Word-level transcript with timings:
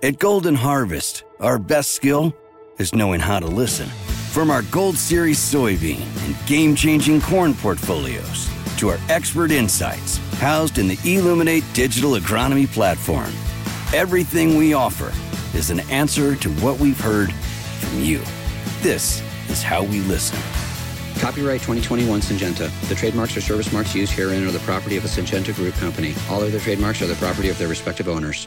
At 0.00 0.20
Golden 0.20 0.54
Harvest, 0.54 1.24
our 1.40 1.58
best 1.58 1.90
skill 1.90 2.32
is 2.78 2.94
knowing 2.94 3.18
how 3.18 3.40
to 3.40 3.48
listen. 3.48 3.88
From 4.30 4.48
our 4.48 4.62
Gold 4.62 4.96
Series 4.96 5.40
soybean 5.40 6.06
and 6.24 6.46
game 6.46 6.76
changing 6.76 7.20
corn 7.20 7.52
portfolios 7.52 8.48
to 8.76 8.90
our 8.90 8.98
expert 9.08 9.50
insights 9.50 10.18
housed 10.34 10.78
in 10.78 10.86
the 10.86 10.98
Illuminate 11.04 11.64
digital 11.72 12.12
agronomy 12.12 12.68
platform, 12.68 13.32
everything 13.92 14.56
we 14.56 14.72
offer 14.72 15.12
is 15.56 15.70
an 15.70 15.80
answer 15.90 16.36
to 16.36 16.48
what 16.60 16.78
we've 16.78 17.00
heard 17.00 17.32
from 17.32 17.98
you. 17.98 18.20
This 18.82 19.20
is 19.48 19.64
how 19.64 19.82
we 19.82 19.98
listen. 20.02 20.38
Copyright 21.20 21.62
2021 21.62 22.20
Syngenta. 22.20 22.70
The 22.88 22.94
trademarks 22.94 23.36
or 23.36 23.40
service 23.40 23.72
marks 23.72 23.96
used 23.96 24.12
herein 24.12 24.46
are 24.46 24.52
the 24.52 24.60
property 24.60 24.96
of 24.96 25.04
a 25.04 25.08
Syngenta 25.08 25.52
Group 25.56 25.74
company. 25.74 26.14
All 26.30 26.40
other 26.40 26.60
trademarks 26.60 27.02
are 27.02 27.08
the 27.08 27.16
property 27.16 27.48
of 27.48 27.58
their 27.58 27.66
respective 27.66 28.06
owners. 28.06 28.46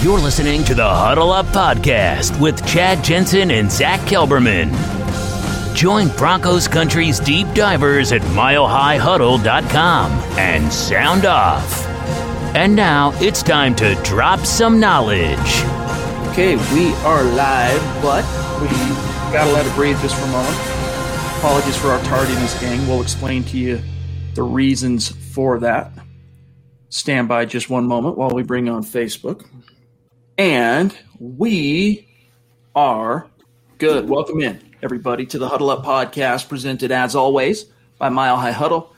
You're 0.00 0.20
listening 0.20 0.62
to 0.66 0.76
the 0.76 0.88
Huddle 0.88 1.32
Up 1.32 1.46
Podcast 1.46 2.40
with 2.40 2.64
Chad 2.64 3.02
Jensen 3.02 3.50
and 3.50 3.68
Zach 3.68 3.98
Kelberman. 4.02 4.72
Join 5.74 6.06
Broncos 6.10 6.68
Country's 6.68 7.18
deep 7.18 7.52
divers 7.52 8.12
at 8.12 8.20
milehighhuddle.com 8.22 10.12
and 10.38 10.72
sound 10.72 11.24
off. 11.24 11.84
And 12.54 12.76
now 12.76 13.10
it's 13.16 13.42
time 13.42 13.74
to 13.74 13.96
drop 14.04 14.46
some 14.46 14.78
knowledge. 14.78 15.62
Okay, 16.28 16.54
we 16.72 16.94
are 17.02 17.24
live, 17.24 17.82
but 18.00 18.24
we 18.62 18.68
gotta 19.32 19.50
let 19.50 19.66
it 19.66 19.74
breathe 19.74 20.00
just 20.00 20.14
for 20.14 20.26
a 20.26 20.30
moment. 20.30 20.56
Apologies 21.38 21.76
for 21.76 21.88
our 21.88 22.02
tardiness, 22.04 22.60
gang. 22.60 22.86
We'll 22.86 23.02
explain 23.02 23.42
to 23.44 23.58
you 23.58 23.80
the 24.34 24.44
reasons 24.44 25.08
for 25.34 25.58
that. 25.58 25.90
Stand 26.88 27.26
by 27.26 27.46
just 27.46 27.68
one 27.68 27.88
moment 27.88 28.16
while 28.16 28.30
we 28.30 28.44
bring 28.44 28.68
on 28.68 28.84
Facebook. 28.84 29.44
And 30.38 30.96
we 31.18 32.06
are 32.76 33.26
good. 33.78 34.08
Welcome 34.08 34.40
in, 34.40 34.60
everybody, 34.84 35.26
to 35.26 35.38
the 35.38 35.48
Huddle 35.48 35.68
Up 35.68 35.84
podcast, 35.84 36.48
presented 36.48 36.92
as 36.92 37.16
always 37.16 37.64
by 37.98 38.08
Mile 38.08 38.36
High 38.36 38.52
Huddle. 38.52 38.94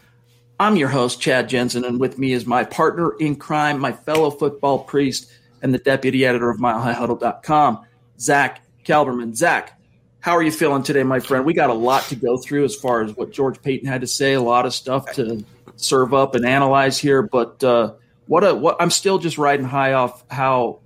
I'm 0.58 0.76
your 0.76 0.90
host, 0.90 1.18
Chad 1.18 1.48
Jensen, 1.48 1.86
and 1.86 1.98
with 1.98 2.18
me 2.18 2.34
is 2.34 2.44
my 2.44 2.64
partner 2.64 3.12
in 3.18 3.36
crime, 3.36 3.78
my 3.78 3.90
fellow 3.90 4.30
football 4.30 4.80
priest, 4.80 5.32
and 5.62 5.72
the 5.72 5.78
deputy 5.78 6.26
editor 6.26 6.50
of 6.50 6.58
MileHighHuddle.com, 6.58 7.86
Zach 8.18 8.60
Kelberman. 8.84 9.34
Zach, 9.34 9.80
how 10.20 10.36
are 10.36 10.42
you 10.42 10.52
feeling 10.52 10.82
today, 10.82 11.04
my 11.04 11.20
friend? 11.20 11.46
We 11.46 11.54
got 11.54 11.70
a 11.70 11.74
lot 11.74 12.02
to 12.08 12.16
go 12.16 12.36
through 12.36 12.66
as 12.66 12.76
far 12.76 13.00
as 13.02 13.16
what 13.16 13.32
George 13.32 13.62
Paton 13.62 13.88
had 13.88 14.02
to 14.02 14.06
say, 14.06 14.34
a 14.34 14.42
lot 14.42 14.66
of 14.66 14.74
stuff 14.74 15.10
to 15.14 15.42
serve 15.76 16.12
up 16.12 16.34
and 16.34 16.44
analyze 16.44 16.98
here, 16.98 17.22
but 17.22 17.64
uh, 17.64 17.94
what 18.26 18.44
a 18.44 18.54
what 18.54 18.76
I'm 18.78 18.90
still 18.90 19.18
just 19.18 19.38
riding 19.38 19.64
high 19.64 19.94
off 19.94 20.22
how 20.30 20.80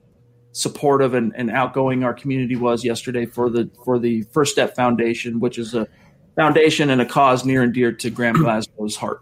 supportive 0.54 1.14
and, 1.14 1.32
and 1.36 1.50
outgoing 1.50 2.04
our 2.04 2.14
community 2.14 2.56
was 2.56 2.84
yesterday 2.84 3.26
for 3.26 3.50
the 3.50 3.68
for 3.84 3.98
the 3.98 4.22
First 4.32 4.52
Step 4.52 4.74
Foundation, 4.74 5.40
which 5.40 5.58
is 5.58 5.74
a 5.74 5.86
foundation 6.36 6.90
and 6.90 7.02
a 7.02 7.06
cause 7.06 7.44
near 7.44 7.62
and 7.62 7.74
dear 7.74 7.92
to 7.92 8.08
Graham 8.08 8.34
Glasgow's 8.42 8.96
heart. 8.96 9.20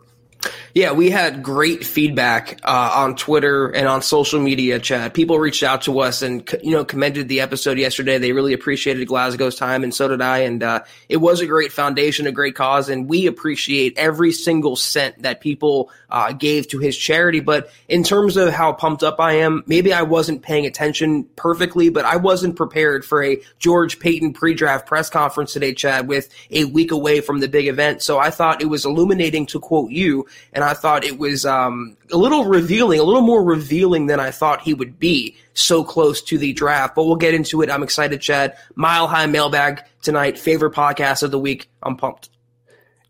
Yeah, 0.74 0.92
we 0.92 1.10
had 1.10 1.42
great 1.42 1.84
feedback 1.84 2.60
uh, 2.64 2.92
on 2.94 3.14
Twitter 3.14 3.68
and 3.68 3.86
on 3.86 4.00
social 4.00 4.40
media, 4.40 4.78
Chad. 4.78 5.12
People 5.12 5.38
reached 5.38 5.62
out 5.62 5.82
to 5.82 6.00
us 6.00 6.22
and 6.22 6.48
you 6.62 6.70
know 6.70 6.84
commended 6.84 7.28
the 7.28 7.40
episode 7.40 7.76
yesterday. 7.78 8.16
They 8.16 8.32
really 8.32 8.54
appreciated 8.54 9.06
Glasgow's 9.06 9.56
time, 9.56 9.84
and 9.84 9.94
so 9.94 10.08
did 10.08 10.22
I. 10.22 10.38
And 10.38 10.62
uh, 10.62 10.84
it 11.10 11.18
was 11.18 11.40
a 11.40 11.46
great 11.46 11.72
foundation, 11.72 12.26
a 12.26 12.32
great 12.32 12.54
cause, 12.54 12.88
and 12.88 13.06
we 13.06 13.26
appreciate 13.26 13.98
every 13.98 14.32
single 14.32 14.74
cent 14.76 15.22
that 15.22 15.42
people 15.42 15.90
uh, 16.08 16.32
gave 16.32 16.68
to 16.68 16.78
his 16.78 16.96
charity. 16.96 17.40
But 17.40 17.70
in 17.88 18.02
terms 18.02 18.38
of 18.38 18.52
how 18.54 18.72
pumped 18.72 19.02
up 19.02 19.20
I 19.20 19.34
am, 19.34 19.62
maybe 19.66 19.92
I 19.92 20.02
wasn't 20.02 20.42
paying 20.42 20.64
attention 20.64 21.24
perfectly, 21.36 21.90
but 21.90 22.06
I 22.06 22.16
wasn't 22.16 22.56
prepared 22.56 23.04
for 23.04 23.22
a 23.22 23.42
George 23.58 24.00
Paton 24.00 24.32
pre-draft 24.32 24.86
press 24.86 25.10
conference 25.10 25.52
today, 25.52 25.74
Chad, 25.74 26.08
with 26.08 26.30
a 26.50 26.64
week 26.64 26.92
away 26.92 27.20
from 27.20 27.40
the 27.40 27.48
big 27.48 27.66
event. 27.66 28.00
So 28.00 28.18
I 28.18 28.30
thought 28.30 28.62
it 28.62 28.66
was 28.66 28.86
illuminating 28.86 29.44
to 29.46 29.60
quote 29.60 29.90
you 29.90 30.26
and 30.52 30.64
I 30.64 30.74
thought 30.74 31.04
it 31.04 31.18
was 31.18 31.44
um, 31.46 31.96
a 32.10 32.16
little 32.16 32.44
revealing, 32.44 33.00
a 33.00 33.04
little 33.04 33.22
more 33.22 33.42
revealing 33.42 34.06
than 34.06 34.20
I 34.20 34.30
thought 34.30 34.62
he 34.62 34.74
would 34.74 34.98
be 34.98 35.36
so 35.54 35.84
close 35.84 36.22
to 36.22 36.38
the 36.38 36.52
draft. 36.52 36.94
But 36.94 37.04
we'll 37.04 37.16
get 37.16 37.34
into 37.34 37.62
it. 37.62 37.70
I'm 37.70 37.82
excited, 37.82 38.20
Chad. 38.20 38.56
Mile 38.74 39.06
High 39.08 39.26
Mailbag 39.26 39.82
tonight, 40.02 40.38
favorite 40.38 40.74
podcast 40.74 41.22
of 41.22 41.30
the 41.30 41.38
week. 41.38 41.68
I'm 41.82 41.96
pumped. 41.96 42.28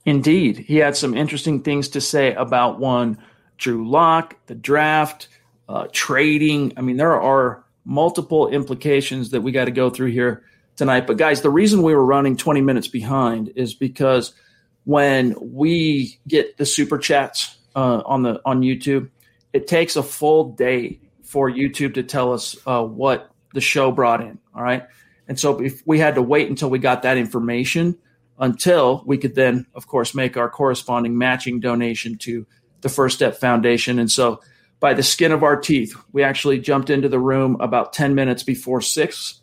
Indeed, 0.04 0.58
he 0.58 0.76
had 0.76 0.96
some 0.96 1.14
interesting 1.14 1.62
things 1.62 1.88
to 1.90 2.00
say 2.00 2.34
about 2.34 2.80
one 2.80 3.18
Drew 3.56 3.88
Lock, 3.88 4.36
the 4.46 4.54
draft, 4.54 5.28
uh, 5.68 5.86
trading. 5.92 6.72
I 6.76 6.80
mean, 6.80 6.96
there 6.96 7.20
are 7.20 7.64
multiple 7.84 8.48
implications 8.48 9.30
that 9.30 9.42
we 9.42 9.52
got 9.52 9.66
to 9.66 9.70
go 9.70 9.90
through 9.90 10.10
here 10.10 10.42
tonight. 10.76 11.06
But 11.06 11.16
guys, 11.16 11.42
the 11.42 11.50
reason 11.50 11.82
we 11.82 11.94
were 11.94 12.04
running 12.04 12.36
20 12.36 12.60
minutes 12.60 12.88
behind 12.88 13.52
is 13.54 13.74
because 13.74 14.32
when 14.84 15.34
we 15.40 16.18
get 16.26 16.56
the 16.56 16.66
super 16.66 16.98
chats 16.98 17.56
uh, 17.74 18.02
on 18.04 18.22
the 18.22 18.40
on 18.44 18.62
YouTube, 18.62 19.10
it 19.52 19.66
takes 19.66 19.96
a 19.96 20.02
full 20.02 20.52
day 20.52 21.00
for 21.22 21.50
YouTube 21.50 21.94
to 21.94 22.02
tell 22.02 22.32
us 22.32 22.56
uh, 22.66 22.82
what 22.82 23.30
the 23.54 23.60
show 23.60 23.90
brought 23.90 24.20
in. 24.20 24.38
All 24.54 24.62
right, 24.62 24.84
and 25.28 25.38
so 25.38 25.60
if 25.60 25.82
we 25.86 25.98
had 25.98 26.16
to 26.16 26.22
wait 26.22 26.48
until 26.48 26.70
we 26.70 26.78
got 26.78 27.02
that 27.02 27.16
information 27.16 27.98
until 28.38 29.02
we 29.06 29.18
could 29.18 29.34
then, 29.34 29.66
of 29.74 29.86
course, 29.86 30.14
make 30.14 30.36
our 30.36 30.50
corresponding 30.50 31.16
matching 31.16 31.60
donation 31.60 32.16
to 32.18 32.46
the 32.80 32.88
First 32.88 33.14
Step 33.16 33.36
Foundation. 33.36 33.98
And 33.98 34.10
so, 34.10 34.40
by 34.80 34.94
the 34.94 35.02
skin 35.02 35.30
of 35.30 35.44
our 35.44 35.56
teeth, 35.56 35.94
we 36.12 36.24
actually 36.24 36.58
jumped 36.58 36.90
into 36.90 37.08
the 37.08 37.20
room 37.20 37.56
about 37.60 37.92
ten 37.92 38.14
minutes 38.16 38.42
before 38.42 38.80
six 38.80 39.40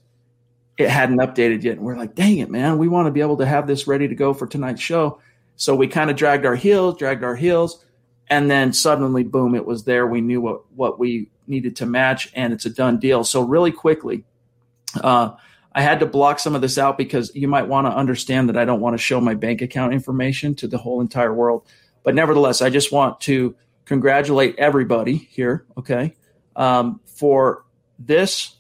it 0.79 0.89
hadn't 0.89 1.17
updated 1.17 1.61
yet. 1.61 1.73
And 1.73 1.81
we're 1.81 1.97
like, 1.97 2.15
dang 2.15 2.37
it, 2.37 2.49
man, 2.49 2.77
we 2.77 2.87
want 2.87 3.07
to 3.07 3.11
be 3.11 3.19
able 3.19 3.37
to 3.37 3.45
have 3.45 3.67
this 3.67 3.85
ready 3.85 4.07
to 4.07 4.15
go 4.15 4.33
for 4.33 4.47
tonight's 4.47 4.81
show. 4.81 5.19
So 5.59 5.75
we 5.75 5.87
kind 5.87 6.09
of 6.09 6.15
dragged 6.15 6.45
our 6.45 6.55
heels, 6.55 6.97
dragged 6.97 7.21
our 7.21 7.35
heels, 7.35 7.83
and 8.29 8.49
then 8.49 8.71
suddenly, 8.71 9.23
boom, 9.23 9.55
it 9.55 9.65
was 9.65 9.83
there. 9.83 10.07
We 10.07 10.21
knew 10.21 10.39
what, 10.39 10.71
what 10.71 10.97
we 10.97 11.29
needed 11.47 11.75
to 11.77 11.85
match, 11.85 12.31
and 12.33 12.53
it's 12.53 12.65
a 12.65 12.69
done 12.69 12.97
deal. 12.97 13.25
So, 13.25 13.41
really 13.41 13.73
quickly, 13.73 14.23
uh, 15.01 15.31
I 15.73 15.81
had 15.81 15.99
to 15.99 16.05
block 16.05 16.39
some 16.39 16.55
of 16.55 16.61
this 16.61 16.77
out 16.77 16.97
because 16.97 17.35
you 17.35 17.49
might 17.49 17.67
want 17.67 17.87
to 17.87 17.91
understand 17.91 18.47
that 18.47 18.55
I 18.55 18.63
don't 18.63 18.79
want 18.79 18.93
to 18.93 19.03
show 19.03 19.19
my 19.19 19.33
bank 19.33 19.61
account 19.61 19.91
information 19.91 20.55
to 20.55 20.67
the 20.67 20.77
whole 20.77 21.01
entire 21.01 21.33
world. 21.33 21.67
But 22.03 22.15
nevertheless, 22.15 22.61
I 22.61 22.69
just 22.69 22.93
want 22.93 23.19
to 23.21 23.53
congratulate 23.83 24.55
everybody 24.57 25.17
here, 25.17 25.65
okay, 25.77 26.15
um, 26.55 27.01
for 27.05 27.65
this 27.99 28.55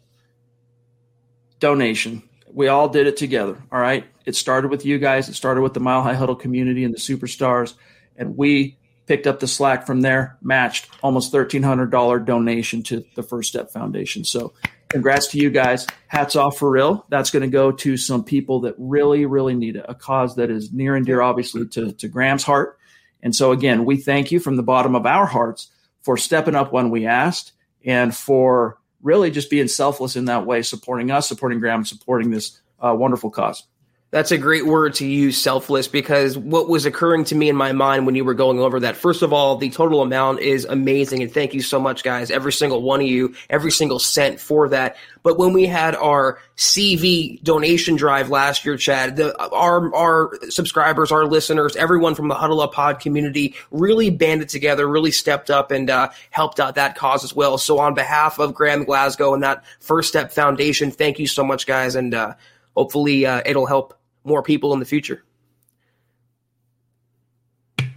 donation 1.59 2.23
we 2.53 2.67
all 2.67 2.89
did 2.89 3.07
it 3.07 3.17
together. 3.17 3.57
All 3.71 3.79
right. 3.79 4.05
It 4.29 4.35
started 4.35 4.69
with 4.69 4.85
you 4.85 4.99
guys. 4.99 5.27
It 5.27 5.33
started 5.33 5.61
with 5.61 5.73
the 5.73 5.79
Mile 5.79 6.03
High 6.03 6.13
Huddle 6.13 6.35
community 6.35 6.83
and 6.83 6.93
the 6.93 6.99
superstars. 6.99 7.73
And 8.15 8.37
we 8.37 8.77
picked 9.07 9.25
up 9.25 9.39
the 9.39 9.47
slack 9.47 9.87
from 9.87 10.01
there, 10.01 10.37
matched 10.39 10.87
almost 11.01 11.33
$1,300 11.33 12.25
donation 12.27 12.83
to 12.83 13.03
the 13.15 13.23
First 13.23 13.49
Step 13.49 13.71
Foundation. 13.71 14.23
So 14.23 14.53
congrats 14.89 15.29
to 15.29 15.39
you 15.39 15.49
guys. 15.49 15.87
Hats 16.05 16.35
off 16.35 16.59
for 16.59 16.69
real. 16.69 17.07
That's 17.09 17.31
going 17.31 17.41
to 17.41 17.49
go 17.49 17.71
to 17.71 17.97
some 17.97 18.23
people 18.23 18.59
that 18.61 18.75
really, 18.77 19.25
really 19.25 19.55
need 19.55 19.77
it, 19.77 19.85
a 19.89 19.95
cause 19.95 20.35
that 20.35 20.51
is 20.51 20.71
near 20.71 20.95
and 20.95 21.07
dear, 21.07 21.21
obviously, 21.21 21.67
to, 21.69 21.91
to 21.93 22.07
Graham's 22.07 22.43
heart. 22.43 22.77
And 23.23 23.35
so, 23.35 23.51
again, 23.51 23.83
we 23.83 23.97
thank 23.97 24.31
you 24.31 24.39
from 24.39 24.57
the 24.57 24.63
bottom 24.63 24.93
of 24.93 25.07
our 25.07 25.25
hearts 25.25 25.71
for 26.03 26.17
stepping 26.17 26.53
up 26.53 26.71
when 26.71 26.91
we 26.91 27.07
asked 27.07 27.53
and 27.83 28.15
for 28.15 28.77
really 29.01 29.31
just 29.31 29.49
being 29.49 29.67
selfless 29.67 30.15
in 30.15 30.25
that 30.25 30.45
way, 30.45 30.61
supporting 30.61 31.09
us, 31.09 31.27
supporting 31.27 31.59
Graham, 31.59 31.83
supporting 31.83 32.29
this 32.29 32.61
uh, 32.79 32.93
wonderful 32.95 33.31
cause. 33.31 33.63
That's 34.11 34.31
a 34.31 34.39
great 34.39 34.65
word 34.65 34.95
to 34.95 35.05
use, 35.05 35.39
selfless, 35.39 35.87
because 35.87 36.35
what 36.35 36.67
was 36.67 36.87
occurring 36.87 37.25
to 37.25 37.35
me 37.35 37.47
in 37.47 37.55
my 37.55 37.73
mind 37.73 38.07
when 38.07 38.15
you 38.15 38.25
were 38.25 38.33
going 38.33 38.57
over 38.57 38.79
that, 38.79 38.97
first 38.97 39.21
of 39.21 39.33
all, 39.33 39.55
the 39.55 39.69
total 39.69 40.01
amount 40.01 40.39
is 40.39 40.65
amazing. 40.65 41.21
And 41.21 41.31
thank 41.31 41.53
you 41.53 41.61
so 41.61 41.79
much, 41.79 42.03
guys. 42.03 42.31
Every 42.31 42.51
single 42.51 42.81
one 42.81 43.01
of 43.01 43.05
you, 43.05 43.35
every 43.51 43.69
single 43.69 43.99
cent 43.99 44.39
for 44.39 44.67
that. 44.69 44.97
But 45.21 45.37
when 45.37 45.53
we 45.53 45.67
had 45.67 45.95
our 45.95 46.39
CV 46.57 47.39
donation 47.43 47.97
drive 47.97 48.31
last 48.31 48.65
year, 48.65 48.77
Chad, 48.77 49.15
the, 49.17 49.39
our, 49.51 49.93
our 49.93 50.31
subscribers, 50.49 51.11
our 51.11 51.25
listeners, 51.25 51.75
everyone 51.75 52.15
from 52.15 52.29
the 52.29 52.35
Huddle 52.35 52.61
Up 52.61 52.73
Pod 52.73 52.99
community 52.99 53.53
really 53.69 54.09
banded 54.09 54.49
together, 54.49 54.87
really 54.87 55.11
stepped 55.11 55.51
up 55.51 55.69
and 55.69 55.87
uh, 55.87 56.09
helped 56.31 56.59
out 56.59 56.73
that 56.75 56.95
cause 56.95 57.23
as 57.23 57.35
well. 57.35 57.59
So 57.59 57.77
on 57.77 57.93
behalf 57.93 58.39
of 58.39 58.55
Graham 58.55 58.85
Glasgow 58.85 59.35
and 59.35 59.43
that 59.43 59.63
First 59.79 60.09
Step 60.09 60.31
Foundation, 60.31 60.89
thank 60.89 61.19
you 61.19 61.27
so 61.27 61.43
much, 61.43 61.67
guys. 61.67 61.93
And 61.93 62.15
uh, 62.15 62.33
hopefully 62.75 63.27
uh, 63.27 63.43
it'll 63.45 63.67
help 63.67 63.98
more 64.23 64.43
people 64.43 64.73
in 64.73 64.79
the 64.79 64.85
future. 64.85 65.23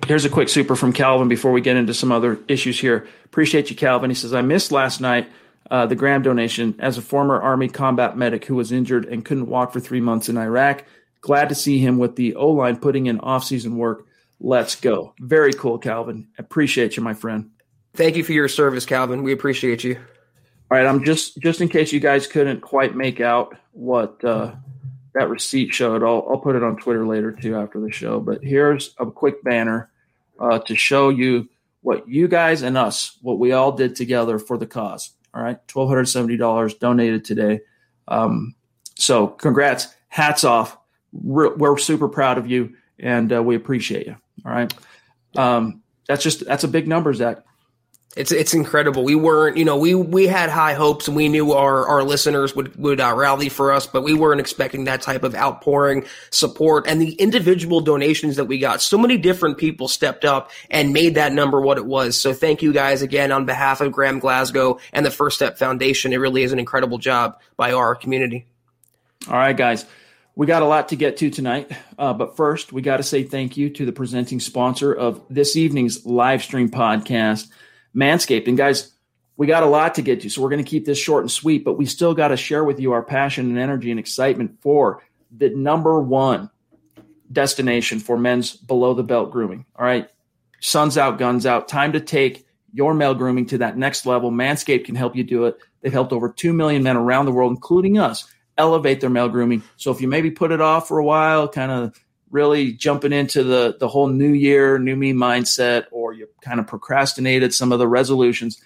Here's 0.07 0.25
a 0.25 0.31
quick 0.31 0.49
super 0.49 0.75
from 0.75 0.93
Calvin 0.93 1.29
before 1.29 1.53
we 1.53 1.61
get 1.61 1.77
into 1.77 1.95
some 1.95 2.11
other 2.11 2.41
issues 2.49 2.79
here. 2.79 3.07
Appreciate 3.25 3.71
you, 3.71 3.77
Calvin. 3.77 4.11
He 4.11 4.15
says, 4.15 4.35
I 4.35 4.43
missed 4.43 4.73
last 4.73 5.01
night 5.01 5.29
uh, 5.71 5.87
the 5.87 5.95
Graham 5.95 6.23
donation 6.23 6.75
as 6.81 6.99
a 6.99 7.03
former 7.03 7.41
Army 7.41 7.69
combat 7.69 8.17
medic 8.17 8.45
who 8.45 8.57
was 8.57 8.73
injured 8.73 9.07
and 9.07 9.25
couldn't 9.25 9.47
walk 9.47 9.73
for 9.73 9.81
three 9.81 10.01
months 10.01 10.29
in 10.29 10.37
Iraq. 10.37 10.85
Glad 11.21 11.49
to 11.51 11.55
see 11.55 11.79
him 11.79 11.99
with 11.99 12.17
the 12.17 12.35
O 12.35 12.51
line 12.51 12.77
putting 12.77 13.07
in 13.07 13.21
off 13.21 13.45
season 13.45 13.77
work. 13.77 14.07
Let's 14.41 14.75
go. 14.75 15.15
Very 15.21 15.53
cool, 15.53 15.79
Calvin. 15.79 16.29
Appreciate 16.37 16.97
you, 16.97 17.03
my 17.03 17.15
friend. 17.15 17.51
Thank 17.95 18.17
you 18.17 18.25
for 18.25 18.33
your 18.33 18.49
service, 18.49 18.85
Calvin. 18.85 19.23
We 19.23 19.33
appreciate 19.33 19.85
you. 19.85 19.95
All 20.71 20.79
right, 20.79 20.87
I'm 20.87 21.05
just 21.05 21.39
just 21.39 21.61
in 21.61 21.69
case 21.69 21.93
you 21.93 22.01
guys 22.01 22.27
couldn't 22.27 22.61
quite 22.61 22.97
make 22.97 23.21
out 23.21 23.55
what 23.71 24.23
uh, 24.25 24.55
that 25.15 25.29
receipt 25.29 25.75
showed. 25.75 26.03
I'll, 26.03 26.27
I'll 26.29 26.39
put 26.39 26.57
it 26.57 26.63
on 26.63 26.77
Twitter 26.77 27.07
later 27.07 27.33
too 27.33 27.57
after 27.57 27.81
the 27.81 27.93
show. 27.93 28.21
But 28.21 28.43
here's 28.43 28.95
a 28.99 29.07
quick 29.07 29.43
banner 29.43 29.91
uh, 30.39 30.59
to 30.61 30.75
show 30.75 31.11
you 31.11 31.49
what 31.83 32.09
you 32.09 32.29
guys 32.29 32.63
and 32.63 32.79
us, 32.79 33.19
what 33.23 33.39
we 33.39 33.53
all 33.53 33.73
did 33.73 33.97
together 33.97 34.39
for 34.39 34.57
the 34.57 34.67
cause. 34.67 35.11
All 35.35 35.43
right, 35.43 35.59
twelve 35.69 35.89
hundred 35.89 36.07
seventy 36.07 36.37
dollars 36.37 36.75
donated 36.75 37.25
today. 37.25 37.61
Um, 38.09 38.55
so 38.97 39.27
congrats, 39.27 39.89
hats 40.09 40.45
off. 40.45 40.77
We're, 41.13 41.55
we're, 41.57 41.79
super 41.79 42.09
proud 42.09 42.39
of 42.39 42.47
you, 42.47 42.75
and 42.99 43.33
uh, 43.33 43.43
we 43.43 43.55
appreciate 43.55 44.07
you. 44.07 44.17
All 44.45 44.53
right, 44.53 44.73
um, 45.37 45.83
that's 46.07 46.23
just 46.23 46.45
that's 46.45 46.65
a 46.65 46.69
big 46.69 46.87
number, 46.87 47.13
Zach. 47.15 47.39
It's 48.15 48.31
it's 48.31 48.53
incredible. 48.53 49.05
We 49.05 49.15
weren't, 49.15 49.57
you 49.57 49.65
know, 49.65 49.79
we 49.79 49.95
we 49.95 50.27
had 50.27 50.51
high 50.51 50.75
hopes 50.75 51.09
and 51.09 51.17
we 51.17 51.31
knew 51.31 51.53
our 51.53 51.87
our 51.89 52.03
listeners 52.03 52.55
would 52.55 52.77
would 52.77 53.01
uh, 53.01 53.15
rally 53.15 53.49
for 53.49 53.73
us, 53.73 53.87
but 53.87 54.03
we 54.03 54.13
weren't 54.13 54.41
expecting 54.41 54.85
that 54.85 55.01
type 55.01 55.23
of 55.23 55.35
outpouring 55.35 56.05
support 56.29 56.87
and 56.87 57.01
the 57.01 57.15
individual 57.15 57.81
donations 57.81 58.37
that 58.37 58.45
we 58.45 58.59
got. 58.59 58.83
So 58.83 58.99
many 58.99 59.17
different 59.17 59.57
people 59.57 59.89
stepped 59.89 60.27
up 60.27 60.51
and 60.71 60.93
made 60.93 61.15
that 61.15 61.33
number 61.33 61.59
what 61.59 61.79
it 61.79 61.87
was. 61.87 62.21
So 62.21 62.35
thank 62.35 62.61
you 62.61 62.75
guys 62.75 63.01
again 63.01 63.33
on 63.33 63.47
behalf 63.47 63.81
of 63.81 63.93
Graham 63.93 64.19
Glasgow 64.19 64.79
and 64.93 65.07
the 65.07 65.11
First 65.11 65.37
Step 65.37 65.57
Foundation. 65.57 66.13
It 66.13 66.19
really 66.19 66.43
is 66.43 66.53
an 66.53 66.59
incredible 66.59 66.99
job 66.99 67.41
by 67.57 67.73
our 67.73 67.95
community. 67.95 68.45
All 69.27 69.39
right, 69.39 69.57
guys. 69.57 69.87
We 70.35 70.47
got 70.47 70.63
a 70.63 70.67
lot 70.67 70.89
to 70.91 70.97
get 70.97 71.19
to 71.19 71.29
tonight, 71.29 71.71
uh, 71.99 72.15
but 72.15 72.37
first, 72.37 72.73
we 72.73 72.81
got 72.81 72.97
to 72.97 73.03
say 73.03 73.23
thank 73.23 73.59
you 73.59 73.69
to 73.69 73.85
the 73.85 73.93
presenting 73.93 74.41
sponsor 74.41 74.93
of 74.93 75.23
this 75.29 75.57
evening's 75.57 76.07
live 76.07 76.43
stream 76.43 76.71
podcast. 76.71 77.49
Manscaped. 77.95 78.49
And 78.49 78.57
guys, 78.57 78.93
we 79.37 79.47
got 79.47 79.63
a 79.63 79.67
lot 79.67 79.95
to 79.97 80.03
get 80.03 80.21
to, 80.21 80.31
so 80.31 80.43
we're 80.43 80.51
going 80.51 80.65
to 80.65 80.71
keep 80.71 80.85
this 80.85 80.99
short 80.99 81.25
and 81.25 81.31
sweet, 81.31 81.65
but 81.65 81.79
we 81.79 81.87
still 81.87 82.15
got 82.15 82.29
to 82.29 82.37
share 82.37 82.65
with 82.65 82.79
you 82.79 82.93
our 82.93 83.03
passion 83.03 83.47
and 83.47 83.59
energy 83.59 83.91
and 83.91 83.99
excitement 83.99 84.59
for 84.61 85.03
the 85.37 85.51
number 85.51 86.01
one 86.01 86.51
destination 87.33 87.99
for 87.99 88.19
men's 88.19 88.55
below 88.55 88.95
the 88.95 89.03
belt 89.03 89.31
grooming. 89.31 89.65
All 89.77 89.85
right. 89.85 90.09
Sun's 90.61 90.99
out, 90.99 91.19
guns 91.19 91.47
out. 91.47 91.67
Time 91.67 91.93
to 91.93 92.01
take 92.01 92.47
your 92.73 92.95
male 92.95 93.15
grooming 93.15 93.47
to 93.47 93.59
that 93.59 93.77
next 93.77 94.07
level. 94.07 94.31
Manscaped 94.31 94.85
can 94.85 94.95
help 94.95 95.17
you 95.17 95.25
do 95.25 95.47
it. 95.47 95.59
They've 95.81 95.93
helped 95.93 96.13
over 96.13 96.29
2 96.29 96.53
million 96.53 96.83
men 96.83 96.97
around 96.97 97.27
the 97.27 97.33
world, 97.33 97.53
including 97.53 97.99
us, 97.99 98.31
elevate 98.57 99.01
their 99.01 99.11
male 99.11 99.29
grooming. 99.29 99.63
So 99.77 99.91
if 99.91 100.01
you 100.01 100.09
maybe 100.09 100.31
put 100.31 100.53
it 100.53 100.61
off 100.61 100.89
for 100.89 100.99
a 100.99 101.05
while, 101.05 101.49
kind 101.49 101.73
of 101.73 101.99
really 102.33 102.73
jumping 102.73 103.13
into 103.13 103.45
the 103.45 103.77
the 103.79 103.87
whole 103.87 104.09
new 104.09 104.33
year, 104.33 104.79
new 104.79 104.97
me 104.97 105.13
mindset, 105.13 105.85
or 105.93 106.13
you 106.13 106.29
kind 106.41 106.59
of 106.59 106.67
procrastinated 106.67 107.55
some 107.55 107.71
of 107.71 107.79
the 107.79 107.87
resolutions, 107.87 108.61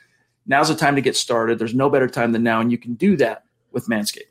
now's 0.47 0.69
the 0.69 0.75
time 0.75 0.95
to 0.95 1.03
get 1.03 1.17
started. 1.17 1.59
There's 1.59 1.75
no 1.75 1.91
better 1.91 2.09
time 2.09 2.33
than 2.33 2.43
now, 2.43 2.61
and 2.61 2.73
you 2.73 2.79
can 2.79 2.95
do 2.95 3.17
that 3.19 3.45
with 3.73 3.89
Manscaped. 3.89 4.23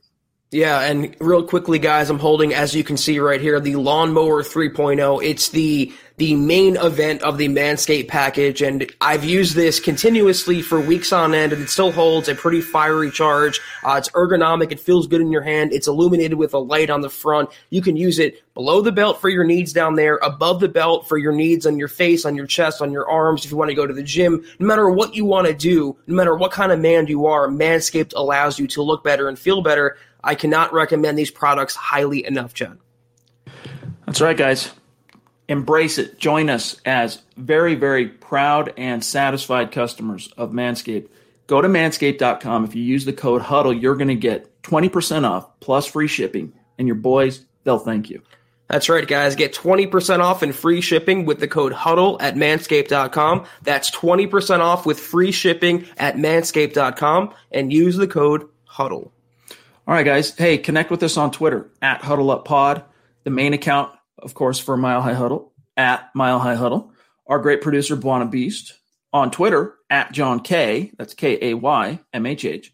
Yeah, 0.51 0.79
and 0.79 1.15
real 1.19 1.43
quickly, 1.43 1.79
guys, 1.79 2.09
I'm 2.09 2.19
holding, 2.19 2.53
as 2.53 2.73
you 2.73 2.83
can 2.83 2.97
see 2.97 3.19
right 3.19 3.41
here, 3.41 3.59
the 3.59 3.75
Lawnmower 3.75 4.41
3.0. 4.41 5.23
It's 5.23 5.49
the 5.49 5.91
the 6.17 6.33
main 6.35 6.77
event 6.77 7.21
of 7.23 7.37
the 7.37 7.49
Manscaped 7.49 8.07
package, 8.07 8.61
and 8.61 8.89
I've 9.01 9.25
used 9.25 9.53
this 9.53 9.81
continuously 9.81 10.61
for 10.61 10.79
weeks 10.79 11.11
on 11.11 11.35
end, 11.35 11.51
and 11.51 11.61
it 11.61 11.69
still 11.69 11.91
holds 11.91 12.29
a 12.29 12.35
pretty 12.35 12.61
fiery 12.61 13.11
charge. 13.11 13.59
Uh, 13.83 13.95
it's 13.97 14.09
ergonomic, 14.11 14.71
it 14.71 14.79
feels 14.79 15.07
good 15.07 15.19
in 15.19 15.31
your 15.31 15.41
hand, 15.41 15.73
it's 15.73 15.87
illuminated 15.87 16.37
with 16.37 16.53
a 16.53 16.57
light 16.57 16.89
on 16.89 17.01
the 17.01 17.09
front. 17.09 17.49
You 17.69 17.81
can 17.81 17.97
use 17.97 18.17
it 18.17 18.41
below 18.53 18.81
the 18.81 18.93
belt 18.93 19.19
for 19.19 19.27
your 19.27 19.43
needs 19.43 19.73
down 19.73 19.95
there, 19.95 20.15
above 20.23 20.61
the 20.61 20.69
belt 20.69 21.07
for 21.09 21.17
your 21.17 21.33
needs 21.33 21.65
on 21.65 21.77
your 21.77 21.89
face, 21.89 22.23
on 22.23 22.35
your 22.35 22.47
chest, 22.47 22.81
on 22.81 22.93
your 22.93 23.09
arms, 23.09 23.43
if 23.43 23.51
you 23.51 23.57
want 23.57 23.69
to 23.69 23.75
go 23.75 23.85
to 23.85 23.93
the 23.93 24.03
gym. 24.03 24.41
No 24.59 24.67
matter 24.67 24.89
what 24.89 25.15
you 25.15 25.25
want 25.25 25.47
to 25.47 25.53
do, 25.53 25.97
no 26.07 26.15
matter 26.15 26.35
what 26.35 26.51
kind 26.51 26.71
of 26.71 26.79
man 26.79 27.07
you 27.07 27.25
are, 27.25 27.49
Manscaped 27.49 28.13
allows 28.15 28.57
you 28.57 28.67
to 28.67 28.81
look 28.81 29.03
better 29.03 29.27
and 29.27 29.37
feel 29.37 29.61
better. 29.61 29.97
I 30.23 30.35
cannot 30.35 30.71
recommend 30.71 31.17
these 31.17 31.29
products 31.29 31.75
highly 31.75 32.25
enough, 32.25 32.53
John. 32.53 32.79
That's 34.05 34.21
right, 34.21 34.37
guys. 34.37 34.71
Embrace 35.47 35.97
it. 35.97 36.17
Join 36.17 36.49
us 36.49 36.79
as 36.85 37.21
very, 37.37 37.75
very 37.75 38.07
proud 38.07 38.73
and 38.77 39.03
satisfied 39.03 39.71
customers 39.71 40.31
of 40.37 40.51
Manscaped. 40.51 41.09
Go 41.47 41.61
to 41.61 41.67
manscaped.com. 41.67 42.65
If 42.65 42.75
you 42.75 42.83
use 42.83 43.05
the 43.05 43.13
code 43.13 43.43
HUDDLE, 43.43 43.79
you're 43.79 43.95
going 43.95 44.07
to 44.07 44.15
get 44.15 44.61
20% 44.63 45.29
off 45.29 45.47
plus 45.59 45.85
free 45.85 46.07
shipping. 46.07 46.53
And 46.77 46.87
your 46.87 46.95
boys, 46.95 47.45
they'll 47.63 47.79
thank 47.79 48.09
you. 48.09 48.21
That's 48.67 48.89
right, 48.89 49.07
guys. 49.07 49.35
Get 49.35 49.53
20% 49.53 50.19
off 50.21 50.41
and 50.41 50.55
free 50.55 50.81
shipping 50.81 51.25
with 51.25 51.39
the 51.39 51.47
code 51.47 51.73
HUDDLE 51.73 52.17
at 52.19 52.33
manscaped.com. 52.35 53.45
That's 53.61 53.91
20% 53.91 54.59
off 54.59 54.87
with 54.87 54.99
free 54.99 55.31
shipping 55.31 55.85
at 55.97 56.15
manscaped.com 56.15 57.33
and 57.51 57.71
use 57.71 57.95
the 57.95 58.07
code 58.07 58.49
HUDDLE. 58.65 59.11
All 59.87 59.93
right, 59.93 60.03
guys. 60.03 60.35
Hey, 60.35 60.57
connect 60.57 60.89
with 60.89 61.03
us 61.03 61.15
on 61.15 61.29
Twitter 61.29 61.69
at 61.79 62.01
HuddleUpPod, 62.01 62.83
the 63.23 63.29
main 63.29 63.53
account, 63.53 63.91
of 64.19 64.33
course, 64.33 64.59
for 64.59 64.77
Mile 64.77 65.01
High 65.01 65.13
Huddle 65.13 65.53
at 65.77 66.09
Mile 66.15 66.39
High 66.39 66.55
Huddle. 66.55 66.91
Our 67.27 67.39
great 67.39 67.61
producer 67.61 67.97
Buana 67.97 68.29
Beast 68.29 68.73
on 69.11 69.31
Twitter 69.31 69.75
at 69.89 70.11
John 70.11 70.39
K. 70.39 70.91
That's 70.97 71.13
K 71.13 71.37
A 71.41 71.53
Y 71.55 71.99
M 72.13 72.25
H 72.25 72.45
H. 72.45 72.73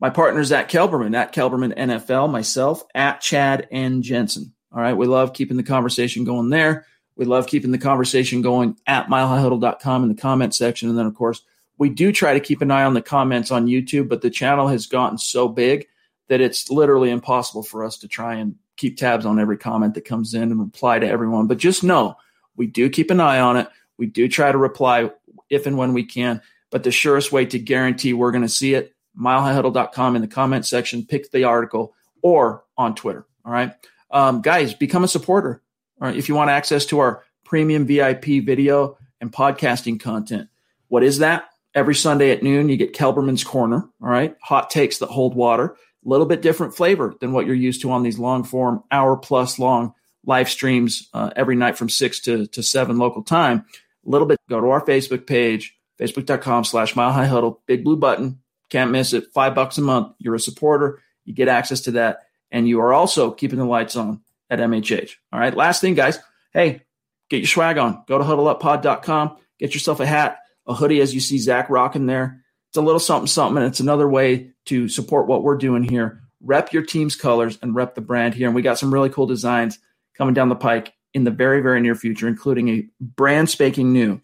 My 0.00 0.10
partner's 0.10 0.52
at 0.52 0.70
Kelberman 0.70 1.16
at 1.16 1.32
Kelberman 1.32 1.76
NFL. 1.76 2.30
Myself 2.30 2.84
at 2.94 3.20
Chad 3.20 3.68
and 3.70 4.02
Jensen. 4.02 4.52
All 4.72 4.80
right, 4.80 4.96
we 4.96 5.06
love 5.06 5.32
keeping 5.32 5.56
the 5.56 5.62
conversation 5.62 6.24
going 6.24 6.50
there. 6.50 6.86
We 7.16 7.24
love 7.24 7.46
keeping 7.46 7.72
the 7.72 7.78
conversation 7.78 8.42
going 8.42 8.76
at 8.86 9.08
milehighhuddle.com 9.08 10.02
in 10.02 10.08
the 10.08 10.20
comment 10.20 10.54
section. 10.54 10.90
And 10.90 10.98
then, 10.98 11.06
of 11.06 11.14
course, 11.14 11.42
we 11.78 11.88
do 11.88 12.12
try 12.12 12.34
to 12.34 12.40
keep 12.40 12.60
an 12.60 12.70
eye 12.70 12.84
on 12.84 12.94
the 12.94 13.02
comments 13.02 13.50
on 13.50 13.66
YouTube, 13.66 14.08
but 14.08 14.20
the 14.20 14.30
channel 14.30 14.68
has 14.68 14.86
gotten 14.86 15.16
so 15.16 15.48
big 15.48 15.86
that 16.28 16.40
it's 16.40 16.70
literally 16.70 17.10
impossible 17.10 17.62
for 17.62 17.84
us 17.84 17.98
to 17.98 18.08
try 18.08 18.34
and 18.34 18.56
keep 18.76 18.96
tabs 18.96 19.26
on 19.26 19.38
every 19.38 19.56
comment 19.56 19.94
that 19.94 20.04
comes 20.04 20.34
in 20.34 20.42
and 20.42 20.60
reply 20.60 20.98
to 20.98 21.08
everyone. 21.08 21.46
But 21.46 21.58
just 21.58 21.82
know 21.82 22.16
we 22.56 22.66
do 22.66 22.88
keep 22.88 23.10
an 23.10 23.20
eye 23.20 23.40
on 23.40 23.56
it. 23.56 23.68
We 23.98 24.06
do 24.06 24.28
try 24.28 24.52
to 24.52 24.58
reply 24.58 25.10
if 25.50 25.66
and 25.66 25.76
when 25.76 25.92
we 25.92 26.04
can. 26.04 26.40
But 26.70 26.82
the 26.82 26.90
surest 26.90 27.32
way 27.32 27.46
to 27.46 27.58
guarantee 27.58 28.12
we're 28.12 28.32
going 28.32 28.42
to 28.42 28.48
see 28.48 28.74
it, 28.74 28.94
milehighhuddle.com 29.18 30.16
in 30.16 30.22
the 30.22 30.28
comment 30.28 30.66
section, 30.66 31.06
pick 31.06 31.30
the 31.30 31.44
article 31.44 31.94
or 32.22 32.64
on 32.76 32.94
Twitter. 32.94 33.26
All 33.44 33.52
right. 33.52 33.72
Um, 34.10 34.42
guys, 34.42 34.74
become 34.74 35.04
a 35.04 35.08
supporter. 35.08 35.62
All 36.00 36.08
right. 36.08 36.16
If 36.16 36.28
you 36.28 36.34
want 36.34 36.50
access 36.50 36.84
to 36.86 36.98
our 36.98 37.24
premium 37.44 37.86
VIP 37.86 38.44
video 38.44 38.98
and 39.20 39.32
podcasting 39.32 40.00
content, 40.00 40.48
what 40.88 41.02
is 41.02 41.18
that? 41.18 41.48
Every 41.74 41.94
Sunday 41.94 42.30
at 42.30 42.42
noon, 42.42 42.68
you 42.68 42.76
get 42.76 42.94
Kelberman's 42.94 43.44
Corner. 43.44 43.88
All 44.02 44.08
right. 44.08 44.34
Hot 44.42 44.70
takes 44.70 44.98
that 44.98 45.10
hold 45.10 45.34
water 45.34 45.76
a 46.06 46.08
little 46.08 46.26
bit 46.26 46.40
different 46.40 46.76
flavor 46.76 47.14
than 47.20 47.32
what 47.32 47.46
you're 47.46 47.54
used 47.54 47.82
to 47.82 47.90
on 47.90 48.02
these 48.02 48.18
long 48.18 48.44
form, 48.44 48.84
hour 48.90 49.16
plus 49.16 49.58
long 49.58 49.92
live 50.24 50.48
streams 50.48 51.08
uh, 51.12 51.30
every 51.34 51.56
night 51.56 51.76
from 51.76 51.88
six 51.88 52.20
to, 52.20 52.46
to 52.48 52.62
seven 52.62 52.98
local 52.98 53.22
time. 53.22 53.64
A 54.06 54.10
little 54.10 54.26
bit, 54.26 54.38
go 54.48 54.60
to 54.60 54.68
our 54.68 54.84
Facebook 54.84 55.26
page, 55.26 55.76
facebook.com 56.00 56.64
slash 56.64 56.94
mile 56.94 57.12
high 57.12 57.26
huddle, 57.26 57.62
big 57.66 57.82
blue 57.82 57.96
button. 57.96 58.40
Can't 58.70 58.90
miss 58.90 59.12
it. 59.12 59.32
Five 59.32 59.54
bucks 59.54 59.78
a 59.78 59.82
month. 59.82 60.14
You're 60.18 60.34
a 60.34 60.40
supporter. 60.40 61.00
You 61.24 61.34
get 61.34 61.48
access 61.48 61.82
to 61.82 61.92
that. 61.92 62.26
And 62.50 62.68
you 62.68 62.80
are 62.80 62.92
also 62.92 63.30
keeping 63.30 63.58
the 63.58 63.64
lights 63.64 63.96
on 63.96 64.20
at 64.48 64.60
MHH. 64.60 65.12
All 65.32 65.40
right. 65.40 65.54
Last 65.54 65.80
thing, 65.80 65.94
guys. 65.94 66.18
Hey, 66.52 66.82
get 67.30 67.38
your 67.38 67.46
swag 67.46 67.78
on. 67.78 68.04
Go 68.06 68.18
to 68.18 68.24
huddleuppod.com. 68.24 69.36
Get 69.58 69.74
yourself 69.74 70.00
a 70.00 70.06
hat, 70.06 70.38
a 70.66 70.74
hoodie, 70.74 71.00
as 71.00 71.14
you 71.14 71.20
see 71.20 71.38
Zach 71.38 71.70
rocking 71.70 72.06
there. 72.06 72.44
It's 72.76 72.82
a 72.82 72.84
little 72.84 73.00
something, 73.00 73.26
something. 73.26 73.56
And 73.56 73.66
it's 73.66 73.80
another 73.80 74.06
way 74.06 74.50
to 74.66 74.86
support 74.86 75.26
what 75.26 75.42
we're 75.42 75.56
doing 75.56 75.82
here 75.82 76.20
rep 76.42 76.74
your 76.74 76.82
team's 76.82 77.16
colors 77.16 77.58
and 77.62 77.74
rep 77.74 77.94
the 77.94 78.02
brand 78.02 78.34
here. 78.34 78.48
And 78.48 78.54
we 78.54 78.60
got 78.60 78.78
some 78.78 78.92
really 78.92 79.08
cool 79.08 79.24
designs 79.24 79.78
coming 80.14 80.34
down 80.34 80.50
the 80.50 80.56
pike 80.56 80.92
in 81.14 81.24
the 81.24 81.30
very, 81.30 81.62
very 81.62 81.80
near 81.80 81.94
future, 81.94 82.28
including 82.28 82.68
a 82.68 82.86
brand 83.00 83.48
spanking 83.48 83.94
new 83.94 84.20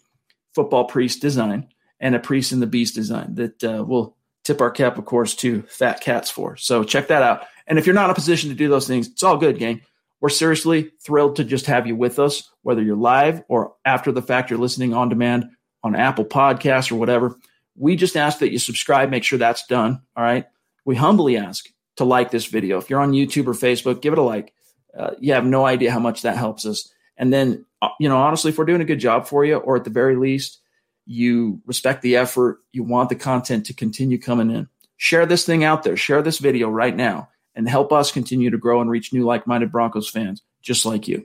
football 0.54 0.84
priest 0.84 1.22
design 1.22 1.68
and 1.98 2.14
a 2.14 2.18
priest 2.18 2.52
in 2.52 2.60
the 2.60 2.66
beast 2.66 2.94
design 2.94 3.36
that 3.36 3.64
uh, 3.64 3.82
will 3.82 4.18
tip 4.44 4.60
our 4.60 4.70
cap, 4.70 4.98
of 4.98 5.06
course, 5.06 5.34
to 5.36 5.62
Fat 5.62 6.02
Cats 6.02 6.30
for. 6.30 6.58
So 6.58 6.84
check 6.84 7.08
that 7.08 7.22
out. 7.22 7.46
And 7.66 7.78
if 7.78 7.86
you're 7.86 7.94
not 7.94 8.04
in 8.04 8.10
a 8.10 8.14
position 8.14 8.50
to 8.50 8.54
do 8.54 8.68
those 8.68 8.86
things, 8.86 9.08
it's 9.08 9.22
all 9.22 9.38
good, 9.38 9.58
gang. 9.58 9.80
We're 10.20 10.28
seriously 10.28 10.92
thrilled 11.02 11.36
to 11.36 11.44
just 11.44 11.64
have 11.66 11.86
you 11.86 11.96
with 11.96 12.18
us, 12.18 12.50
whether 12.60 12.82
you're 12.82 12.96
live 12.96 13.44
or 13.48 13.76
after 13.82 14.12
the 14.12 14.20
fact 14.20 14.50
you're 14.50 14.58
listening 14.58 14.92
on 14.92 15.08
demand 15.08 15.46
on 15.82 15.96
Apple 15.96 16.26
Podcasts 16.26 16.92
or 16.92 16.96
whatever. 16.96 17.38
We 17.76 17.96
just 17.96 18.16
ask 18.16 18.38
that 18.40 18.52
you 18.52 18.58
subscribe, 18.58 19.10
make 19.10 19.24
sure 19.24 19.38
that's 19.38 19.66
done. 19.66 20.02
All 20.16 20.22
right. 20.22 20.46
We 20.84 20.96
humbly 20.96 21.36
ask 21.36 21.68
to 21.96 22.04
like 22.04 22.30
this 22.30 22.46
video. 22.46 22.78
If 22.78 22.90
you're 22.90 23.00
on 23.00 23.12
YouTube 23.12 23.46
or 23.46 23.52
Facebook, 23.52 24.02
give 24.02 24.12
it 24.12 24.18
a 24.18 24.22
like. 24.22 24.52
Uh, 24.96 25.12
you 25.20 25.32
have 25.32 25.44
no 25.44 25.64
idea 25.64 25.90
how 25.90 26.00
much 26.00 26.22
that 26.22 26.36
helps 26.36 26.66
us. 26.66 26.92
And 27.16 27.32
then, 27.32 27.64
uh, 27.80 27.88
you 27.98 28.08
know, 28.08 28.16
honestly, 28.16 28.50
if 28.50 28.58
we're 28.58 28.64
doing 28.64 28.80
a 28.80 28.86
good 28.86 29.00
job 29.00 29.26
for 29.26 29.44
you, 29.44 29.56
or 29.56 29.76
at 29.76 29.84
the 29.84 29.90
very 29.90 30.16
least, 30.16 30.60
you 31.06 31.60
respect 31.66 32.02
the 32.02 32.16
effort, 32.16 32.58
you 32.72 32.82
want 32.82 33.08
the 33.08 33.14
content 33.14 33.66
to 33.66 33.74
continue 33.74 34.18
coming 34.18 34.50
in, 34.50 34.68
share 34.96 35.26
this 35.26 35.44
thing 35.44 35.64
out 35.64 35.82
there. 35.82 35.96
Share 35.96 36.22
this 36.22 36.38
video 36.38 36.68
right 36.68 36.94
now 36.94 37.28
and 37.54 37.68
help 37.68 37.92
us 37.92 38.12
continue 38.12 38.50
to 38.50 38.58
grow 38.58 38.80
and 38.80 38.90
reach 38.90 39.12
new 39.12 39.24
like 39.24 39.46
minded 39.46 39.72
Broncos 39.72 40.08
fans 40.08 40.42
just 40.62 40.86
like 40.86 41.08
you. 41.08 41.24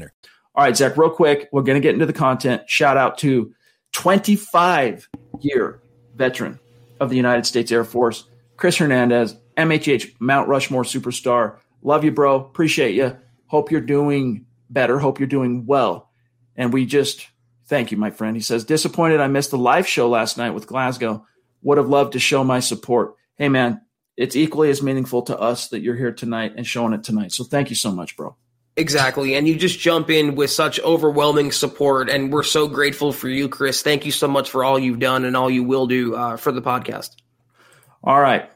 All 0.55 0.63
right, 0.63 0.75
Zach, 0.75 0.97
real 0.97 1.09
quick, 1.09 1.47
we're 1.51 1.61
going 1.61 1.81
to 1.81 1.85
get 1.85 1.93
into 1.93 2.05
the 2.05 2.13
content. 2.13 2.63
Shout 2.67 2.97
out 2.97 3.17
to 3.19 3.53
25 3.93 5.07
year 5.39 5.81
veteran 6.15 6.59
of 6.99 7.09
the 7.09 7.15
United 7.15 7.45
States 7.45 7.71
Air 7.71 7.83
Force, 7.83 8.27
Chris 8.57 8.77
Hernandez, 8.77 9.35
MHH 9.57 10.13
Mount 10.19 10.47
Rushmore 10.47 10.83
superstar. 10.83 11.57
Love 11.81 12.03
you, 12.03 12.11
bro. 12.11 12.35
Appreciate 12.35 12.95
you. 12.95 13.17
Hope 13.47 13.71
you're 13.71 13.81
doing 13.81 14.45
better. 14.69 14.99
Hope 14.99 15.19
you're 15.19 15.27
doing 15.27 15.65
well. 15.65 16.09
And 16.55 16.71
we 16.73 16.85
just 16.85 17.27
thank 17.65 17.91
you, 17.91 17.97
my 17.97 18.11
friend. 18.11 18.35
He 18.35 18.41
says, 18.41 18.65
disappointed 18.65 19.19
I 19.19 19.27
missed 19.27 19.51
the 19.51 19.57
live 19.57 19.87
show 19.87 20.09
last 20.09 20.37
night 20.37 20.51
with 20.51 20.67
Glasgow. 20.67 21.25
Would 21.63 21.77
have 21.77 21.89
loved 21.89 22.13
to 22.13 22.19
show 22.19 22.43
my 22.43 22.59
support. 22.59 23.15
Hey, 23.37 23.49
man, 23.49 23.81
it's 24.17 24.35
equally 24.35 24.69
as 24.69 24.83
meaningful 24.83 25.23
to 25.23 25.39
us 25.39 25.69
that 25.69 25.81
you're 25.81 25.95
here 25.95 26.11
tonight 26.11 26.53
and 26.55 26.67
showing 26.67 26.93
it 26.93 27.03
tonight. 27.03 27.31
So 27.31 27.43
thank 27.43 27.69
you 27.69 27.75
so 27.75 27.91
much, 27.91 28.15
bro. 28.15 28.35
Exactly. 28.77 29.35
And 29.35 29.47
you 29.47 29.55
just 29.55 29.79
jump 29.79 30.09
in 30.09 30.35
with 30.35 30.49
such 30.49 30.79
overwhelming 30.79 31.51
support. 31.51 32.09
And 32.09 32.31
we're 32.31 32.43
so 32.43 32.67
grateful 32.67 33.11
for 33.11 33.27
you, 33.27 33.49
Chris. 33.49 33.81
Thank 33.81 34.05
you 34.05 34.11
so 34.11 34.27
much 34.27 34.49
for 34.49 34.63
all 34.63 34.79
you've 34.79 34.99
done 34.99 35.25
and 35.25 35.35
all 35.35 35.49
you 35.49 35.63
will 35.63 35.87
do 35.87 36.15
uh, 36.15 36.37
for 36.37 36.51
the 36.51 36.61
podcast. 36.61 37.09
All 38.03 38.19
right. 38.19 38.49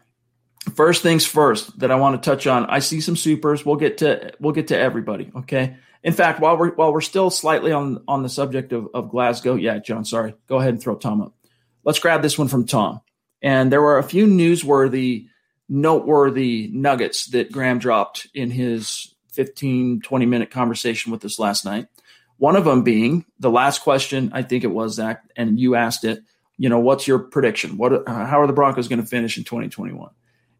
First 0.73 1.03
things 1.03 1.25
first 1.25 1.79
that 1.79 1.91
I 1.91 1.95
want 1.95 2.21
to 2.21 2.29
touch 2.29 2.47
on. 2.47 2.65
I 2.65 2.79
see 2.79 3.01
some 3.01 3.15
supers. 3.15 3.65
We'll 3.65 3.75
get 3.75 3.99
to 3.99 4.33
we'll 4.39 4.53
get 4.53 4.67
to 4.69 4.77
everybody. 4.77 5.31
Okay. 5.35 5.75
In 6.01 6.13
fact, 6.13 6.39
while 6.39 6.57
we're 6.57 6.71
while 6.71 6.91
we're 6.91 7.01
still 7.01 7.29
slightly 7.29 7.71
on 7.71 8.03
on 8.07 8.23
the 8.23 8.29
subject 8.29 8.73
of, 8.73 8.87
of 8.93 9.09
Glasgow, 9.09 9.55
yeah, 9.55 9.77
John, 9.79 10.05
sorry. 10.05 10.33
Go 10.47 10.57
ahead 10.57 10.73
and 10.73 10.81
throw 10.81 10.95
Tom 10.95 11.21
up. 11.21 11.35
Let's 11.83 11.99
grab 11.99 12.21
this 12.21 12.37
one 12.37 12.47
from 12.47 12.65
Tom. 12.65 13.01
And 13.41 13.71
there 13.71 13.81
were 13.81 13.99
a 13.99 14.03
few 14.03 14.25
newsworthy, 14.25 15.27
noteworthy 15.69 16.69
nuggets 16.73 17.27
that 17.27 17.51
Graham 17.51 17.77
dropped 17.77 18.27
in 18.33 18.49
his 18.49 19.14
15, 19.35 20.01
20 20.01 20.25
minute 20.25 20.49
conversation 20.49 21.11
with 21.11 21.23
us 21.25 21.37
last 21.37 21.65
night. 21.65 21.87
One 22.37 22.55
of 22.55 22.65
them 22.65 22.83
being 22.83 23.25
the 23.39 23.49
last 23.49 23.81
question, 23.81 24.31
I 24.33 24.41
think 24.41 24.63
it 24.63 24.67
was, 24.67 24.95
Zach, 24.95 25.23
and 25.35 25.59
you 25.59 25.75
asked 25.75 26.03
it, 26.03 26.23
you 26.57 26.69
know, 26.69 26.79
what's 26.79 27.07
your 27.07 27.19
prediction? 27.19 27.77
What, 27.77 28.07
how 28.07 28.41
are 28.41 28.47
the 28.47 28.53
Broncos 28.53 28.87
going 28.87 29.01
to 29.01 29.07
finish 29.07 29.37
in 29.37 29.43
2021? 29.43 30.09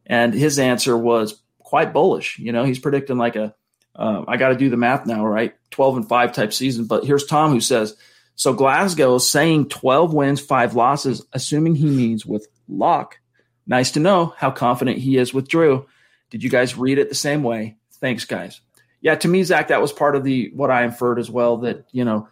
And 0.05 0.33
his 0.33 0.59
answer 0.59 0.97
was 0.97 1.41
quite 1.59 1.93
bullish. 1.93 2.37
You 2.39 2.51
know, 2.51 2.63
he's 2.63 2.79
predicting 2.79 3.17
like 3.17 3.35
a, 3.35 3.55
uh, 3.95 4.23
I 4.27 4.37
got 4.37 4.49
to 4.49 4.55
do 4.55 4.69
the 4.69 4.77
math 4.77 5.05
now, 5.05 5.25
right? 5.25 5.55
12 5.71 5.97
and 5.97 6.09
5 6.09 6.33
type 6.33 6.53
season. 6.53 6.85
But 6.85 7.05
here's 7.05 7.25
Tom 7.25 7.51
who 7.51 7.61
says, 7.61 7.95
so 8.35 8.53
Glasgow 8.53 9.17
saying 9.17 9.69
12 9.69 10.13
wins, 10.13 10.41
five 10.41 10.75
losses, 10.75 11.25
assuming 11.31 11.75
he 11.75 11.85
means 11.85 12.25
with 12.25 12.47
Lock. 12.67 13.19
Nice 13.65 13.91
to 13.91 14.01
know 14.01 14.33
how 14.37 14.51
confident 14.51 14.97
he 14.97 15.17
is 15.17 15.33
with 15.33 15.47
Drew. 15.47 15.87
Did 16.29 16.43
you 16.43 16.49
guys 16.49 16.77
read 16.77 16.97
it 16.97 17.09
the 17.09 17.15
same 17.15 17.43
way? 17.43 17.77
Thanks, 18.01 18.25
guys 18.25 18.61
yeah, 19.05 19.13
to 19.13 19.27
me, 19.27 19.43
Zach, 19.43 19.67
that 19.67 19.83
was 19.83 19.93
part 19.93 20.15
of 20.15 20.23
the 20.23 20.49
what 20.55 20.71
I 20.71 20.83
inferred 20.83 21.19
as 21.19 21.29
well. 21.29 21.57
That 21.57 21.85
you 21.91 22.03
know, 22.03 22.27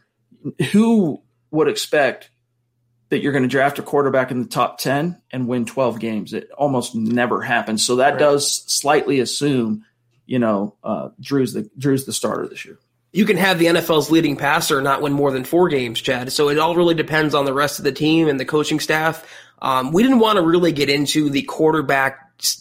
who 0.71 1.21
would 1.51 1.67
expect 1.67 2.31
that 3.09 3.21
you're 3.21 3.31
going 3.31 3.43
to 3.43 3.47
draft 3.47 3.77
a 3.77 3.83
quarterback 3.83 4.31
in 4.31 4.41
the 4.41 4.49
top 4.49 4.79
ten 4.79 5.21
and 5.29 5.47
win 5.47 5.67
12 5.67 5.99
games? 5.99 6.33
It 6.33 6.49
almost 6.57 6.95
never 6.95 7.43
happens. 7.43 7.85
So 7.85 7.97
that 7.97 8.13
right. 8.13 8.19
does 8.19 8.63
slightly 8.65 9.19
assume, 9.19 9.85
you 10.25 10.39
know, 10.39 10.75
uh, 10.83 11.09
Drew's 11.21 11.53
the 11.53 11.69
Drew's 11.77 12.05
the 12.05 12.11
starter 12.11 12.47
this 12.47 12.65
year. 12.65 12.79
You 13.11 13.25
can 13.25 13.37
have 13.37 13.59
the 13.59 13.67
NFL's 13.67 14.09
leading 14.09 14.35
passer 14.35 14.81
not 14.81 15.03
win 15.03 15.13
more 15.13 15.29
than 15.29 15.43
four 15.43 15.69
games, 15.69 16.01
Chad. 16.01 16.31
So 16.31 16.49
it 16.49 16.57
all 16.57 16.75
really 16.75 16.95
depends 16.95 17.35
on 17.35 17.45
the 17.45 17.53
rest 17.53 17.77
of 17.77 17.85
the 17.85 17.91
team 17.91 18.27
and 18.27 18.39
the 18.39 18.45
coaching 18.45 18.79
staff. 18.79 19.23
Um, 19.61 19.91
we 19.91 20.03
didn't 20.03 20.19
want 20.19 20.37
to 20.37 20.41
really 20.43 20.71
get 20.71 20.89
into 20.89 21.29
the 21.29 21.43
quarterback 21.43 22.19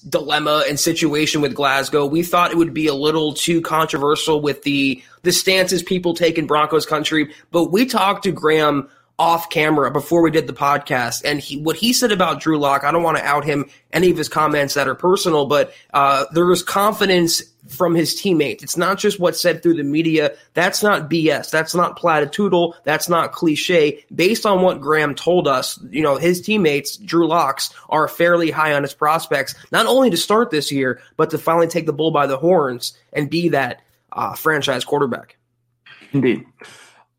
dilemma 0.08 0.64
and 0.68 0.78
situation 0.78 1.40
with 1.40 1.54
Glasgow. 1.54 2.06
We 2.06 2.22
thought 2.22 2.52
it 2.52 2.56
would 2.56 2.74
be 2.74 2.86
a 2.86 2.94
little 2.94 3.34
too 3.34 3.60
controversial 3.60 4.40
with 4.40 4.62
the 4.62 5.02
the 5.22 5.32
stances 5.32 5.82
people 5.82 6.14
take 6.14 6.38
in 6.38 6.46
Broncos 6.46 6.86
country, 6.86 7.34
but 7.50 7.72
we 7.72 7.86
talked 7.86 8.24
to 8.24 8.32
Graham 8.32 8.88
off 9.18 9.50
camera 9.50 9.90
before 9.90 10.22
we 10.22 10.30
did 10.30 10.46
the 10.46 10.52
podcast, 10.52 11.22
and 11.24 11.40
he 11.40 11.56
what 11.56 11.76
he 11.76 11.92
said 11.92 12.12
about 12.12 12.40
Drew 12.40 12.58
Lock. 12.58 12.84
I 12.84 12.92
don't 12.92 13.02
want 13.02 13.18
to 13.18 13.24
out 13.24 13.44
him 13.44 13.68
any 13.92 14.10
of 14.10 14.16
his 14.16 14.28
comments 14.28 14.74
that 14.74 14.88
are 14.88 14.94
personal, 14.94 15.46
but 15.46 15.72
uh, 15.92 16.26
there 16.32 16.46
was 16.46 16.62
confidence 16.62 17.42
from 17.68 17.94
his 17.94 18.14
teammates. 18.14 18.62
It's 18.62 18.76
not 18.76 18.98
just 18.98 19.20
what's 19.20 19.40
said 19.40 19.62
through 19.62 19.74
the 19.74 19.84
media. 19.84 20.34
That's 20.54 20.82
not 20.82 21.08
BS. 21.08 21.50
That's 21.50 21.74
not 21.74 21.98
platitudinal. 21.98 22.74
That's 22.84 23.08
not 23.08 23.32
cliche. 23.32 24.04
Based 24.14 24.44
on 24.44 24.62
what 24.62 24.80
Graham 24.80 25.14
told 25.14 25.46
us, 25.46 25.78
you 25.90 26.02
know, 26.02 26.16
his 26.16 26.40
teammates, 26.40 26.96
Drew 26.96 27.26
Locks, 27.26 27.72
are 27.88 28.08
fairly 28.08 28.50
high 28.50 28.74
on 28.74 28.82
his 28.82 28.94
prospects, 28.94 29.54
not 29.70 29.86
only 29.86 30.10
to 30.10 30.16
start 30.16 30.50
this 30.50 30.72
year, 30.72 31.00
but 31.16 31.30
to 31.30 31.38
finally 31.38 31.68
take 31.68 31.86
the 31.86 31.92
bull 31.92 32.10
by 32.10 32.26
the 32.26 32.36
horns 32.36 32.96
and 33.12 33.30
be 33.30 33.50
that 33.50 33.82
uh, 34.12 34.34
franchise 34.34 34.84
quarterback. 34.84 35.36
Indeed. 36.12 36.44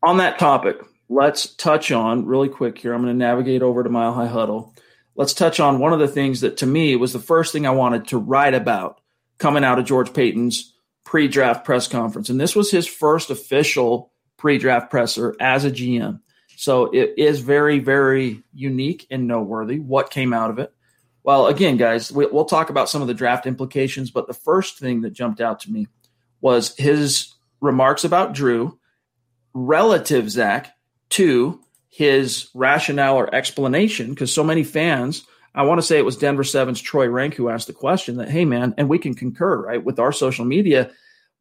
On 0.02 0.18
that 0.18 0.38
topic, 0.38 0.76
let's 1.08 1.54
touch 1.54 1.90
on 1.90 2.26
really 2.26 2.48
quick 2.48 2.78
here. 2.78 2.92
I'm 2.92 3.02
going 3.02 3.14
to 3.14 3.18
navigate 3.18 3.62
over 3.62 3.82
to 3.82 3.88
Mile 3.88 4.12
High 4.12 4.26
Huddle. 4.26 4.74
Let's 5.16 5.32
touch 5.32 5.58
on 5.60 5.78
one 5.78 5.92
of 5.92 6.00
the 6.00 6.08
things 6.08 6.42
that 6.42 6.58
to 6.58 6.66
me 6.66 6.96
was 6.96 7.12
the 7.12 7.18
first 7.18 7.52
thing 7.52 7.66
I 7.66 7.70
wanted 7.70 8.08
to 8.08 8.18
write 8.18 8.54
about 8.54 9.00
coming 9.44 9.62
out 9.62 9.78
of 9.78 9.84
George 9.84 10.14
Paton's 10.14 10.72
pre 11.04 11.28
draft 11.28 11.66
press 11.66 11.86
conference. 11.86 12.30
And 12.30 12.40
this 12.40 12.56
was 12.56 12.70
his 12.70 12.86
first 12.86 13.28
official 13.28 14.10
pre 14.38 14.56
draft 14.56 14.90
presser 14.90 15.36
as 15.38 15.66
a 15.66 15.70
GM. 15.70 16.20
So 16.56 16.86
it 16.86 17.12
is 17.18 17.40
very, 17.40 17.78
very 17.78 18.42
unique 18.54 19.06
and 19.10 19.26
noteworthy 19.26 19.80
what 19.80 20.08
came 20.08 20.32
out 20.32 20.48
of 20.48 20.58
it. 20.58 20.72
Well, 21.24 21.48
again, 21.48 21.76
guys, 21.76 22.10
we, 22.10 22.24
will 22.24 22.46
talk 22.46 22.70
about 22.70 22.88
some 22.88 23.02
of 23.02 23.08
the 23.08 23.12
draft 23.12 23.44
implications, 23.44 24.10
but 24.10 24.26
the 24.26 24.32
first 24.32 24.78
thing 24.78 25.02
that 25.02 25.12
jumped 25.12 25.42
out 25.42 25.60
to 25.60 25.70
me 25.70 25.88
was 26.40 26.74
his 26.78 27.34
remarks 27.60 28.02
about 28.02 28.32
Drew 28.32 28.78
relative, 29.52 30.30
Zach, 30.30 30.74
to 31.10 31.60
his 31.90 32.48
rationale 32.54 33.16
or 33.16 33.34
explanation, 33.34 34.08
because 34.08 34.32
so 34.32 34.42
many 34.42 34.64
fans 34.64 35.26
I 35.54 35.62
want 35.62 35.78
to 35.78 35.86
say 35.86 35.98
it 35.98 36.04
was 36.04 36.16
Denver 36.16 36.44
Sevens 36.44 36.80
Troy 36.80 37.08
Renck 37.08 37.34
who 37.34 37.48
asked 37.48 37.68
the 37.68 37.72
question 37.72 38.16
that, 38.16 38.28
hey, 38.28 38.44
man, 38.44 38.74
and 38.76 38.88
we 38.88 38.98
can 38.98 39.14
concur, 39.14 39.62
right? 39.62 39.82
With 39.82 39.98
our 40.00 40.10
social 40.10 40.44
media, 40.44 40.90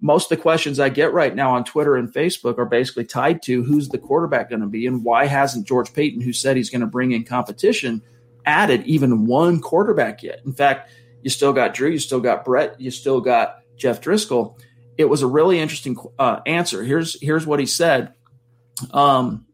most 0.02 0.32
of 0.32 0.38
the 0.38 0.42
questions 0.42 0.80
I 0.80 0.90
get 0.90 1.14
right 1.14 1.34
now 1.34 1.56
on 1.56 1.64
Twitter 1.64 1.96
and 1.96 2.14
Facebook 2.14 2.58
are 2.58 2.66
basically 2.66 3.06
tied 3.06 3.42
to 3.44 3.64
who's 3.64 3.90
the 3.90 3.98
quarterback 3.98 4.50
going 4.50 4.62
to 4.62 4.68
be 4.68 4.86
and 4.86 5.04
why 5.04 5.26
hasn't 5.26 5.68
George 5.68 5.94
Paton, 5.94 6.22
who 6.22 6.34
said 6.34 6.58
he's 6.58 6.70
going 6.70 6.82
to 6.82 6.88
bring 6.88 7.12
in 7.12 7.24
competition, 7.24 8.02
added 8.46 8.86
even 8.86 9.26
one 9.26 9.62
quarterback 9.62 10.22
yet? 10.22 10.42
In 10.46 10.54
fact, 10.54 10.92
you 11.24 11.30
still 11.30 11.54
got 11.54 11.74
Drew, 11.74 11.90
you 11.90 12.00
still 12.00 12.20
got 12.20 12.44
Brett, 12.44 12.80
you 12.80 12.92
still 12.92 13.22
got 13.22 13.62
Jeff 13.78 14.02
Driskel. 14.02 14.60
It 14.98 15.06
was 15.06 15.22
a 15.22 15.28
really 15.28 15.60
interesting 15.60 15.98
uh, 16.20 16.42
answer. 16.46 16.84
Here's 16.84 17.20
here's 17.20 17.48
what 17.48 17.60
he 17.60 17.66
said. 17.66 18.14
Um, 18.92 19.48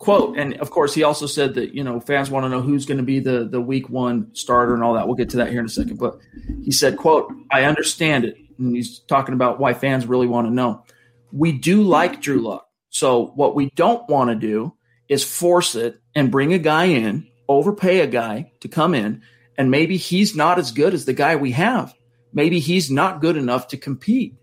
quote. 0.00 0.36
And 0.36 0.54
of 0.60 0.70
course 0.70 0.92
he 0.94 1.04
also 1.04 1.26
said 1.26 1.54
that 1.54 1.74
you 1.74 1.84
know 1.84 2.00
fans 2.00 2.30
want 2.30 2.44
to 2.44 2.48
know 2.48 2.60
who's 2.60 2.86
going 2.86 2.98
to 2.98 3.04
be 3.04 3.20
the 3.20 3.44
the 3.44 3.60
week 3.60 3.88
one 3.88 4.34
starter 4.34 4.74
and 4.74 4.82
all 4.82 4.94
that. 4.94 5.06
We'll 5.06 5.14
get 5.14 5.30
to 5.30 5.36
that 5.36 5.50
here 5.50 5.60
in 5.60 5.66
a 5.66 5.68
second. 5.68 5.98
But 5.98 6.18
he 6.64 6.72
said 6.72 6.96
quote 6.96 7.32
i 7.52 7.64
understand 7.64 8.24
it. 8.24 8.36
And 8.58 8.74
he's 8.74 8.98
talking 8.98 9.34
about 9.34 9.60
why 9.60 9.72
fans 9.74 10.06
really 10.06 10.26
want 10.26 10.48
to 10.48 10.52
know. 10.52 10.84
We 11.32 11.52
do 11.52 11.82
like 11.82 12.20
drew 12.20 12.40
Lock, 12.40 12.66
so 12.88 13.26
what 13.36 13.54
we 13.54 13.70
don't 13.76 14.08
want 14.08 14.30
to 14.30 14.34
do 14.34 14.74
is 15.08 15.22
force 15.22 15.76
it 15.76 16.00
and 16.14 16.32
bring 16.32 16.52
a 16.52 16.58
guy 16.58 16.86
in 16.86 17.28
overpay 17.48 18.00
a 18.00 18.06
guy 18.06 18.52
to 18.60 18.68
come 18.68 18.94
in 18.94 19.22
and 19.58 19.70
maybe 19.70 19.96
he's 19.96 20.36
not 20.36 20.58
as 20.58 20.72
good 20.72 20.94
as 20.94 21.04
the 21.04 21.12
guy 21.12 21.36
we 21.36 21.52
have. 21.52 21.92
Maybe 22.32 22.60
he's 22.60 22.90
not 22.90 23.20
good 23.20 23.36
enough 23.36 23.68
to 23.68 23.76
compete. 23.76 24.36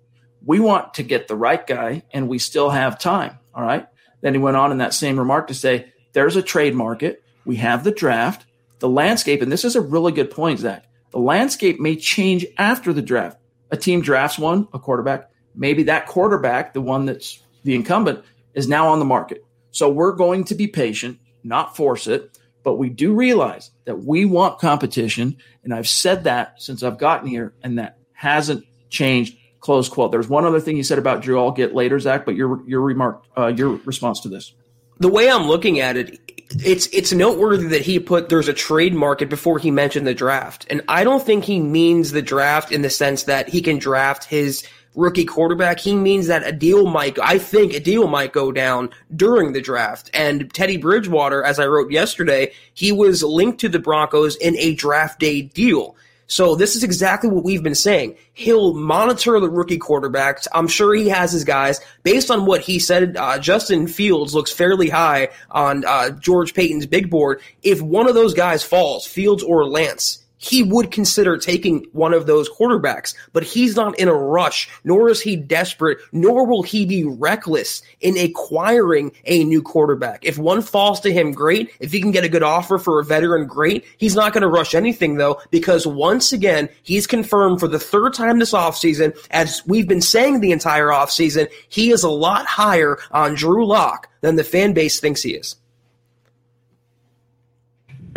We 0.46 0.60
want 0.60 0.96
to 0.96 1.04
get 1.04 1.28
the 1.28 1.36
right 1.36 1.66
guy 1.66 2.04
and 2.12 2.28
we 2.28 2.38
still 2.38 2.70
have 2.70 3.00
time 3.00 3.40
all 3.54 3.64
right 3.64 3.88
then 4.22 4.34
he 4.34 4.40
went 4.40 4.58
on 4.58 4.72
in 4.72 4.80
that 4.80 4.94
same 4.94 5.20
remark 5.20 5.48
to 5.48 5.54
say, 5.54 5.92
there's 6.14 6.36
a 6.36 6.42
trade 6.42 6.76
market. 6.76 7.24
We 7.46 7.58
have 7.58 7.84
the 7.84 7.92
draft, 7.92 8.46
the 8.80 8.90
landscape. 8.90 9.42
And 9.42 9.52
this 9.52 9.66
is 9.66 9.76
a 9.76 9.82
really 9.82 10.12
good 10.12 10.32
point, 10.32 10.60
Zach. 10.60 10.86
The 11.12 11.20
landscape 11.20 11.80
may 11.80 11.96
change 11.96 12.46
after 12.58 12.94
the 12.94 13.02
draft. 13.02 13.40
A 13.72 13.78
team 13.78 14.02
drafts 14.02 14.40
one, 14.40 14.68
a 14.74 14.80
quarterback. 14.80 15.30
Maybe 15.56 15.84
that 15.84 16.08
quarterback, 16.08 16.74
the 16.74 16.82
one 16.82 17.06
that's 17.06 17.42
the 17.64 17.76
incumbent, 17.76 18.24
is 18.54 18.68
now 18.68 18.90
on 18.90 19.00
the 19.00 19.06
market. 19.06 19.46
So 19.72 19.90
we're 19.90 20.14
going 20.14 20.46
to 20.46 20.56
be 20.56 20.68
patient, 20.68 21.20
not 21.44 21.76
force 21.76 22.08
it, 22.08 22.38
but 22.64 22.76
we 22.76 22.90
do 22.90 23.14
realize 23.14 23.72
that 23.86 24.04
we 24.04 24.26
want 24.26 24.60
competition. 24.60 25.38
And 25.64 25.74
I've 25.74 25.88
said 25.88 26.26
that 26.26 26.62
since 26.62 26.84
I've 26.84 26.98
gotten 26.98 27.28
here, 27.28 27.54
and 27.64 27.80
that 27.80 27.98
hasn't 28.14 28.66
changed 28.90 29.38
Close 29.60 29.90
quote. 29.90 30.12
There's 30.12 30.30
one 30.30 30.46
other 30.46 30.60
thing 30.60 30.78
you 30.78 30.84
said 30.84 31.00
about 31.00 31.22
Drew. 31.22 31.40
I'll 31.40 31.52
get 31.52 31.74
later, 31.74 32.00
Zach, 32.00 32.26
but 32.26 32.36
your 32.36 32.62
your 32.68 32.82
remark, 32.82 33.24
uh, 33.38 33.48
your 33.48 33.76
response 33.86 34.22
to 34.22 34.30
this. 34.30 34.54
The 35.00 35.10
way 35.10 35.30
I'm 35.30 35.48
looking 35.48 35.80
at 35.80 35.98
it, 35.98 36.20
it's 36.50 36.88
it's 36.88 37.12
noteworthy 37.12 37.68
that 37.68 37.82
he 37.82 38.00
put 38.00 38.30
there's 38.30 38.48
a 38.48 38.54
trade 38.54 38.94
market 38.94 39.30
before 39.30 39.60
he 39.60 39.72
mentioned 39.72 40.08
the 40.08 40.14
draft, 40.14 40.66
and 40.70 40.82
I 40.88 41.04
don't 41.04 41.24
think 41.24 41.44
he 41.44 41.60
means 41.60 42.12
the 42.12 42.22
draft 42.22 42.72
in 42.72 42.82
the 42.82 42.90
sense 42.90 43.24
that 43.24 43.50
he 43.50 43.62
can 43.62 43.80
draft 43.80 44.26
his 44.26 44.64
rookie 44.98 45.26
quarterback. 45.26 45.80
He 45.80 45.96
means 45.96 46.28
that 46.28 46.46
a 46.46 46.52
deal 46.52 46.88
might, 46.88 47.18
I 47.20 47.38
think 47.38 47.74
a 47.74 47.80
deal 47.80 48.08
might 48.08 48.34
go 48.34 48.52
down 48.52 48.90
during 49.16 49.54
the 49.54 49.62
draft. 49.62 50.10
And 50.14 50.52
Teddy 50.54 50.76
Bridgewater, 50.76 51.44
as 51.44 51.60
I 51.60 51.68
wrote 51.68 51.92
yesterday, 51.92 52.52
he 52.74 52.92
was 52.92 53.24
linked 53.24 53.62
to 53.62 53.70
the 53.70 53.80
Broncos 53.80 54.36
in 54.36 54.58
a 54.58 54.74
draft 54.74 55.20
day 55.20 55.44
deal. 55.44 55.96
So 56.28 56.56
this 56.56 56.76
is 56.76 56.84
exactly 56.84 57.30
what 57.30 57.44
we've 57.44 57.64
been 57.64 57.76
saying. 57.76 58.16
He'll 58.34 58.74
monitor 58.74 59.40
the 59.40 59.50
rookie 59.50 59.80
quarterbacks. 59.80 60.48
I'm 60.54 60.68
sure 60.68 60.94
he 60.94 61.08
has 61.10 61.32
his 61.32 61.46
guys. 61.46 61.80
Based 62.04 62.30
on 62.30 62.46
what 62.46 62.62
he 62.62 62.80
said, 62.80 63.16
uh, 63.18 63.40
Justin 63.40 63.88
Fields 63.88 64.36
looks 64.36 64.52
fairly 64.52 64.90
high 64.90 65.30
on 65.52 65.86
uh, 65.86 66.12
George 66.12 66.54
Paton's 66.54 66.86
big 66.86 67.10
board. 67.10 67.42
If 67.64 67.82
one 67.82 68.08
of 68.08 68.16
those 68.16 68.34
guys 68.34 68.62
falls, 68.62 69.08
Fields 69.08 69.42
or 69.42 69.66
Lance, 69.66 70.26
he 70.38 70.64
would 70.64 70.92
consider 70.92 71.38
taking 71.38 71.86
one 71.92 72.14
of 72.14 72.28
those 72.28 72.50
quarterbacks, 72.50 73.16
but 73.34 73.44
he's 73.44 73.76
not 73.76 73.98
in 74.00 74.08
a 74.08 74.14
rush, 74.14 74.70
nor 74.84 75.10
is 75.10 75.22
he 75.22 75.36
desperate, 75.36 75.98
nor 76.12 76.46
will 76.46 76.64
he 76.64 76.86
be 76.86 77.04
reckless 77.04 77.82
in 78.02 78.18
acquiring 78.18 79.12
a 79.26 79.44
new 79.44 79.62
quarterback. 79.62 80.24
If 80.24 80.38
one 80.38 80.62
falls 80.62 81.00
to 81.02 81.12
him, 81.12 81.32
great. 81.32 81.72
If 81.80 81.92
he 81.92 82.02
can 82.02 82.12
get 82.12 82.24
a 82.24 82.30
good 82.30 82.44
offer 82.44 82.78
for 82.78 83.00
a 83.00 83.06
veteran, 83.06 83.48
great. 83.48 83.86
He's 83.98 84.16
not 84.16 84.34
going 84.34 84.42
to 84.44 84.48
rush 84.48 84.76
anything 84.76 85.16
though, 85.16 85.42
because 85.52 85.86
once 85.88 86.34
again, 86.34 86.70
he's 86.84 87.08
confirmed 87.08 87.60
for 87.60 87.68
the 87.68 87.80
third 87.80 88.14
time 88.14 88.40
this 88.40 88.54
offseason, 88.54 89.18
as 89.32 89.62
we've 89.66 89.88
been 89.88 90.02
saying 90.02 90.40
the 90.40 90.52
entire 90.52 90.88
offseason, 90.88 91.50
he 91.70 91.92
is 91.92 92.04
a 92.04 92.10
lot 92.10 92.46
higher 92.46 92.98
on 93.12 93.36
Drew 93.36 93.66
Lock 93.66 94.10
than 94.22 94.36
the 94.36 94.44
fan 94.44 94.74
base 94.74 95.00
thinks 95.00 95.22
he 95.22 95.32
is. 95.32 95.56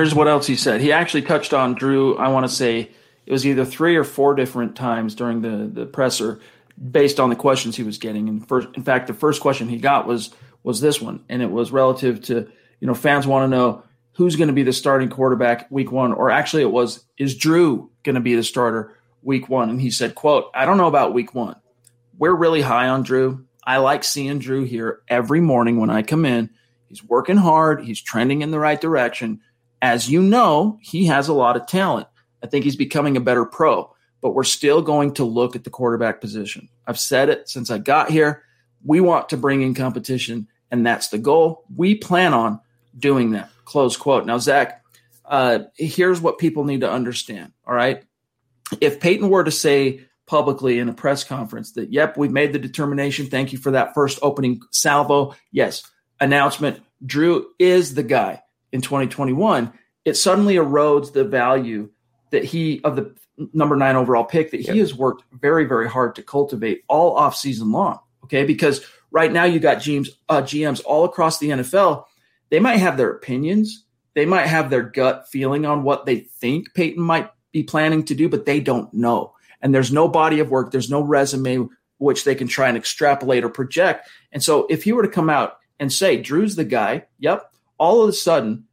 Here's 0.00 0.14
what 0.14 0.28
else 0.28 0.46
he 0.46 0.56
said. 0.56 0.80
He 0.80 0.92
actually 0.92 1.20
touched 1.20 1.52
on 1.52 1.74
Drew. 1.74 2.16
I 2.16 2.28
want 2.28 2.48
to 2.48 2.54
say 2.54 2.90
it 3.26 3.32
was 3.32 3.46
either 3.46 3.66
three 3.66 3.96
or 3.96 4.04
four 4.04 4.34
different 4.34 4.74
times 4.74 5.14
during 5.14 5.42
the 5.42 5.70
the 5.70 5.84
presser, 5.84 6.40
based 6.90 7.20
on 7.20 7.28
the 7.28 7.36
questions 7.36 7.76
he 7.76 7.82
was 7.82 7.98
getting. 7.98 8.26
And 8.26 8.48
first, 8.48 8.68
in 8.72 8.82
fact, 8.82 9.08
the 9.08 9.12
first 9.12 9.42
question 9.42 9.68
he 9.68 9.76
got 9.76 10.06
was 10.06 10.30
was 10.62 10.80
this 10.80 11.02
one, 11.02 11.22
and 11.28 11.42
it 11.42 11.50
was 11.50 11.70
relative 11.70 12.22
to 12.22 12.50
you 12.80 12.86
know 12.86 12.94
fans 12.94 13.26
want 13.26 13.44
to 13.44 13.54
know 13.54 13.82
who's 14.12 14.36
going 14.36 14.48
to 14.48 14.54
be 14.54 14.62
the 14.62 14.72
starting 14.72 15.10
quarterback 15.10 15.70
week 15.70 15.92
one, 15.92 16.14
or 16.14 16.30
actually 16.30 16.62
it 16.62 16.72
was 16.72 17.04
is 17.18 17.36
Drew 17.36 17.90
going 18.02 18.14
to 18.14 18.22
be 18.22 18.36
the 18.36 18.42
starter 18.42 18.96
week 19.20 19.50
one? 19.50 19.68
And 19.68 19.82
he 19.82 19.90
said, 19.90 20.14
"quote 20.14 20.50
I 20.54 20.64
don't 20.64 20.78
know 20.78 20.88
about 20.88 21.12
week 21.12 21.34
one. 21.34 21.56
We're 22.16 22.34
really 22.34 22.62
high 22.62 22.88
on 22.88 23.02
Drew. 23.02 23.44
I 23.62 23.76
like 23.76 24.02
seeing 24.02 24.38
Drew 24.38 24.64
here 24.64 25.02
every 25.08 25.42
morning 25.42 25.78
when 25.78 25.90
I 25.90 26.00
come 26.00 26.24
in. 26.24 26.48
He's 26.88 27.04
working 27.04 27.36
hard. 27.36 27.84
He's 27.84 28.00
trending 28.00 28.40
in 28.40 28.50
the 28.50 28.58
right 28.58 28.80
direction." 28.80 29.42
As 29.82 30.10
you 30.10 30.22
know, 30.22 30.78
he 30.82 31.06
has 31.06 31.28
a 31.28 31.34
lot 31.34 31.56
of 31.56 31.66
talent. 31.66 32.06
I 32.42 32.46
think 32.46 32.64
he's 32.64 32.76
becoming 32.76 33.16
a 33.16 33.20
better 33.20 33.44
pro, 33.44 33.94
but 34.20 34.34
we're 34.34 34.44
still 34.44 34.82
going 34.82 35.14
to 35.14 35.24
look 35.24 35.56
at 35.56 35.64
the 35.64 35.70
quarterback 35.70 36.20
position. 36.20 36.68
I've 36.86 36.98
said 36.98 37.28
it 37.28 37.48
since 37.48 37.70
I 37.70 37.78
got 37.78 38.10
here. 38.10 38.42
We 38.84 39.00
want 39.00 39.30
to 39.30 39.36
bring 39.36 39.62
in 39.62 39.74
competition, 39.74 40.48
and 40.70 40.86
that's 40.86 41.08
the 41.08 41.18
goal. 41.18 41.64
We 41.74 41.94
plan 41.94 42.34
on 42.34 42.60
doing 42.98 43.32
that. 43.32 43.50
Close 43.64 43.96
quote. 43.96 44.26
Now, 44.26 44.38
Zach, 44.38 44.82
uh, 45.24 45.60
here's 45.76 46.20
what 46.20 46.38
people 46.38 46.64
need 46.64 46.80
to 46.80 46.90
understand. 46.90 47.52
All 47.66 47.74
right. 47.74 48.02
If 48.80 49.00
Paton 49.00 49.28
were 49.28 49.44
to 49.44 49.50
say 49.50 50.06
publicly 50.26 50.78
in 50.78 50.88
a 50.88 50.94
press 50.94 51.24
conference 51.24 51.72
that, 51.72 51.92
yep, 51.92 52.16
we've 52.16 52.30
made 52.30 52.52
the 52.52 52.58
determination. 52.58 53.26
Thank 53.26 53.52
you 53.52 53.58
for 53.58 53.72
that 53.72 53.94
first 53.94 54.18
opening 54.22 54.60
salvo. 54.70 55.34
Yes. 55.52 55.82
Announcement 56.20 56.82
Drew 57.04 57.46
is 57.58 57.94
the 57.94 58.02
guy 58.02 58.42
in 58.72 58.80
2021, 58.80 59.72
it 60.04 60.16
suddenly 60.16 60.56
erodes 60.56 61.12
the 61.12 61.24
value 61.24 61.90
that 62.30 62.44
he 62.44 62.80
of 62.84 62.96
the 62.96 63.14
number 63.52 63.76
nine 63.76 63.96
overall 63.96 64.24
pick 64.24 64.50
that 64.50 64.60
he 64.60 64.78
has 64.78 64.94
worked 64.94 65.24
very, 65.32 65.64
very 65.64 65.88
hard 65.88 66.14
to 66.14 66.22
cultivate 66.22 66.82
all 66.88 67.16
off 67.16 67.36
season 67.36 67.72
long. 67.72 67.98
Okay, 68.24 68.44
because 68.44 68.84
right 69.10 69.32
now 69.32 69.44
you 69.44 69.58
got 69.58 69.78
GMs, 69.78 70.08
uh, 70.28 70.42
GMs 70.42 70.82
all 70.84 71.04
across 71.04 71.38
the 71.38 71.48
NFL. 71.48 72.04
They 72.50 72.60
might 72.60 72.78
have 72.78 72.96
their 72.96 73.10
opinions, 73.10 73.84
they 74.14 74.26
might 74.26 74.46
have 74.46 74.70
their 74.70 74.82
gut 74.82 75.28
feeling 75.28 75.64
on 75.64 75.82
what 75.82 76.06
they 76.06 76.20
think 76.20 76.74
Paton 76.74 77.02
might 77.02 77.30
be 77.52 77.62
planning 77.62 78.04
to 78.04 78.14
do, 78.14 78.28
but 78.28 78.46
they 78.46 78.60
don't 78.60 78.92
know. 78.92 79.34
And 79.62 79.74
there's 79.74 79.92
no 79.92 80.08
body 80.08 80.40
of 80.40 80.50
work, 80.50 80.70
there's 80.70 80.90
no 80.90 81.00
resume 81.00 81.68
which 81.98 82.24
they 82.24 82.34
can 82.34 82.48
try 82.48 82.68
and 82.68 82.76
extrapolate 82.76 83.44
or 83.44 83.50
project. 83.50 84.08
And 84.32 84.42
so 84.42 84.66
if 84.70 84.84
he 84.84 84.92
were 84.92 85.02
to 85.02 85.08
come 85.08 85.28
out 85.28 85.58
and 85.78 85.92
say, 85.92 86.16
Drew's 86.16 86.56
the 86.56 86.64
guy, 86.64 87.04
yep, 87.18 87.49
all 87.80 88.02
of 88.02 88.08
a 88.10 88.12
sudden, 88.12 88.66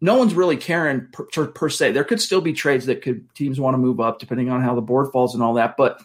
no 0.00 0.16
one's 0.16 0.32
really 0.32 0.56
caring 0.56 1.08
per, 1.12 1.48
per, 1.48 1.68
se. 1.68 1.92
There 1.92 2.04
could 2.04 2.20
still 2.20 2.40
be 2.40 2.52
trades 2.52 2.86
that 2.86 3.02
could 3.02 3.28
teams 3.34 3.58
want 3.58 3.74
to 3.74 3.78
move 3.78 4.00
up 4.00 4.20
depending 4.20 4.48
on 4.48 4.62
how 4.62 4.74
the 4.74 4.80
board 4.80 5.10
falls 5.12 5.34
and 5.34 5.42
all 5.42 5.54
that. 5.54 5.76
But 5.76 6.00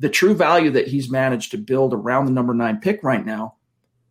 the 0.00 0.08
true 0.08 0.34
value 0.34 0.70
that 0.72 0.88
he's 0.88 1.08
managed 1.08 1.52
to 1.52 1.58
build 1.58 1.94
around 1.94 2.26
the 2.26 2.32
number 2.32 2.54
nine 2.54 2.80
pick 2.80 3.04
right 3.04 3.24
now 3.24 3.54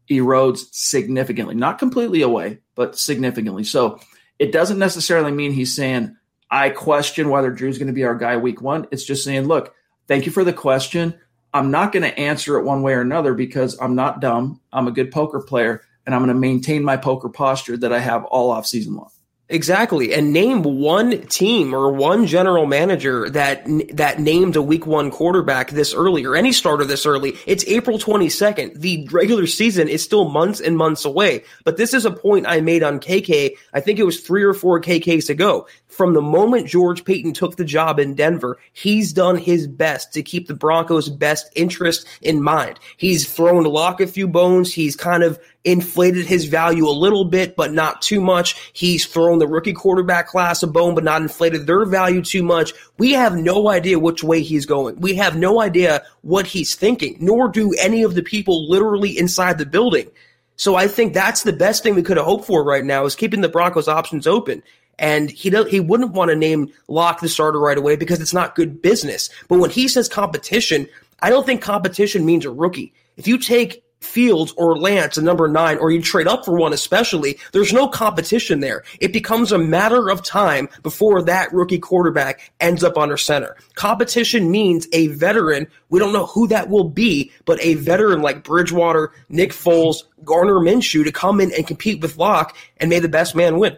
erodes 0.09 0.67
significantly, 0.71 1.53
not 1.53 1.79
completely 1.79 2.21
away, 2.21 2.59
but 2.75 2.97
significantly. 2.97 3.65
So 3.65 3.99
it 4.39 4.53
doesn't 4.53 4.79
necessarily 4.79 5.31
mean 5.31 5.51
he's 5.51 5.75
saying, 5.75 6.15
I 6.49 6.69
question 6.69 7.29
whether 7.29 7.51
Drew's 7.51 7.77
going 7.77 7.87
to 7.87 7.93
be 7.93 8.05
our 8.05 8.15
guy 8.15 8.37
week 8.37 8.61
one. 8.61 8.87
It's 8.91 9.03
just 9.03 9.23
saying, 9.23 9.47
look, 9.47 9.73
thank 10.07 10.25
you 10.25 10.31
for 10.31 10.45
the 10.45 10.53
question. 10.53 11.19
I'm 11.53 11.71
not 11.71 11.91
going 11.91 12.03
to 12.03 12.17
answer 12.17 12.57
it 12.57 12.63
one 12.63 12.83
way 12.83 12.93
or 12.93 13.01
another 13.01 13.33
because 13.33 13.77
I'm 13.81 13.95
not 13.95 14.21
dumb. 14.21 14.61
I'm 14.71 14.87
a 14.87 14.91
good 14.91 15.11
poker 15.11 15.41
player 15.41 15.81
and 16.05 16.15
I'm 16.15 16.21
going 16.21 16.33
to 16.33 16.39
maintain 16.39 16.83
my 16.83 16.97
poker 16.97 17.29
posture 17.29 17.77
that 17.77 17.93
I 17.93 17.99
have 17.99 18.25
all 18.25 18.51
off 18.51 18.65
season 18.65 18.95
long. 18.95 19.11
Exactly. 19.51 20.13
And 20.13 20.31
name 20.31 20.63
one 20.63 21.27
team 21.27 21.75
or 21.75 21.91
one 21.91 22.25
general 22.25 22.65
manager 22.65 23.29
that 23.31 23.65
that 23.93 24.17
named 24.17 24.55
a 24.55 24.61
week 24.61 24.87
1 24.87 25.11
quarterback 25.11 25.71
this 25.71 25.93
early 25.93 26.25
or 26.25 26.37
any 26.37 26.53
starter 26.53 26.85
this 26.85 27.05
early. 27.05 27.37
It's 27.45 27.65
April 27.67 27.99
22nd. 27.99 28.79
The 28.79 29.05
regular 29.11 29.45
season 29.47 29.89
is 29.89 30.01
still 30.01 30.29
months 30.29 30.61
and 30.61 30.77
months 30.77 31.03
away. 31.03 31.43
But 31.65 31.75
this 31.75 31.93
is 31.93 32.05
a 32.05 32.11
point 32.11 32.45
I 32.47 32.61
made 32.61 32.81
on 32.81 33.01
KK. 33.01 33.51
I 33.73 33.81
think 33.81 33.99
it 33.99 34.05
was 34.05 34.21
3 34.21 34.41
or 34.41 34.53
4 34.53 34.79
KKs 34.79 35.29
ago. 35.29 35.67
From 35.89 36.13
the 36.13 36.21
moment 36.21 36.67
George 36.67 37.03
Paton 37.03 37.33
took 37.33 37.57
the 37.57 37.65
job 37.65 37.99
in 37.99 38.15
Denver, 38.15 38.57
he's 38.71 39.11
done 39.11 39.35
his 39.35 39.67
best 39.67 40.13
to 40.13 40.23
keep 40.23 40.47
the 40.47 40.53
Broncos' 40.53 41.09
best 41.09 41.51
interest 41.57 42.07
in 42.21 42.41
mind. 42.41 42.79
He's 42.95 43.29
thrown 43.29 43.65
Lock 43.65 43.99
a 43.99 44.07
few 44.07 44.29
bones. 44.29 44.73
He's 44.73 44.95
kind 44.95 45.23
of 45.23 45.37
inflated 45.63 46.25
his 46.25 46.45
value 46.45 46.87
a 46.87 46.91
little 46.91 47.25
bit, 47.25 47.55
but 47.55 47.71
not 47.71 48.01
too 48.01 48.19
much. 48.19 48.71
He's 48.73 49.05
thrown 49.05 49.39
the 49.39 49.47
rookie 49.47 49.73
quarterback 49.73 50.27
class 50.27 50.63
a 50.63 50.67
bone, 50.67 50.95
but 50.95 51.03
not 51.03 51.21
inflated 51.21 51.67
their 51.67 51.85
value 51.85 52.21
too 52.21 52.43
much. 52.43 52.73
We 52.97 53.11
have 53.11 53.35
no 53.35 53.69
idea 53.69 53.99
which 53.99 54.23
way 54.23 54.41
he's 54.41 54.65
going. 54.65 54.99
We 54.99 55.15
have 55.15 55.37
no 55.37 55.61
idea 55.61 56.03
what 56.21 56.47
he's 56.47 56.75
thinking, 56.75 57.17
nor 57.19 57.47
do 57.47 57.73
any 57.79 58.03
of 58.03 58.15
the 58.15 58.23
people 58.23 58.69
literally 58.69 59.17
inside 59.17 59.57
the 59.57 59.65
building. 59.65 60.09
So 60.55 60.75
I 60.75 60.87
think 60.87 61.13
that's 61.13 61.43
the 61.43 61.53
best 61.53 61.83
thing 61.83 61.95
we 61.95 62.03
could 62.03 62.17
have 62.17 62.25
hoped 62.25 62.45
for 62.45 62.63
right 62.63 62.85
now 62.85 63.05
is 63.05 63.15
keeping 63.15 63.41
the 63.41 63.49
Broncos 63.49 63.87
options 63.87 64.27
open. 64.27 64.63
And 64.99 65.31
he 65.31 65.49
he 65.69 65.79
wouldn't 65.79 66.11
want 66.11 66.29
to 66.29 66.35
name 66.35 66.71
Lock 66.87 67.21
the 67.21 67.29
starter 67.29 67.59
right 67.59 67.77
away 67.77 67.95
because 67.95 68.21
it's 68.21 68.33
not 68.33 68.53
good 68.53 68.81
business. 68.81 69.29
But 69.47 69.57
when 69.57 69.71
he 69.71 69.87
says 69.87 70.07
competition, 70.07 70.87
I 71.19 71.31
don't 71.31 71.45
think 71.45 71.61
competition 71.61 72.25
means 72.25 72.45
a 72.45 72.51
rookie. 72.51 72.93
If 73.17 73.27
you 73.27 73.39
take 73.39 73.83
Fields 74.01 74.51
or 74.57 74.77
Lance 74.77 75.17
a 75.17 75.21
number 75.21 75.47
nine, 75.47 75.77
or 75.77 75.91
you 75.91 76.01
trade 76.01 76.27
up 76.27 76.43
for 76.43 76.57
one 76.57 76.73
especially, 76.73 77.39
there's 77.53 77.71
no 77.71 77.87
competition 77.87 78.59
there. 78.59 78.83
It 78.99 79.13
becomes 79.13 79.51
a 79.51 79.57
matter 79.57 80.09
of 80.09 80.23
time 80.23 80.67
before 80.83 81.21
that 81.23 81.53
rookie 81.53 81.79
quarterback 81.79 82.51
ends 82.59 82.83
up 82.83 82.97
under 82.97 83.15
center. 83.15 83.55
Competition 83.75 84.51
means 84.51 84.87
a 84.91 85.07
veteran. 85.07 85.67
We 85.89 85.99
don't 85.99 86.13
know 86.13 86.25
who 86.25 86.47
that 86.47 86.69
will 86.69 86.89
be, 86.89 87.31
but 87.45 87.63
a 87.63 87.75
veteran 87.75 88.21
like 88.21 88.43
Bridgewater, 88.43 89.13
Nick 89.29 89.51
Foles, 89.51 90.03
Gardner 90.23 90.55
Minshew 90.55 91.03
to 91.03 91.11
come 91.11 91.39
in 91.39 91.51
and 91.53 91.67
compete 91.67 92.01
with 92.01 92.17
Lock 92.17 92.57
and 92.77 92.89
may 92.89 92.99
the 92.99 93.07
best 93.07 93.35
man 93.35 93.59
win. 93.59 93.77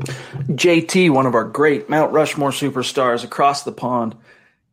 JT, 0.00 1.10
one 1.10 1.26
of 1.26 1.34
our 1.34 1.44
great 1.44 1.90
Mount 1.90 2.12
Rushmore 2.12 2.50
superstars 2.50 3.24
across 3.24 3.64
the 3.64 3.72
pond. 3.72 4.16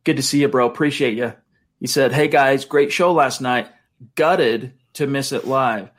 Good 0.04 0.16
to 0.16 0.22
see 0.22 0.40
you, 0.40 0.48
bro. 0.48 0.66
Appreciate 0.66 1.14
you. 1.14 1.34
He 1.80 1.86
said, 1.86 2.12
Hey 2.12 2.28
guys, 2.28 2.64
great 2.64 2.92
show 2.92 3.12
last 3.12 3.40
night. 3.40 3.68
Gutted 4.14 4.74
to 4.94 5.06
miss 5.06 5.32
it 5.32 5.46
live. 5.46 5.90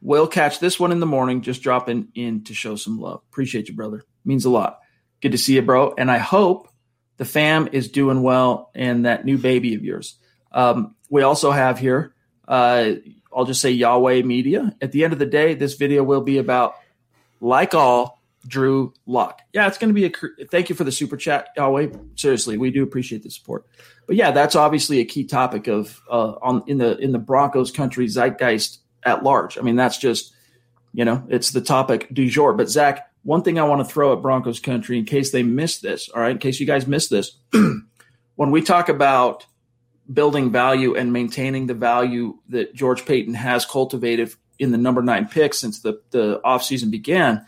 We'll 0.00 0.26
catch 0.26 0.60
this 0.60 0.78
one 0.78 0.92
in 0.92 1.00
the 1.00 1.06
morning, 1.06 1.40
just 1.40 1.62
dropping 1.62 2.08
in 2.14 2.44
to 2.44 2.54
show 2.54 2.76
some 2.76 3.00
love. 3.00 3.22
Appreciate 3.30 3.68
you, 3.68 3.74
brother. 3.74 4.04
Means 4.24 4.44
a 4.44 4.50
lot. 4.50 4.80
Good 5.20 5.32
to 5.32 5.38
see 5.38 5.54
you, 5.54 5.62
bro. 5.62 5.94
And 5.96 6.10
I 6.10 6.18
hope 6.18 6.68
the 7.16 7.24
fam 7.24 7.68
is 7.72 7.88
doing 7.88 8.22
well 8.22 8.70
and 8.74 9.06
that 9.06 9.24
new 9.24 9.38
baby 9.38 9.74
of 9.74 9.84
yours. 9.84 10.18
Um, 10.52 10.94
we 11.08 11.22
also 11.22 11.50
have 11.50 11.78
here, 11.78 12.14
uh, 12.46 12.92
I'll 13.34 13.44
just 13.46 13.60
say 13.60 13.70
Yahweh 13.70 14.22
Media. 14.22 14.74
At 14.80 14.92
the 14.92 15.04
end 15.04 15.12
of 15.12 15.18
the 15.18 15.26
day, 15.26 15.54
this 15.54 15.74
video 15.74 16.02
will 16.04 16.20
be 16.20 16.38
about, 16.38 16.74
like 17.40 17.74
all, 17.74 18.20
Drew 18.46 18.94
Lock. 19.06 19.40
Yeah, 19.52 19.66
it's 19.66 19.78
going 19.78 19.94
to 19.94 19.94
be 19.94 20.06
a. 20.06 20.46
Thank 20.46 20.68
you 20.68 20.74
for 20.74 20.84
the 20.84 20.92
super 20.92 21.16
chat, 21.16 21.48
Yahweh. 21.56 21.88
Seriously, 22.14 22.56
we 22.56 22.70
do 22.70 22.82
appreciate 22.82 23.22
the 23.22 23.30
support. 23.30 23.66
But 24.06 24.16
yeah, 24.16 24.30
that's 24.30 24.54
obviously 24.54 25.00
a 25.00 25.04
key 25.04 25.24
topic 25.24 25.66
of 25.66 26.00
uh, 26.10 26.34
on 26.42 26.62
in 26.66 26.78
the 26.78 26.96
in 26.98 27.12
the 27.12 27.18
Broncos 27.18 27.70
country 27.70 28.06
zeitgeist 28.06 28.78
at 29.04 29.22
large. 29.22 29.58
I 29.58 29.62
mean, 29.62 29.76
that's 29.76 29.98
just 29.98 30.32
you 30.92 31.04
know 31.04 31.24
it's 31.28 31.50
the 31.50 31.60
topic 31.60 32.08
du 32.12 32.28
jour. 32.28 32.52
But 32.52 32.68
Zach, 32.68 33.10
one 33.22 33.42
thing 33.42 33.58
I 33.58 33.64
want 33.64 33.86
to 33.86 33.92
throw 33.92 34.12
at 34.12 34.22
Broncos 34.22 34.60
country 34.60 34.98
in 34.98 35.04
case 35.04 35.32
they 35.32 35.42
missed 35.42 35.82
this. 35.82 36.08
All 36.08 36.20
right, 36.20 36.32
in 36.32 36.38
case 36.38 36.60
you 36.60 36.66
guys 36.66 36.86
missed 36.86 37.10
this, 37.10 37.36
when 38.36 38.50
we 38.50 38.62
talk 38.62 38.88
about 38.88 39.46
building 40.12 40.52
value 40.52 40.94
and 40.94 41.12
maintaining 41.12 41.66
the 41.66 41.74
value 41.74 42.38
that 42.48 42.74
George 42.74 43.04
Paton 43.04 43.34
has 43.34 43.66
cultivated 43.66 44.32
in 44.58 44.70
the 44.70 44.78
number 44.78 45.02
nine 45.02 45.26
pick 45.26 45.54
since 45.54 45.80
the 45.80 46.00
the 46.10 46.40
offseason 46.44 46.90
began 46.90 47.44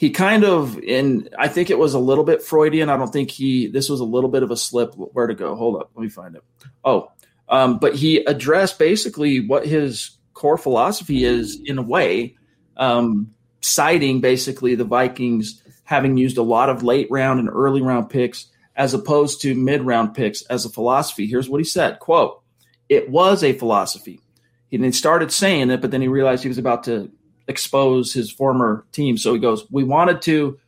he 0.00 0.08
kind 0.08 0.44
of 0.44 0.78
in 0.78 1.28
I 1.38 1.48
think 1.48 1.68
it 1.68 1.78
was 1.78 1.92
a 1.92 1.98
little 1.98 2.24
bit 2.24 2.42
Freudian. 2.42 2.88
I 2.88 2.96
don't 2.96 3.12
think 3.12 3.30
he 3.30 3.66
this 3.66 3.90
was 3.90 4.00
a 4.00 4.04
little 4.04 4.30
bit 4.30 4.42
of 4.42 4.50
a 4.50 4.56
slip. 4.56 4.94
Where 4.94 5.26
to 5.26 5.34
go? 5.34 5.54
Hold 5.54 5.76
up, 5.78 5.90
let 5.94 6.02
me 6.02 6.08
find 6.08 6.36
it. 6.36 6.42
Oh, 6.82 7.12
um, 7.50 7.78
but 7.78 7.94
he 7.94 8.24
addressed 8.24 8.78
basically 8.78 9.46
what 9.46 9.66
his 9.66 10.12
core 10.32 10.56
philosophy 10.56 11.22
is 11.22 11.60
in 11.66 11.76
a 11.76 11.82
way, 11.82 12.38
um, 12.78 13.34
citing 13.60 14.22
basically 14.22 14.74
the 14.74 14.84
Vikings 14.84 15.62
having 15.84 16.16
used 16.16 16.38
a 16.38 16.42
lot 16.42 16.70
of 16.70 16.82
late 16.82 17.08
round 17.10 17.38
and 17.38 17.50
early 17.50 17.82
round 17.82 18.08
picks 18.08 18.46
as 18.76 18.94
opposed 18.94 19.42
to 19.42 19.54
mid 19.54 19.82
round 19.82 20.14
picks 20.14 20.40
as 20.46 20.64
a 20.64 20.70
philosophy. 20.70 21.26
Here's 21.26 21.50
what 21.50 21.60
he 21.60 21.64
said: 21.64 21.98
"Quote: 21.98 22.40
It 22.88 23.10
was 23.10 23.44
a 23.44 23.52
philosophy." 23.52 24.22
He 24.70 24.92
started 24.92 25.30
saying 25.30 25.68
it, 25.68 25.82
but 25.82 25.90
then 25.90 26.00
he 26.00 26.08
realized 26.08 26.42
he 26.42 26.48
was 26.48 26.56
about 26.56 26.84
to 26.84 27.12
expose 27.50 28.14
his 28.14 28.30
former 28.30 28.86
team. 28.92 29.18
So 29.18 29.34
he 29.34 29.40
goes, 29.40 29.70
We 29.70 29.84
wanted 29.84 30.22
to, 30.22 30.58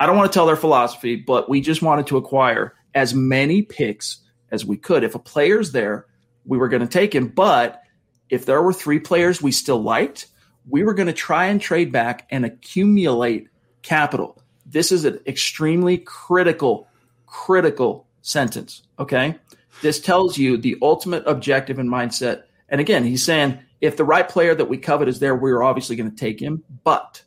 I 0.00 0.06
don't 0.06 0.16
want 0.16 0.32
to 0.32 0.36
tell 0.36 0.46
their 0.46 0.56
philosophy, 0.56 1.16
but 1.16 1.50
we 1.50 1.60
just 1.60 1.82
wanted 1.82 2.06
to 2.06 2.16
acquire 2.16 2.74
as 2.94 3.12
many 3.12 3.62
picks 3.62 4.18
as 4.50 4.64
we 4.64 4.76
could. 4.76 5.04
If 5.04 5.14
a 5.14 5.18
player's 5.18 5.72
there, 5.72 6.06
we 6.46 6.56
were 6.56 6.68
going 6.68 6.82
to 6.82 6.88
take 6.88 7.14
him. 7.14 7.28
But 7.28 7.82
if 8.30 8.46
there 8.46 8.62
were 8.62 8.72
three 8.72 9.00
players 9.00 9.42
we 9.42 9.52
still 9.52 9.82
liked, 9.82 10.28
we 10.68 10.82
were 10.82 10.94
going 10.94 11.08
to 11.08 11.12
try 11.12 11.46
and 11.46 11.60
trade 11.60 11.92
back 11.92 12.26
and 12.30 12.44
accumulate 12.44 13.48
capital. 13.82 14.42
This 14.64 14.92
is 14.92 15.04
an 15.04 15.20
extremely 15.26 15.98
critical, 15.98 16.88
critical 17.26 18.06
sentence. 18.22 18.82
Okay. 18.98 19.36
This 19.82 20.00
tells 20.00 20.38
you 20.38 20.56
the 20.56 20.76
ultimate 20.82 21.24
objective 21.26 21.78
and 21.78 21.88
mindset. 21.88 22.44
And 22.68 22.80
again, 22.80 23.04
he's 23.04 23.24
saying 23.24 23.58
if 23.80 23.96
the 23.96 24.04
right 24.04 24.28
player 24.28 24.54
that 24.54 24.68
we 24.68 24.78
covet 24.78 25.08
is 25.08 25.18
there, 25.18 25.34
we're 25.34 25.62
obviously 25.62 25.96
going 25.96 26.10
to 26.10 26.16
take 26.16 26.40
him. 26.40 26.64
But 26.84 27.22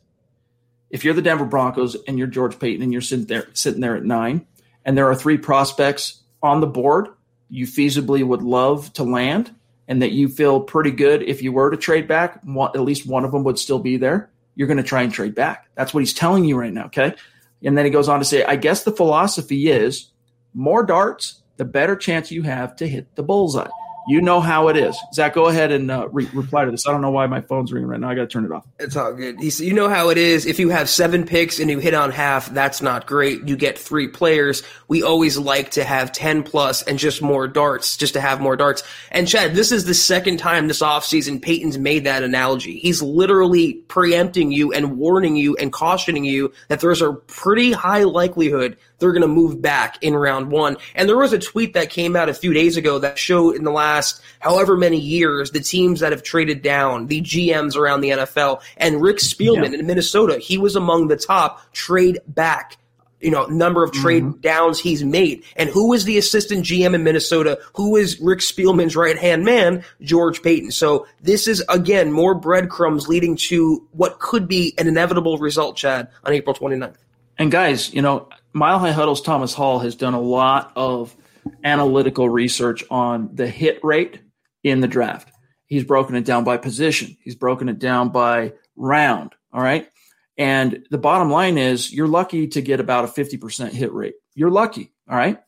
if 0.90 1.04
you're 1.04 1.14
the 1.14 1.22
Denver 1.22 1.44
Broncos 1.44 1.96
and 2.06 2.18
you're 2.18 2.26
George 2.26 2.58
Paton 2.58 2.82
and 2.82 2.92
you're 2.92 3.00
sitting 3.00 3.26
there 3.26 3.48
sitting 3.54 3.80
there 3.80 3.96
at 3.96 4.04
nine, 4.04 4.46
and 4.84 4.96
there 4.96 5.08
are 5.08 5.14
three 5.14 5.38
prospects 5.38 6.22
on 6.42 6.60
the 6.60 6.66
board 6.66 7.08
you 7.48 7.66
feasibly 7.66 8.24
would 8.26 8.42
love 8.42 8.90
to 8.94 9.04
land, 9.04 9.54
and 9.86 10.00
that 10.00 10.12
you 10.12 10.26
feel 10.28 10.60
pretty 10.60 10.90
good 10.90 11.22
if 11.22 11.42
you 11.42 11.52
were 11.52 11.70
to 11.70 11.76
trade 11.76 12.08
back, 12.08 12.42
one, 12.44 12.70
at 12.74 12.80
least 12.80 13.06
one 13.06 13.24
of 13.24 13.32
them 13.32 13.44
would 13.44 13.58
still 13.58 13.78
be 13.78 13.98
there. 13.98 14.30
You're 14.54 14.68
going 14.68 14.78
to 14.78 14.82
try 14.82 15.02
and 15.02 15.12
trade 15.12 15.34
back. 15.34 15.68
That's 15.74 15.92
what 15.92 16.00
he's 16.00 16.14
telling 16.14 16.44
you 16.44 16.56
right 16.56 16.72
now. 16.72 16.86
Okay. 16.86 17.14
And 17.62 17.76
then 17.76 17.84
he 17.84 17.90
goes 17.90 18.08
on 18.08 18.18
to 18.20 18.24
say, 18.24 18.42
I 18.42 18.56
guess 18.56 18.84
the 18.84 18.92
philosophy 18.92 19.70
is 19.70 20.08
more 20.54 20.82
darts, 20.82 21.42
the 21.58 21.64
better 21.66 21.94
chance 21.94 22.30
you 22.30 22.42
have 22.42 22.74
to 22.76 22.88
hit 22.88 23.14
the 23.16 23.22
bullseye. 23.22 23.68
You 24.08 24.20
know 24.20 24.40
how 24.40 24.68
it 24.68 24.76
is. 24.76 24.96
Zach, 25.12 25.34
go 25.34 25.46
ahead 25.46 25.70
and 25.70 25.90
uh, 25.90 26.08
re- 26.08 26.28
reply 26.32 26.64
to 26.64 26.70
this. 26.70 26.86
I 26.86 26.92
don't 26.92 27.02
know 27.02 27.10
why 27.10 27.26
my 27.26 27.40
phone's 27.40 27.72
ringing 27.72 27.88
right 27.88 28.00
now. 28.00 28.10
I 28.10 28.14
got 28.14 28.22
to 28.22 28.26
turn 28.26 28.44
it 28.44 28.50
off. 28.50 28.66
It's 28.78 28.96
all 28.96 29.12
good. 29.12 29.40
You 29.40 29.72
know 29.72 29.88
how 29.88 30.08
it 30.10 30.18
is. 30.18 30.46
If 30.46 30.58
you 30.58 30.70
have 30.70 30.88
seven 30.88 31.24
picks 31.24 31.60
and 31.60 31.70
you 31.70 31.78
hit 31.78 31.94
on 31.94 32.10
half, 32.10 32.50
that's 32.50 32.82
not 32.82 33.06
great. 33.06 33.46
You 33.46 33.56
get 33.56 33.78
three 33.78 34.08
players. 34.08 34.62
We 34.88 35.02
always 35.02 35.38
like 35.38 35.70
to 35.72 35.84
have 35.84 36.12
10 36.12 36.42
plus 36.42 36.82
and 36.82 36.98
just 36.98 37.22
more 37.22 37.46
darts, 37.46 37.96
just 37.96 38.14
to 38.14 38.20
have 38.20 38.40
more 38.40 38.56
darts. 38.56 38.82
And 39.10 39.28
Chad, 39.28 39.54
this 39.54 39.70
is 39.72 39.84
the 39.84 39.94
second 39.94 40.38
time 40.38 40.68
this 40.68 40.82
offseason 40.82 41.40
Paton's 41.40 41.78
made 41.78 42.04
that 42.04 42.22
analogy. 42.22 42.78
He's 42.78 43.02
literally 43.02 43.74
preempting 43.88 44.50
you 44.50 44.72
and 44.72 44.98
warning 44.98 45.36
you 45.36 45.56
and 45.56 45.72
cautioning 45.72 46.24
you 46.24 46.52
that 46.68 46.80
there's 46.80 47.02
a 47.02 47.12
pretty 47.12 47.72
high 47.72 48.04
likelihood 48.04 48.76
they're 49.02 49.12
going 49.12 49.22
to 49.22 49.28
move 49.28 49.60
back 49.60 49.98
in 50.00 50.14
round 50.14 50.50
one. 50.50 50.76
And 50.94 51.08
there 51.08 51.18
was 51.18 51.32
a 51.32 51.38
tweet 51.38 51.74
that 51.74 51.90
came 51.90 52.14
out 52.14 52.28
a 52.28 52.34
few 52.34 52.54
days 52.54 52.76
ago 52.76 53.00
that 53.00 53.18
showed 53.18 53.56
in 53.56 53.64
the 53.64 53.72
last 53.72 54.22
however 54.38 54.76
many 54.76 54.98
years 54.98 55.50
the 55.50 55.60
teams 55.60 56.00
that 56.00 56.12
have 56.12 56.22
traded 56.22 56.62
down, 56.62 57.08
the 57.08 57.20
GMs 57.20 57.76
around 57.76 58.00
the 58.00 58.10
NFL, 58.10 58.62
and 58.76 59.02
Rick 59.02 59.16
Spielman 59.16 59.72
yeah. 59.72 59.80
in 59.80 59.86
Minnesota, 59.86 60.38
he 60.38 60.56
was 60.56 60.76
among 60.76 61.08
the 61.08 61.16
top 61.16 61.72
trade 61.72 62.20
back 62.28 62.78
you 63.20 63.30
know, 63.30 63.46
number 63.46 63.84
of 63.84 63.92
trade 63.92 64.24
mm-hmm. 64.24 64.40
downs 64.40 64.80
he's 64.80 65.04
made. 65.04 65.44
And 65.56 65.70
who 65.70 65.92
is 65.92 66.04
the 66.04 66.18
assistant 66.18 66.64
GM 66.64 66.92
in 66.94 67.04
Minnesota? 67.04 67.58
Who 67.76 67.96
is 67.96 68.20
Rick 68.20 68.40
Spielman's 68.40 68.96
right 68.96 69.16
hand 69.16 69.44
man? 69.44 69.84
George 70.02 70.42
Paton. 70.42 70.72
So 70.72 71.06
this 71.20 71.46
is 71.46 71.64
again 71.68 72.10
more 72.10 72.34
breadcrumbs 72.34 73.08
leading 73.08 73.36
to 73.36 73.86
what 73.92 74.18
could 74.18 74.48
be 74.48 74.74
an 74.76 74.88
inevitable 74.88 75.38
result, 75.38 75.76
Chad, 75.76 76.08
on 76.24 76.32
April 76.32 76.54
29th. 76.54 76.96
And 77.38 77.50
guys, 77.50 77.94
you 77.94 78.02
know, 78.02 78.28
Mile 78.52 78.78
High 78.78 78.92
Huddle's 78.92 79.22
Thomas 79.22 79.54
Hall 79.54 79.78
has 79.80 79.96
done 79.96 80.14
a 80.14 80.20
lot 80.20 80.72
of 80.76 81.16
analytical 81.64 82.28
research 82.28 82.84
on 82.90 83.30
the 83.34 83.46
hit 83.46 83.80
rate 83.82 84.20
in 84.62 84.80
the 84.80 84.88
draft. 84.88 85.30
He's 85.66 85.84
broken 85.84 86.16
it 86.16 86.24
down 86.24 86.44
by 86.44 86.58
position. 86.58 87.16
He's 87.22 87.34
broken 87.34 87.68
it 87.68 87.78
down 87.78 88.10
by 88.10 88.52
round. 88.76 89.34
All 89.52 89.62
right. 89.62 89.88
And 90.36 90.86
the 90.90 90.98
bottom 90.98 91.30
line 91.30 91.58
is 91.58 91.92
you're 91.92 92.08
lucky 92.08 92.48
to 92.48 92.62
get 92.62 92.80
about 92.80 93.04
a 93.04 93.08
50% 93.08 93.70
hit 93.70 93.92
rate. 93.92 94.14
You're 94.34 94.50
lucky. 94.50 94.92
All 95.08 95.16
right. 95.16 95.38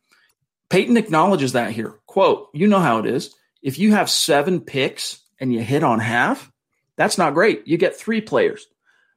Paton 0.70 0.96
acknowledges 0.96 1.52
that 1.52 1.72
here. 1.72 2.00
Quote, 2.06 2.48
you 2.54 2.66
know 2.66 2.80
how 2.80 2.98
it 2.98 3.06
is. 3.06 3.34
If 3.62 3.78
you 3.78 3.92
have 3.92 4.10
seven 4.10 4.60
picks 4.60 5.20
and 5.38 5.52
you 5.52 5.60
hit 5.60 5.84
on 5.84 6.00
half, 6.00 6.50
that's 6.96 7.18
not 7.18 7.34
great. 7.34 7.66
You 7.66 7.76
get 7.76 7.96
three 7.96 8.20
players. 8.20 8.66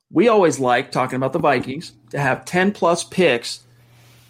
We 0.10 0.30
always 0.30 0.60
like 0.60 0.92
talking 0.92 1.18
about 1.18 1.34
the 1.34 1.40
Vikings 1.40 1.94
to 2.12 2.20
have 2.20 2.46
10 2.46 2.72
plus 2.72 3.04
picks 3.04 3.66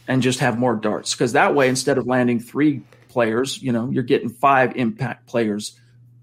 and 0.08 0.22
just 0.22 0.40
have 0.40 0.58
more 0.58 0.76
darts 0.76 1.14
because 1.14 1.34
that 1.34 1.56
way, 1.56 1.70
instead 1.70 1.98
of 1.98 2.08
landing 2.08 2.40
three 2.40 2.82
players, 3.10 3.62
you 3.62 3.72
know, 3.72 3.90
you're 3.90 4.04
getting 4.04 4.30
five 4.30 4.76
impact 4.76 5.28
players 5.28 5.78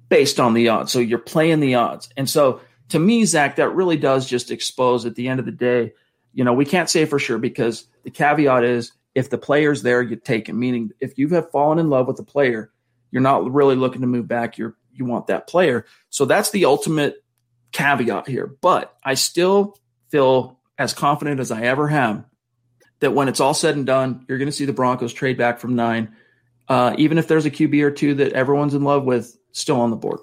based 0.09 0.41
on 0.41 0.55
the 0.55 0.69
odds. 0.69 0.93
So 0.93 0.99
you're 0.99 1.19
playing 1.19 1.61
the 1.61 1.75
odds. 1.75 2.09
And 2.17 2.29
so 2.29 2.61
to 2.91 2.99
me, 2.99 3.25
Zach, 3.25 3.57
that 3.57 3.75
really 3.75 3.97
does 3.97 4.29
just 4.29 4.51
expose 4.51 5.07
at 5.07 5.15
the 5.15 5.29
end 5.29 5.41
of 5.41 5.47
the 5.47 5.53
day, 5.53 5.93
you 6.33 6.45
know, 6.45 6.53
we 6.53 6.65
can't 6.65 6.91
say 6.91 7.05
for 7.05 7.19
sure 7.19 7.39
because 7.39 7.87
the 8.03 8.11
caveat 8.11 8.65
is 8.65 8.93
if 9.15 9.31
the 9.31 9.39
player's 9.39 9.83
there, 9.83 10.03
you 10.03 10.17
take 10.17 10.49
him. 10.49 10.59
Meaning 10.59 10.91
if 11.01 11.19
you 11.19 11.29
have 11.29 11.51
fallen 11.51 11.79
in 11.79 11.91
love 11.91 12.07
with 12.07 12.19
a 12.19 12.25
player, 12.25 12.73
you're 13.11 13.23
not 13.23 13.51
really 13.53 13.77
looking 13.77 14.01
to 14.01 14.07
move 14.07 14.27
back. 14.27 14.59
You're 14.59 14.77
you 14.93 15.05
want 15.05 15.27
that 15.27 15.49
player. 15.49 15.87
So 16.11 16.25
that's 16.25 16.51
the 16.51 16.65
ultimate 16.67 17.23
caveat 17.73 18.29
here. 18.29 18.47
But 18.47 18.97
I 19.03 19.15
still 19.15 19.77
feel 20.09 20.61
as 20.79 20.95
confident 20.95 21.41
as 21.41 21.51
I 21.51 21.63
ever 21.63 21.89
have 21.89 22.25
that 23.05 23.13
when 23.13 23.29
it's 23.29 23.41
all 23.41 23.55
said 23.55 23.77
and 23.77 23.87
done, 23.87 24.25
you're 24.29 24.39
going 24.39 24.49
to 24.49 24.53
see 24.53 24.65
the 24.65 24.73
Broncos 24.73 25.13
trade 25.13 25.39
back 25.39 25.61
from 25.61 25.77
nine. 25.77 26.17
Uh, 26.69 26.95
even 26.99 27.19
if 27.19 27.29
there's 27.29 27.45
a 27.45 27.51
QB 27.51 27.83
or 27.83 27.91
two 27.91 28.15
that 28.15 28.33
everyone's 28.33 28.75
in 28.75 28.83
love 28.83 29.05
with, 29.05 29.37
still 29.53 29.81
on 29.81 29.91
the 29.91 29.97
board. 29.97 30.21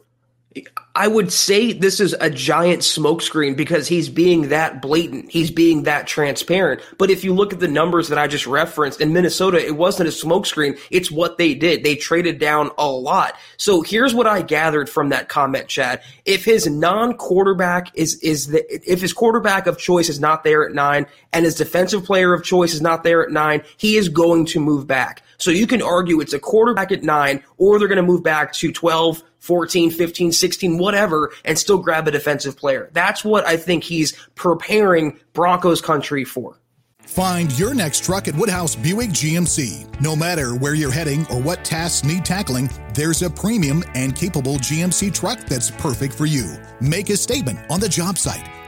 I 0.93 1.07
would 1.07 1.31
say 1.31 1.71
this 1.71 2.01
is 2.01 2.13
a 2.19 2.29
giant 2.29 2.81
smokescreen 2.81 3.55
because 3.55 3.87
he's 3.87 4.09
being 4.09 4.49
that 4.49 4.81
blatant. 4.81 5.31
He's 5.31 5.49
being 5.49 5.83
that 5.83 6.05
transparent. 6.05 6.81
But 6.97 7.09
if 7.09 7.23
you 7.23 7.33
look 7.33 7.53
at 7.53 7.61
the 7.61 7.69
numbers 7.69 8.09
that 8.09 8.17
I 8.17 8.27
just 8.27 8.45
referenced 8.45 8.99
in 8.99 9.13
Minnesota, 9.13 9.65
it 9.65 9.77
wasn't 9.77 10.09
a 10.09 10.11
smokescreen. 10.11 10.77
It's 10.89 11.09
what 11.09 11.37
they 11.37 11.53
did. 11.53 11.83
They 11.83 11.95
traded 11.95 12.39
down 12.39 12.71
a 12.77 12.89
lot. 12.89 13.37
So 13.55 13.81
here's 13.81 14.13
what 14.13 14.27
I 14.27 14.41
gathered 14.41 14.89
from 14.89 15.09
that 15.09 15.29
comment, 15.29 15.69
Chad. 15.69 16.01
If 16.25 16.43
his 16.43 16.67
non-quarterback 16.67 17.91
is, 17.93 18.15
is 18.15 18.47
the, 18.47 18.91
if 18.91 18.99
his 18.99 19.13
quarterback 19.13 19.67
of 19.67 19.77
choice 19.77 20.09
is 20.09 20.19
not 20.19 20.43
there 20.43 20.65
at 20.65 20.73
nine 20.73 21.05
and 21.31 21.45
his 21.45 21.55
defensive 21.55 22.03
player 22.03 22.33
of 22.33 22.43
choice 22.43 22.73
is 22.73 22.81
not 22.81 23.03
there 23.03 23.23
at 23.23 23.31
nine, 23.31 23.63
he 23.77 23.95
is 23.95 24.09
going 24.09 24.45
to 24.47 24.59
move 24.59 24.87
back. 24.87 25.23
So 25.37 25.51
you 25.51 25.67
can 25.67 25.81
argue 25.81 26.19
it's 26.19 26.33
a 26.33 26.39
quarterback 26.39 26.91
at 26.91 27.01
nine 27.01 27.43
or 27.57 27.79
they're 27.79 27.87
going 27.87 27.95
to 27.95 28.03
move 28.03 28.23
back 28.23 28.51
to 28.53 28.71
12, 28.71 29.23
14, 29.41 29.89
15, 29.89 30.31
16, 30.31 30.77
whatever, 30.81 31.31
and 31.45 31.57
still 31.57 31.77
grab 31.77 32.07
a 32.07 32.11
defensive 32.11 32.57
player. 32.57 32.89
That's 32.93 33.23
what 33.23 33.45
I 33.47 33.55
think 33.57 33.83
he's 33.83 34.13
preparing 34.35 35.19
Broncos 35.33 35.81
country 35.81 36.25
for. 36.25 36.57
Find 37.03 37.57
your 37.57 37.73
next 37.73 38.05
truck 38.05 38.27
at 38.27 38.35
Woodhouse 38.35 38.75
Buick 38.75 39.09
GMC. 39.09 40.01
No 40.01 40.15
matter 40.15 40.55
where 40.55 40.75
you're 40.75 40.91
heading 40.91 41.25
or 41.27 41.41
what 41.41 41.65
tasks 41.65 42.05
need 42.05 42.23
tackling, 42.23 42.69
there's 42.93 43.21
a 43.21 43.29
premium 43.29 43.83
and 43.95 44.15
capable 44.15 44.55
GMC 44.55 45.13
truck 45.13 45.39
that's 45.39 45.71
perfect 45.71 46.13
for 46.13 46.25
you. 46.25 46.57
Make 46.79 47.09
a 47.09 47.17
statement 47.17 47.59
on 47.69 47.79
the 47.79 47.89
job 47.89 48.17
site 48.17 48.47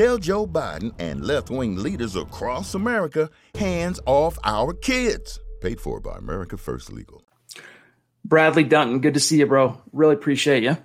Tell 0.00 0.16
Joe 0.16 0.46
Biden 0.46 0.94
and 0.98 1.26
left 1.26 1.50
wing 1.50 1.76
leaders 1.76 2.16
across 2.16 2.74
America 2.74 3.28
hands 3.54 4.00
off 4.06 4.38
our 4.44 4.72
kids. 4.72 5.38
Paid 5.60 5.78
for 5.78 6.00
by 6.00 6.16
America 6.16 6.56
First 6.56 6.90
Legal. 6.90 7.22
Bradley 8.24 8.64
Dunton, 8.64 9.00
good 9.00 9.12
to 9.12 9.20
see 9.20 9.40
you, 9.40 9.46
bro. 9.46 9.78
Really 9.92 10.14
appreciate 10.14 10.62
you. 10.62 10.78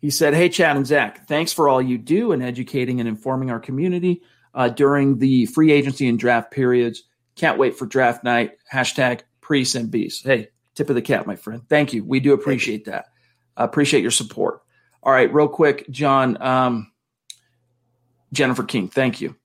He 0.00 0.08
said, 0.08 0.32
Hey, 0.32 0.48
Chad 0.48 0.74
and 0.74 0.86
Zach, 0.86 1.28
thanks 1.28 1.52
for 1.52 1.68
all 1.68 1.82
you 1.82 1.98
do 1.98 2.32
in 2.32 2.40
educating 2.40 2.98
and 2.98 3.06
informing 3.06 3.50
our 3.50 3.60
community 3.60 4.22
uh, 4.54 4.70
during 4.70 5.18
the 5.18 5.44
free 5.44 5.70
agency 5.70 6.08
and 6.08 6.18
draft 6.18 6.50
periods. 6.50 7.02
Can't 7.36 7.58
wait 7.58 7.76
for 7.76 7.84
draft 7.84 8.24
night. 8.24 8.52
Hashtag 8.72 9.20
priests 9.42 9.74
and 9.74 9.90
beasts. 9.90 10.22
Hey, 10.22 10.48
tip 10.74 10.88
of 10.88 10.94
the 10.94 11.02
cap, 11.02 11.26
my 11.26 11.36
friend. 11.36 11.60
Thank 11.68 11.92
you. 11.92 12.06
We 12.06 12.20
do 12.20 12.32
appreciate 12.32 12.86
that. 12.86 13.04
Uh, 13.54 13.64
appreciate 13.64 14.00
your 14.00 14.10
support. 14.10 14.62
All 15.02 15.12
right, 15.12 15.30
real 15.30 15.48
quick, 15.48 15.90
John. 15.90 16.40
Um, 16.40 16.90
Jennifer 18.32 18.64
King, 18.64 18.88
thank 18.88 19.20
you. 19.20 19.36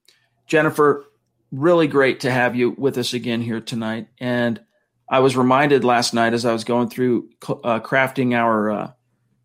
Jennifer, 0.48 1.06
really 1.52 1.88
great 1.88 2.21
to 2.21 2.32
have 2.32 2.56
you 2.56 2.71
with 2.71 2.98
us 2.98 3.13
again 3.13 3.41
here 3.41 3.62
tonight. 3.62 4.08
And 4.19 4.62
I 5.10 5.19
was 5.19 5.38
reminded 5.38 5.84
last 5.84 6.13
night 6.13 6.34
as 6.34 6.45
I 6.45 6.54
was 6.54 6.63
going 6.63 6.89
through 6.89 7.30
uh, 7.48 7.80
crafting 7.80 8.36
our, 8.36 8.71
uh, 8.71 8.91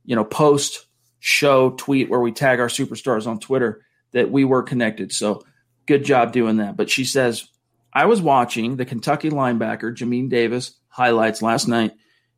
you 0.04 0.16
know, 0.16 0.24
post 0.24 0.86
show 1.18 1.70
tweet 1.70 2.08
where 2.08 2.20
we 2.20 2.32
tag 2.32 2.60
our 2.60 2.68
superstars 2.68 3.26
on 3.26 3.38
Twitter 3.38 3.84
that 4.12 4.30
we 4.30 4.44
were 4.44 4.62
connected. 4.62 5.12
So 5.12 5.44
good 5.86 6.04
job 6.04 6.32
doing 6.32 6.56
that. 6.56 6.76
But 6.76 6.90
she 6.90 7.04
says, 7.04 7.48
I 7.92 8.06
was 8.06 8.22
watching 8.22 8.76
the 8.76 8.84
Kentucky 8.84 9.30
linebacker, 9.30 9.94
Jamin 9.94 10.30
Davis, 10.30 10.74
highlights 10.88 11.42
last 11.42 11.68
night. 11.68 11.92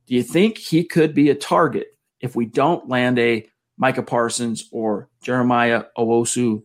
Do 0.06 0.14
you 0.14 0.22
think 0.22 0.58
he 0.58 0.84
could 0.84 1.14
be 1.14 1.30
a 1.30 1.34
target 1.34 1.96
if 2.20 2.34
we 2.34 2.46
don't 2.46 2.88
land 2.88 3.18
a 3.18 3.46
Micah 3.76 4.02
Parsons 4.02 4.68
or 4.72 5.08
Jeremiah 5.22 5.84
Owusu 5.96 6.62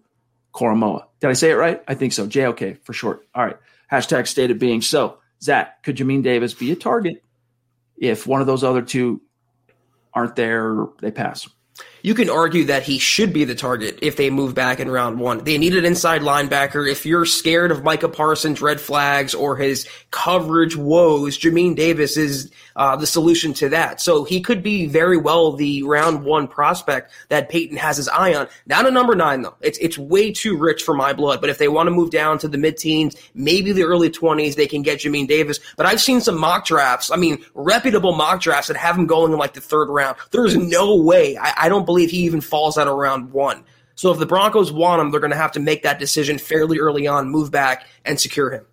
Koramoah? 0.58 1.04
Did 1.20 1.30
I 1.30 1.34
say 1.34 1.52
it 1.52 1.56
right? 1.56 1.84
I 1.88 1.94
think 1.94 2.14
so. 2.14 2.26
JOK 2.26 2.84
for 2.84 2.94
short. 2.94 3.28
All 3.36 3.46
right. 3.46 3.58
Hashtag 3.92 4.28
state 4.28 4.50
of 4.50 4.58
being. 4.58 4.82
So, 4.82 5.20
Zach, 5.42 5.84
could 5.84 5.98
Jamin 5.98 6.24
Davis 6.24 6.56
be 6.56 6.72
a 6.72 6.76
target 6.76 7.24
if 7.96 8.26
one 8.26 8.42
of 8.42 8.48
those 8.48 8.64
other 8.64 8.82
two 8.82 9.22
aren't 10.14 10.36
there, 10.36 10.88
they 11.00 11.12
pass? 11.12 11.48
You 12.04 12.14
can 12.14 12.30
argue 12.30 12.66
that 12.66 12.84
he 12.84 13.00
should 13.00 13.34
be 13.34 13.44
the 13.44 13.56
target 13.56 14.00
if 14.02 14.16
they 14.16 14.30
move 14.30 14.56
back 14.56 14.80
in 14.80 14.90
round 14.90 15.20
one. 15.20 15.44
They 15.44 15.58
need 15.58 15.76
an 15.76 15.84
inside 15.84 16.22
linebacker. 16.22 16.90
If 16.90 17.06
you're 17.06 17.26
scared 17.26 17.72
of 17.72 17.84
Micah 17.84 18.08
Parsons' 18.08 18.62
red 18.62 18.80
flags 18.80 19.34
or 19.34 19.58
his 19.58 19.88
coverage 20.12 20.78
woes, 20.78 21.38
Jamin 21.38 21.76
Davis 21.76 22.16
is 22.16 22.52
uh, 22.76 22.96
the 22.96 23.08
solution 23.08 23.54
to 23.56 23.70
that. 23.70 24.00
So 24.00 24.24
he 24.24 24.42
could 24.42 24.64
be 24.64 24.86
very 24.86 25.18
well 25.18 25.52
the 25.52 25.84
round 25.84 26.24
one 26.24 26.48
prospect 26.48 27.12
that 27.30 27.50
Paton 27.50 27.78
has 27.78 27.98
his 27.98 28.08
eye 28.08 28.34
on. 28.36 28.48
Not 28.68 28.86
a 28.86 28.92
number 28.92 29.16
nine 29.16 29.42
though. 29.42 29.56
It's 29.62 29.78
it's 29.80 29.98
way 29.98 30.32
too 30.32 30.56
rich 30.56 30.84
for 30.84 30.94
my 30.94 31.14
blood. 31.14 31.42
But 31.42 31.50
if 31.50 31.58
they 31.58 31.68
want 31.68 31.88
to 31.88 31.92
move 31.92 32.12
down 32.12 32.38
to 32.40 32.48
the 32.48 32.58
mid 32.58 32.78
teens, 32.78 33.16
maybe 33.34 33.72
the 33.72 33.84
early 33.84 34.10
twenties, 34.10 34.56
they 34.56 34.68
can 34.68 34.82
get 34.82 35.00
Jamin 35.00 35.28
Davis. 35.28 35.60
But 35.76 35.88
I've 35.88 36.02
seen 36.02 36.22
some 36.22 36.40
mock 36.40 36.66
drafts. 36.66 37.12
I 37.12 37.16
mean, 37.16 37.44
reputable 37.54 38.16
mock 38.16 38.40
drafts 38.40 38.68
that 38.68 38.78
have 38.78 38.96
him 38.96 39.08
going 39.08 39.34
in 39.34 39.38
like 39.40 39.54
the 39.54 39.62
third 39.62 39.90
round. 39.90 40.18
There's 40.32 40.56
no 40.56 40.96
way. 40.96 41.36
I, 41.38 41.54
I 41.58 41.67
don't 41.70 41.86
believe 41.86 42.12
he 42.12 42.20
even 42.20 42.42
falls 42.42 42.78
out 42.78 42.88
of 42.88 42.96
round 42.96 43.32
one. 43.32 43.64
So 43.96 44.12
if 44.12 44.20
the 44.20 44.26
Broncos 44.28 44.72
want 44.72 45.02
him, 45.02 45.10
they're 45.10 45.20
going 45.20 45.32
to 45.32 45.38
have 45.38 45.54
to 45.54 45.60
make 45.60 45.84
that 45.84 46.00
decision 46.00 46.38
fairly 46.38 46.80
early 46.80 47.08
on, 47.08 47.30
move 47.30 47.50
back, 47.50 47.88
and 48.06 48.20
secure 48.20 48.52
him. 48.52 48.66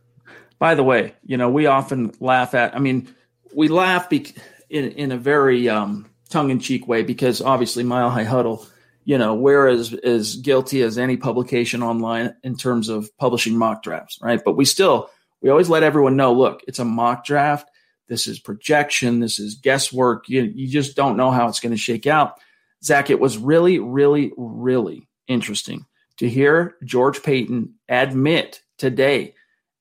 By 0.58 0.74
the 0.74 0.84
way, 0.84 1.14
you 1.24 1.36
know 1.36 1.50
we 1.50 1.66
often 1.66 2.12
laugh 2.20 2.54
at. 2.54 2.74
I 2.74 2.78
mean, 2.78 3.12
we 3.54 3.68
laugh 3.68 4.08
be- 4.08 4.34
in 4.70 4.92
in 4.92 5.12
a 5.12 5.16
very 5.16 5.68
um, 5.68 6.10
tongue 6.28 6.50
in 6.50 6.60
cheek 6.60 6.86
way 6.86 7.02
because 7.02 7.40
obviously 7.40 7.84
Mile 7.84 8.10
High 8.10 8.24
Huddle, 8.24 8.66
you 9.04 9.18
know, 9.18 9.34
we're 9.34 9.68
as 9.68 9.94
as 9.94 10.36
guilty 10.36 10.82
as 10.82 10.98
any 10.98 11.16
publication 11.16 11.82
online 11.82 12.34
in 12.42 12.56
terms 12.56 12.88
of 12.88 13.14
publishing 13.18 13.56
mock 13.56 13.82
drafts, 13.82 14.18
right? 14.20 14.40
But 14.44 14.56
we 14.56 14.64
still 14.64 15.10
we 15.40 15.50
always 15.50 15.68
let 15.68 15.82
everyone 15.82 16.16
know, 16.16 16.32
look, 16.32 16.62
it's 16.66 16.78
a 16.78 16.84
mock 16.84 17.24
draft. 17.24 17.68
This 18.08 18.26
is 18.26 18.38
projection. 18.38 19.20
This 19.20 19.38
is 19.38 19.56
guesswork. 19.56 20.28
You 20.28 20.42
you 20.42 20.68
just 20.68 20.96
don't 20.96 21.16
know 21.16 21.30
how 21.30 21.48
it's 21.48 21.60
going 21.60 21.72
to 21.72 21.78
shake 21.78 22.06
out. 22.06 22.38
Zach, 22.84 23.10
it 23.10 23.20
was 23.20 23.38
really, 23.38 23.78
really, 23.78 24.32
really 24.36 25.08
interesting 25.26 25.86
to 26.18 26.28
hear 26.28 26.76
George 26.84 27.22
Paton 27.22 27.74
admit 27.88 28.62
today 28.78 29.34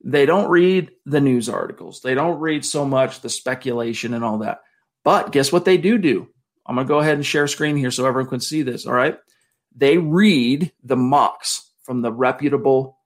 they 0.03 0.25
don't 0.25 0.49
read 0.49 0.91
the 1.05 1.21
news 1.21 1.47
articles. 1.47 2.01
They 2.01 2.13
don't 2.13 2.39
read 2.39 2.65
so 2.65 2.85
much 2.85 3.21
the 3.21 3.29
speculation 3.29 4.13
and 4.13 4.23
all 4.23 4.39
that. 4.39 4.61
But 5.03 5.31
guess 5.31 5.51
what 5.51 5.65
they 5.65 5.77
do 5.77 5.97
do? 5.97 6.27
I'm 6.65 6.75
going 6.75 6.87
to 6.87 6.91
go 6.91 6.99
ahead 6.99 7.15
and 7.15 7.25
share 7.25 7.47
screen 7.47 7.77
here 7.77 7.91
so 7.91 8.05
everyone 8.05 8.29
can 8.29 8.39
see 8.39 8.63
this. 8.63 8.85
All 8.85 8.93
right. 8.93 9.17
They 9.75 9.97
read 9.97 10.71
the 10.83 10.97
mocks 10.97 11.69
from 11.83 12.01
the 12.01 12.11
reputable 12.11 12.97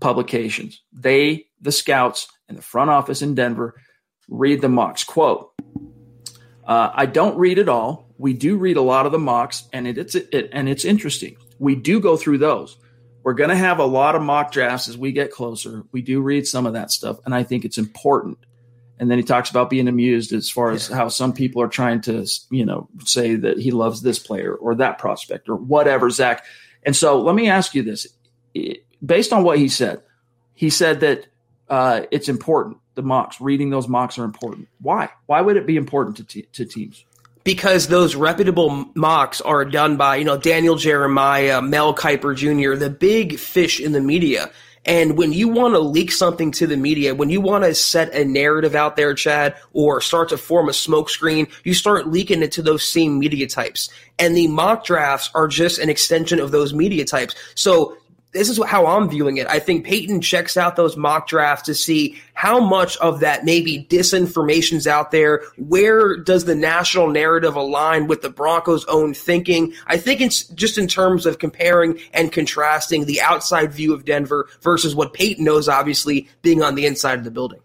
publications. 0.00 0.82
They, 0.92 1.46
the 1.60 1.72
scouts 1.72 2.28
and 2.48 2.56
the 2.56 2.62
front 2.62 2.90
office 2.90 3.22
in 3.22 3.34
Denver, 3.34 3.74
read 4.28 4.60
the 4.60 4.68
mocks. 4.68 5.04
Quote, 5.04 5.52
uh, 6.64 6.90
I 6.92 7.06
don't 7.06 7.38
read 7.38 7.58
it 7.58 7.68
all. 7.68 8.11
We 8.22 8.34
do 8.34 8.56
read 8.56 8.76
a 8.76 8.82
lot 8.82 9.04
of 9.04 9.10
the 9.10 9.18
mocks, 9.18 9.64
and 9.72 9.88
it, 9.88 9.98
it's 9.98 10.14
it, 10.14 10.50
and 10.52 10.68
it's 10.68 10.84
interesting. 10.84 11.36
We 11.58 11.74
do 11.74 11.98
go 11.98 12.16
through 12.16 12.38
those. 12.38 12.78
We're 13.24 13.34
going 13.34 13.50
to 13.50 13.56
have 13.56 13.80
a 13.80 13.84
lot 13.84 14.14
of 14.14 14.22
mock 14.22 14.52
drafts 14.52 14.88
as 14.88 14.96
we 14.96 15.10
get 15.10 15.32
closer. 15.32 15.82
We 15.90 16.02
do 16.02 16.20
read 16.20 16.46
some 16.46 16.64
of 16.64 16.74
that 16.74 16.92
stuff, 16.92 17.18
and 17.24 17.34
I 17.34 17.42
think 17.42 17.64
it's 17.64 17.78
important. 17.78 18.38
And 19.00 19.10
then 19.10 19.18
he 19.18 19.24
talks 19.24 19.50
about 19.50 19.70
being 19.70 19.88
amused 19.88 20.32
as 20.32 20.48
far 20.48 20.70
as 20.70 20.86
how 20.86 21.08
some 21.08 21.32
people 21.32 21.60
are 21.62 21.68
trying 21.68 22.00
to, 22.02 22.24
you 22.48 22.64
know, 22.64 22.88
say 23.04 23.34
that 23.34 23.58
he 23.58 23.72
loves 23.72 24.02
this 24.02 24.20
player 24.20 24.54
or 24.54 24.76
that 24.76 24.98
prospect 24.98 25.48
or 25.48 25.56
whatever, 25.56 26.08
Zach. 26.08 26.44
And 26.84 26.94
so 26.94 27.20
let 27.20 27.34
me 27.34 27.48
ask 27.48 27.74
you 27.74 27.82
this: 27.82 28.06
based 29.04 29.32
on 29.32 29.42
what 29.42 29.58
he 29.58 29.66
said, 29.66 30.00
he 30.54 30.70
said 30.70 31.00
that 31.00 31.26
uh, 31.68 32.02
it's 32.12 32.28
important. 32.28 32.78
The 32.94 33.02
mocks, 33.02 33.40
reading 33.40 33.70
those 33.70 33.88
mocks 33.88 34.16
are 34.16 34.24
important. 34.24 34.68
Why? 34.80 35.08
Why 35.26 35.40
would 35.40 35.56
it 35.56 35.66
be 35.66 35.76
important 35.76 36.18
to, 36.18 36.24
te- 36.24 36.48
to 36.52 36.64
teams? 36.64 37.04
Because 37.44 37.88
those 37.88 38.14
reputable 38.14 38.86
mocks 38.94 39.40
are 39.40 39.64
done 39.64 39.96
by, 39.96 40.16
you 40.16 40.24
know, 40.24 40.38
Daniel 40.38 40.76
Jeremiah, 40.76 41.60
Mel 41.60 41.94
Kiper 41.94 42.36
Jr., 42.36 42.76
the 42.76 42.90
big 42.90 43.38
fish 43.38 43.80
in 43.80 43.92
the 43.92 44.00
media. 44.00 44.50
And 44.84 45.16
when 45.16 45.32
you 45.32 45.48
want 45.48 45.74
to 45.74 45.78
leak 45.78 46.10
something 46.10 46.50
to 46.52 46.66
the 46.66 46.76
media, 46.76 47.14
when 47.14 47.30
you 47.30 47.40
want 47.40 47.64
to 47.64 47.74
set 47.74 48.12
a 48.14 48.24
narrative 48.24 48.74
out 48.74 48.96
there, 48.96 49.14
Chad, 49.14 49.54
or 49.72 50.00
start 50.00 50.30
to 50.30 50.36
form 50.36 50.68
a 50.68 50.72
smokescreen, 50.72 51.48
you 51.62 51.72
start 51.72 52.08
leaking 52.08 52.42
it 52.42 52.50
to 52.52 52.62
those 52.62 52.88
same 52.88 53.18
media 53.18 53.46
types. 53.46 53.90
And 54.18 54.36
the 54.36 54.48
mock 54.48 54.84
drafts 54.84 55.30
are 55.34 55.46
just 55.46 55.78
an 55.78 55.88
extension 55.88 56.40
of 56.40 56.50
those 56.50 56.74
media 56.74 57.04
types. 57.04 57.36
So 57.54 57.96
this 58.32 58.48
is 58.48 58.62
how 58.64 58.86
I'm 58.86 59.08
viewing 59.10 59.36
it. 59.36 59.46
I 59.46 59.58
think 59.58 59.84
Paton 59.86 60.20
checks 60.22 60.56
out 60.56 60.76
those 60.76 60.96
mock 60.96 61.28
drafts 61.28 61.66
to 61.66 61.74
see 61.74 62.18
how 62.32 62.60
much 62.60 62.96
of 62.98 63.20
that 63.20 63.44
maybe 63.44 63.86
disinformation's 63.90 64.86
out 64.86 65.10
there. 65.10 65.42
Where 65.58 66.16
does 66.16 66.46
the 66.46 66.54
national 66.54 67.08
narrative 67.08 67.56
align 67.56 68.06
with 68.06 68.22
the 68.22 68.30
Broncos' 68.30 68.86
own 68.86 69.12
thinking? 69.12 69.74
I 69.86 69.98
think 69.98 70.22
it's 70.22 70.44
just 70.44 70.78
in 70.78 70.88
terms 70.88 71.26
of 71.26 71.38
comparing 71.38 72.00
and 72.14 72.32
contrasting 72.32 73.04
the 73.04 73.20
outside 73.20 73.72
view 73.72 73.92
of 73.92 74.06
Denver 74.06 74.48
versus 74.62 74.94
what 74.94 75.12
Paton 75.12 75.44
knows, 75.44 75.68
obviously, 75.68 76.28
being 76.40 76.62
on 76.62 76.74
the 76.74 76.86
inside 76.86 77.18
of 77.18 77.24
the 77.24 77.30
building. 77.30 77.60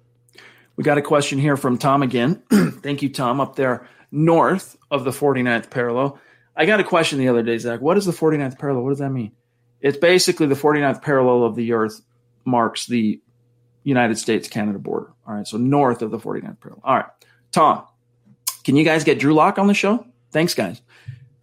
We 0.76 0.84
got 0.84 0.98
a 0.98 1.02
question 1.02 1.40
here 1.40 1.58
from 1.58 1.78
Tom 1.78 2.04
again. 2.04 2.44
Thank 2.52 3.02
you, 3.02 3.10
Tom, 3.10 3.40
up 3.40 3.56
there 3.56 3.88
north 4.12 4.78
of 4.92 5.06
the 5.06 5.12
49th 5.12 5.70
parallel. 5.70 6.20
I 6.56 6.66
got 6.66 6.80
a 6.80 6.84
question 6.84 7.20
the 7.20 7.30
other 7.30 7.44
day, 7.44 7.58
Zach. 7.58 7.82
What 7.82 7.98
is 7.98 8.06
the 8.06 8.12
49th 8.12 8.60
parallel? 8.60 8.84
What 8.84 8.90
does 8.90 9.00
that 9.00 9.12
mean? 9.12 9.32
It's 9.82 9.98
basically 9.98 10.48
the 10.48 10.56
49th 10.56 11.02
parallel 11.02 11.44
of 11.44 11.56
the 11.56 11.74
Earth 11.74 12.02
marks 12.46 12.88
the 12.88 13.22
United 13.84 14.18
States 14.18 14.48
Canada 14.48 14.80
border. 14.80 15.14
All 15.28 15.36
right, 15.36 15.48
so 15.48 15.58
north 15.58 16.02
of 16.02 16.12
the 16.12 16.18
49th 16.18 16.60
parallel. 16.60 16.82
All 16.84 16.96
right, 16.96 17.06
Tom, 17.52 17.86
can 18.64 18.76
you 18.76 18.84
guys 18.84 19.04
get 19.04 19.20
Drew 19.20 19.34
Lock 19.34 19.60
on 19.60 19.68
the 19.68 19.74
show? 19.74 20.06
Thanks, 20.32 20.54
guys. 20.54 20.82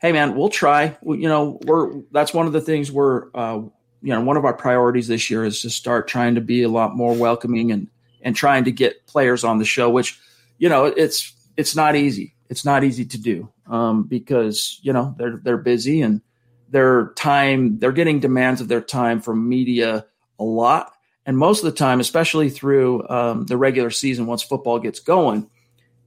Hey, 0.01 0.13
man, 0.13 0.37
we'll 0.37 0.51
try. 0.51 0.97
We, 1.01 1.19
you 1.23 1.29
know, 1.29 1.59
we're 1.65 2.03
that's 2.11 2.35
one 2.35 2.47
of 2.47 2.53
the 2.53 2.61
things 2.61 2.93
we're, 2.93 3.31
uh, 3.35 3.63
you 4.03 4.13
know, 4.13 4.21
one 4.21 4.37
of 4.37 4.45
our 4.45 4.53
priorities 4.53 5.09
this 5.09 5.31
year 5.31 5.45
is 5.45 5.63
to 5.63 5.71
start 5.71 6.09
trying 6.09 6.35
to 6.35 6.43
be 6.43 6.63
a 6.63 6.69
lot 6.69 6.95
more 6.95 7.15
welcoming 7.15 7.73
and 7.73 7.89
and 8.21 8.37
trying 8.37 8.65
to 8.65 8.73
get 8.73 9.07
players 9.07 9.45
on 9.45 9.59
the 9.59 9.65
show. 9.65 9.89
Which, 9.89 10.19
you 10.59 10.69
know, 10.69 10.85
it's 10.85 11.33
it's 11.57 11.75
not 11.75 11.97
easy. 11.97 12.35
It's 12.51 12.65
not 12.65 12.85
easy 12.85 13.07
to 13.07 13.19
do 13.19 13.51
um, 13.67 14.03
because 14.03 14.79
you 14.83 14.93
know 14.93 15.15
they're 15.17 15.41
they're 15.43 15.57
busy 15.57 16.03
and 16.03 16.21
their 16.69 17.13
time, 17.17 17.79
they're 17.79 17.93
getting 17.93 18.21
demands 18.21 18.61
of 18.61 18.69
their 18.69 18.81
time 18.81 19.21
from 19.21 19.49
media 19.49 20.07
a 20.39 20.45
lot. 20.45 20.93
And 21.27 21.39
most 21.39 21.65
of 21.65 21.65
the 21.65 21.77
time, 21.77 22.01
especially 22.01 22.51
through 22.51 23.09
um, 23.09 23.47
the 23.47 23.57
regular 23.57 23.91
season, 23.91 24.27
once 24.27 24.43
football 24.43 24.79
gets 24.79 25.01
going, 25.01 25.49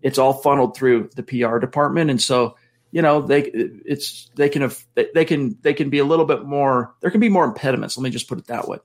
it's 0.01 0.17
all 0.17 0.33
funneled 0.33 0.75
through 0.75 1.09
the 1.15 1.23
PR 1.23 1.57
department. 1.57 2.09
And 2.11 2.21
so, 2.21 2.55
you 2.91 3.01
know, 3.01 3.21
they 3.21 3.41
it's 3.41 4.29
they 4.35 4.49
can 4.49 4.61
have 4.61 4.85
they 4.93 5.25
can 5.25 5.57
they 5.61 5.73
can 5.73 5.89
be 5.89 5.99
a 5.99 6.05
little 6.05 6.25
bit 6.25 6.43
more. 6.43 6.95
There 7.01 7.11
can 7.11 7.19
be 7.19 7.29
more 7.29 7.45
impediments. 7.45 7.97
Let 7.97 8.03
me 8.03 8.09
just 8.11 8.29
put 8.29 8.37
it 8.37 8.47
that 8.47 8.67
way. 8.67 8.77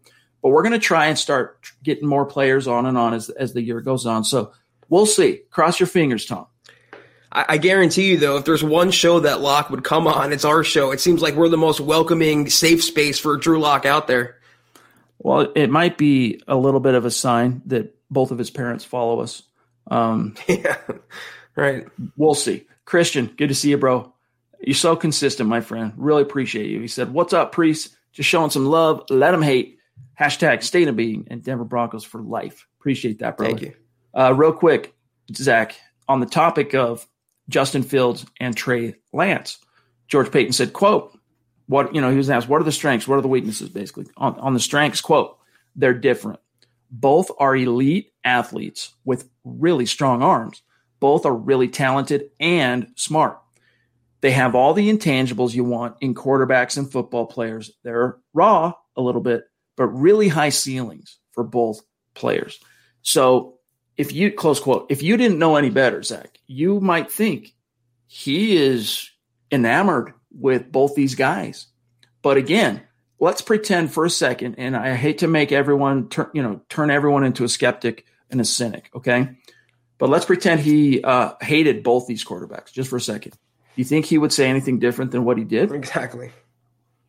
But 0.43 0.49
we're 0.49 0.63
going 0.63 0.73
to 0.73 0.79
try 0.79 1.07
and 1.07 1.19
start 1.19 1.71
getting 1.83 2.09
more 2.09 2.27
players 2.27 2.67
on 2.67 2.87
and 2.87 2.97
on 2.97 3.15
as 3.15 3.29
as 3.29 3.53
the 3.53 3.63
year 3.63 3.81
goes 3.81 4.07
on. 4.07 4.25
So 4.25 4.53
we'll 4.89 5.07
see. 5.07 5.43
Cross 5.51 5.81
your 5.81 5.87
fingers, 5.87 6.25
Tom. 6.25 6.47
I, 7.33 7.45
I 7.51 7.59
guarantee 7.59 8.11
you, 8.11 8.19
though, 8.19 8.37
if 8.37 8.45
there's 8.45 8.63
one 8.63 8.91
show 8.91 9.21
that 9.21 9.41
Lock 9.41 9.71
would 9.71 9.85
come 9.85 10.07
on, 10.07 10.33
it's 10.33 10.45
our 10.45 10.63
show. 10.63 10.93
It 10.93 11.01
seems 11.01 11.23
like 11.23 11.35
we're 11.35 11.49
the 11.49 11.57
most 11.57 11.81
welcoming, 11.81 12.49
safe 12.51 12.85
space 12.85 13.19
for 13.19 13.37
Drew 13.37 13.59
Lock 13.59 13.87
out 13.87 14.07
there. 14.07 14.37
Well, 15.19 15.53
it 15.55 15.71
might 15.71 15.99
be 15.99 16.43
a 16.47 16.57
little 16.57 16.81
bit 16.81 16.95
of 16.95 17.05
a 17.05 17.11
sign 17.11 17.63
that 17.67 17.95
both 18.11 18.31
of 18.31 18.39
his 18.39 18.51
parents 18.51 18.85
follow 18.85 19.21
us. 19.21 19.43
Um, 19.91 20.35
yeah, 20.47 20.77
right. 21.57 21.87
We'll 22.17 22.35
see. 22.35 22.67
Christian, 22.85 23.27
good 23.37 23.49
to 23.49 23.55
see 23.55 23.71
you, 23.71 23.79
bro. 23.79 24.13
You're 24.61 24.75
so 24.75 24.97
consistent, 24.97 25.49
my 25.49 25.61
friend. 25.61 25.93
Really 25.97 26.23
appreciate 26.23 26.71
you. 26.71 26.81
He 26.81 26.89
said, 26.89 27.13
What's 27.13 27.33
up, 27.33 27.53
priest? 27.53 27.97
Just 28.13 28.29
showing 28.29 28.51
some 28.51 28.67
love. 28.67 29.05
Let 29.11 29.35
him 29.35 29.43
hate. 29.43 29.79
Hashtag 30.21 30.63
state 30.63 30.89
of 30.89 30.97
being 30.97 31.27
and 31.31 31.43
Denver 31.43 31.65
Broncos 31.65 32.05
for 32.05 32.21
life. 32.21 32.67
Appreciate 32.79 33.21
that, 33.21 33.37
bro. 33.37 33.47
Thank 33.47 33.63
you. 33.63 33.75
Uh, 34.15 34.35
real 34.35 34.53
quick, 34.53 34.95
Zach, 35.35 35.75
on 36.07 36.21
the 36.21 36.27
topic 36.27 36.75
of 36.75 37.07
Justin 37.53 37.83
Fields 37.83 38.27
and 38.41 38.57
Trey 38.57 38.97
Lance. 39.13 39.59
George 40.09 40.33
Paton 40.33 40.53
said, 40.53 40.73
quote, 40.73 41.17
what, 41.67 41.95
you 41.95 42.01
know, 42.01 42.11
he 42.11 42.17
was 42.17 42.29
asked, 42.29 42.49
what 42.49 42.61
are 42.61 42.65
the 42.65 42.73
strengths? 42.73 43.07
What 43.07 43.17
are 43.17 43.23
the 43.23 43.29
weaknesses, 43.29 43.69
basically? 43.69 44.07
On, 44.17 44.39
on 44.41 44.55
the 44.55 44.61
strengths, 44.61 45.01
quote, 45.01 45.39
they're 45.77 45.95
different. 45.95 46.41
Both 46.91 47.31
are 47.39 47.57
elite 47.57 48.13
athletes 48.25 48.95
with 49.05 49.29
really 49.45 49.87
strong 49.87 50.23
arms. 50.23 50.63
Both 51.01 51.25
are 51.25 51.35
really 51.35 51.69
talented 51.69 52.31
and 52.39 52.89
smart. 52.97 53.39
They 54.21 54.33
have 54.33 54.55
all 54.55 54.75
the 54.75 54.91
intangibles 54.91 55.55
you 55.55 55.65
want 55.65 55.97
in 56.01 56.15
quarterbacks 56.15 56.77
and 56.77 56.91
football 56.91 57.27
players. 57.27 57.73
They're 57.83 58.19
raw 58.35 58.75
a 58.97 59.03
little 59.03 59.21
bit, 59.21 59.45
but 59.77 59.87
really 59.87 60.29
high 60.29 60.51
ceilings 60.51 61.19
for 61.33 61.43
both 61.43 61.81
players. 62.15 62.61
So 63.01 63.59
if 64.03 64.13
you 64.13 64.33
close 64.33 64.59
quote, 64.59 64.87
if 64.91 65.01
you 65.01 65.17
didn't 65.17 65.39
know 65.39 65.55
any 65.55 65.71
better, 65.71 66.03
Zach, 66.03 66.37
you 66.49 66.81
might 66.81 67.13
think 67.13 67.55
he 68.09 68.57
is 68.57 69.09
enamored 69.53 70.13
with 70.33 70.73
both 70.73 70.97
these 70.97 71.15
guys. 71.15 71.69
But 72.21 72.37
again, 72.37 72.83
let's 73.21 73.43
pretend 73.43 73.93
for 73.93 74.05
a 74.05 74.11
second, 74.11 74.57
and 74.59 74.77
I 74.77 74.97
hate 74.97 75.19
to 75.19 75.29
make 75.29 75.53
everyone 75.53 76.09
turn, 76.09 76.31
you 76.35 76.43
know, 76.43 76.63
turn 76.69 76.91
everyone 76.91 77.23
into 77.23 77.45
a 77.45 77.49
skeptic 77.49 78.05
and 78.29 78.41
a 78.41 78.45
cynic, 78.45 78.91
okay? 78.93 79.37
But 79.99 80.11
let's 80.11 80.25
pretend 80.25 80.61
he 80.61 81.01
uh, 81.05 81.35
hated 81.41 81.85
both 81.85 82.09
these 82.09 82.25
quarterbacks 82.25 82.73
just 82.73 82.91
for 82.91 82.97
a 82.97 83.01
second. 83.01 83.33
Do 83.33 83.83
You 83.83 83.85
think 83.85 84.07
he 84.07 84.19
would 84.19 84.33
say 84.33 84.51
anything 84.51 84.81
different 84.81 85.13
than 85.13 85.25
what 85.25 85.39
he 85.39 85.45
did? 85.45 85.71
Exactly. 85.71 86.33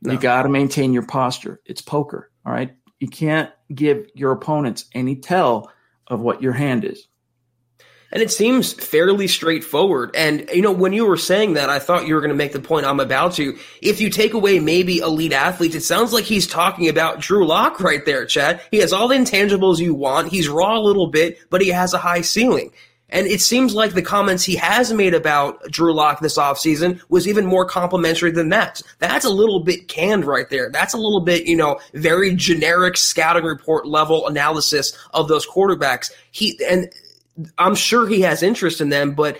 No. 0.03 0.13
You 0.13 0.19
got 0.19 0.43
to 0.43 0.49
maintain 0.49 0.93
your 0.93 1.07
posture. 1.07 1.59
It's 1.65 1.81
poker, 1.81 2.29
all 2.45 2.53
right? 2.53 2.75
You 2.99 3.07
can't 3.07 3.51
give 3.73 4.11
your 4.13 4.31
opponents 4.31 4.85
any 4.93 5.15
tell 5.15 5.72
of 6.07 6.21
what 6.21 6.41
your 6.41 6.53
hand 6.53 6.85
is. 6.85 7.07
And 8.11 8.21
it 8.21 8.31
seems 8.31 8.73
fairly 8.73 9.27
straightforward. 9.27 10.11
And, 10.15 10.47
you 10.53 10.61
know, 10.61 10.71
when 10.71 10.93
you 10.93 11.07
were 11.07 11.17
saying 11.17 11.53
that, 11.53 11.71
I 11.71 11.79
thought 11.79 12.05
you 12.05 12.13
were 12.13 12.21
going 12.21 12.29
to 12.29 12.35
make 12.35 12.51
the 12.51 12.59
point 12.59 12.85
I'm 12.85 12.99
about 12.99 13.33
to. 13.33 13.57
If 13.81 14.01
you 14.01 14.11
take 14.11 14.35
away 14.35 14.59
maybe 14.59 14.99
elite 14.99 15.33
athletes, 15.33 15.73
it 15.73 15.81
sounds 15.81 16.13
like 16.13 16.25
he's 16.25 16.45
talking 16.45 16.89
about 16.89 17.21
Drew 17.21 17.47
Lock 17.47 17.79
right 17.79 18.05
there, 18.05 18.27
Chad. 18.27 18.61
He 18.69 18.77
has 18.77 18.93
all 18.93 19.07
the 19.07 19.15
intangibles 19.15 19.79
you 19.79 19.95
want. 19.95 20.27
He's 20.27 20.47
raw 20.47 20.77
a 20.77 20.79
little 20.79 21.07
bit, 21.07 21.39
but 21.49 21.61
he 21.61 21.69
has 21.69 21.95
a 21.95 21.97
high 21.97 22.21
ceiling. 22.21 22.71
And 23.13 23.27
it 23.27 23.41
seems 23.41 23.75
like 23.75 23.93
the 23.93 24.01
comments 24.01 24.43
he 24.43 24.55
has 24.55 24.91
made 24.91 25.13
about 25.13 25.63
Drew 25.69 25.93
Lock 25.93 26.19
this 26.19 26.37
offseason 26.37 26.99
was 27.09 27.27
even 27.27 27.45
more 27.45 27.63
complimentary 27.63 28.31
than 28.31 28.49
that. 28.49 28.81
That's 28.97 29.23
a 29.23 29.29
little 29.29 29.59
bit 29.59 29.87
canned 29.87 30.25
right 30.25 30.49
there. 30.49 30.71
That's 30.71 30.95
a 30.95 30.97
little 30.97 31.21
bit, 31.21 31.45
you 31.45 31.55
know, 31.55 31.79
very 31.93 32.35
generic 32.35 32.97
scouting 32.97 33.45
report 33.45 33.87
level 33.87 34.27
analysis 34.27 34.97
of 35.13 35.27
those 35.27 35.47
quarterbacks. 35.47 36.11
He 36.31 36.59
and 36.67 36.91
I'm 37.59 37.75
sure 37.75 38.07
he 38.07 38.21
has 38.21 38.41
interest 38.41 38.81
in 38.81 38.89
them, 38.89 39.13
but 39.13 39.37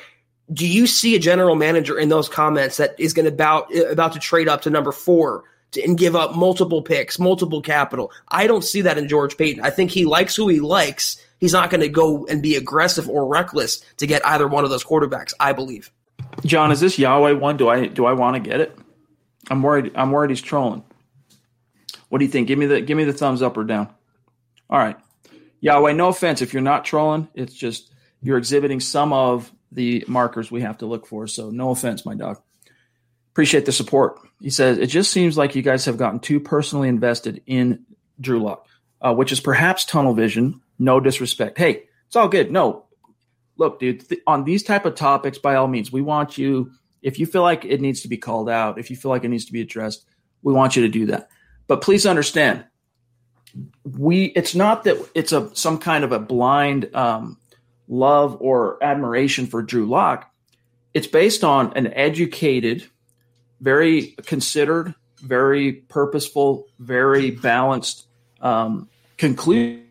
do 0.52 0.68
you 0.68 0.86
see 0.86 1.16
a 1.16 1.20
general 1.20 1.56
manager 1.56 1.98
in 1.98 2.10
those 2.10 2.30
comments 2.30 2.78
that 2.78 3.00
is 3.00 3.14
going 3.14 3.26
to 3.26 3.32
about 3.32 3.74
about 3.76 4.14
to 4.14 4.20
trade 4.20 4.48
up 4.48 4.62
to 4.62 4.70
number 4.70 4.92
four 4.92 5.46
and 5.84 5.98
give 5.98 6.16
up 6.16 6.36
multiple 6.36 6.84
picks, 6.84 7.18
multiple 7.18 7.62
capital? 7.62 8.12
I 8.28 8.46
don't 8.46 8.64
see 8.64 8.82
that 8.82 9.00
in 9.00 9.08
George 9.08 9.36
Paton. 9.36 9.64
I 9.64 9.72
think 9.72 9.90
he 9.90 10.06
likes 10.06 10.36
who 10.36 10.48
he 10.48 10.60
likes 10.60 11.18
he's 11.44 11.52
not 11.52 11.70
going 11.70 11.82
to 11.82 11.90
go 11.90 12.26
and 12.28 12.42
be 12.42 12.56
aggressive 12.56 13.10
or 13.10 13.28
reckless 13.28 13.80
to 13.98 14.08
get 14.08 14.26
either 14.26 14.48
one 14.48 14.64
of 14.64 14.70
those 14.70 14.86
quarterbacks. 14.86 15.34
I 15.42 15.52
believe. 15.52 15.92
John, 16.46 16.72
is 16.72 16.80
this 16.80 16.98
Yahweh 16.98 17.34
one? 17.34 17.58
Do 17.58 17.68
I 17.68 17.88
do 17.88 18.06
I 18.06 18.14
want 18.14 18.42
to 18.42 18.50
get 18.50 18.62
it? 18.62 18.78
I'm 19.50 19.62
worried. 19.62 19.92
I'm 19.94 20.12
worried 20.12 20.30
he's 20.30 20.42
trolling. 20.42 20.86
What 22.08 22.20
do 22.20 22.26
you 22.26 22.32
think? 22.32 22.48
Give 22.48 22.58
me 22.58 22.68
the 22.68 22.80
give 22.80 22.96
me 22.96 23.04
the 23.04 23.12
thumbs 23.12 23.42
up 23.42 23.58
or 23.58 23.66
down. 23.66 23.94
All 24.70 24.80
right, 24.80 24.96
Yahweh. 25.60 25.92
No 25.92 26.08
offense 26.08 26.42
if 26.42 26.54
you're 26.54 26.64
not 26.64 26.86
trolling. 26.86 27.28
It's 27.34 27.54
just 27.54 27.92
you're 28.22 28.38
exhibiting 28.38 28.80
some 28.80 29.12
of 29.12 29.52
the 29.70 30.06
markers 30.08 30.50
we 30.50 30.62
have 30.62 30.78
to 30.78 30.86
look 30.86 31.06
for. 31.06 31.28
So 31.28 31.50
no 31.50 31.72
offense, 31.72 32.06
my 32.06 32.16
dog. 32.16 32.42
Appreciate 33.34 33.66
the 33.66 33.74
support. 33.74 34.18
He 34.40 34.50
says 34.50 34.78
it 34.78 34.88
just 34.88 35.12
seems 35.12 35.38
like 35.38 35.56
you 35.56 35.62
guys 35.62 35.84
have 35.86 35.98
gotten 35.98 36.22
too 36.22 36.40
personally 36.40 36.88
invested 36.88 37.44
in 37.46 37.86
Drew 38.22 38.42
Lock, 38.42 38.66
uh, 39.02 39.14
which 39.14 39.34
is 39.34 39.42
perhaps 39.42 39.84
tunnel 39.84 40.14
vision 40.14 40.62
no 40.80 41.00
disrespect. 41.00 41.58
Hey, 41.58 41.84
it's 42.08 42.16
all 42.16 42.28
good. 42.28 42.52
No, 42.52 42.86
look, 43.58 43.80
dude, 43.80 44.08
th- 44.08 44.22
on 44.28 44.44
these 44.44 44.64
type 44.64 44.86
of 44.86 44.96
topics, 44.96 45.38
by 45.38 45.56
all 45.56 45.68
means, 45.68 45.92
we 45.92 46.02
want 46.02 46.38
you. 46.38 46.72
If 47.02 47.20
you 47.20 47.26
feel 47.26 47.42
like 47.42 47.66
it 47.66 47.82
needs 47.82 48.02
to 48.02 48.08
be 48.08 48.18
called 48.18 48.50
out, 48.50 48.80
if 48.80 48.90
you 48.90 48.96
feel 48.96 49.10
like 49.10 49.24
it 49.24 49.30
needs 49.30 49.46
to 49.46 49.54
be 49.54 49.62
addressed, 49.62 50.06
we 50.42 50.54
want 50.54 50.76
you 50.76 50.84
to 50.84 50.90
do 50.90 51.08
that. 51.08 51.30
But 51.68 51.82
please 51.82 52.06
understand, 52.06 52.66
we 53.84 54.26
it's 54.26 54.56
not 54.56 54.84
that 54.86 54.98
it's 55.14 55.32
a 55.32 55.54
some 55.56 55.78
kind 55.80 56.04
of 56.04 56.12
a 56.12 56.20
blind 56.20 56.94
um, 56.96 57.38
love 57.88 58.38
or 58.40 58.84
admiration 58.84 59.48
for 59.48 59.62
Drew 59.62 59.86
Lock. 59.86 60.32
It's 60.94 61.08
based 61.08 61.44
on 61.44 61.74
an 61.76 61.88
educated, 61.94 62.86
very 63.60 64.16
considered, 64.26 64.94
very 65.22 65.74
purposeful, 65.74 66.68
very 66.80 67.32
balanced 67.32 68.08
um, 68.42 68.90
conclusion 69.18 69.83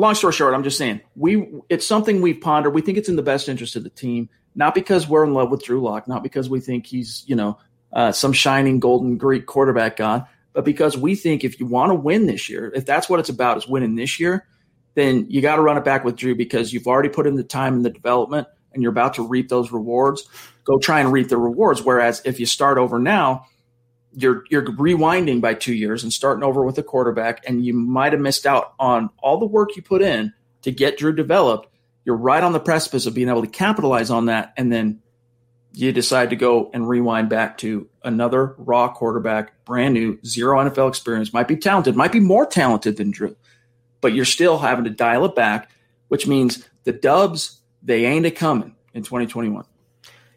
long 0.00 0.14
story 0.14 0.32
short, 0.32 0.54
I'm 0.54 0.62
just 0.62 0.78
saying 0.78 1.00
we 1.14 1.46
it's 1.68 1.86
something 1.86 2.20
we've 2.20 2.40
pondered. 2.40 2.74
We 2.74 2.82
think 2.82 2.98
it's 2.98 3.08
in 3.08 3.16
the 3.16 3.22
best 3.22 3.48
interest 3.48 3.76
of 3.76 3.84
the 3.84 3.90
team, 3.90 4.28
not 4.54 4.74
because 4.74 5.08
we're 5.08 5.24
in 5.24 5.34
love 5.34 5.50
with 5.50 5.62
Drew 5.62 5.82
Lock, 5.82 6.08
not 6.08 6.22
because 6.22 6.48
we 6.48 6.60
think 6.60 6.86
he's 6.86 7.24
you 7.26 7.36
know 7.36 7.58
uh, 7.92 8.12
some 8.12 8.32
shining 8.32 8.80
golden 8.80 9.16
Greek 9.16 9.46
quarterback 9.46 9.96
god, 9.96 10.26
but 10.52 10.64
because 10.64 10.96
we 10.96 11.14
think 11.14 11.44
if 11.44 11.60
you 11.60 11.66
want 11.66 11.90
to 11.90 11.94
win 11.94 12.26
this 12.26 12.48
year, 12.48 12.72
if 12.74 12.86
that's 12.86 13.08
what 13.08 13.20
it's 13.20 13.28
about 13.28 13.58
is 13.58 13.68
winning 13.68 13.94
this 13.94 14.18
year, 14.18 14.46
then 14.94 15.26
you 15.28 15.40
got 15.40 15.56
to 15.56 15.62
run 15.62 15.76
it 15.76 15.84
back 15.84 16.04
with 16.04 16.16
Drew 16.16 16.34
because 16.34 16.72
you've 16.72 16.86
already 16.86 17.08
put 17.08 17.26
in 17.26 17.36
the 17.36 17.44
time 17.44 17.74
and 17.74 17.84
the 17.84 17.90
development 17.90 18.48
and 18.72 18.82
you're 18.82 18.92
about 18.92 19.14
to 19.14 19.26
reap 19.26 19.48
those 19.48 19.72
rewards. 19.72 20.24
Go 20.64 20.78
try 20.78 21.00
and 21.00 21.12
reap 21.12 21.28
the 21.28 21.36
rewards. 21.36 21.82
Whereas 21.82 22.22
if 22.24 22.38
you 22.38 22.46
start 22.46 22.78
over 22.78 22.98
now, 22.98 23.46
you're 24.12 24.44
you're 24.50 24.64
rewinding 24.64 25.40
by 25.40 25.54
two 25.54 25.74
years 25.74 26.02
and 26.02 26.12
starting 26.12 26.44
over 26.44 26.64
with 26.64 26.78
a 26.78 26.82
quarterback, 26.82 27.42
and 27.46 27.64
you 27.64 27.72
might 27.72 28.12
have 28.12 28.20
missed 28.20 28.46
out 28.46 28.74
on 28.78 29.10
all 29.22 29.38
the 29.38 29.46
work 29.46 29.76
you 29.76 29.82
put 29.82 30.02
in 30.02 30.32
to 30.62 30.72
get 30.72 30.98
Drew 30.98 31.14
developed. 31.14 31.68
You're 32.04 32.16
right 32.16 32.42
on 32.42 32.52
the 32.52 32.60
precipice 32.60 33.06
of 33.06 33.14
being 33.14 33.28
able 33.28 33.42
to 33.42 33.48
capitalize 33.48 34.10
on 34.10 34.26
that, 34.26 34.52
and 34.56 34.72
then 34.72 35.00
you 35.72 35.92
decide 35.92 36.30
to 36.30 36.36
go 36.36 36.70
and 36.72 36.88
rewind 36.88 37.28
back 37.28 37.58
to 37.58 37.88
another 38.02 38.54
raw 38.58 38.88
quarterback, 38.88 39.64
brand 39.64 39.94
new, 39.94 40.18
zero 40.24 40.58
NFL 40.58 40.88
experience. 40.88 41.32
Might 41.32 41.48
be 41.48 41.56
talented, 41.56 41.94
might 41.94 42.12
be 42.12 42.20
more 42.20 42.46
talented 42.46 42.96
than 42.96 43.10
Drew, 43.10 43.36
but 44.00 44.12
you're 44.12 44.24
still 44.24 44.58
having 44.58 44.84
to 44.84 44.90
dial 44.90 45.24
it 45.24 45.36
back, 45.36 45.70
which 46.08 46.26
means 46.26 46.68
the 46.84 46.92
Dubs 46.92 47.60
they 47.82 48.04
ain't 48.04 48.26
a 48.26 48.30
coming 48.30 48.74
in 48.92 49.02
2021. 49.02 49.64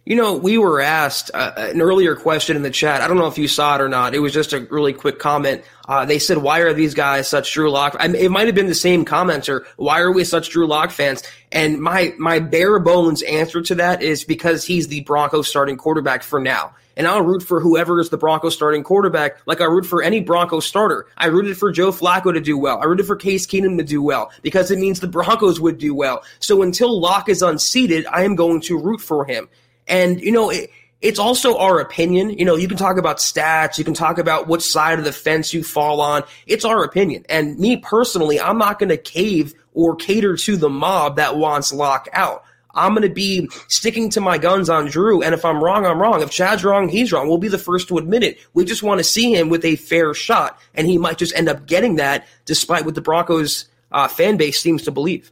You 0.05 0.17
know, 0.17 0.33
we 0.33 0.57
were 0.57 0.81
asked 0.81 1.31
uh, 1.33 1.53
an 1.55 1.81
earlier 1.81 2.13
question 2.13 2.57
in 2.57 2.61
the 2.61 2.69
chat. 2.69 2.99
I 2.99 3.07
don't 3.07 3.17
know 3.17 3.27
if 3.27 3.37
you 3.37 3.47
saw 3.47 3.75
it 3.75 3.81
or 3.81 3.87
not. 3.87 4.13
It 4.13 4.19
was 4.19 4.33
just 4.33 4.51
a 4.51 4.59
really 4.69 4.91
quick 4.91 5.17
comment. 5.17 5.63
Uh, 5.87 6.03
they 6.03 6.19
said, 6.19 6.39
"Why 6.39 6.59
are 6.59 6.73
these 6.73 6.93
guys 6.93 7.29
such 7.29 7.53
Drew 7.53 7.71
Lock?" 7.71 7.95
I 7.97 8.09
mean, 8.09 8.21
it 8.21 8.29
might 8.29 8.47
have 8.47 8.55
been 8.55 8.67
the 8.67 8.75
same 8.75 9.05
commenter. 9.05 9.65
Why 9.77 10.01
are 10.01 10.11
we 10.11 10.25
such 10.25 10.49
Drew 10.49 10.67
Lock 10.67 10.91
fans? 10.91 11.23
And 11.53 11.81
my 11.81 12.13
my 12.17 12.39
bare 12.39 12.79
bones 12.79 13.21
answer 13.21 13.61
to 13.61 13.75
that 13.75 14.03
is 14.03 14.25
because 14.25 14.65
he's 14.65 14.89
the 14.89 15.01
Broncos 15.01 15.47
starting 15.47 15.77
quarterback 15.77 16.21
for 16.21 16.39
now. 16.39 16.75
And 16.97 17.07
I'll 17.07 17.21
root 17.21 17.41
for 17.41 17.59
whoever 17.59 17.99
is 17.99 18.09
the 18.09 18.17
Broncos 18.17 18.53
starting 18.53 18.83
quarterback, 18.83 19.37
like 19.45 19.61
I 19.61 19.65
root 19.65 19.85
for 19.85 20.03
any 20.03 20.19
Broncos 20.19 20.65
starter. 20.65 21.07
I 21.17 21.27
rooted 21.27 21.57
for 21.57 21.71
Joe 21.71 21.91
Flacco 21.91 22.33
to 22.33 22.41
do 22.41 22.57
well. 22.57 22.79
I 22.81 22.85
rooted 22.85 23.07
for 23.07 23.15
Case 23.15 23.47
Keenum 23.47 23.77
to 23.77 23.83
do 23.83 24.01
well 24.01 24.31
because 24.41 24.69
it 24.69 24.79
means 24.79 24.99
the 24.99 25.07
Broncos 25.07 25.59
would 25.59 25.77
do 25.77 25.95
well. 25.95 26.23
So 26.39 26.61
until 26.61 26.99
Lock 26.99 27.29
is 27.29 27.41
unseated, 27.41 28.05
I 28.07 28.23
am 28.23 28.35
going 28.35 28.61
to 28.61 28.77
root 28.77 29.01
for 29.01 29.25
him. 29.25 29.49
And, 29.87 30.21
you 30.21 30.31
know, 30.31 30.49
it, 30.49 30.69
it's 31.01 31.19
also 31.19 31.57
our 31.57 31.79
opinion. 31.79 32.31
You 32.31 32.45
know, 32.45 32.55
you 32.55 32.67
can 32.67 32.77
talk 32.77 32.97
about 32.97 33.17
stats, 33.17 33.77
you 33.77 33.83
can 33.83 33.93
talk 33.93 34.17
about 34.17 34.47
what 34.47 34.61
side 34.61 34.99
of 34.99 35.05
the 35.05 35.11
fence 35.11 35.53
you 35.53 35.63
fall 35.63 35.99
on. 35.99 36.23
It's 36.47 36.65
our 36.65 36.83
opinion. 36.83 37.25
And 37.27 37.59
me 37.59 37.77
personally, 37.77 38.39
I'm 38.39 38.57
not 38.57 38.79
going 38.79 38.89
to 38.89 38.97
cave 38.97 39.53
or 39.73 39.95
cater 39.95 40.37
to 40.37 40.57
the 40.57 40.69
mob 40.69 41.17
that 41.17 41.35
wants 41.35 41.73
Lock 41.73 42.07
out. 42.13 42.43
I'm 42.75 42.93
going 42.93 43.07
to 43.07 43.13
be 43.13 43.49
sticking 43.67 44.09
to 44.11 44.21
my 44.21 44.37
guns 44.37 44.69
on 44.69 44.87
Drew. 44.87 45.21
And 45.21 45.33
if 45.33 45.45
I'm 45.45 45.63
wrong, 45.63 45.85
I'm 45.85 46.01
wrong. 46.01 46.21
If 46.21 46.31
Chad's 46.31 46.63
wrong, 46.63 46.89
he's 46.89 47.11
wrong. 47.11 47.27
We'll 47.27 47.37
be 47.37 47.47
the 47.47 47.59
first 47.59 47.87
to 47.89 47.97
admit 47.97 48.23
it. 48.23 48.39
We 48.53 48.65
just 48.65 48.81
want 48.81 48.99
to 48.99 49.03
see 49.03 49.35
him 49.35 49.49
with 49.49 49.63
a 49.63 49.75
fair 49.75 50.13
shot. 50.13 50.59
And 50.73 50.87
he 50.87 50.97
might 50.97 51.17
just 51.17 51.35
end 51.35 51.49
up 51.49 51.67
getting 51.67 51.97
that 51.97 52.25
despite 52.45 52.85
what 52.85 52.95
the 52.95 53.01
Broncos 53.01 53.65
uh, 53.91 54.07
fan 54.07 54.37
base 54.37 54.59
seems 54.59 54.83
to 54.83 54.91
believe. 54.91 55.31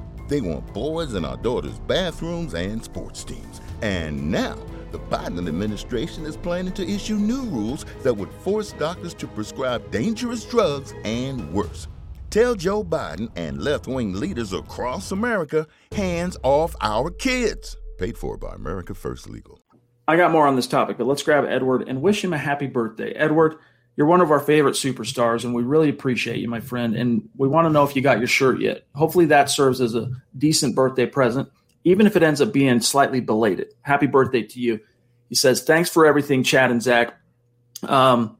They 0.31 0.39
want 0.39 0.73
boys 0.73 1.15
in 1.15 1.25
our 1.25 1.35
daughters' 1.35 1.77
bathrooms 1.87 2.53
and 2.53 2.81
sports 2.81 3.25
teams. 3.25 3.59
And 3.81 4.31
now, 4.31 4.57
the 4.93 4.99
Biden 4.99 5.45
administration 5.45 6.25
is 6.25 6.37
planning 6.37 6.71
to 6.75 6.89
issue 6.89 7.17
new 7.17 7.43
rules 7.43 7.85
that 8.03 8.13
would 8.13 8.31
force 8.31 8.71
doctors 8.71 9.13
to 9.15 9.27
prescribe 9.27 9.91
dangerous 9.91 10.45
drugs 10.45 10.93
and 11.03 11.51
worse. 11.51 11.89
Tell 12.29 12.55
Joe 12.55 12.81
Biden 12.81 13.29
and 13.35 13.61
left 13.61 13.87
wing 13.87 14.13
leaders 14.13 14.53
across 14.53 15.11
America 15.11 15.67
hands 15.91 16.37
off 16.43 16.77
our 16.79 17.09
kids. 17.09 17.75
Paid 17.97 18.17
for 18.17 18.37
by 18.37 18.55
America 18.55 18.93
First 18.93 19.29
Legal. 19.29 19.59
I 20.07 20.15
got 20.15 20.31
more 20.31 20.47
on 20.47 20.55
this 20.55 20.67
topic, 20.67 20.97
but 20.97 21.07
let's 21.07 21.23
grab 21.23 21.43
Edward 21.43 21.89
and 21.89 22.01
wish 22.01 22.23
him 22.23 22.31
a 22.31 22.37
happy 22.37 22.67
birthday. 22.67 23.11
Edward, 23.11 23.57
you're 23.95 24.07
one 24.07 24.21
of 24.21 24.31
our 24.31 24.39
favorite 24.39 24.75
superstars, 24.75 25.43
and 25.43 25.53
we 25.53 25.63
really 25.63 25.89
appreciate 25.89 26.37
you, 26.37 26.49
my 26.49 26.61
friend. 26.61 26.95
And 26.95 27.29
we 27.35 27.47
want 27.47 27.65
to 27.65 27.69
know 27.69 27.83
if 27.83 27.95
you 27.95 28.01
got 28.01 28.19
your 28.19 28.27
shirt 28.27 28.61
yet. 28.61 28.85
Hopefully, 28.95 29.25
that 29.27 29.49
serves 29.49 29.81
as 29.81 29.95
a 29.95 30.09
decent 30.37 30.75
birthday 30.75 31.05
present, 31.05 31.49
even 31.83 32.07
if 32.07 32.15
it 32.15 32.23
ends 32.23 32.41
up 32.41 32.53
being 32.53 32.79
slightly 32.81 33.19
belated. 33.19 33.73
Happy 33.81 34.07
birthday 34.07 34.43
to 34.43 34.59
you. 34.59 34.79
He 35.29 35.35
says, 35.35 35.63
Thanks 35.63 35.89
for 35.89 36.05
everything, 36.05 36.43
Chad 36.43 36.71
and 36.71 36.81
Zach. 36.81 37.19
Um, 37.83 38.37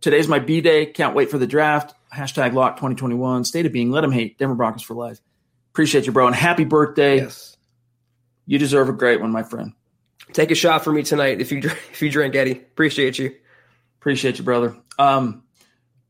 today's 0.00 0.28
my 0.28 0.38
B 0.38 0.60
day. 0.60 0.86
Can't 0.86 1.14
wait 1.14 1.30
for 1.30 1.38
the 1.38 1.46
draft. 1.46 1.94
Hashtag 2.12 2.52
lock 2.52 2.76
2021. 2.76 3.44
State 3.44 3.66
of 3.66 3.72
being. 3.72 3.90
Let 3.90 4.02
them 4.02 4.12
hate. 4.12 4.38
Denver 4.38 4.54
Broncos 4.54 4.82
for 4.82 4.94
life. 4.94 5.20
Appreciate 5.72 6.06
you, 6.06 6.12
bro. 6.12 6.26
And 6.26 6.36
happy 6.36 6.64
birthday. 6.64 7.16
Yes. 7.16 7.56
You 8.46 8.58
deserve 8.58 8.88
a 8.88 8.92
great 8.92 9.20
one, 9.20 9.32
my 9.32 9.42
friend. 9.42 9.72
Take 10.32 10.50
a 10.50 10.54
shot 10.54 10.84
for 10.84 10.92
me 10.92 11.02
tonight 11.02 11.40
if 11.40 11.52
you 11.52 11.58
if 11.92 12.00
you 12.00 12.10
drink, 12.10 12.34
Eddie. 12.34 12.52
Appreciate 12.52 13.18
you. 13.18 13.34
Appreciate 14.00 14.38
you, 14.38 14.44
brother. 14.44 14.76
Um, 14.98 15.42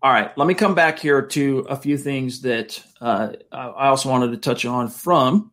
all 0.03 0.13
right, 0.13 0.37
let 0.37 0.47
me 0.47 0.55
come 0.55 0.75
back 0.75 0.99
here 0.99 1.23
to 1.23 1.61
a 1.61 1.77
few 1.77 1.97
things 1.97 2.43
that 2.43 2.83
uh, 3.01 3.33
I 3.51 3.89
also 3.89 4.11
wanted 4.11 4.33
to 4.33 4.37
touch 4.37 4.67
on 4.67 4.89
from 4.89 5.51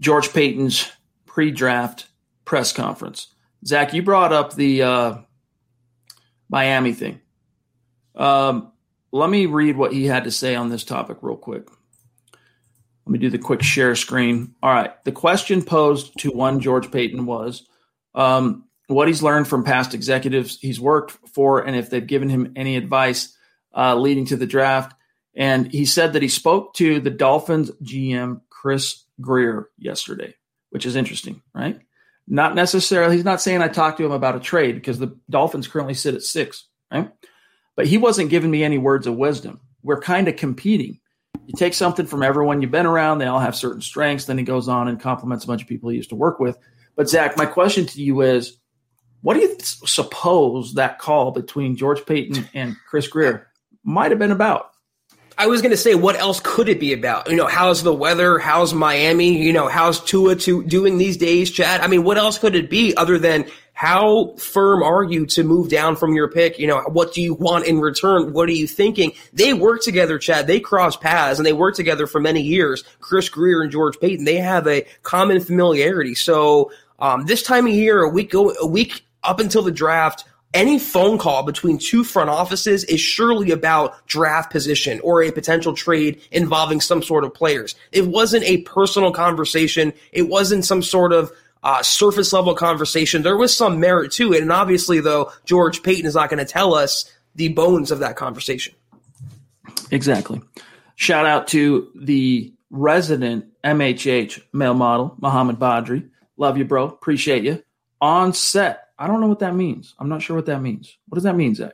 George 0.00 0.32
Paton's 0.32 0.90
pre-draft 1.26 2.06
press 2.44 2.72
conference. 2.72 3.34
Zach, 3.66 3.92
you 3.92 4.02
brought 4.02 4.32
up 4.32 4.54
the 4.54 4.82
uh, 4.82 5.18
Miami 6.48 6.92
thing. 6.92 7.20
Um, 8.14 8.72
let 9.12 9.30
me 9.30 9.46
read 9.46 9.76
what 9.76 9.92
he 9.92 10.06
had 10.06 10.24
to 10.24 10.30
say 10.30 10.54
on 10.54 10.68
this 10.68 10.84
topic 10.84 11.18
real 11.22 11.36
quick. 11.36 11.68
Let 13.06 13.12
me 13.12 13.18
do 13.18 13.30
the 13.30 13.38
quick 13.38 13.62
share 13.62 13.96
screen. 13.96 14.54
All 14.62 14.72
right. 14.72 14.92
The 15.04 15.12
question 15.12 15.62
posed 15.62 16.16
to 16.20 16.30
one 16.30 16.60
George 16.60 16.92
Paton 16.92 17.26
was 17.26 17.66
um, 18.14 18.64
what 18.90 19.08
he's 19.08 19.22
learned 19.22 19.46
from 19.46 19.64
past 19.64 19.94
executives 19.94 20.58
he's 20.60 20.80
worked 20.80 21.12
for 21.32 21.60
and 21.60 21.76
if 21.76 21.90
they've 21.90 22.06
given 22.06 22.28
him 22.28 22.52
any 22.56 22.76
advice 22.76 23.36
uh, 23.76 23.94
leading 23.94 24.26
to 24.26 24.36
the 24.36 24.46
draft. 24.46 24.94
And 25.34 25.70
he 25.70 25.84
said 25.84 26.14
that 26.14 26.22
he 26.22 26.28
spoke 26.28 26.74
to 26.74 27.00
the 27.00 27.10
Dolphins 27.10 27.70
GM, 27.82 28.40
Chris 28.50 29.04
Grier, 29.20 29.68
yesterday, 29.78 30.34
which 30.70 30.86
is 30.86 30.96
interesting, 30.96 31.40
right? 31.54 31.80
Not 32.26 32.54
necessarily, 32.54 33.16
he's 33.16 33.24
not 33.24 33.40
saying 33.40 33.62
I 33.62 33.68
talked 33.68 33.98
to 33.98 34.04
him 34.04 34.12
about 34.12 34.36
a 34.36 34.40
trade 34.40 34.74
because 34.74 34.98
the 34.98 35.16
Dolphins 35.28 35.68
currently 35.68 35.94
sit 35.94 36.14
at 36.14 36.22
six, 36.22 36.66
right? 36.92 37.10
But 37.76 37.86
he 37.86 37.96
wasn't 37.96 38.30
giving 38.30 38.50
me 38.50 38.64
any 38.64 38.78
words 38.78 39.06
of 39.06 39.16
wisdom. 39.16 39.60
We're 39.82 40.00
kind 40.00 40.28
of 40.28 40.36
competing. 40.36 41.00
You 41.46 41.54
take 41.56 41.74
something 41.74 42.06
from 42.06 42.22
everyone 42.22 42.60
you've 42.60 42.70
been 42.70 42.86
around, 42.86 43.18
they 43.18 43.26
all 43.26 43.38
have 43.38 43.56
certain 43.56 43.80
strengths. 43.80 44.26
Then 44.26 44.36
he 44.36 44.44
goes 44.44 44.68
on 44.68 44.88
and 44.88 45.00
compliments 45.00 45.44
a 45.44 45.46
bunch 45.46 45.62
of 45.62 45.68
people 45.68 45.90
he 45.90 45.96
used 45.96 46.10
to 46.10 46.16
work 46.16 46.40
with. 46.40 46.58
But 46.96 47.08
Zach, 47.08 47.36
my 47.36 47.46
question 47.46 47.86
to 47.86 48.02
you 48.02 48.20
is 48.20 48.58
what 49.22 49.34
do 49.34 49.40
you 49.40 49.56
suppose 49.60 50.74
that 50.74 50.98
call 50.98 51.30
between 51.30 51.76
George 51.76 52.04
Paton 52.06 52.48
and 52.54 52.76
Chris 52.88 53.08
Grier 53.08 53.48
might 53.84 54.10
have 54.10 54.18
been 54.18 54.30
about? 54.30 54.70
I 55.40 55.46
was 55.46 55.62
going 55.62 55.70
to 55.70 55.76
say, 55.78 55.94
what 55.94 56.16
else 56.16 56.38
could 56.38 56.68
it 56.68 56.78
be 56.78 56.92
about? 56.92 57.30
You 57.30 57.36
know, 57.36 57.46
how's 57.46 57.82
the 57.82 57.94
weather? 57.94 58.38
How's 58.38 58.74
Miami? 58.74 59.42
You 59.42 59.54
know, 59.54 59.68
how's 59.68 59.98
Tua 59.98 60.36
to 60.36 60.62
doing 60.64 60.98
these 60.98 61.16
days, 61.16 61.50
Chad? 61.50 61.80
I 61.80 61.86
mean, 61.86 62.04
what 62.04 62.18
else 62.18 62.36
could 62.36 62.54
it 62.54 62.68
be 62.68 62.94
other 62.94 63.18
than 63.18 63.46
how 63.72 64.34
firm 64.36 64.82
are 64.82 65.02
you 65.02 65.24
to 65.24 65.42
move 65.42 65.70
down 65.70 65.96
from 65.96 66.12
your 66.12 66.28
pick? 66.28 66.58
You 66.58 66.66
know, 66.66 66.82
what 66.82 67.14
do 67.14 67.22
you 67.22 67.32
want 67.32 67.64
in 67.64 67.80
return? 67.80 68.34
What 68.34 68.50
are 68.50 68.52
you 68.52 68.66
thinking? 68.66 69.12
They 69.32 69.54
work 69.54 69.80
together, 69.80 70.18
Chad. 70.18 70.46
They 70.46 70.60
cross 70.60 70.94
paths 70.94 71.38
and 71.38 71.46
they 71.46 71.54
work 71.54 71.74
together 71.74 72.06
for 72.06 72.20
many 72.20 72.42
years. 72.42 72.84
Chris 73.00 73.30
Grier 73.30 73.62
and 73.62 73.72
George 73.72 73.98
Paton, 73.98 74.26
they 74.26 74.36
have 74.36 74.66
a 74.66 74.86
common 75.04 75.40
familiarity. 75.40 76.14
So, 76.14 76.70
um, 76.98 77.24
this 77.24 77.42
time 77.42 77.66
of 77.66 77.72
year, 77.72 78.02
a 78.02 78.10
week 78.10 78.32
go, 78.32 78.52
a 78.60 78.66
week 78.66 79.06
up 79.22 79.40
until 79.40 79.62
the 79.62 79.70
draft, 79.70 80.24
any 80.52 80.78
phone 80.78 81.18
call 81.18 81.44
between 81.44 81.78
two 81.78 82.02
front 82.02 82.28
offices 82.28 82.84
is 82.84 83.00
surely 83.00 83.52
about 83.52 84.06
draft 84.06 84.50
position 84.50 85.00
or 85.00 85.22
a 85.22 85.30
potential 85.30 85.74
trade 85.74 86.20
involving 86.32 86.80
some 86.80 87.02
sort 87.02 87.24
of 87.24 87.32
players. 87.32 87.76
It 87.92 88.08
wasn't 88.08 88.44
a 88.44 88.62
personal 88.62 89.12
conversation. 89.12 89.92
It 90.12 90.28
wasn't 90.28 90.64
some 90.64 90.82
sort 90.82 91.12
of 91.12 91.30
uh, 91.62 91.82
surface 91.82 92.32
level 92.32 92.54
conversation. 92.54 93.22
There 93.22 93.36
was 93.36 93.54
some 93.56 93.78
merit 93.78 94.12
to 94.12 94.32
it. 94.32 94.42
And 94.42 94.50
obviously, 94.50 95.00
though, 95.00 95.30
George 95.44 95.82
Paton 95.82 96.06
is 96.06 96.14
not 96.14 96.30
going 96.30 96.44
to 96.44 96.50
tell 96.50 96.74
us 96.74 97.10
the 97.34 97.48
bones 97.48 97.90
of 97.90 98.00
that 98.00 98.16
conversation. 98.16 98.74
Exactly. 99.90 100.40
Shout 100.96 101.26
out 101.26 101.48
to 101.48 101.90
the 101.94 102.52
resident 102.70 103.46
MHH 103.62 104.42
male 104.52 104.74
model, 104.74 105.14
Muhammad 105.20 105.58
Badri. 105.58 106.08
Love 106.36 106.58
you, 106.58 106.64
bro. 106.64 106.86
Appreciate 106.86 107.44
you. 107.44 107.62
On 108.00 108.32
set 108.32 108.88
I 109.00 109.06
don't 109.06 109.22
know 109.22 109.28
what 109.28 109.38
that 109.38 109.54
means. 109.54 109.94
I'm 109.98 110.10
not 110.10 110.20
sure 110.20 110.36
what 110.36 110.46
that 110.46 110.60
means. 110.60 110.96
What 111.08 111.16
does 111.16 111.24
that 111.24 111.34
mean, 111.34 111.54
Zach? 111.54 111.72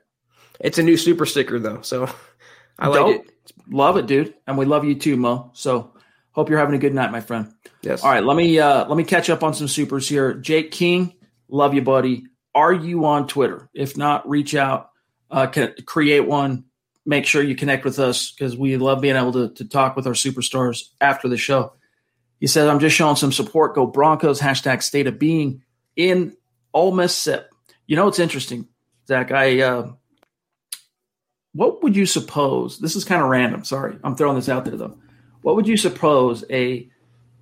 It's 0.60 0.78
a 0.78 0.82
new 0.82 0.96
super 0.96 1.26
sticker 1.26 1.58
though, 1.58 1.82
so 1.82 2.08
I 2.78 2.86
like 2.86 3.00
Dope. 3.00 3.26
it. 3.26 3.32
Love 3.68 3.96
it, 3.96 4.06
dude, 4.06 4.34
and 4.46 4.56
we 4.56 4.64
love 4.64 4.84
you 4.84 4.94
too, 4.94 5.16
Mo. 5.16 5.50
So 5.54 5.92
hope 6.30 6.48
you're 6.48 6.58
having 6.58 6.76
a 6.76 6.78
good 6.78 6.94
night, 6.94 7.10
my 7.10 7.20
friend. 7.20 7.52
Yes. 7.82 8.04
All 8.04 8.10
right, 8.10 8.22
let 8.22 8.36
me 8.36 8.58
uh, 8.60 8.86
let 8.86 8.96
me 8.96 9.04
catch 9.04 9.28
up 9.28 9.42
on 9.42 9.54
some 9.54 9.68
supers 9.68 10.08
here. 10.08 10.34
Jake 10.34 10.70
King, 10.70 11.14
love 11.48 11.74
you, 11.74 11.82
buddy. 11.82 12.26
Are 12.54 12.72
you 12.72 13.04
on 13.04 13.26
Twitter? 13.26 13.68
If 13.74 13.96
not, 13.96 14.28
reach 14.28 14.54
out, 14.54 14.90
uh, 15.30 15.48
create 15.84 16.20
one. 16.20 16.64
Make 17.04 17.26
sure 17.26 17.42
you 17.42 17.54
connect 17.54 17.84
with 17.84 17.98
us 17.98 18.32
because 18.32 18.56
we 18.56 18.76
love 18.76 19.00
being 19.00 19.16
able 19.16 19.32
to, 19.32 19.50
to 19.54 19.68
talk 19.68 19.94
with 19.94 20.06
our 20.06 20.12
superstars 20.12 20.84
after 21.00 21.28
the 21.28 21.36
show. 21.36 21.74
He 22.40 22.46
says, 22.46 22.68
I'm 22.68 22.80
just 22.80 22.96
showing 22.96 23.16
some 23.16 23.30
support. 23.30 23.74
Go 23.74 23.86
Broncos. 23.86 24.40
Hashtag 24.40 24.82
state 24.82 25.06
of 25.06 25.18
being 25.18 25.62
in 25.94 26.36
Ole 26.76 26.92
Miss 26.92 27.16
sip. 27.16 27.50
You 27.86 27.96
know, 27.96 28.06
it's 28.06 28.18
interesting, 28.18 28.68
Zach. 29.08 29.32
I 29.32 29.60
uh, 29.60 29.92
what 31.52 31.82
would 31.82 31.96
you 31.96 32.06
suppose? 32.06 32.78
This 32.78 32.94
is 32.94 33.04
kind 33.04 33.22
of 33.22 33.28
random. 33.28 33.64
Sorry, 33.64 33.96
I'm 34.04 34.14
throwing 34.14 34.36
this 34.36 34.48
out 34.48 34.64
there 34.64 34.76
though. 34.76 34.98
What 35.42 35.56
would 35.56 35.66
you 35.66 35.76
suppose 35.76 36.44
a 36.50 36.88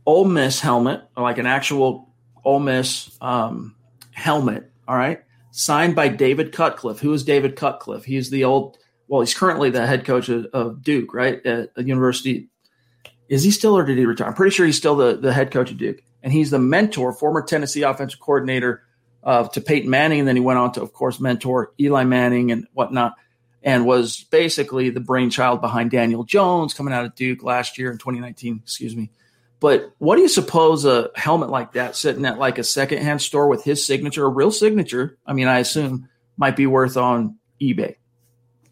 Ole 0.06 0.26
Miss 0.26 0.60
helmet, 0.60 1.02
like 1.16 1.38
an 1.38 1.46
actual 1.46 2.14
Ole 2.44 2.60
Miss 2.60 3.16
um, 3.20 3.74
helmet, 4.12 4.70
all 4.86 4.96
right, 4.96 5.22
signed 5.50 5.94
by 5.94 6.08
David 6.08 6.52
Cutcliffe. 6.52 7.00
Who 7.00 7.12
is 7.12 7.24
David 7.24 7.56
Cutcliffe? 7.56 8.04
He's 8.04 8.30
the 8.30 8.44
old, 8.44 8.76
well, 9.08 9.20
he's 9.20 9.34
currently 9.34 9.70
the 9.70 9.86
head 9.86 10.04
coach 10.04 10.28
of, 10.28 10.46
of 10.46 10.82
Duke, 10.82 11.14
right, 11.14 11.44
at 11.46 11.74
the 11.74 11.84
university. 11.84 12.48
Is 13.28 13.42
he 13.42 13.50
still, 13.50 13.76
or 13.76 13.84
did 13.84 13.96
he 13.96 14.04
retire? 14.04 14.28
I'm 14.28 14.34
pretty 14.34 14.54
sure 14.54 14.66
he's 14.66 14.76
still 14.76 14.96
the, 14.96 15.16
the 15.16 15.32
head 15.32 15.50
coach 15.50 15.70
of 15.70 15.78
Duke. 15.78 16.02
And 16.22 16.32
he's 16.32 16.50
the 16.50 16.58
mentor, 16.58 17.12
former 17.12 17.42
Tennessee 17.42 17.82
offensive 17.82 18.20
coordinator 18.20 18.82
uh, 19.24 19.48
to 19.48 19.60
Peyton 19.60 19.90
Manning. 19.90 20.20
And 20.20 20.28
then 20.28 20.36
he 20.36 20.42
went 20.42 20.58
on 20.58 20.72
to, 20.72 20.82
of 20.82 20.92
course, 20.92 21.18
mentor 21.18 21.72
Eli 21.80 22.04
Manning 22.04 22.52
and 22.52 22.66
whatnot, 22.72 23.14
and 23.62 23.86
was 23.86 24.24
basically 24.30 24.90
the 24.90 25.00
brainchild 25.00 25.60
behind 25.60 25.90
Daniel 25.90 26.24
Jones 26.24 26.74
coming 26.74 26.94
out 26.94 27.04
of 27.04 27.14
Duke 27.14 27.42
last 27.42 27.78
year 27.78 27.90
in 27.90 27.98
2019, 27.98 28.60
excuse 28.62 28.94
me. 28.94 29.10
But 29.60 29.92
what 29.98 30.16
do 30.16 30.22
you 30.22 30.28
suppose 30.28 30.84
a 30.84 31.10
helmet 31.14 31.48
like 31.48 31.72
that 31.72 31.96
sitting 31.96 32.26
at 32.26 32.38
like 32.38 32.58
a 32.58 32.64
secondhand 32.64 33.22
store 33.22 33.48
with 33.48 33.64
his 33.64 33.86
signature, 33.86 34.24
a 34.24 34.28
real 34.28 34.50
signature? 34.50 35.16
I 35.26 35.32
mean, 35.32 35.48
I 35.48 35.60
assume 35.60 36.08
might 36.36 36.56
be 36.56 36.66
worth 36.66 36.96
on 36.96 37.38
eBay. 37.62 37.96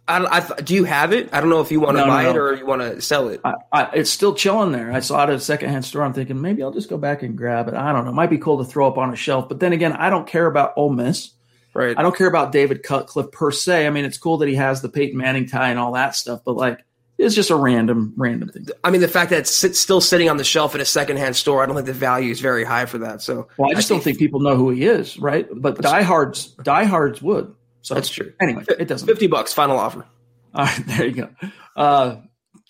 I, 0.09 0.39
I, 0.39 0.61
do 0.61 0.75
you 0.75 0.85
have 0.85 1.13
it? 1.13 1.29
I 1.33 1.41
don't 1.41 1.49
know 1.49 1.61
if 1.61 1.71
you 1.71 1.81
want 1.81 1.97
to 1.97 2.03
no, 2.03 2.07
buy 2.09 2.25
no, 2.25 2.33
no. 2.33 2.35
it 2.35 2.39
or 2.39 2.55
you 2.55 2.67
want 2.67 2.83
to 2.83 3.01
sell 3.01 3.29
it. 3.29 3.41
I, 3.45 3.55
I, 3.73 3.91
it's 3.95 4.11
still 4.11 4.35
chilling 4.35 4.73
there. 4.73 4.93
I 4.93 5.01
saw 5.01 5.23
it 5.23 5.31
at 5.31 5.37
a 5.37 5.41
secondhand 5.41 5.85
store. 5.85 6.03
I'm 6.03 6.13
thinking 6.13 6.41
maybe 6.41 6.63
I'll 6.63 6.73
just 6.73 6.91
go 6.91 6.99
back 6.99 7.23
and 7.23 7.39
grab 7.39 7.69
it. 7.69 7.75
I 7.75 7.93
don't 7.93 8.05
know. 8.05 8.11
It 8.11 8.15
might 8.15 8.31
be 8.31 8.39
cool 8.39 8.59
to 8.59 8.65
throw 8.65 8.89
up 8.89 8.99
on 8.99 9.13
a 9.13 9.17
shelf. 9.17 9.49
But 9.49 9.61
then 9.61 9.73
again, 9.73 9.93
I 9.93 10.11
don't 10.11 10.27
care 10.27 10.47
about 10.47 10.73
Ole 10.77 10.91
Miss. 10.91 11.31
Right. 11.75 11.97
I 11.97 12.03
don't 12.03 12.17
care 12.17 12.27
about 12.27 12.53
David 12.53 12.83
Cutcliffe 12.83 13.31
per 13.33 13.51
se. 13.51 13.87
I 13.87 13.91
mean, 13.91 14.05
it's 14.05 14.19
cool 14.19 14.39
that 14.39 14.49
he 14.49 14.57
has 14.57 14.83
the 14.83 14.91
Peyton 14.91 15.17
Manning 15.17 15.47
tie 15.47 15.71
and 15.71 15.79
all 15.79 15.93
that 15.93 16.15
stuff. 16.15 16.43
But 16.45 16.57
like, 16.57 16.85
it's 17.17 17.35
just 17.35 17.51
a 17.51 17.57
random, 17.57 18.13
random 18.17 18.49
thing. 18.49 18.67
I 18.83 18.91
mean, 18.91 19.01
the 19.01 19.09
fact 19.09 19.31
that 19.31 19.39
it's 19.41 19.79
still 19.79 20.01
sitting 20.01 20.29
on 20.29 20.37
the 20.37 20.45
shelf 20.45 20.75
at 20.75 20.81
a 20.81 20.85
secondhand 20.85 21.37
store, 21.37 21.63
I 21.63 21.67
don't 21.67 21.77
think 21.77 21.87
the 21.87 21.93
value 21.93 22.31
is 22.31 22.41
very 22.41 22.65
high 22.65 22.87
for 22.87 22.99
that. 22.99 23.23
So, 23.23 23.49
well, 23.57 23.71
I 23.71 23.75
just 23.75 23.91
I 23.91 23.95
don't 23.95 24.03
think 24.03 24.19
people 24.19 24.41
know 24.41 24.57
who 24.57 24.71
he 24.71 24.85
is, 24.85 25.19
right? 25.19 25.47
But 25.51 25.81
diehards, 25.81 26.49
diehards 26.63 27.23
would. 27.23 27.55
So 27.83 27.95
that's 27.95 28.09
true. 28.09 28.33
Anyway, 28.41 28.65
it 28.79 28.89
doesn't. 28.89 29.07
Fifty 29.07 29.27
bucks, 29.27 29.53
final 29.53 29.79
offer. 29.79 30.07
All 30.55 30.65
right, 30.65 30.87
there 30.87 31.07
you 31.07 31.13
go. 31.13 31.29
Uh, 31.77 32.17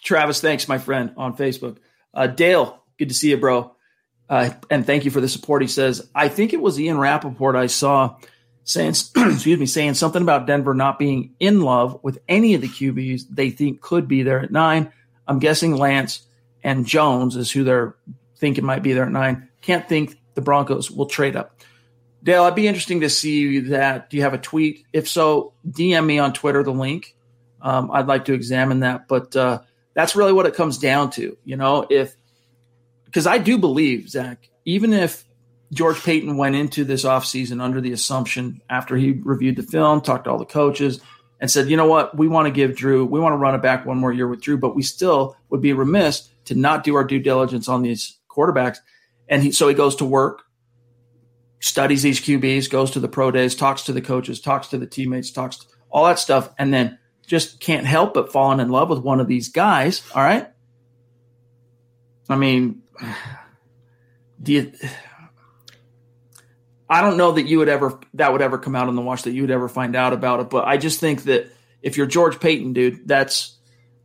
Travis, 0.02 0.40
thanks, 0.40 0.68
my 0.68 0.78
friend, 0.78 1.14
on 1.16 1.36
Facebook. 1.36 1.78
Uh, 2.14 2.26
Dale, 2.26 2.82
good 2.98 3.08
to 3.08 3.14
see 3.14 3.30
you, 3.30 3.36
bro. 3.36 3.74
Uh, 4.28 4.50
and 4.70 4.86
thank 4.86 5.04
you 5.04 5.10
for 5.10 5.20
the 5.20 5.28
support. 5.28 5.62
He 5.62 5.68
says, 5.68 6.08
I 6.14 6.28
think 6.28 6.52
it 6.52 6.60
was 6.60 6.80
Ian 6.80 6.98
Rapoport 6.98 7.56
I 7.56 7.66
saw 7.66 8.16
saying, 8.64 8.90
excuse 9.16 9.58
me, 9.58 9.66
saying 9.66 9.94
something 9.94 10.22
about 10.22 10.46
Denver 10.46 10.74
not 10.74 10.98
being 10.98 11.34
in 11.40 11.60
love 11.60 12.00
with 12.02 12.18
any 12.28 12.54
of 12.54 12.60
the 12.60 12.68
QBs 12.68 13.24
they 13.30 13.50
think 13.50 13.80
could 13.80 14.08
be 14.08 14.22
there 14.22 14.40
at 14.40 14.50
nine. 14.50 14.92
I'm 15.26 15.38
guessing 15.38 15.76
Lance 15.76 16.26
and 16.62 16.86
Jones 16.86 17.36
is 17.36 17.50
who 17.50 17.64
they're 17.64 17.96
thinking 18.36 18.64
might 18.64 18.82
be 18.82 18.92
there 18.92 19.04
at 19.04 19.12
nine. 19.12 19.48
Can't 19.60 19.88
think 19.88 20.18
the 20.34 20.40
Broncos 20.40 20.90
will 20.90 21.06
trade 21.06 21.36
up. 21.36 21.60
Dale, 22.22 22.44
I'd 22.44 22.54
be 22.54 22.68
interesting 22.68 23.00
to 23.00 23.10
see 23.10 23.58
that. 23.60 24.10
Do 24.10 24.16
you 24.16 24.22
have 24.22 24.34
a 24.34 24.38
tweet? 24.38 24.86
If 24.92 25.08
so, 25.08 25.52
DM 25.68 26.06
me 26.06 26.18
on 26.18 26.32
Twitter 26.32 26.62
the 26.62 26.72
link. 26.72 27.16
Um, 27.60 27.90
I'd 27.90 28.06
like 28.06 28.26
to 28.26 28.32
examine 28.32 28.80
that. 28.80 29.08
But 29.08 29.34
uh, 29.34 29.60
that's 29.94 30.14
really 30.14 30.32
what 30.32 30.46
it 30.46 30.54
comes 30.54 30.78
down 30.78 31.10
to. 31.12 31.36
You 31.44 31.56
know, 31.56 31.86
if 31.90 32.14
because 33.04 33.26
I 33.26 33.38
do 33.38 33.58
believe, 33.58 34.08
Zach, 34.08 34.48
even 34.64 34.92
if 34.92 35.24
George 35.72 36.02
Paton 36.02 36.36
went 36.36 36.54
into 36.54 36.84
this 36.84 37.04
offseason 37.04 37.60
under 37.60 37.80
the 37.80 37.92
assumption 37.92 38.60
after 38.70 38.96
he 38.96 39.12
reviewed 39.12 39.56
the 39.56 39.62
film, 39.62 40.00
talked 40.00 40.24
to 40.24 40.30
all 40.30 40.38
the 40.38 40.44
coaches, 40.44 41.00
and 41.40 41.50
said, 41.50 41.68
you 41.68 41.76
know 41.76 41.86
what, 41.86 42.16
we 42.16 42.28
want 42.28 42.46
to 42.46 42.52
give 42.52 42.76
Drew, 42.76 43.04
we 43.04 43.18
want 43.18 43.32
to 43.32 43.36
run 43.36 43.54
it 43.54 43.62
back 43.62 43.84
one 43.84 43.98
more 43.98 44.12
year 44.12 44.28
with 44.28 44.40
Drew, 44.40 44.56
but 44.56 44.76
we 44.76 44.82
still 44.82 45.36
would 45.50 45.60
be 45.60 45.72
remiss 45.72 46.28
to 46.44 46.54
not 46.54 46.84
do 46.84 46.94
our 46.94 47.04
due 47.04 47.18
diligence 47.18 47.68
on 47.68 47.82
these 47.82 48.16
quarterbacks. 48.30 48.78
And 49.28 49.42
he, 49.42 49.52
so 49.52 49.66
he 49.66 49.74
goes 49.74 49.96
to 49.96 50.04
work, 50.04 50.42
studies 51.62 52.02
these 52.02 52.20
QBs, 52.20 52.68
goes 52.68 52.90
to 52.90 53.00
the 53.00 53.08
pro 53.08 53.30
days, 53.30 53.54
talks 53.54 53.84
to 53.84 53.92
the 53.92 54.02
coaches, 54.02 54.40
talks 54.40 54.68
to 54.68 54.78
the 54.78 54.86
teammates, 54.86 55.30
talks 55.30 55.58
to 55.58 55.66
all 55.90 56.06
that 56.06 56.18
stuff, 56.18 56.50
and 56.58 56.74
then 56.74 56.98
just 57.26 57.60
can't 57.60 57.86
help 57.86 58.14
but 58.14 58.32
falling 58.32 58.60
in 58.60 58.68
love 58.68 58.90
with 58.90 58.98
one 58.98 59.20
of 59.20 59.28
these 59.28 59.48
guys. 59.48 60.02
All 60.14 60.22
right. 60.22 60.48
I 62.28 62.36
mean, 62.36 62.82
do 64.42 64.52
you 64.52 64.72
I 66.90 67.00
don't 67.00 67.16
know 67.16 67.32
that 67.32 67.46
you 67.46 67.58
would 67.58 67.70
ever 67.70 68.00
that 68.14 68.32
would 68.32 68.42
ever 68.42 68.58
come 68.58 68.76
out 68.76 68.88
on 68.88 68.96
the 68.96 69.00
watch 69.00 69.22
that 69.22 69.32
you 69.32 69.42
would 69.44 69.50
ever 69.50 69.68
find 69.68 69.96
out 69.96 70.12
about 70.12 70.40
it. 70.40 70.50
But 70.50 70.66
I 70.66 70.76
just 70.76 71.00
think 71.00 71.24
that 71.24 71.50
if 71.80 71.96
you're 71.96 72.06
George 72.06 72.38
Paton, 72.38 72.74
dude, 72.74 73.08
that's 73.08 73.56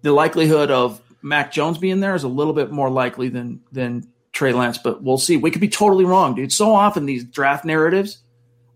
the 0.04 0.14
likelihood 0.14 0.72
of 0.72 1.02
Mac 1.22 1.52
Jones 1.52 1.80
being 1.80 2.00
there 2.00 2.16
is 2.16 2.24
a 2.24 2.30
little 2.30 2.54
bit 2.54 2.72
more 2.72 2.90
likely 2.90 3.30
than 3.30 3.62
than 3.72 4.08
Trey 4.38 4.54
Lance. 4.54 4.78
But 4.78 5.04
we'll 5.04 5.18
see. 5.18 5.36
We 5.36 5.50
could 5.50 5.62
be 5.62 5.68
totally 5.68 6.06
wrong, 6.06 6.36
dude. 6.36 6.52
So 6.52 6.74
often 6.74 7.08
these 7.08 7.24
draft 7.24 7.66
narratives 7.66 8.20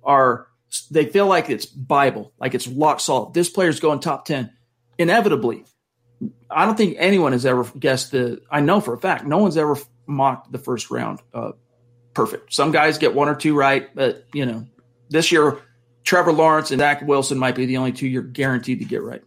are 0.03 0.47
they 0.89 1.05
feel 1.05 1.27
like 1.27 1.49
it's 1.51 1.67
Bible, 1.67 2.33
like 2.39 2.55
it's 2.55 2.67
lock 2.67 2.99
salt. 2.99 3.35
This 3.35 3.49
player's 3.49 3.79
going 3.79 3.99
top 3.99 4.25
ten. 4.25 4.51
Inevitably, 4.97 5.65
I 6.49 6.65
don't 6.65 6.75
think 6.75 6.95
anyone 6.97 7.31
has 7.33 7.45
ever 7.45 7.63
guessed 7.77 8.11
the. 8.11 8.41
I 8.49 8.61
know 8.61 8.81
for 8.81 8.95
a 8.95 8.99
fact, 8.99 9.25
no 9.25 9.37
one's 9.37 9.55
ever 9.55 9.77
mocked 10.07 10.51
the 10.51 10.57
first 10.57 10.89
round 10.89 11.19
uh, 11.33 11.51
perfect. 12.15 12.53
Some 12.53 12.71
guys 12.71 12.97
get 12.97 13.13
one 13.13 13.29
or 13.29 13.35
two 13.35 13.55
right, 13.55 13.93
but 13.95 14.25
you 14.33 14.47
know, 14.47 14.65
this 15.09 15.31
year 15.31 15.59
Trevor 16.03 16.33
Lawrence 16.33 16.71
and 16.71 16.79
Zach 16.79 17.03
Wilson 17.03 17.37
might 17.37 17.55
be 17.55 17.67
the 17.67 17.77
only 17.77 17.91
two 17.91 18.07
you're 18.07 18.23
guaranteed 18.23 18.79
to 18.79 18.85
get 18.85 19.03
right. 19.03 19.21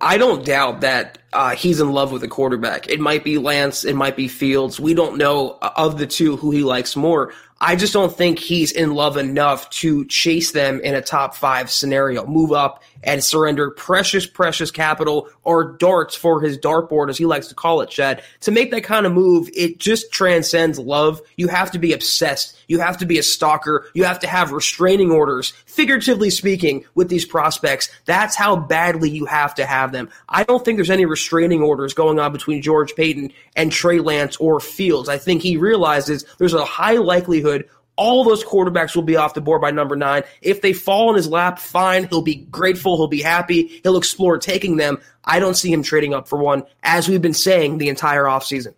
I 0.00 0.16
don't 0.16 0.44
doubt 0.44 0.82
that 0.82 1.18
uh, 1.32 1.56
he's 1.56 1.80
in 1.80 1.90
love 1.92 2.12
with 2.12 2.22
the 2.22 2.28
quarterback. 2.28 2.88
It 2.88 3.00
might 3.00 3.24
be 3.24 3.38
Lance, 3.38 3.84
it 3.84 3.96
might 3.96 4.16
be 4.16 4.28
Fields. 4.28 4.78
We 4.78 4.94
don't 4.94 5.18
know 5.18 5.58
uh, 5.60 5.72
of 5.76 5.98
the 5.98 6.06
two 6.06 6.36
who 6.36 6.50
he 6.50 6.62
likes 6.62 6.94
more. 6.94 7.32
I 7.60 7.74
just 7.74 7.92
don't 7.92 8.14
think 8.14 8.38
he's 8.38 8.70
in 8.70 8.94
love 8.94 9.16
enough 9.16 9.68
to 9.70 10.04
chase 10.06 10.52
them 10.52 10.80
in 10.80 10.94
a 10.94 11.02
top 11.02 11.34
five 11.34 11.70
scenario, 11.70 12.24
move 12.24 12.52
up 12.52 12.82
and 13.02 13.22
surrender 13.22 13.70
precious, 13.70 14.26
precious 14.26 14.70
capital 14.70 15.28
or 15.44 15.72
darts 15.72 16.14
for 16.14 16.40
his 16.40 16.58
dartboard, 16.58 17.08
as 17.08 17.18
he 17.18 17.26
likes 17.26 17.48
to 17.48 17.54
call 17.54 17.80
it, 17.80 17.90
Chad. 17.90 18.22
To 18.40 18.50
make 18.50 18.70
that 18.70 18.84
kind 18.84 19.06
of 19.06 19.12
move, 19.12 19.48
it 19.54 19.78
just 19.78 20.12
transcends 20.12 20.78
love. 20.78 21.20
You 21.36 21.48
have 21.48 21.70
to 21.72 21.78
be 21.78 21.92
obsessed. 21.92 22.58
You 22.66 22.80
have 22.80 22.98
to 22.98 23.06
be 23.06 23.18
a 23.18 23.22
stalker. 23.22 23.86
You 23.94 24.04
have 24.04 24.18
to 24.20 24.26
have 24.26 24.52
restraining 24.52 25.10
orders, 25.10 25.50
figuratively 25.66 26.30
speaking, 26.30 26.84
with 26.94 27.08
these 27.08 27.24
prospects. 27.24 27.88
That's 28.04 28.36
how 28.36 28.56
badly 28.56 29.10
you 29.10 29.26
have 29.26 29.54
to 29.56 29.66
have 29.66 29.92
them. 29.92 30.10
I 30.28 30.44
don't 30.44 30.64
think 30.64 30.76
there's 30.76 30.90
any 30.90 31.06
restraining 31.06 31.62
orders 31.62 31.94
going 31.94 32.18
on 32.18 32.32
between 32.32 32.62
George 32.62 32.94
Paton 32.94 33.32
and 33.56 33.72
Trey 33.72 34.00
Lance 34.00 34.36
or 34.36 34.60
Fields. 34.60 35.08
I 35.08 35.18
think 35.18 35.42
he 35.42 35.56
realizes 35.56 36.24
there's 36.38 36.54
a 36.54 36.64
high 36.64 36.96
likelihood 36.96 37.68
all 37.98 38.22
those 38.22 38.44
quarterbacks 38.44 38.94
will 38.94 39.02
be 39.02 39.16
off 39.16 39.34
the 39.34 39.40
board 39.40 39.60
by 39.60 39.72
number 39.72 39.96
nine. 39.96 40.22
If 40.40 40.62
they 40.62 40.72
fall 40.72 41.10
in 41.10 41.16
his 41.16 41.28
lap, 41.28 41.58
fine. 41.58 42.04
He'll 42.08 42.22
be 42.22 42.36
grateful. 42.36 42.96
He'll 42.96 43.08
be 43.08 43.20
happy. 43.20 43.80
He'll 43.82 43.98
explore 43.98 44.38
taking 44.38 44.76
them. 44.76 44.98
I 45.24 45.40
don't 45.40 45.56
see 45.56 45.70
him 45.70 45.82
trading 45.82 46.14
up 46.14 46.28
for 46.28 46.38
one, 46.38 46.62
as 46.82 47.08
we've 47.08 47.20
been 47.20 47.34
saying 47.34 47.78
the 47.78 47.88
entire 47.88 48.24
offseason. 48.24 48.74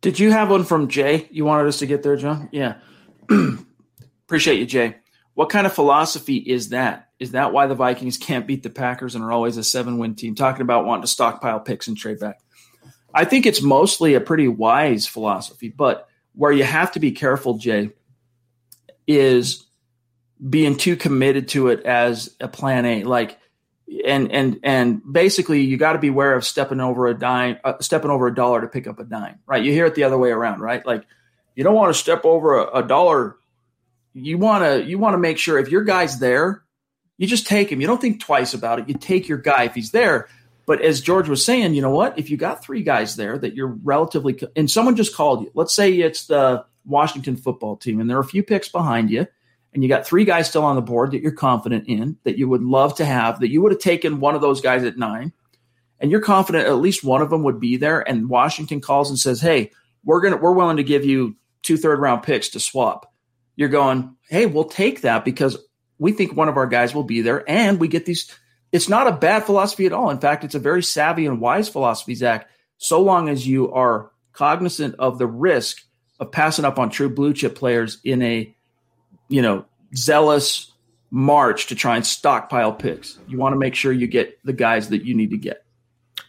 Did 0.00 0.18
you 0.18 0.30
have 0.30 0.48
one 0.48 0.64
from 0.64 0.88
Jay? 0.88 1.28
You 1.32 1.44
wanted 1.44 1.66
us 1.66 1.80
to 1.80 1.86
get 1.86 2.04
there, 2.04 2.16
John? 2.16 2.48
Yeah. 2.52 2.76
Appreciate 4.26 4.60
you, 4.60 4.66
Jay. 4.66 4.96
What 5.34 5.48
kind 5.48 5.66
of 5.66 5.72
philosophy 5.72 6.36
is 6.36 6.68
that? 6.68 7.08
Is 7.18 7.32
that 7.32 7.52
why 7.52 7.66
the 7.66 7.74
Vikings 7.74 8.16
can't 8.16 8.46
beat 8.46 8.62
the 8.62 8.70
Packers 8.70 9.14
and 9.14 9.24
are 9.24 9.32
always 9.32 9.56
a 9.56 9.64
seven 9.64 9.98
win 9.98 10.14
team? 10.14 10.36
Talking 10.36 10.62
about 10.62 10.84
wanting 10.84 11.02
to 11.02 11.08
stockpile 11.08 11.60
picks 11.60 11.88
and 11.88 11.96
trade 11.96 12.20
back. 12.20 12.40
I 13.12 13.24
think 13.24 13.44
it's 13.44 13.62
mostly 13.62 14.14
a 14.14 14.20
pretty 14.20 14.48
wise 14.48 15.06
philosophy, 15.06 15.68
but 15.68 16.08
where 16.34 16.52
you 16.52 16.64
have 16.64 16.92
to 16.92 17.00
be 17.00 17.12
careful, 17.12 17.58
Jay, 17.58 17.90
is 19.06 19.66
being 20.48 20.76
too 20.76 20.96
committed 20.96 21.48
to 21.48 21.68
it 21.68 21.84
as 21.84 22.34
a 22.40 22.48
plan 22.48 22.84
A. 22.84 23.04
Like, 23.04 23.38
and 24.06 24.32
and 24.32 24.60
and 24.62 25.02
basically, 25.12 25.62
you 25.62 25.76
got 25.76 25.92
to 25.92 25.98
be 25.98 26.08
aware 26.08 26.34
of 26.34 26.44
stepping 26.44 26.80
over 26.80 27.06
a 27.06 27.14
dime, 27.14 27.58
uh, 27.62 27.74
stepping 27.80 28.10
over 28.10 28.26
a 28.26 28.34
dollar 28.34 28.62
to 28.62 28.68
pick 28.68 28.86
up 28.86 28.98
a 28.98 29.04
dime. 29.04 29.40
Right? 29.46 29.62
You 29.62 29.72
hear 29.72 29.86
it 29.86 29.94
the 29.94 30.04
other 30.04 30.18
way 30.18 30.30
around, 30.30 30.60
right? 30.60 30.84
Like, 30.84 31.04
you 31.54 31.64
don't 31.64 31.74
want 31.74 31.92
to 31.92 31.98
step 31.98 32.24
over 32.24 32.58
a, 32.58 32.78
a 32.78 32.82
dollar. 32.82 33.36
You 34.14 34.38
want 34.38 34.64
to 34.64 34.84
you 34.84 34.98
want 34.98 35.14
to 35.14 35.18
make 35.18 35.38
sure 35.38 35.58
if 35.58 35.70
your 35.70 35.84
guy's 35.84 36.18
there, 36.18 36.62
you 37.18 37.26
just 37.26 37.46
take 37.46 37.70
him. 37.70 37.80
You 37.80 37.86
don't 37.86 38.00
think 38.00 38.20
twice 38.20 38.54
about 38.54 38.78
it. 38.78 38.88
You 38.88 38.94
take 38.94 39.28
your 39.28 39.38
guy 39.38 39.64
if 39.64 39.74
he's 39.74 39.90
there. 39.90 40.28
But 40.66 40.80
as 40.80 41.00
George 41.00 41.28
was 41.28 41.44
saying, 41.44 41.74
you 41.74 41.82
know 41.82 41.90
what? 41.90 42.18
If 42.18 42.30
you 42.30 42.36
got 42.36 42.64
three 42.64 42.82
guys 42.82 43.16
there 43.16 43.36
that 43.38 43.54
you're 43.54 43.76
relatively, 43.82 44.38
and 44.54 44.70
someone 44.70 44.96
just 44.96 45.14
called 45.14 45.42
you, 45.42 45.50
let's 45.54 45.74
say 45.74 45.92
it's 45.92 46.26
the 46.26 46.64
Washington 46.84 47.36
football 47.36 47.76
team, 47.76 48.00
and 48.00 48.08
there 48.08 48.16
are 48.16 48.22
a 48.22 48.24
few 48.24 48.42
picks 48.42 48.68
behind 48.68 49.10
you, 49.10 49.26
and 49.72 49.82
you 49.82 49.88
got 49.88 50.06
three 50.06 50.24
guys 50.24 50.48
still 50.48 50.64
on 50.64 50.76
the 50.76 50.82
board 50.82 51.12
that 51.12 51.22
you're 51.22 51.32
confident 51.32 51.88
in, 51.88 52.16
that 52.24 52.38
you 52.38 52.48
would 52.48 52.62
love 52.62 52.96
to 52.96 53.04
have, 53.04 53.40
that 53.40 53.50
you 53.50 53.62
would 53.62 53.72
have 53.72 53.80
taken 53.80 54.20
one 54.20 54.34
of 54.34 54.40
those 54.40 54.60
guys 54.60 54.84
at 54.84 54.98
nine, 54.98 55.32
and 55.98 56.10
you're 56.10 56.20
confident 56.20 56.66
at 56.66 56.76
least 56.76 57.04
one 57.04 57.22
of 57.22 57.30
them 57.30 57.42
would 57.42 57.60
be 57.60 57.76
there, 57.76 58.06
and 58.08 58.28
Washington 58.28 58.80
calls 58.80 59.10
and 59.10 59.18
says, 59.18 59.40
"Hey, 59.40 59.70
we're 60.04 60.20
gonna, 60.20 60.36
we're 60.36 60.52
willing 60.52 60.76
to 60.76 60.84
give 60.84 61.04
you 61.04 61.36
two 61.62 61.76
third 61.76 62.00
round 62.00 62.22
picks 62.22 62.50
to 62.50 62.60
swap." 62.60 63.12
You're 63.56 63.68
going, 63.68 64.16
"Hey, 64.28 64.46
we'll 64.46 64.64
take 64.64 65.02
that 65.02 65.24
because 65.24 65.56
we 65.98 66.12
think 66.12 66.36
one 66.36 66.48
of 66.48 66.56
our 66.56 66.66
guys 66.66 66.94
will 66.94 67.04
be 67.04 67.20
there, 67.20 67.48
and 67.48 67.80
we 67.80 67.88
get 67.88 68.06
these." 68.06 68.30
It's 68.72 68.88
not 68.88 69.06
a 69.06 69.12
bad 69.12 69.44
philosophy 69.44 69.86
at 69.86 69.92
all. 69.92 70.10
In 70.10 70.18
fact, 70.18 70.44
it's 70.44 70.54
a 70.54 70.58
very 70.58 70.82
savvy 70.82 71.26
and 71.26 71.40
wise 71.40 71.68
philosophy, 71.68 72.14
Zach, 72.14 72.48
so 72.78 73.02
long 73.02 73.28
as 73.28 73.46
you 73.46 73.70
are 73.72 74.10
cognizant 74.32 74.96
of 74.98 75.18
the 75.18 75.26
risk 75.26 75.82
of 76.18 76.32
passing 76.32 76.64
up 76.64 76.78
on 76.78 76.90
true 76.90 77.10
blue 77.10 77.34
chip 77.34 77.54
players 77.54 77.98
in 78.02 78.22
a, 78.22 78.54
you 79.28 79.42
know, 79.42 79.66
zealous 79.94 80.72
march 81.10 81.66
to 81.66 81.74
try 81.74 81.96
and 81.96 82.06
stockpile 82.06 82.72
picks. 82.72 83.18
You 83.28 83.38
want 83.38 83.52
to 83.52 83.58
make 83.58 83.74
sure 83.74 83.92
you 83.92 84.06
get 84.06 84.38
the 84.44 84.54
guys 84.54 84.88
that 84.88 85.04
you 85.04 85.14
need 85.14 85.30
to 85.30 85.36
get. 85.36 85.64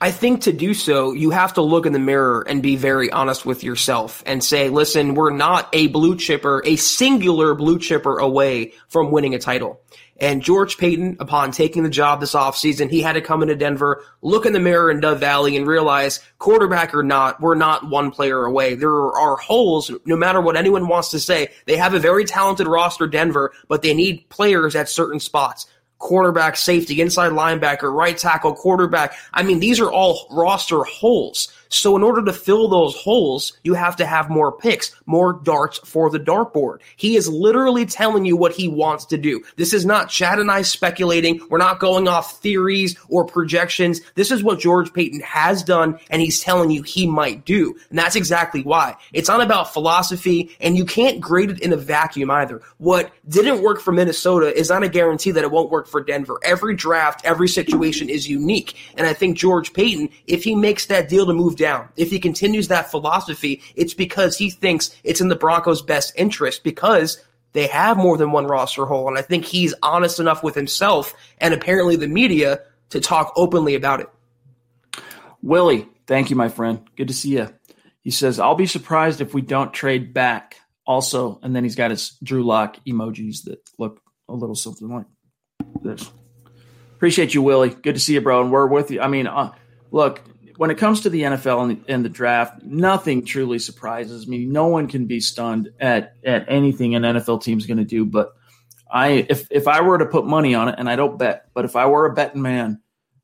I 0.02 0.12
think 0.12 0.42
to 0.42 0.52
do 0.52 0.74
so, 0.74 1.14
you 1.14 1.30
have 1.30 1.54
to 1.54 1.62
look 1.62 1.86
in 1.86 1.94
the 1.94 2.00
mirror 2.00 2.46
and 2.46 2.62
be 2.62 2.76
very 2.76 3.10
honest 3.10 3.46
with 3.46 3.64
yourself 3.64 4.22
and 4.26 4.44
say, 4.44 4.68
listen, 4.68 5.16
we're 5.16 5.32
not 5.32 5.70
a 5.72 5.88
blue 5.88 6.18
chipper, 6.18 6.62
a 6.66 6.76
singular 6.76 7.56
blue 7.56 7.80
chipper 7.80 8.18
away 8.18 8.74
from 8.90 9.12
winning 9.12 9.34
a 9.34 9.40
title. 9.40 9.80
And 10.24 10.42
George 10.42 10.78
Paton, 10.78 11.18
upon 11.20 11.52
taking 11.52 11.84
the 11.84 11.90
job 11.90 12.22
this 12.22 12.34
offseason, 12.34 12.90
he 12.90 13.02
had 13.02 13.12
to 13.12 13.22
come 13.22 13.42
into 13.42 13.58
Denver, 13.58 14.06
look 14.22 14.46
in 14.46 14.54
the 14.54 14.60
mirror 14.62 14.90
in 14.90 15.02
Dove 15.02 15.20
Valley 15.20 15.58
and 15.58 15.68
realize 15.68 16.22
quarterback 16.40 16.96
or 16.96 17.04
not, 17.04 17.42
we're 17.42 17.56
not 17.56 17.90
one 17.90 18.10
player 18.10 18.46
away. 18.46 18.76
There 18.76 18.90
are 18.90 19.36
holes, 19.36 19.92
no 20.06 20.16
matter 20.16 20.40
what 20.40 20.56
anyone 20.56 20.88
wants 20.88 21.10
to 21.10 21.20
say. 21.20 21.50
They 21.66 21.76
have 21.76 21.94
a 21.94 22.00
very 22.00 22.24
talented 22.24 22.68
roster, 22.68 23.06
Denver, 23.06 23.52
but 23.68 23.82
they 23.82 23.94
need 23.94 24.30
players 24.30 24.78
at 24.78 24.88
certain 24.88 25.20
spots 25.20 25.68
cornerback, 26.00 26.58
safety, 26.58 27.00
inside 27.02 27.32
linebacker, 27.32 27.94
right 27.94 28.18
tackle, 28.18 28.54
quarterback. 28.54 29.16
I 29.34 29.44
mean, 29.44 29.60
these 29.60 29.80
are 29.80 29.92
all 29.92 30.28
roster 30.32 30.84
holes. 30.84 31.48
So 31.74 31.96
in 31.96 32.04
order 32.04 32.24
to 32.24 32.34
fill 32.34 32.68
those 32.68 32.96
holes, 32.96 33.58
you 33.64 33.74
have 33.74 33.96
to 33.96 34.06
have 34.06 34.30
more 34.30 34.52
picks, 34.52 34.96
more 35.08 35.34
darts 35.34 35.80
for 35.80 36.12
the 36.12 36.20
dartboard. 36.20 36.82
He 36.98 37.16
is 37.16 37.28
literally 37.28 37.88
telling 37.88 38.26
you 38.26 38.38
what 38.38 38.54
he 38.54 38.68
wants 38.68 39.06
to 39.08 39.18
do. 39.18 39.44
This 39.56 39.74
is 39.74 39.84
not 39.84 40.08
Chad 40.08 40.38
and 40.38 40.52
I 40.52 40.62
speculating. 40.62 41.42
We're 41.50 41.58
not 41.58 41.80
going 41.80 42.08
off 42.08 42.40
theories 42.42 42.96
or 43.10 43.26
projections. 43.26 44.02
This 44.14 44.30
is 44.30 44.44
what 44.44 44.60
George 44.60 44.94
Paton 44.94 45.22
has 45.22 45.64
done 45.64 46.00
and 46.12 46.22
he's 46.22 46.42
telling 46.42 46.70
you 46.70 46.84
he 46.84 47.08
might 47.08 47.44
do. 47.44 47.76
And 47.90 47.98
that's 47.98 48.16
exactly 48.16 48.62
why. 48.62 48.96
It's 49.12 49.30
not 49.30 49.42
about 49.42 49.74
philosophy 49.74 50.56
and 50.62 50.78
you 50.78 50.86
can't 50.86 51.20
grade 51.20 51.50
it 51.50 51.60
in 51.62 51.74
a 51.74 51.78
vacuum 51.78 52.30
either. 52.30 52.62
What 52.78 53.12
didn't 53.28 53.64
work 53.64 53.82
for 53.82 53.92
Minnesota 53.92 54.56
is 54.56 54.70
not 54.70 54.84
a 54.84 54.90
guarantee 54.90 55.32
that 55.32 55.44
it 55.44 55.50
won't 55.50 55.72
work 55.72 55.88
for 55.88 56.04
Denver. 56.04 56.40
Every 56.44 56.76
draft, 56.76 57.26
every 57.26 57.48
situation 57.48 58.10
is 58.10 58.30
unique. 58.30 58.76
And 58.96 59.08
I 59.08 59.14
think 59.14 59.40
George 59.40 59.74
Paton, 59.74 60.10
if 60.28 60.44
he 60.44 60.54
makes 60.54 60.86
that 60.86 61.10
deal 61.10 61.26
to 61.26 61.34
move 61.34 61.56
down. 61.64 61.88
If 61.96 62.10
he 62.10 62.20
continues 62.20 62.68
that 62.68 62.92
philosophy, 62.92 63.62
it's 63.74 63.94
because 63.94 64.38
he 64.38 64.50
thinks 64.50 64.94
it's 65.06 65.22
in 65.22 65.30
the 65.30 65.36
Broncos' 65.36 65.82
best 65.82 66.12
interest 66.18 66.62
because 66.62 67.24
they 67.54 67.68
have 67.68 67.96
more 67.96 68.18
than 68.18 68.34
one 68.34 68.48
roster 68.48 68.86
hole. 68.86 69.08
And 69.08 69.18
I 69.18 69.22
think 69.22 69.46
he's 69.46 69.74
honest 69.82 70.20
enough 70.20 70.44
with 70.44 70.56
himself 70.56 71.14
and 71.38 71.54
apparently 71.54 71.96
the 71.96 72.10
media 72.10 72.60
to 72.90 73.00
talk 73.00 73.32
openly 73.38 73.76
about 73.76 74.02
it. 74.02 74.10
Willie, 75.42 75.88
thank 76.06 76.30
you, 76.30 76.36
my 76.36 76.50
friend. 76.50 76.86
Good 76.98 77.08
to 77.08 77.14
see 77.14 77.38
you. 77.38 77.48
He 78.02 78.12
says, 78.12 78.42
I'll 78.42 78.56
be 78.56 78.66
surprised 78.66 79.22
if 79.22 79.34
we 79.34 79.42
don't 79.42 79.74
trade 79.74 80.14
back 80.14 80.58
also. 80.86 81.40
And 81.42 81.56
then 81.56 81.64
he's 81.64 81.76
got 81.76 81.92
his 81.92 82.18
Drew 82.22 82.44
Lock 82.44 82.76
emojis 82.86 83.46
that 83.46 83.60
look 83.80 84.02
a 84.28 84.34
little 84.34 84.56
something 84.56 84.90
like 84.90 85.06
this. 85.82 86.12
Appreciate 86.96 87.34
you, 87.34 87.42
Willie. 87.42 87.70
Good 87.70 87.96
to 87.96 88.02
see 88.02 88.16
you, 88.16 88.22
bro. 88.22 88.42
And 88.42 88.52
we're 88.52 88.68
with 88.68 88.92
you. 88.92 89.00
I 89.00 89.08
mean, 89.08 89.28
uh, 89.28 89.54
look, 89.92 90.22
when 90.58 90.72
it 90.72 90.78
comes 90.78 91.02
to 91.02 91.10
the 91.10 91.22
NFL 91.24 91.64
and 91.64 91.72
the, 91.72 91.92
and 91.92 92.06
the, 92.06 92.10
draft, 92.10 92.64
nothing 92.64 93.26
truly 93.26 93.60
surprises 93.60 94.28
me. 94.28 94.46
No 94.46 94.68
one 94.68 94.88
can 94.88 95.06
be 95.06 95.20
stunned 95.20 95.72
at 95.80 96.16
at 96.24 96.46
anything 96.48 96.96
an 96.96 97.04
NFL 97.04 97.44
team's 97.44 97.66
going 97.66 97.78
to 97.78 97.86
do. 97.86 98.06
But 98.06 98.34
I, 98.92 99.26
if 99.30 99.48
if 99.50 99.68
I 99.68 99.82
were 99.82 99.98
to 99.98 100.06
put 100.06 100.26
money 100.26 100.54
on 100.56 100.70
it, 100.70 100.76
and 100.78 100.90
I 100.90 100.96
don't 100.96 101.18
bet, 101.18 101.50
but 101.54 101.66
if 101.66 101.76
I 101.76 101.88
were 101.88 102.06
a 102.06 102.14
betting 102.14 102.42
man, 102.42 102.82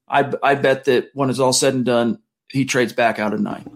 I 0.08 0.32
I 0.42 0.56
bet 0.56 0.86
that 0.86 1.10
when 1.14 1.30
it's 1.30 1.40
all 1.40 1.54
said 1.54 1.74
and 1.74 1.86
done, 1.86 2.20
he 2.50 2.66
trades 2.66 2.94
back 2.94 3.20
out 3.20 3.34
of 3.34 3.40
nine. 3.40 3.70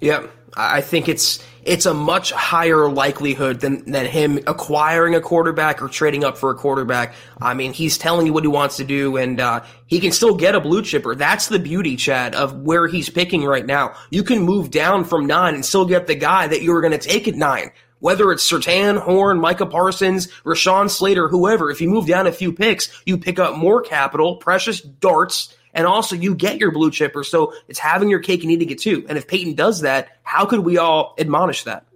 Yep, 0.00 0.30
I 0.56 0.80
think 0.80 1.08
it's 1.08 1.42
it's 1.64 1.86
a 1.86 1.94
much 1.94 2.32
higher 2.32 2.90
likelihood 2.90 3.60
than, 3.60 3.90
than 3.90 4.06
him 4.06 4.38
acquiring 4.46 5.14
a 5.14 5.20
quarterback 5.20 5.80
or 5.80 5.88
trading 5.88 6.24
up 6.24 6.36
for 6.36 6.50
a 6.50 6.54
quarterback. 6.54 7.14
I 7.40 7.54
mean, 7.54 7.72
he's 7.72 7.96
telling 7.96 8.26
you 8.26 8.32
what 8.32 8.42
he 8.42 8.48
wants 8.48 8.78
to 8.78 8.84
do, 8.84 9.16
and 9.16 9.40
uh, 9.40 9.62
he 9.86 10.00
can 10.00 10.10
still 10.10 10.34
get 10.34 10.56
a 10.56 10.60
blue 10.60 10.82
chipper. 10.82 11.14
That's 11.14 11.46
the 11.46 11.60
beauty, 11.60 11.94
Chad, 11.94 12.34
of 12.34 12.62
where 12.62 12.88
he's 12.88 13.08
picking 13.08 13.44
right 13.44 13.64
now. 13.64 13.94
You 14.10 14.24
can 14.24 14.40
move 14.40 14.70
down 14.70 15.04
from 15.04 15.26
nine 15.26 15.54
and 15.54 15.64
still 15.64 15.84
get 15.84 16.08
the 16.08 16.16
guy 16.16 16.48
that 16.48 16.62
you 16.62 16.72
were 16.72 16.80
going 16.80 16.98
to 16.98 17.08
take 17.08 17.28
at 17.28 17.36
nine. 17.36 17.70
Whether 18.00 18.32
it's 18.32 18.50
Surtain, 18.50 18.98
Horn, 18.98 19.38
Micah 19.38 19.66
Parsons, 19.66 20.26
Rashawn 20.42 20.90
Slater, 20.90 21.28
whoever, 21.28 21.70
if 21.70 21.80
you 21.80 21.88
move 21.88 22.08
down 22.08 22.26
a 22.26 22.32
few 22.32 22.52
picks, 22.52 22.90
you 23.06 23.16
pick 23.16 23.38
up 23.38 23.56
more 23.56 23.80
capital, 23.80 24.38
precious 24.38 24.80
darts, 24.80 25.54
and 25.72 25.86
also 25.86 26.16
you 26.16 26.34
get 26.34 26.58
your 26.58 26.70
blue 26.70 26.90
chipper. 26.90 27.24
So 27.24 27.54
it's 27.68 27.78
having 27.78 28.08
your 28.08 28.20
cake 28.20 28.42
and 28.42 28.52
eating 28.52 28.70
it 28.70 28.80
too. 28.80 29.04
And 29.08 29.16
if 29.16 29.26
Paton 29.26 29.54
does 29.54 29.80
that, 29.80 30.08
how 30.22 30.46
could 30.46 30.60
we 30.60 30.78
all 30.78 31.14
admonish 31.18 31.64
that? 31.64 31.86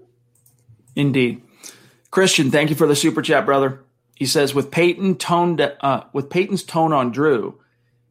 Indeed. 0.95 1.43
Christian, 2.11 2.51
thank 2.51 2.71
you 2.71 2.77
for 2.77 2.87
the 2.87 2.97
super 2.97 3.23
chat, 3.23 3.45
brother. 3.45 3.85
He 4.15 4.25
says 4.25 4.55
with 4.55 4.71
Paton 4.71 5.17
toned 5.17 5.61
uh, 5.61 6.05
with 6.15 6.31
Paton's 6.31 6.63
tone 6.63 6.93
on 6.93 7.13
Drew, 7.13 7.61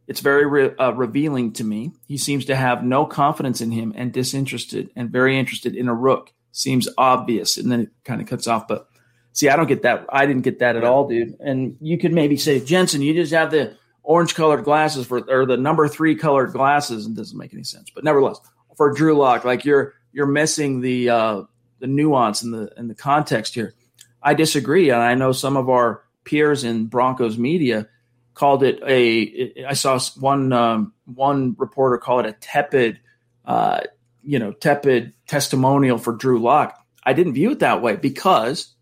it's 0.08 0.20
very 0.20 0.46
re- 0.46 0.76
uh, 0.78 0.94
revealing 0.94 1.54
to 1.54 1.64
me. 1.64 1.94
He 2.08 2.18
seems 2.18 2.46
to 2.46 2.56
have 2.56 2.84
no 2.84 3.06
confidence 3.08 3.62
in 3.62 3.72
him 3.72 3.94
and 3.96 4.14
disinterested 4.14 4.92
and 4.96 5.10
very 5.10 5.40
interested 5.40 5.76
in 5.76 5.88
a 5.88 5.94
rook. 5.96 6.32
Seems 6.52 6.88
obvious, 6.98 7.58
and 7.58 7.72
then 7.72 7.82
it 7.82 7.90
kind 8.04 8.22
of 8.22 8.28
cuts 8.28 8.46
off. 8.48 8.68
But 8.68 8.88
see, 9.34 9.50
I 9.50 9.56
don't 9.56 9.68
get 9.68 9.82
that. 9.82 10.06
I 10.10 10.28
didn't 10.28 10.44
get 10.44 10.60
that 10.60 10.76
at 10.76 10.84
all, 10.84 11.08
dude. 11.08 11.36
And 11.40 11.78
you 11.82 11.98
could 11.98 12.14
maybe 12.14 12.38
say, 12.38 12.60
Jensen, 12.60 13.02
you 13.02 13.14
just 13.16 13.34
have 13.34 13.50
the 13.50 13.76
orange 14.06 14.36
colored 14.36 14.64
glasses 14.64 15.06
for 15.06 15.20
or 15.30 15.46
the 15.46 15.58
number 15.58 15.88
three 15.88 16.16
colored 16.16 16.54
glasses 16.54 17.06
and 17.06 17.16
doesn't 17.16 17.38
make 17.38 17.54
any 17.54 17.64
sense. 17.64 17.90
But 17.90 18.04
nevertheless, 18.04 18.40
for 18.78 18.94
Drew 18.94 19.18
Lock, 19.18 19.44
like 19.44 19.66
you're 19.66 19.94
you're 20.14 20.28
missing 20.28 20.82
the 20.82 21.10
uh, 21.10 21.42
the 21.80 21.88
nuance 21.88 22.42
and 22.42 22.54
the 22.54 22.72
and 22.78 22.90
the 22.90 22.96
context 22.96 23.54
here. 23.54 23.74
I 24.22 24.34
disagree, 24.34 24.90
and 24.90 25.02
I 25.02 25.14
know 25.16 25.32
some 25.32 25.58
of 25.58 25.70
our 25.70 26.04
peers 26.24 26.64
in 26.64 26.88
Broncos 26.88 27.38
media 27.38 27.88
called 28.34 28.64
it 28.64 28.80
a. 28.86 29.66
I 29.66 29.74
saw 29.74 30.00
one 30.20 30.54
um, 30.54 30.94
one 31.06 31.56
reporter 31.58 31.98
call 31.98 32.20
it 32.20 32.26
a 32.26 32.34
tepid, 32.34 33.00
uh, 33.46 33.82
you 34.24 34.40
know, 34.40 34.52
tepid 34.52 35.14
testimonial 35.28 35.98
for 35.98 36.14
Drew 36.14 36.40
Lock. 36.40 36.80
I 37.04 37.14
didn't 37.14 37.34
view 37.34 37.52
it 37.52 37.60
that 37.60 37.82
way 37.82 37.96
because 37.96 38.74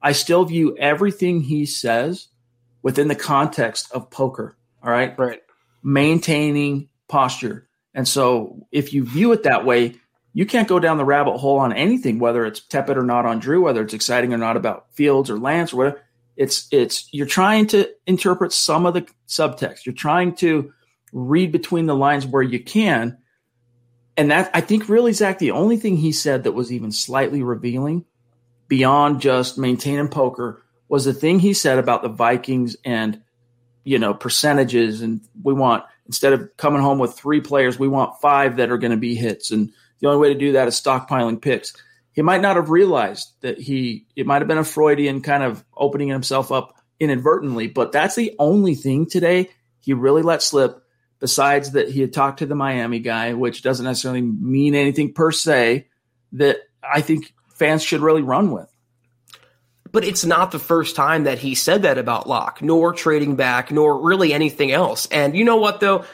I 0.00 0.12
still 0.12 0.44
view 0.44 0.76
everything 0.78 1.42
he 1.42 1.66
says 1.66 2.28
within 2.82 3.08
the 3.08 3.14
context 3.16 3.90
of 3.92 4.10
poker. 4.10 4.56
All 4.86 4.92
right. 4.92 5.18
Right. 5.18 5.40
Maintaining 5.82 6.88
posture. 7.08 7.68
And 7.92 8.06
so 8.06 8.66
if 8.70 8.92
you 8.92 9.04
view 9.04 9.32
it 9.32 9.42
that 9.42 9.64
way, 9.64 9.96
you 10.32 10.46
can't 10.46 10.68
go 10.68 10.78
down 10.78 10.98
the 10.98 11.04
rabbit 11.04 11.38
hole 11.38 11.58
on 11.58 11.72
anything, 11.72 12.18
whether 12.18 12.44
it's 12.44 12.60
tepid 12.60 12.96
or 12.96 13.02
not 13.02 13.26
on 13.26 13.40
Drew, 13.40 13.62
whether 13.62 13.82
it's 13.82 13.94
exciting 13.94 14.32
or 14.32 14.38
not 14.38 14.56
about 14.56 14.86
Fields 14.94 15.30
or 15.30 15.38
Lance 15.38 15.72
or 15.72 15.78
whatever. 15.78 16.02
It's 16.36 16.68
it's 16.70 17.08
you're 17.12 17.26
trying 17.26 17.66
to 17.68 17.90
interpret 18.06 18.52
some 18.52 18.84
of 18.86 18.94
the 18.94 19.06
subtext. 19.26 19.86
You're 19.86 19.94
trying 19.94 20.34
to 20.36 20.72
read 21.12 21.52
between 21.52 21.86
the 21.86 21.96
lines 21.96 22.26
where 22.26 22.42
you 22.42 22.62
can. 22.62 23.18
And 24.18 24.30
that 24.30 24.50
I 24.52 24.60
think 24.60 24.88
really, 24.88 25.12
Zach, 25.12 25.38
the 25.38 25.52
only 25.52 25.78
thing 25.78 25.96
he 25.96 26.12
said 26.12 26.44
that 26.44 26.52
was 26.52 26.70
even 26.70 26.92
slightly 26.92 27.42
revealing 27.42 28.04
beyond 28.68 29.20
just 29.20 29.58
maintaining 29.58 30.08
poker 30.08 30.62
was 30.88 31.06
the 31.06 31.14
thing 31.14 31.38
he 31.38 31.54
said 31.54 31.78
about 31.78 32.02
the 32.02 32.08
Vikings 32.08 32.76
and 32.84 33.22
you 33.86 34.00
know 34.00 34.12
percentages 34.12 35.00
and 35.00 35.20
we 35.42 35.54
want 35.54 35.84
instead 36.06 36.32
of 36.32 36.56
coming 36.56 36.82
home 36.82 36.98
with 36.98 37.14
three 37.14 37.40
players 37.40 37.78
we 37.78 37.88
want 37.88 38.20
five 38.20 38.56
that 38.56 38.70
are 38.70 38.78
going 38.78 38.90
to 38.90 38.96
be 38.96 39.14
hits. 39.14 39.52
And 39.52 39.72
the 40.00 40.08
only 40.08 40.20
way 40.20 40.34
to 40.34 40.38
do 40.38 40.52
that 40.52 40.68
is 40.68 40.78
stockpiling 40.78 41.40
picks. 41.40 41.72
He 42.12 42.22
might 42.22 42.42
not 42.42 42.56
have 42.56 42.68
realized 42.68 43.28
that 43.42 43.58
he 43.58 44.06
it 44.16 44.26
might 44.26 44.42
have 44.42 44.48
been 44.48 44.58
a 44.58 44.64
freudian 44.64 45.22
kind 45.22 45.44
of 45.44 45.64
opening 45.76 46.08
himself 46.08 46.50
up 46.50 46.74
inadvertently 46.98 47.68
but 47.68 47.92
that's 47.92 48.14
the 48.14 48.34
only 48.38 48.74
thing 48.74 49.04
today 49.04 49.50
he 49.80 49.92
really 49.92 50.22
let 50.22 50.42
slip 50.42 50.82
besides 51.20 51.72
that 51.72 51.90
he 51.90 52.00
had 52.00 52.10
talked 52.10 52.38
to 52.38 52.46
the 52.46 52.54
miami 52.54 53.00
guy 53.00 53.34
which 53.34 53.60
doesn't 53.60 53.84
necessarily 53.84 54.22
mean 54.22 54.74
anything 54.74 55.12
per 55.12 55.30
se 55.30 55.86
that 56.32 56.56
i 56.82 57.02
think 57.02 57.34
fans 57.54 57.82
should 57.82 58.00
really 58.00 58.22
run 58.22 58.50
with 58.50 58.74
but 59.96 60.04
it's 60.04 60.26
not 60.26 60.50
the 60.50 60.58
first 60.58 60.94
time 60.94 61.24
that 61.24 61.38
he 61.38 61.54
said 61.54 61.84
that 61.84 61.96
about 61.96 62.28
Lock, 62.28 62.60
nor 62.60 62.92
trading 62.92 63.34
back, 63.34 63.72
nor 63.72 63.98
really 63.98 64.34
anything 64.34 64.70
else. 64.70 65.08
And 65.10 65.34
you 65.34 65.42
know 65.42 65.56
what, 65.56 65.80
though? 65.80 66.04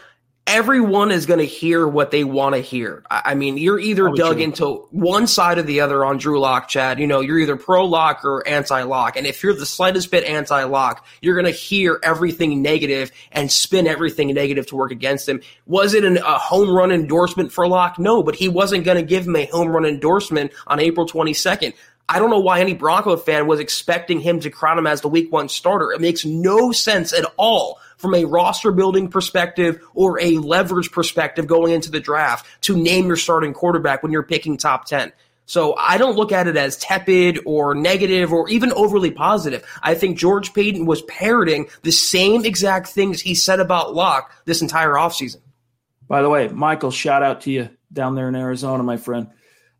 Everyone 0.47 1.11
is 1.11 1.27
going 1.27 1.41
to 1.41 1.45
hear 1.45 1.89
what 1.89 2.13
they 2.13 2.23
want 2.23 2.55
to 2.55 2.61
hear. 2.61 3.03
I 3.11 3.35
mean, 3.35 3.59
you're 3.59 3.81
either 3.81 4.05
Probably 4.05 4.19
dug 4.19 4.37
true. 4.37 4.45
into 4.45 4.89
one 4.93 5.27
side 5.27 5.59
or 5.59 5.63
the 5.63 5.81
other 5.81 6.05
on 6.05 6.19
Drew 6.19 6.39
Lock, 6.39 6.69
Chad. 6.69 7.01
You 7.01 7.09
know, 7.09 7.21
you're 7.21 7.41
either 7.41 7.57
pro 7.57 7.85
Lock 7.85 8.25
or 8.25 8.47
anti 8.47 8.83
Lock. 8.83 9.17
And 9.17 9.27
if 9.27 9.43
you're 9.43 9.53
the 9.53 9.67
slightest 9.67 10.13
bit 10.13 10.23
anti 10.23 10.63
Lock, 10.63 11.05
you're 11.21 11.35
going 11.35 11.53
to 11.53 11.59
hear 11.59 11.99
everything 12.05 12.63
negative 12.63 13.11
and 13.33 13.51
spin 13.51 13.89
everything 13.89 14.33
negative 14.33 14.67
to 14.69 14.77
work 14.77 14.93
against 14.93 15.29
him. 15.29 15.41
Was 15.67 15.95
it 15.95 16.05
an, 16.05 16.19
a 16.19 16.39
home 16.39 16.71
run 16.71 16.93
endorsement 16.93 17.51
for 17.51 17.67
Lock? 17.67 17.99
No, 17.99 18.23
but 18.23 18.37
he 18.37 18.49
wasn't 18.49 18.85
going 18.85 18.97
to 18.97 19.03
give 19.03 19.27
him 19.27 19.35
a 19.35 19.47
home 19.47 19.71
run 19.71 19.87
endorsement 19.87 20.53
on 20.69 20.79
April 20.79 21.05
22nd. 21.05 21.75
I 22.09 22.19
don't 22.19 22.31
know 22.31 22.41
why 22.41 22.61
any 22.61 22.75
Bronco 22.75 23.17
fan 23.17 23.47
was 23.47 23.61
expecting 23.61 24.21
him 24.21 24.41
to 24.41 24.51
crown 24.51 24.79
him 24.79 24.87
as 24.87 25.01
the 25.01 25.09
week 25.09 25.33
one 25.33 25.49
starter. 25.49 25.93
It 25.93 26.01
makes 26.01 26.25
no 26.25 26.73
sense 26.73 27.13
at 27.13 27.25
all 27.37 27.81
from 27.97 28.15
a 28.15 28.25
roster 28.25 28.73
building 28.73 29.09
perspective 29.09 29.81
or 29.95 30.21
a 30.21 30.39
leverage 30.39 30.91
perspective 30.91 31.47
going 31.47 31.73
into 31.73 31.91
the 31.91 32.01
draft 32.01 32.47
to 32.63 32.77
name 32.77 33.07
your 33.07 33.17
starting 33.17 33.55
quarterback 33.55 34.03
when 34.03 34.13
you're 34.13 34.25
picking 34.25 34.57
top 34.57 34.85
10. 34.87 35.13
So 35.47 35.75
I 35.77 35.99
don't 35.99 36.17
look 36.17 36.33
at 36.33 36.47
it 36.47 36.57
as 36.57 36.77
tepid 36.77 37.41
or 37.45 37.75
negative 37.75 38.33
or 38.33 38.49
even 38.49 38.73
overly 38.73 39.11
positive. 39.11 39.65
I 39.83 39.95
think 39.95 40.19
George 40.19 40.53
Paton 40.55 40.87
was 40.87 41.03
parroting 41.03 41.69
the 41.83 41.93
same 41.93 42.45
exact 42.45 42.89
things 42.89 43.21
he 43.21 43.35
said 43.35 43.61
about 43.61 43.95
Lock 43.95 44.33
this 44.45 44.63
entire 44.63 44.93
offseason. 44.93 45.41
By 46.09 46.23
the 46.23 46.29
way, 46.29 46.49
Michael, 46.49 46.91
shout 46.91 47.23
out 47.23 47.43
to 47.43 47.51
you 47.51 47.69
down 47.93 48.15
there 48.15 48.29
in 48.29 48.35
Arizona, 48.35 48.83
my 48.83 48.97
friend. 48.97 49.29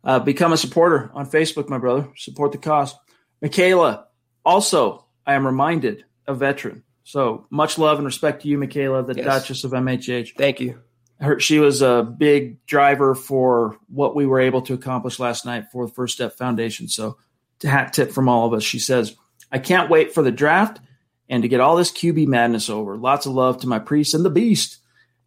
Uh, 0.03 0.19
become 0.19 0.51
a 0.51 0.57
supporter 0.57 1.09
on 1.13 1.29
Facebook, 1.29 1.69
my 1.69 1.77
brother. 1.77 2.09
Support 2.15 2.51
the 2.51 2.57
cause. 2.57 2.93
Michaela, 3.41 4.07
also, 4.45 5.05
I 5.25 5.33
am 5.33 5.45
reminded, 5.45 6.05
a 6.27 6.33
veteran. 6.33 6.83
So 7.03 7.47
much 7.49 7.77
love 7.77 7.97
and 7.97 8.05
respect 8.05 8.41
to 8.41 8.47
you, 8.47 8.57
Michaela, 8.57 9.03
the 9.03 9.15
yes. 9.15 9.25
Duchess 9.25 9.63
of 9.63 9.71
MHH. 9.71 10.35
Thank 10.35 10.59
you 10.59 10.81
her, 11.23 11.39
she 11.39 11.59
was 11.59 11.81
a 11.81 12.03
big 12.03 12.63
driver 12.65 13.15
for 13.15 13.77
what 13.87 14.15
we 14.15 14.25
were 14.25 14.39
able 14.39 14.61
to 14.63 14.73
accomplish 14.73 15.19
last 15.19 15.45
night 15.45 15.71
for 15.71 15.87
the 15.87 15.93
First 15.93 16.15
Step 16.15 16.33
Foundation. 16.33 16.87
So, 16.87 17.17
to 17.59 17.69
hat 17.69 17.93
tip 17.93 18.11
from 18.11 18.27
all 18.27 18.45
of 18.45 18.53
us. 18.53 18.63
She 18.63 18.79
says, 18.79 19.15
I 19.51 19.59
can't 19.59 19.89
wait 19.89 20.13
for 20.13 20.21
the 20.21 20.31
draft 20.31 20.81
and 21.29 21.43
to 21.43 21.47
get 21.47 21.61
all 21.61 21.77
this 21.77 21.91
QB 21.91 22.27
madness 22.27 22.69
over. 22.69 22.97
Lots 22.97 23.25
of 23.25 23.33
love 23.33 23.61
to 23.61 23.67
my 23.67 23.79
priest 23.79 24.13
and 24.13 24.25
the 24.25 24.29
beast. 24.29 24.79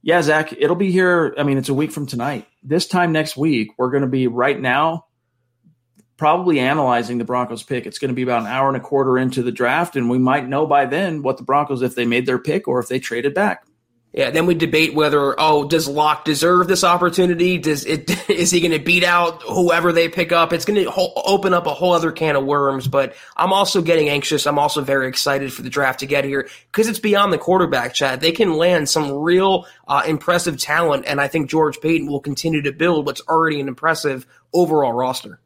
Yeah, 0.07 0.23
Zach, 0.23 0.53
it'll 0.53 0.77
be 0.77 0.93
here. 0.93 1.35
I 1.37 1.43
mean, 1.43 1.59
it's 1.59 1.69
a 1.69 1.75
week 1.75 1.91
from 1.91 2.07
tonight. 2.07 2.47
This 2.63 2.87
time 2.87 3.11
next 3.11 3.37
week, 3.37 3.73
we're 3.77 3.91
going 3.91 4.05
to 4.05 4.09
be 4.09 4.29
right 4.29 4.59
now 4.59 5.07
probably 6.17 6.61
analyzing 6.61 7.19
the 7.19 7.25
Broncos 7.25 7.65
pick. 7.65 7.87
It's 7.87 7.99
going 7.99 8.11
to 8.11 8.15
be 8.15 8.23
about 8.23 8.43
an 8.43 8.47
hour 8.47 8.69
and 8.69 8.77
a 8.77 8.81
quarter 8.81 9.19
into 9.19 9.43
the 9.43 9.51
draft, 9.51 9.97
and 9.97 10.09
we 10.09 10.19
might 10.19 10.47
know 10.47 10.65
by 10.65 10.87
then 10.87 11.23
what 11.23 11.39
the 11.39 11.43
Broncos, 11.43 11.83
if 11.83 11.97
they 11.97 12.07
made 12.07 12.25
their 12.25 12.39
pick 12.39 12.69
or 12.69 12.79
if 12.79 12.87
they 12.87 13.01
traded 13.01 13.35
back. 13.35 13.67
Yeah, 14.17 14.31
then 14.31 14.47
we 14.47 14.55
debate 14.55 14.95
whether 14.95 15.39
oh 15.39 15.69
does 15.69 15.87
Lock 15.87 16.25
deserve 16.25 16.69
this 16.69 16.85
opportunity? 16.85 17.59
Does 17.59 17.85
it 17.85 18.31
is 18.31 18.51
he 18.51 18.61
going 18.61 18.73
to 18.73 18.79
beat 18.79 19.05
out 19.05 19.43
whoever 19.43 19.93
they 19.93 20.09
pick 20.09 20.33
up? 20.33 20.55
It's 20.55 20.65
going 20.65 20.83
to 20.83 20.91
open 20.95 21.53
up 21.53 21.67
a 21.67 21.75
whole 21.75 21.93
other 21.93 22.11
can 22.13 22.35
of 22.35 22.47
worms. 22.47 22.89
But 22.89 23.15
I'm 23.37 23.53
also 23.53 23.83
getting 23.83 24.09
anxious. 24.09 24.47
I'm 24.47 24.59
also 24.59 24.81
very 24.81 25.07
excited 25.07 25.53
for 25.53 25.61
the 25.61 25.69
draft 25.69 26.01
to 26.01 26.07
get 26.07 26.25
here 26.25 26.49
because 26.73 26.89
it's 26.89 26.99
beyond 26.99 27.31
the 27.31 27.37
quarterback. 27.37 27.93
Chad, 27.93 28.23
they 28.23 28.33
can 28.33 28.55
land 28.55 28.89
some 28.89 29.13
real 29.13 29.67
uh, 29.87 30.03
impressive 30.07 30.59
talent, 30.59 31.05
and 31.07 31.21
I 31.21 31.29
think 31.29 31.51
George 31.51 31.79
Paton 31.83 32.07
will 32.07 32.21
continue 32.21 32.63
to 32.63 32.73
build 32.73 33.05
what's 33.05 33.21
already 33.29 33.61
an 33.61 33.69
impressive 33.69 34.27
overall 34.55 34.95
roster. 34.95 35.41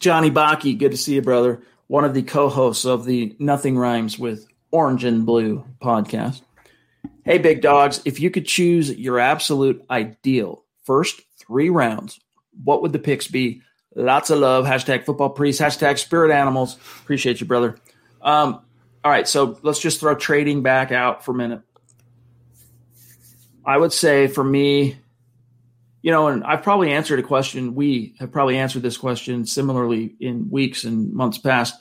Johnny 0.00 0.32
Baki, 0.32 0.76
good 0.76 0.90
to 0.90 0.98
see 0.98 1.14
you, 1.14 1.22
brother. 1.22 1.62
One 1.86 2.04
of 2.04 2.12
the 2.12 2.24
co-hosts 2.24 2.86
of 2.86 3.04
the 3.04 3.36
Nothing 3.38 3.78
Rhymes 3.78 4.18
with 4.18 4.48
Orange 4.72 5.04
and 5.04 5.24
Blue 5.24 5.64
podcast. 5.80 6.40
Hey, 7.24 7.38
big 7.38 7.62
dogs, 7.62 8.02
if 8.04 8.20
you 8.20 8.30
could 8.30 8.44
choose 8.44 8.90
your 8.90 9.18
absolute 9.18 9.82
ideal 9.88 10.62
first 10.82 11.22
three 11.38 11.70
rounds, 11.70 12.20
what 12.62 12.82
would 12.82 12.92
the 12.92 12.98
picks 12.98 13.28
be? 13.28 13.62
Lots 13.94 14.28
of 14.28 14.40
love. 14.40 14.66
Hashtag 14.66 15.06
football 15.06 15.30
priest. 15.30 15.58
Hashtag 15.58 15.98
spirit 15.98 16.30
animals. 16.30 16.76
Appreciate 16.76 17.40
you, 17.40 17.46
brother. 17.46 17.76
Um, 18.20 18.60
all 19.02 19.10
right, 19.10 19.26
so 19.26 19.58
let's 19.62 19.78
just 19.78 20.00
throw 20.00 20.14
trading 20.14 20.62
back 20.62 20.92
out 20.92 21.24
for 21.24 21.30
a 21.30 21.34
minute. 21.34 21.62
I 23.64 23.78
would 23.78 23.92
say 23.94 24.26
for 24.26 24.44
me, 24.44 24.98
you 26.02 26.10
know, 26.10 26.28
and 26.28 26.44
I've 26.44 26.62
probably 26.62 26.92
answered 26.92 27.20
a 27.20 27.22
question. 27.22 27.74
We 27.74 28.16
have 28.18 28.32
probably 28.32 28.58
answered 28.58 28.82
this 28.82 28.98
question 28.98 29.46
similarly 29.46 30.14
in 30.20 30.50
weeks 30.50 30.84
and 30.84 31.14
months 31.14 31.38
past. 31.38 31.80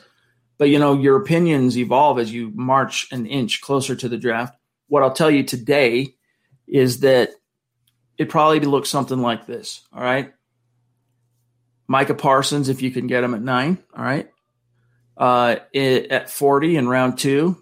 But, 0.57 0.69
you 0.69 0.79
know, 0.79 0.93
your 0.93 1.17
opinions 1.17 1.77
evolve 1.77 2.19
as 2.19 2.31
you 2.31 2.51
march 2.55 3.11
an 3.11 3.25
inch 3.25 3.59
closer 3.59 3.93
to 3.97 4.07
the 4.07 4.17
draft 4.17 4.57
what 4.93 5.01
I'll 5.01 5.11
tell 5.11 5.31
you 5.31 5.41
today 5.41 6.13
is 6.67 6.99
that 6.99 7.31
it 8.15 8.29
probably 8.29 8.59
looks 8.59 8.89
something 8.89 9.17
like 9.17 9.47
this. 9.47 9.81
All 9.91 10.03
right. 10.03 10.31
Micah 11.87 12.13
Parsons, 12.13 12.69
if 12.69 12.83
you 12.83 12.91
can 12.91 13.07
get 13.07 13.23
him 13.23 13.33
at 13.33 13.41
nine. 13.41 13.79
All 13.97 14.03
right. 14.03 14.29
Uh, 15.17 15.55
it, 15.73 16.11
at 16.11 16.29
40 16.29 16.75
in 16.75 16.87
round 16.87 17.17
two. 17.17 17.59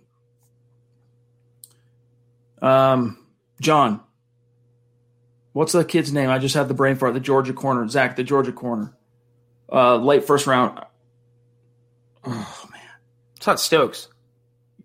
Um, 2.62 3.26
John, 3.62 4.02
what's 5.54 5.72
the 5.72 5.86
kid's 5.86 6.12
name? 6.12 6.30
I 6.30 6.38
just 6.38 6.54
had 6.54 6.68
the 6.68 6.74
brain 6.74 6.98
fart. 6.98 7.14
The 7.14 7.22
Georgia 7.22 7.54
corner, 7.54 7.88
Zach, 7.88 8.18
the 8.18 8.26
Georgia 8.26 8.52
corner. 8.52 8.94
Uh, 9.72 9.96
late 9.96 10.26
first 10.26 10.48
round. 10.48 10.82
Oh 12.26 12.68
man, 12.74 12.82
it's 13.38 13.48
not 13.48 13.62
Stokes. 13.62 14.10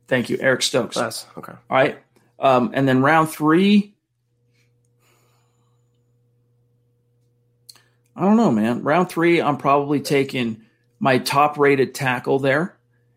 Thank 0.07 0.31
you, 0.31 0.39
Eric 0.41 0.63
Stokes. 0.63 0.95
That's 0.95 1.27
okay. 1.37 1.55
All 1.69 1.77
right. 1.77 1.99
Um, 2.39 2.73
and 2.75 2.87
then 2.87 3.03
round 3.03 3.31
three, 3.31 3.95
I 8.15 8.23
don't 8.23 8.37
know, 8.37 8.51
man. 8.51 8.83
Round 8.83 9.09
three, 9.09 9.41
I'm 9.43 9.59
probably 9.59 10.01
taking 10.01 10.63
my 10.99 11.19
top 11.19 11.59
rated 11.59 11.95
tackle 11.95 12.39
there. 12.39 12.77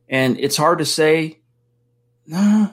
And 0.10 0.40
it's 0.40 0.58
hard 0.58 0.80
to 0.80 0.86
say. 0.86 1.40
Nah, 2.28 2.70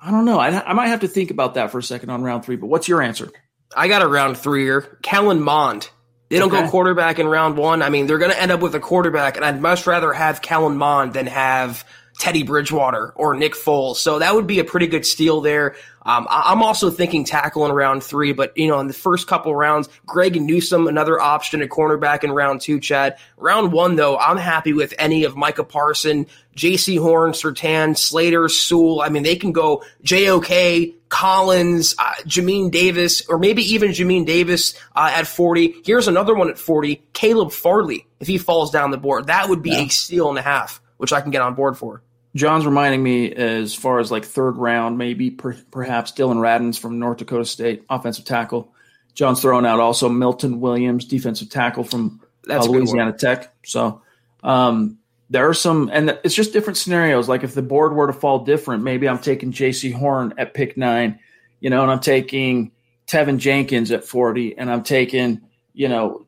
I 0.00 0.10
don't 0.10 0.24
know. 0.24 0.38
I, 0.38 0.70
I 0.70 0.72
might 0.72 0.88
have 0.88 1.00
to 1.00 1.08
think 1.08 1.30
about 1.30 1.54
that 1.54 1.70
for 1.70 1.78
a 1.78 1.82
second 1.82 2.10
on 2.10 2.22
round 2.22 2.44
three. 2.44 2.56
But 2.56 2.66
what's 2.66 2.88
your 2.88 3.00
answer? 3.00 3.30
I 3.76 3.88
got 3.88 4.02
a 4.02 4.06
round 4.08 4.36
three 4.38 4.64
here. 4.64 4.98
Kellen 5.02 5.40
Mond. 5.40 5.88
They 6.28 6.38
don't 6.38 6.52
okay. 6.52 6.64
go 6.64 6.70
quarterback 6.70 7.18
in 7.18 7.26
round 7.26 7.56
one. 7.56 7.82
I 7.82 7.90
mean, 7.90 8.06
they're 8.06 8.18
going 8.18 8.30
to 8.30 8.40
end 8.40 8.50
up 8.50 8.60
with 8.60 8.74
a 8.74 8.80
quarterback, 8.80 9.36
and 9.36 9.44
I'd 9.44 9.60
much 9.60 9.86
rather 9.86 10.12
have 10.12 10.42
Kellen 10.42 10.76
Mond 10.76 11.12
than 11.12 11.26
have 11.26 11.84
Teddy 12.18 12.42
Bridgewater 12.42 13.12
or 13.16 13.34
Nick 13.34 13.54
Foles. 13.54 13.96
So 13.96 14.18
that 14.18 14.34
would 14.34 14.46
be 14.46 14.58
a 14.58 14.64
pretty 14.64 14.86
good 14.86 15.04
steal 15.04 15.40
there. 15.40 15.76
Um, 16.06 16.26
I'm 16.28 16.62
also 16.62 16.90
thinking 16.90 17.24
tackle 17.24 17.64
in 17.64 17.72
round 17.72 18.02
three, 18.02 18.32
but 18.32 18.56
you 18.56 18.68
know, 18.68 18.78
in 18.78 18.88
the 18.88 18.92
first 18.92 19.26
couple 19.26 19.54
rounds, 19.54 19.88
Greg 20.04 20.40
Newsome, 20.40 20.86
another 20.86 21.18
option 21.18 21.62
at 21.62 21.70
cornerback 21.70 22.24
in 22.24 22.30
round 22.30 22.60
two, 22.60 22.78
Chad. 22.78 23.16
Round 23.38 23.72
one, 23.72 23.96
though, 23.96 24.18
I'm 24.18 24.36
happy 24.36 24.74
with 24.74 24.92
any 24.98 25.24
of 25.24 25.34
Micah 25.34 25.64
Parson, 25.64 26.26
Jaycee 26.56 27.00
Horn, 27.00 27.32
Surtain, 27.32 27.96
Slater, 27.96 28.48
Sewell. 28.48 29.00
I 29.00 29.08
mean, 29.08 29.22
they 29.22 29.36
can 29.36 29.52
go 29.52 29.82
JOK, 30.02 30.94
Collins, 31.08 31.94
uh, 31.98 32.12
Jamin 32.26 32.70
Davis, 32.70 33.26
or 33.28 33.38
maybe 33.38 33.62
even 33.72 33.92
Jamin 33.92 34.26
Davis 34.26 34.74
uh, 34.94 35.10
at 35.14 35.26
40. 35.26 35.76
Here's 35.86 36.08
another 36.08 36.34
one 36.34 36.50
at 36.50 36.58
40, 36.58 37.02
Caleb 37.12 37.52
Farley, 37.52 38.06
if 38.20 38.26
he 38.26 38.36
falls 38.36 38.70
down 38.70 38.90
the 38.90 38.98
board. 38.98 39.28
That 39.28 39.48
would 39.48 39.62
be 39.62 39.70
yeah. 39.70 39.82
a 39.82 39.88
steal 39.88 40.28
and 40.28 40.38
a 40.38 40.42
half, 40.42 40.82
which 40.96 41.12
I 41.12 41.20
can 41.20 41.30
get 41.30 41.42
on 41.42 41.54
board 41.54 41.76
for. 41.76 42.02
John's 42.34 42.66
reminding 42.66 43.02
me 43.02 43.32
as 43.32 43.74
far 43.74 44.00
as 44.00 44.10
like 44.10 44.24
third 44.24 44.56
round, 44.56 44.98
maybe 44.98 45.30
per, 45.30 45.56
perhaps 45.70 46.12
Dillon 46.12 46.38
Radunz 46.38 46.78
from 46.78 46.98
North 46.98 47.18
Dakota 47.18 47.44
State, 47.44 47.84
offensive 47.88 48.24
tackle. 48.24 48.72
John's 49.14 49.40
throwing 49.40 49.64
out 49.64 49.78
also 49.78 50.08
Milton 50.08 50.60
Williams, 50.60 51.04
defensive 51.04 51.48
tackle 51.48 51.84
from 51.84 52.20
uh, 52.50 52.64
Louisiana 52.64 53.12
Tech. 53.12 53.54
So 53.64 54.02
um, 54.42 54.98
there 55.30 55.48
are 55.48 55.54
some, 55.54 55.88
and 55.92 56.18
it's 56.24 56.34
just 56.34 56.52
different 56.52 56.76
scenarios. 56.76 57.28
Like 57.28 57.44
if 57.44 57.54
the 57.54 57.62
board 57.62 57.94
were 57.94 58.08
to 58.08 58.12
fall 58.12 58.44
different, 58.44 58.82
maybe 58.82 59.08
I'm 59.08 59.20
taking 59.20 59.52
Jaycee 59.52 59.94
Horn 59.94 60.34
at 60.36 60.54
pick 60.54 60.76
nine, 60.76 61.20
you 61.60 61.70
know, 61.70 61.82
and 61.82 61.90
I'm 61.92 62.00
taking 62.00 62.72
Teven 63.06 63.38
Jenkins 63.38 63.92
at 63.92 64.04
40, 64.04 64.58
and 64.58 64.70
I'm 64.70 64.82
taking, 64.82 65.42
you 65.72 65.88
know, 65.88 66.26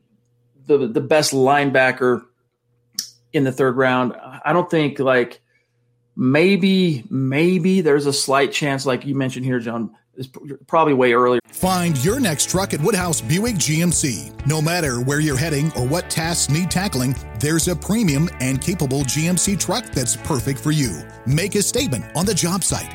the 0.66 0.86
the 0.86 1.00
best 1.00 1.32
linebacker 1.32 2.24
in 3.36 3.44
the 3.44 3.52
third 3.52 3.76
round. 3.76 4.14
I 4.44 4.52
don't 4.52 4.70
think 4.70 4.98
like 4.98 5.40
maybe 6.16 7.04
maybe 7.10 7.82
there's 7.82 8.06
a 8.06 8.12
slight 8.12 8.50
chance 8.50 8.86
like 8.86 9.04
you 9.04 9.14
mentioned 9.14 9.44
here 9.44 9.60
john 9.60 9.94
is 10.16 10.30
probably 10.66 10.94
way 10.94 11.12
earlier. 11.12 11.40
Find 11.48 12.02
your 12.02 12.18
next 12.18 12.48
truck 12.48 12.72
at 12.72 12.80
woodhouse 12.80 13.20
buick 13.20 13.56
gmc 13.56 14.46
no 14.46 14.62
matter 14.62 15.02
where 15.02 15.20
you're 15.20 15.36
heading 15.36 15.70
or 15.72 15.86
what 15.86 16.08
tasks 16.08 16.50
need 16.50 16.70
tackling 16.70 17.14
there's 17.38 17.68
a 17.68 17.76
premium 17.76 18.30
and 18.40 18.62
capable 18.62 19.02
gmc 19.02 19.60
truck 19.60 19.84
that's 19.92 20.16
perfect 20.16 20.58
for 20.58 20.70
you. 20.70 21.02
Make 21.26 21.54
a 21.54 21.62
statement 21.62 22.06
on 22.16 22.24
the 22.24 22.34
job 22.34 22.64
site 22.64 22.94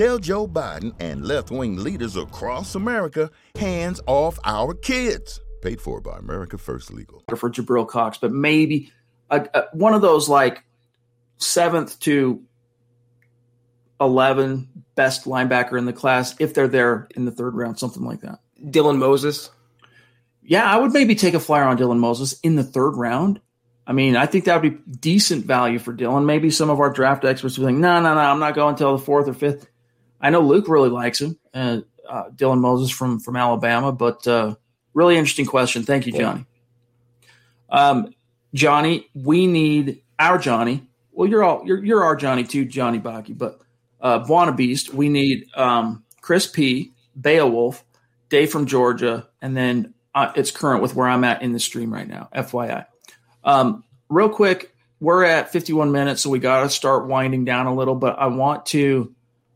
Tell 0.00 0.18
Joe 0.18 0.48
Biden 0.48 0.94
and 0.98 1.26
left 1.26 1.50
wing 1.50 1.76
leaders 1.76 2.16
across 2.16 2.74
America 2.74 3.30
hands 3.54 4.00
off 4.06 4.38
our 4.44 4.72
kids. 4.72 5.40
Paid 5.60 5.78
for 5.78 6.00
by 6.00 6.16
America 6.16 6.56
First 6.56 6.90
Legal. 6.90 7.22
For 7.36 7.50
Jabril 7.50 7.86
Cox, 7.86 8.16
but 8.16 8.32
maybe 8.32 8.90
a, 9.28 9.46
a, 9.52 9.64
one 9.74 9.92
of 9.92 10.00
those 10.00 10.26
like 10.26 10.64
seventh 11.36 12.00
to 12.00 12.42
11 14.00 14.70
best 14.94 15.26
linebacker 15.26 15.76
in 15.76 15.84
the 15.84 15.92
class 15.92 16.34
if 16.38 16.54
they're 16.54 16.66
there 16.66 17.06
in 17.14 17.26
the 17.26 17.30
third 17.30 17.54
round, 17.54 17.78
something 17.78 18.02
like 18.02 18.22
that. 18.22 18.38
Dylan 18.58 18.96
Moses. 18.96 19.50
Yeah, 20.42 20.64
I 20.64 20.78
would 20.78 20.94
maybe 20.94 21.14
take 21.14 21.34
a 21.34 21.40
flyer 21.40 21.64
on 21.64 21.76
Dylan 21.76 21.98
Moses 21.98 22.40
in 22.42 22.56
the 22.56 22.64
third 22.64 22.92
round. 22.92 23.38
I 23.86 23.92
mean, 23.92 24.16
I 24.16 24.24
think 24.24 24.46
that 24.46 24.62
would 24.62 24.86
be 24.86 24.92
decent 24.92 25.44
value 25.44 25.78
for 25.78 25.92
Dylan. 25.92 26.24
Maybe 26.24 26.50
some 26.50 26.70
of 26.70 26.80
our 26.80 26.90
draft 26.90 27.26
experts 27.26 27.58
would 27.58 27.66
think, 27.66 27.80
no, 27.80 28.00
no, 28.00 28.14
no, 28.14 28.20
I'm 28.20 28.40
not 28.40 28.54
going 28.54 28.70
until 28.70 28.96
the 28.96 29.04
fourth 29.04 29.28
or 29.28 29.34
fifth. 29.34 29.66
I 30.20 30.30
know 30.30 30.40
Luke 30.40 30.68
really 30.68 30.90
likes 30.90 31.20
him, 31.20 31.38
uh, 31.54 31.80
uh, 32.08 32.30
Dylan 32.30 32.60
Moses 32.60 32.90
from 32.90 33.20
from 33.20 33.36
Alabama, 33.36 33.92
but 33.92 34.26
uh, 34.26 34.54
really 34.94 35.16
interesting 35.16 35.46
question. 35.46 35.82
Thank 35.82 36.06
you, 36.06 36.12
Johnny. 36.12 36.46
Um, 37.70 38.12
Johnny, 38.54 39.08
we 39.14 39.46
need 39.46 40.02
our 40.18 40.38
Johnny. 40.38 40.86
Well, 41.12 41.28
you're 41.28 41.42
all 41.42 41.62
you're 41.64 41.82
you're 41.84 42.04
our 42.04 42.16
Johnny 42.16 42.44
too, 42.44 42.64
Johnny 42.64 42.98
Baki, 42.98 43.36
but 43.36 43.60
uh, 44.00 44.20
Buona 44.20 44.52
Beast, 44.52 44.92
we 44.92 45.08
need 45.08 45.46
um, 45.54 46.04
Chris 46.20 46.46
P, 46.46 46.92
Beowulf, 47.20 47.84
Dave 48.28 48.50
from 48.50 48.66
Georgia, 48.66 49.28
and 49.40 49.56
then 49.56 49.94
uh, 50.14 50.32
it's 50.34 50.50
current 50.50 50.82
with 50.82 50.94
where 50.94 51.08
I'm 51.08 51.24
at 51.24 51.42
in 51.42 51.52
the 51.52 51.60
stream 51.60 51.92
right 51.92 52.08
now. 52.08 52.28
FYI. 52.34 52.86
Um, 53.44 53.84
real 54.08 54.28
quick, 54.28 54.74
we're 55.00 55.24
at 55.24 55.52
51 55.52 55.92
minutes, 55.92 56.22
so 56.22 56.30
we 56.30 56.38
got 56.38 56.62
to 56.62 56.70
start 56.70 57.06
winding 57.06 57.44
down 57.44 57.66
a 57.66 57.74
little. 57.74 57.94
But 57.94 58.18
I 58.18 58.26
want 58.26 58.66
to. 58.66 59.14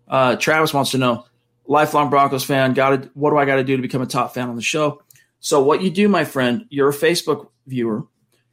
Uh, 0.09 0.37
Travis 0.37 0.75
wants 0.75 0.93
to 0.93 0.99
know, 0.99 1.27
lifelong 1.67 2.11
Broncos 2.11 2.45
fan. 2.45 2.75
Got 2.75 3.03
to. 3.03 3.11
What 3.15 3.31
do 3.31 3.39
I 3.39 3.45
got 3.45 3.57
to 3.57 3.65
do 3.65 3.77
to 3.77 3.83
become 3.83 4.03
a 4.03 4.07
top 4.07 4.35
fan 4.35 4.49
on 4.49 4.57
the 4.57 4.63
show? 4.63 5.03
So 5.41 5.63
what 5.63 5.83
you 5.83 5.91
do, 5.91 6.09
my 6.09 6.25
friend, 6.25 6.67
you're 6.71 6.89
a 6.89 6.95
Facebook 6.95 7.49
viewer. 7.67 8.07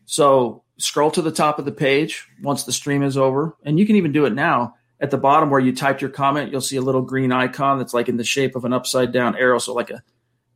So 0.06 0.64
scroll 0.78 1.12
to 1.12 1.22
the 1.22 1.32
top 1.32 1.60
of 1.60 1.66
the 1.66 1.72
page 1.72 2.28
once 2.42 2.64
the 2.64 2.74
stream 2.74 3.04
is 3.04 3.18
over, 3.18 3.56
and 3.64 3.80
you 3.80 3.86
can 3.86 3.96
even 3.96 4.12
do 4.12 4.26
it 4.26 4.34
now 4.34 4.76
at 5.02 5.10
the 5.10 5.18
bottom 5.18 5.50
where 5.50 5.60
you 5.60 5.76
typed 5.76 6.02
your 6.02 6.12
comment, 6.12 6.52
you'll 6.52 6.62
see 6.62 6.78
a 6.78 6.82
little 6.82 7.02
green 7.02 7.32
icon 7.32 7.80
that's 7.80 7.94
like 7.94 8.08
in 8.08 8.18
the 8.18 8.24
shape 8.24 8.56
of 8.56 8.66
an 8.66 8.72
upside 8.72 9.12
down 9.12 9.36
arrow. 9.36 9.58
So 9.58 9.74
like 9.74 9.90
a 9.90 10.04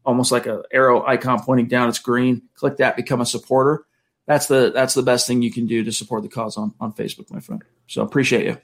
almost 0.05 0.31
like 0.31 0.45
a 0.45 0.61
arrow 0.71 1.03
icon 1.05 1.41
pointing 1.41 1.67
down. 1.67 1.89
It's 1.89 1.99
green. 1.99 2.43
Click 2.53 2.77
that, 2.77 2.95
become 2.95 3.21
a 3.21 3.25
supporter. 3.25 3.85
That's 4.27 4.45
the 4.45 4.71
that's 4.71 4.93
the 4.93 5.01
best 5.01 5.27
thing 5.27 5.41
you 5.41 5.51
can 5.51 5.65
do 5.65 5.83
to 5.83 5.91
support 5.91 6.21
the 6.21 6.29
cause 6.29 6.57
on, 6.57 6.73
on 6.79 6.93
Facebook, 6.93 7.31
my 7.31 7.39
friend. 7.39 7.63
So 7.87 8.03
appreciate 8.03 8.45
you. 8.45 8.57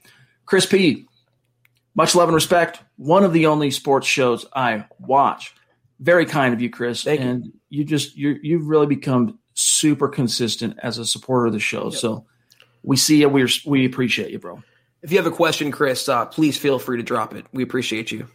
Chris 0.46 0.68
P. 0.68 1.08
Much 1.96 2.16
love 2.16 2.30
and 2.30 2.36
respect. 2.36 2.82
One 2.96 3.24
of 3.24 3.34
the 3.34 3.48
only 3.48 3.72
sports 3.72 4.08
shows 4.08 4.46
I 4.54 4.86
watch. 5.00 5.54
Very 6.00 6.26
kind 6.26 6.54
of 6.54 6.62
you, 6.62 6.70
Chris. 6.70 7.04
Thank 7.04 7.22
and 7.22 7.46
you. 7.46 7.52
you 7.70 7.84
just 7.86 8.16
you 8.16 8.40
you've 8.42 8.68
really 8.68 8.88
become 8.88 9.40
super 9.54 10.08
consistent 10.08 10.78
as 10.82 10.98
a 10.98 11.06
supporter 11.06 11.48
of 11.48 11.54
the 11.54 11.60
show. 11.60 11.86
Yep. 11.86 11.94
So 11.94 12.26
we 12.84 12.98
see 12.98 13.22
you. 13.22 13.30
We 13.30 13.48
we 13.66 13.86
appreciate 13.86 14.32
you, 14.32 14.40
bro. 14.40 14.64
If 15.04 15.12
you 15.12 15.18
have 15.18 15.28
a 15.28 15.36
question, 15.36 15.72
Chris, 15.72 16.08
uh, 16.08 16.26
please 16.28 16.58
feel 16.58 16.80
free 16.80 16.98
to 16.98 17.04
drop 17.04 17.34
it. 17.34 17.46
We 17.52 17.64
appreciate 17.64 18.12
you. 18.12 18.28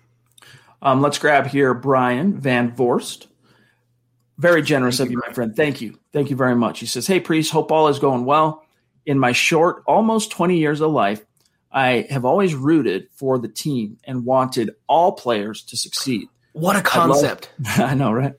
Um, 0.82 1.00
let's 1.00 1.18
grab 1.18 1.46
here 1.46 1.74
Brian 1.74 2.38
Van 2.38 2.72
Vorst. 2.72 3.26
Very 4.38 4.62
generous 4.62 4.98
Thank 4.98 5.08
of 5.08 5.12
you, 5.12 5.22
my 5.26 5.32
friend. 5.32 5.56
Thank 5.56 5.80
you. 5.80 5.98
Thank 6.12 6.28
you 6.30 6.36
very 6.36 6.54
much. 6.54 6.80
He 6.80 6.86
says, 6.86 7.06
Hey, 7.06 7.20
Priest, 7.20 7.50
hope 7.50 7.72
all 7.72 7.88
is 7.88 7.98
going 7.98 8.24
well. 8.24 8.64
In 9.06 9.18
my 9.18 9.32
short, 9.32 9.82
almost 9.86 10.30
20 10.30 10.58
years 10.58 10.80
of 10.80 10.90
life, 10.90 11.24
I 11.72 12.06
have 12.10 12.24
always 12.24 12.54
rooted 12.54 13.08
for 13.12 13.38
the 13.38 13.48
team 13.48 13.98
and 14.04 14.24
wanted 14.24 14.70
all 14.88 15.12
players 15.12 15.62
to 15.64 15.76
succeed. 15.76 16.28
What 16.52 16.76
a 16.76 16.82
concept. 16.82 17.50
Love, 17.60 17.80
I 17.90 17.94
know, 17.94 18.12
right? 18.12 18.34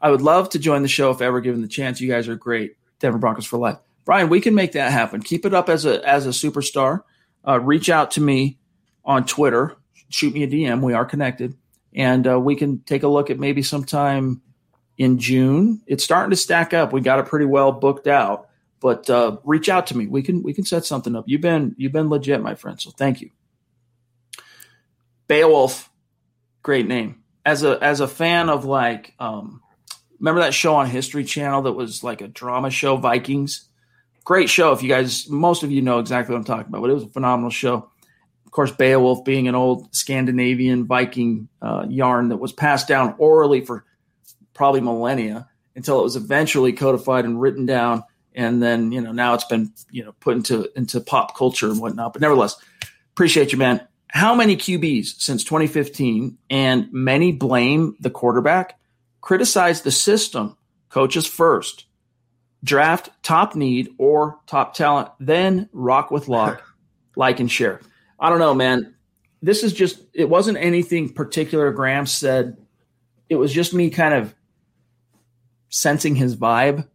I 0.00 0.10
would 0.10 0.22
love 0.22 0.50
to 0.50 0.58
join 0.58 0.82
the 0.82 0.88
show 0.88 1.10
if 1.10 1.20
ever 1.20 1.40
given 1.40 1.62
the 1.62 1.68
chance. 1.68 2.00
You 2.00 2.10
guys 2.10 2.28
are 2.28 2.36
great. 2.36 2.76
Denver 2.98 3.18
Broncos 3.18 3.46
for 3.46 3.58
life. 3.58 3.78
Brian, 4.04 4.28
we 4.28 4.40
can 4.40 4.54
make 4.54 4.72
that 4.72 4.90
happen. 4.92 5.22
Keep 5.22 5.46
it 5.46 5.54
up 5.54 5.68
as 5.68 5.84
a 5.84 6.06
as 6.06 6.26
a 6.26 6.30
superstar 6.30 7.02
uh, 7.46 7.60
reach 7.60 7.88
out 7.88 8.12
to 8.12 8.20
me 8.20 8.58
on 9.04 9.24
Twitter, 9.24 9.76
shoot 10.08 10.34
me 10.34 10.42
a 10.42 10.48
DM. 10.48 10.82
We 10.82 10.92
are 10.92 11.04
connected, 11.04 11.56
and 11.94 12.26
uh, 12.26 12.38
we 12.38 12.56
can 12.56 12.80
take 12.80 13.02
a 13.02 13.08
look 13.08 13.30
at 13.30 13.38
maybe 13.38 13.62
sometime 13.62 14.42
in 14.98 15.18
June. 15.18 15.80
It's 15.86 16.04
starting 16.04 16.30
to 16.30 16.36
stack 16.36 16.74
up. 16.74 16.92
We 16.92 17.00
got 17.00 17.18
it 17.18 17.26
pretty 17.26 17.46
well 17.46 17.72
booked 17.72 18.06
out, 18.06 18.48
but 18.80 19.08
uh, 19.10 19.36
reach 19.44 19.68
out 19.68 19.86
to 19.88 19.96
me. 19.96 20.06
We 20.06 20.22
can 20.22 20.42
we 20.42 20.52
can 20.52 20.64
set 20.64 20.84
something 20.84 21.14
up. 21.14 21.24
You've 21.26 21.40
been 21.40 21.74
you've 21.78 21.92
been 21.92 22.08
legit, 22.08 22.42
my 22.42 22.54
friend. 22.54 22.80
So 22.80 22.90
thank 22.90 23.20
you. 23.20 23.30
Beowulf, 25.28 25.90
great 26.62 26.86
name. 26.86 27.22
As 27.44 27.62
a 27.62 27.82
as 27.82 28.00
a 28.00 28.08
fan 28.08 28.48
of 28.48 28.64
like, 28.64 29.14
um, 29.18 29.62
remember 30.18 30.40
that 30.40 30.54
show 30.54 30.74
on 30.76 30.86
History 30.86 31.24
Channel 31.24 31.62
that 31.62 31.72
was 31.72 32.02
like 32.02 32.20
a 32.20 32.28
drama 32.28 32.70
show, 32.70 32.96
Vikings 32.96 33.68
great 34.24 34.48
show. 34.48 34.72
If 34.72 34.82
you 34.82 34.88
guys, 34.88 35.28
most 35.28 35.62
of 35.62 35.70
you 35.70 35.82
know 35.82 35.98
exactly 35.98 36.32
what 36.32 36.38
I'm 36.38 36.44
talking 36.44 36.68
about, 36.68 36.82
but 36.82 36.90
it 36.90 36.94
was 36.94 37.02
a 37.02 37.08
phenomenal 37.08 37.50
show. 37.50 37.90
Of 38.46 38.52
course, 38.52 38.70
Beowulf 38.70 39.24
being 39.24 39.48
an 39.48 39.56
old 39.56 39.94
Scandinavian 39.94 40.86
Viking 40.86 41.48
uh, 41.62 41.86
yarn 41.88 42.28
that 42.28 42.38
was 42.38 42.52
passed 42.52 42.88
down 42.88 43.14
orally 43.18 43.64
for 43.64 43.84
probably 44.54 44.80
millennia 44.80 45.48
until 45.76 46.00
it 46.00 46.02
was 46.04 46.16
eventually 46.16 46.72
codified 46.72 47.24
and 47.24 47.40
written 47.40 47.66
down. 47.66 48.02
And 48.34 48.62
then, 48.62 48.92
you 48.92 49.00
know, 49.00 49.12
now 49.12 49.34
it's 49.34 49.44
been, 49.44 49.72
you 49.90 50.04
know, 50.04 50.12
put 50.20 50.36
into, 50.36 50.70
into 50.76 51.00
pop 51.00 51.36
culture 51.36 51.68
and 51.68 51.80
whatnot. 51.80 52.12
But 52.12 52.22
nevertheless, 52.22 52.56
appreciate 53.12 53.52
you, 53.52 53.58
man. 53.58 53.86
How 54.08 54.34
many 54.34 54.56
QBs 54.56 55.20
since 55.20 55.44
2015 55.44 56.36
and 56.48 56.92
many 56.92 57.32
blame 57.32 57.96
the 58.00 58.10
quarterback, 58.10 58.78
criticize 59.20 59.82
the 59.82 59.90
system, 59.90 60.56
coaches 60.88 61.26
first, 61.26 61.86
draft 62.64 63.10
top 63.22 63.54
need 63.54 63.90
or 63.98 64.38
top 64.46 64.74
talent, 64.74 65.08
then 65.18 65.68
rock 65.72 66.10
with 66.10 66.28
lock, 66.28 66.62
like 67.16 67.40
and 67.40 67.50
share. 67.50 67.80
I 68.18 68.30
don't 68.30 68.38
know, 68.38 68.54
man. 68.54 68.94
This 69.42 69.62
is 69.62 69.72
just, 69.72 70.02
it 70.12 70.28
wasn't 70.28 70.58
anything 70.58 71.12
particular 71.12 71.72
Graham 71.72 72.06
said. 72.06 72.58
It 73.28 73.36
was 73.36 73.52
just 73.52 73.72
me 73.72 73.90
kind 73.90 74.12
of 74.12 74.34
sensing 75.70 76.14
his 76.14 76.36
vibe. 76.36 76.86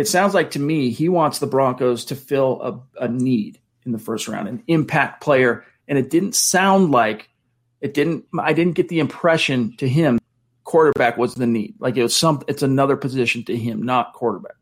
It 0.00 0.08
sounds 0.08 0.32
like 0.32 0.52
to 0.52 0.58
me, 0.58 0.88
he 0.88 1.10
wants 1.10 1.40
the 1.40 1.46
Broncos 1.46 2.06
to 2.06 2.16
fill 2.16 2.62
a, 2.98 3.04
a 3.04 3.08
need 3.08 3.58
in 3.84 3.92
the 3.92 3.98
first 3.98 4.28
round, 4.28 4.48
an 4.48 4.62
impact 4.66 5.22
player. 5.22 5.62
And 5.88 5.98
it 5.98 6.08
didn't 6.08 6.34
sound 6.34 6.90
like 6.90 7.28
it 7.82 7.92
didn't. 7.92 8.24
I 8.38 8.54
didn't 8.54 8.76
get 8.76 8.88
the 8.88 9.00
impression 9.00 9.76
to 9.76 9.86
him 9.86 10.18
quarterback 10.64 11.18
was 11.18 11.34
the 11.34 11.46
need. 11.46 11.74
Like 11.80 11.98
it 11.98 12.02
was 12.02 12.16
some. 12.16 12.42
It's 12.48 12.62
another 12.62 12.96
position 12.96 13.44
to 13.44 13.56
him, 13.56 13.82
not 13.82 14.14
quarterback. 14.14 14.54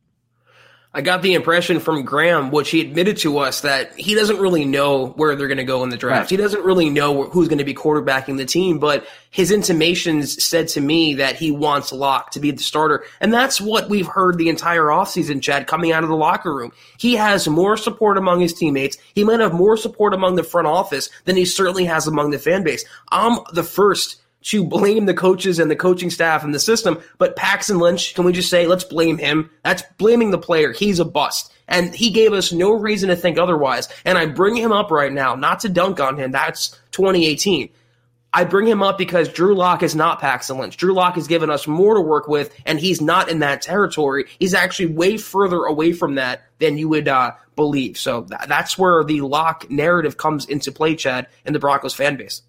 I 0.99 1.01
got 1.01 1.23
the 1.23 1.35
impression 1.35 1.79
from 1.79 2.03
Graham, 2.03 2.51
which 2.51 2.71
he 2.71 2.81
admitted 2.81 3.19
to 3.19 3.39
us, 3.39 3.61
that 3.61 3.97
he 3.97 4.17
doesn't 4.17 4.41
really 4.41 4.65
know 4.65 5.07
where 5.11 5.37
they're 5.37 5.47
going 5.47 5.59
to 5.59 5.65
go 5.65 5.85
in 5.85 5.91
the 5.91 5.97
draft. 5.97 6.23
Right. 6.23 6.31
He 6.31 6.37
doesn't 6.37 6.65
really 6.65 6.91
know 6.91 7.23
who's 7.23 7.47
going 7.47 7.59
to 7.59 7.65
be 7.65 7.73
quarterbacking 7.73 8.37
the 8.37 8.45
team, 8.45 8.81
but 8.81 9.07
his 9.31 9.53
intimations 9.53 10.45
said 10.45 10.67
to 10.71 10.81
me 10.81 11.15
that 11.15 11.37
he 11.37 11.53
wants 11.53 11.93
Lock 11.93 12.33
to 12.33 12.41
be 12.41 12.51
the 12.51 12.65
starter. 12.65 13.05
And 13.21 13.33
that's 13.33 13.61
what 13.61 13.89
we've 13.89 14.09
heard 14.09 14.39
the 14.39 14.49
entire 14.49 14.87
offseason, 14.87 15.41
Chad, 15.41 15.69
coming 15.69 15.93
out 15.93 16.03
of 16.03 16.09
the 16.09 16.17
locker 16.17 16.53
room. 16.53 16.73
He 16.99 17.15
has 17.15 17.47
more 17.47 17.77
support 17.77 18.19
among 18.19 18.41
his 18.41 18.53
teammates. 18.53 18.99
He 19.15 19.23
might 19.23 19.39
have 19.39 19.53
more 19.53 19.77
support 19.77 20.15
among 20.15 20.35
the 20.35 20.43
front 20.43 20.67
office 20.67 21.11
than 21.27 21.37
he 21.37 21.45
certainly 21.45 21.85
has 21.85 22.09
among 22.09 22.33
the 22.33 22.41
fan 22.41 22.65
base. 22.65 22.85
I'm 23.13 23.39
the 23.53 23.63
first 23.63 24.17
to 24.43 24.65
blame 24.65 25.07
the 25.07 25.15
coaches 25.15 25.59
and 25.59 25.71
the 25.71 25.77
coaching 25.77 26.11
staff 26.11 26.45
and 26.45 26.55
the 26.55 26.61
system. 26.61 27.01
But 27.19 27.37
Paxton 27.37 27.79
Lynch, 27.79 28.15
can 28.15 28.25
we 28.25 28.33
just 28.33 28.51
say, 28.51 28.67
let's 28.67 28.85
blame 28.85 29.19
him? 29.19 29.51
That's 29.65 29.83
blaming 29.99 30.31
the 30.31 30.39
player. 30.39 30.73
He's 30.73 31.01
a 31.01 31.05
bust. 31.05 31.53
And 31.67 31.95
he 31.95 32.11
gave 32.11 32.33
us 32.33 32.53
no 32.53 32.73
reason 32.73 33.11
to 33.11 33.17
think 33.17 33.39
otherwise. 33.39 33.89
And 34.05 34.17
I 34.17 34.27
bring 34.27 34.57
him 34.57 34.73
up 34.73 34.91
right 34.91 35.13
now, 35.13 35.35
not 35.35 35.61
to 35.61 35.69
dunk 35.69 36.01
on 36.01 36.17
him. 36.17 36.31
That's 36.31 36.71
2018. 36.93 37.69
I 38.33 38.45
bring 38.45 38.67
him 38.67 38.83
up 38.83 38.99
because 38.99 39.29
Drew 39.29 39.55
Lock 39.55 39.83
is 39.83 39.97
not 39.97 40.21
Paxton 40.21 40.59
Lynch. 40.59 40.77
Drew 40.77 40.93
Lock 40.93 41.15
has 41.15 41.27
given 41.27 41.49
us 41.51 41.67
more 41.67 41.95
to 41.95 42.01
work 42.01 42.29
with, 42.29 42.55
and 42.67 42.79
he's 42.79 43.01
not 43.01 43.31
in 43.31 43.39
that 43.39 43.63
territory. 43.63 44.27
He's 44.39 44.53
actually 44.53 44.93
way 44.93 45.17
further 45.17 45.65
away 45.65 45.93
from 45.93 46.17
that 46.17 46.43
than 46.59 46.77
you 46.77 46.89
would 46.91 47.09
uh, 47.09 47.33
believe. 47.57 47.97
So 47.97 48.25
th- 48.25 48.43
that's 48.47 48.77
where 48.77 49.03
the 49.03 49.23
Lock 49.23 49.71
narrative 49.71 50.19
comes 50.19 50.45
into 50.45 50.71
play, 50.71 50.95
Chad, 50.95 51.27
in 51.47 51.55
the 51.55 51.59
Broncos 51.59 51.95
fan 51.95 52.17
base. 52.17 52.43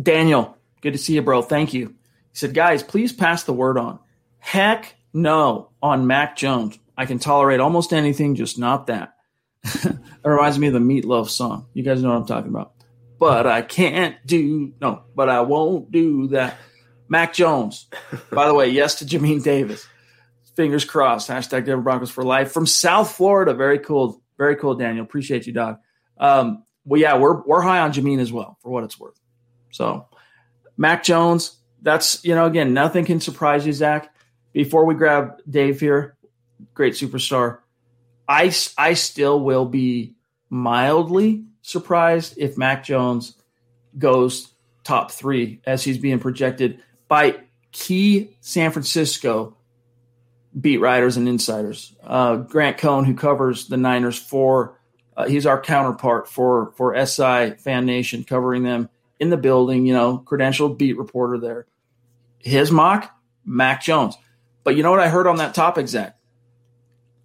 Daniel, 0.00 0.57
Good 0.80 0.92
to 0.92 0.98
see 0.98 1.14
you, 1.14 1.22
bro. 1.22 1.42
Thank 1.42 1.74
you. 1.74 1.88
He 1.88 2.38
said, 2.38 2.54
guys, 2.54 2.82
please 2.82 3.12
pass 3.12 3.44
the 3.44 3.52
word 3.52 3.78
on. 3.78 3.98
Heck 4.38 4.94
no 5.12 5.70
on 5.82 6.06
Mac 6.06 6.36
Jones. 6.36 6.78
I 6.96 7.06
can 7.06 7.18
tolerate 7.18 7.60
almost 7.60 7.92
anything, 7.92 8.34
just 8.34 8.58
not 8.58 8.88
that. 8.88 9.14
it 9.64 9.98
reminds 10.24 10.58
me 10.58 10.68
of 10.68 10.72
the 10.72 10.78
Meatloaf 10.78 11.28
song. 11.28 11.66
You 11.74 11.82
guys 11.82 12.02
know 12.02 12.10
what 12.10 12.16
I'm 12.16 12.26
talking 12.26 12.50
about. 12.50 12.72
But 13.18 13.46
I 13.46 13.62
can't 13.62 14.16
do 14.24 14.72
no, 14.80 15.02
but 15.14 15.28
I 15.28 15.40
won't 15.40 15.90
do 15.90 16.28
that. 16.28 16.56
Mac 17.08 17.32
Jones. 17.32 17.86
By 18.30 18.46
the 18.46 18.54
way, 18.54 18.68
yes 18.68 18.96
to 18.96 19.04
Jamin 19.04 19.42
Davis. 19.42 19.86
Fingers 20.56 20.84
crossed. 20.84 21.28
Hashtag 21.28 21.64
Denver 21.64 21.82
Broncos 21.82 22.10
for 22.10 22.22
life 22.22 22.52
from 22.52 22.66
South 22.66 23.12
Florida. 23.12 23.54
Very 23.54 23.78
cool. 23.78 24.22
Very 24.36 24.56
cool, 24.56 24.74
Daniel. 24.74 25.04
Appreciate 25.04 25.46
you, 25.46 25.52
dog. 25.52 25.78
Um, 26.18 26.64
well, 26.84 27.00
yeah, 27.00 27.16
we're 27.16 27.42
we're 27.44 27.60
high 27.60 27.80
on 27.80 27.92
Jamin 27.92 28.20
as 28.20 28.32
well, 28.32 28.58
for 28.60 28.70
what 28.70 28.84
it's 28.84 28.98
worth. 28.98 29.18
So 29.70 30.07
Mac 30.78 31.02
Jones, 31.02 31.56
that's, 31.82 32.24
you 32.24 32.34
know, 32.34 32.46
again, 32.46 32.72
nothing 32.72 33.04
can 33.04 33.20
surprise 33.20 33.66
you, 33.66 33.72
Zach. 33.72 34.14
Before 34.52 34.86
we 34.86 34.94
grab 34.94 35.40
Dave 35.48 35.80
here, 35.80 36.16
great 36.72 36.94
superstar, 36.94 37.58
I, 38.26 38.54
I 38.78 38.94
still 38.94 39.40
will 39.40 39.66
be 39.66 40.14
mildly 40.48 41.44
surprised 41.62 42.34
if 42.38 42.56
Mac 42.56 42.84
Jones 42.84 43.34
goes 43.98 44.54
top 44.84 45.10
three 45.10 45.60
as 45.66 45.84
he's 45.84 45.98
being 45.98 46.20
projected 46.20 46.80
by 47.08 47.40
key 47.72 48.36
San 48.40 48.70
Francisco 48.70 49.56
beat 50.58 50.78
writers 50.78 51.16
and 51.16 51.28
insiders. 51.28 51.94
Uh, 52.02 52.36
Grant 52.36 52.78
Cohn, 52.78 53.04
who 53.04 53.14
covers 53.14 53.66
the 53.66 53.76
Niners 53.76 54.18
for, 54.18 54.78
uh, 55.16 55.26
he's 55.26 55.46
our 55.46 55.60
counterpart 55.60 56.28
for 56.28 56.72
for 56.76 56.94
SI 57.04 57.50
Fan 57.58 57.86
Nation, 57.86 58.24
covering 58.24 58.62
them 58.62 58.88
in 59.20 59.30
the 59.30 59.36
building, 59.36 59.86
you 59.86 59.94
know, 59.94 60.22
credentialed 60.24 60.78
beat 60.78 60.98
reporter 60.98 61.38
there. 61.38 61.66
His 62.38 62.70
mock, 62.70 63.14
Mac 63.44 63.82
Jones. 63.82 64.16
But 64.64 64.76
you 64.76 64.82
know 64.82 64.90
what 64.90 65.00
I 65.00 65.08
heard 65.08 65.26
on 65.26 65.36
that 65.36 65.54
topic, 65.54 65.88
Zach? 65.88 66.16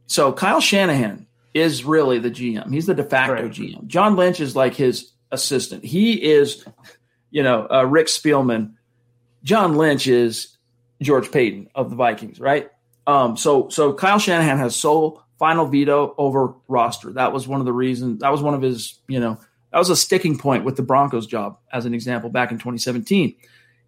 So 0.07 0.31
Kyle 0.31 0.61
Shanahan 0.61 1.27
is 1.53 1.83
really 1.83 2.19
the 2.19 2.31
GM. 2.31 2.73
He's 2.73 2.85
the 2.85 2.93
de 2.93 3.03
facto 3.03 3.33
right. 3.33 3.51
GM. 3.51 3.87
John 3.87 4.15
Lynch 4.15 4.39
is 4.39 4.55
like 4.55 4.73
his 4.73 5.11
assistant. 5.31 5.83
He 5.83 6.13
is, 6.13 6.65
you 7.31 7.43
know, 7.43 7.67
uh, 7.69 7.83
Rick 7.83 8.07
Spielman. 8.07 8.73
John 9.43 9.75
Lynch 9.75 10.07
is 10.07 10.57
George 11.01 11.31
Paton 11.31 11.69
of 11.75 11.89
the 11.89 11.95
Vikings, 11.95 12.39
right? 12.39 12.69
Um, 13.05 13.35
so 13.35 13.69
so 13.69 13.93
Kyle 13.93 14.19
Shanahan 14.19 14.57
has 14.57 14.75
sole 14.75 15.21
final 15.37 15.65
veto 15.65 16.15
over 16.17 16.55
roster. 16.67 17.11
That 17.13 17.33
was 17.33 17.47
one 17.47 17.59
of 17.59 17.65
the 17.65 17.73
reasons. 17.73 18.21
That 18.21 18.31
was 18.31 18.41
one 18.41 18.53
of 18.53 18.61
his, 18.61 18.99
you 19.07 19.19
know, 19.19 19.37
that 19.73 19.79
was 19.79 19.89
a 19.89 19.95
sticking 19.95 20.37
point 20.37 20.65
with 20.65 20.75
the 20.75 20.83
Broncos 20.83 21.25
job, 21.25 21.57
as 21.71 21.87
an 21.87 21.95
example, 21.95 22.29
back 22.29 22.51
in 22.51 22.59
2017. 22.59 23.35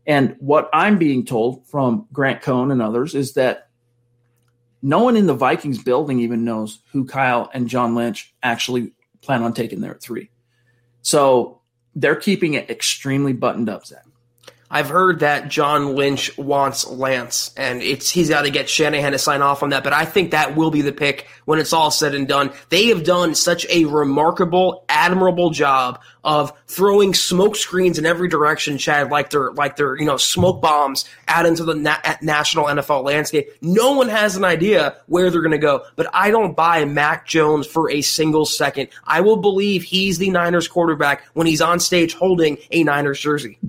And 0.08 0.36
what 0.40 0.68
I'm 0.74 0.98
being 0.98 1.26
told 1.26 1.68
from 1.68 2.08
Grant 2.12 2.42
Cohn 2.42 2.72
and 2.72 2.82
others 2.82 3.14
is 3.14 3.34
that 3.34 3.70
no 4.82 5.04
one 5.04 5.16
in 5.16 5.28
the 5.28 5.36
Vikings 5.36 5.84
building 5.84 6.20
even 6.22 6.44
knows 6.44 6.80
who 6.92 7.06
Kyle 7.06 7.52
and 7.54 7.68
John 7.68 7.94
Lynch 7.94 8.34
actually 8.42 8.94
plan 9.22 9.44
on 9.44 9.54
taking 9.54 9.80
there 9.80 9.92
at 9.92 10.02
three. 10.02 10.32
So 11.04 11.62
they're 11.94 12.16
keeping 12.16 12.56
it 12.56 12.72
extremely 12.72 13.34
buttoned 13.34 13.70
up, 13.70 13.86
Zach. 13.86 14.06
I've 14.70 14.90
heard 14.90 15.20
that 15.20 15.48
John 15.48 15.96
Lynch 15.96 16.36
wants 16.38 16.88
Lance, 16.88 17.52
and 17.56 17.84
it's 17.84 18.10
he's 18.10 18.30
got 18.30 18.42
to 18.42 18.50
get 18.50 18.68
Shanahan 18.68 19.12
to 19.12 19.20
sign 19.20 19.42
off 19.42 19.62
on 19.62 19.70
that. 19.70 19.84
But 19.84 19.94
I 19.94 20.06
think 20.06 20.32
that 20.32 20.56
will 20.56 20.72
be 20.72 20.82
the 20.82 20.92
pick 20.92 21.28
when 21.46 21.60
it's 21.60 21.72
all 21.72 21.92
said 21.92 22.16
and 22.16 22.28
done. 22.28 22.52
They 22.70 22.88
have 22.88 23.04
done 23.04 23.36
such 23.36 23.68
a 23.70 23.86
remarkable, 23.86 24.84
admirable 24.90 25.52
job 25.52 26.02
of 26.24 26.52
throwing 26.68 27.14
smoke 27.14 27.56
screens 27.56 28.00
in 28.00 28.06
every 28.08 28.28
direction, 28.28 28.80
Chad, 28.80 29.12
like 29.12 29.30
they're 29.30 29.52
like 29.52 29.76
they're 29.76 29.96
you 29.98 30.06
know 30.06 30.18
smoke 30.18 30.62
bombs 30.62 31.06
out 31.28 31.46
into 31.46 31.64
the 31.64 31.76
na- 31.76 32.02
national 32.22 32.66
NFL 32.66 33.04
landscape. 33.04 33.50
No 33.62 33.94
one 33.94 34.10
has 34.10 34.36
an 34.36 34.44
idea 34.44 34.98
where 35.06 35.30
they're 35.30 35.42
going 35.42 35.52
to 35.52 35.58
go, 35.60 35.86
but 35.96 36.08
I 36.12 36.32
don't 36.32 36.56
buy 36.56 36.86
Mac 36.86 37.28
Jones 37.28 37.68
for 37.68 37.92
a 37.92 38.02
single 38.02 38.48
second. 38.48 38.90
I 39.04 39.22
will 39.22 39.38
believe 39.38 39.84
he's 39.84 40.18
the 40.18 40.32
Niners 40.32 40.68
quarterback 40.68 41.24
when 41.34 41.46
he's 41.46 41.62
on 41.62 41.80
stage 41.80 42.16
holding 42.16 42.58
a 42.72 42.84
Niners 42.84 43.20
jersey. 43.20 43.60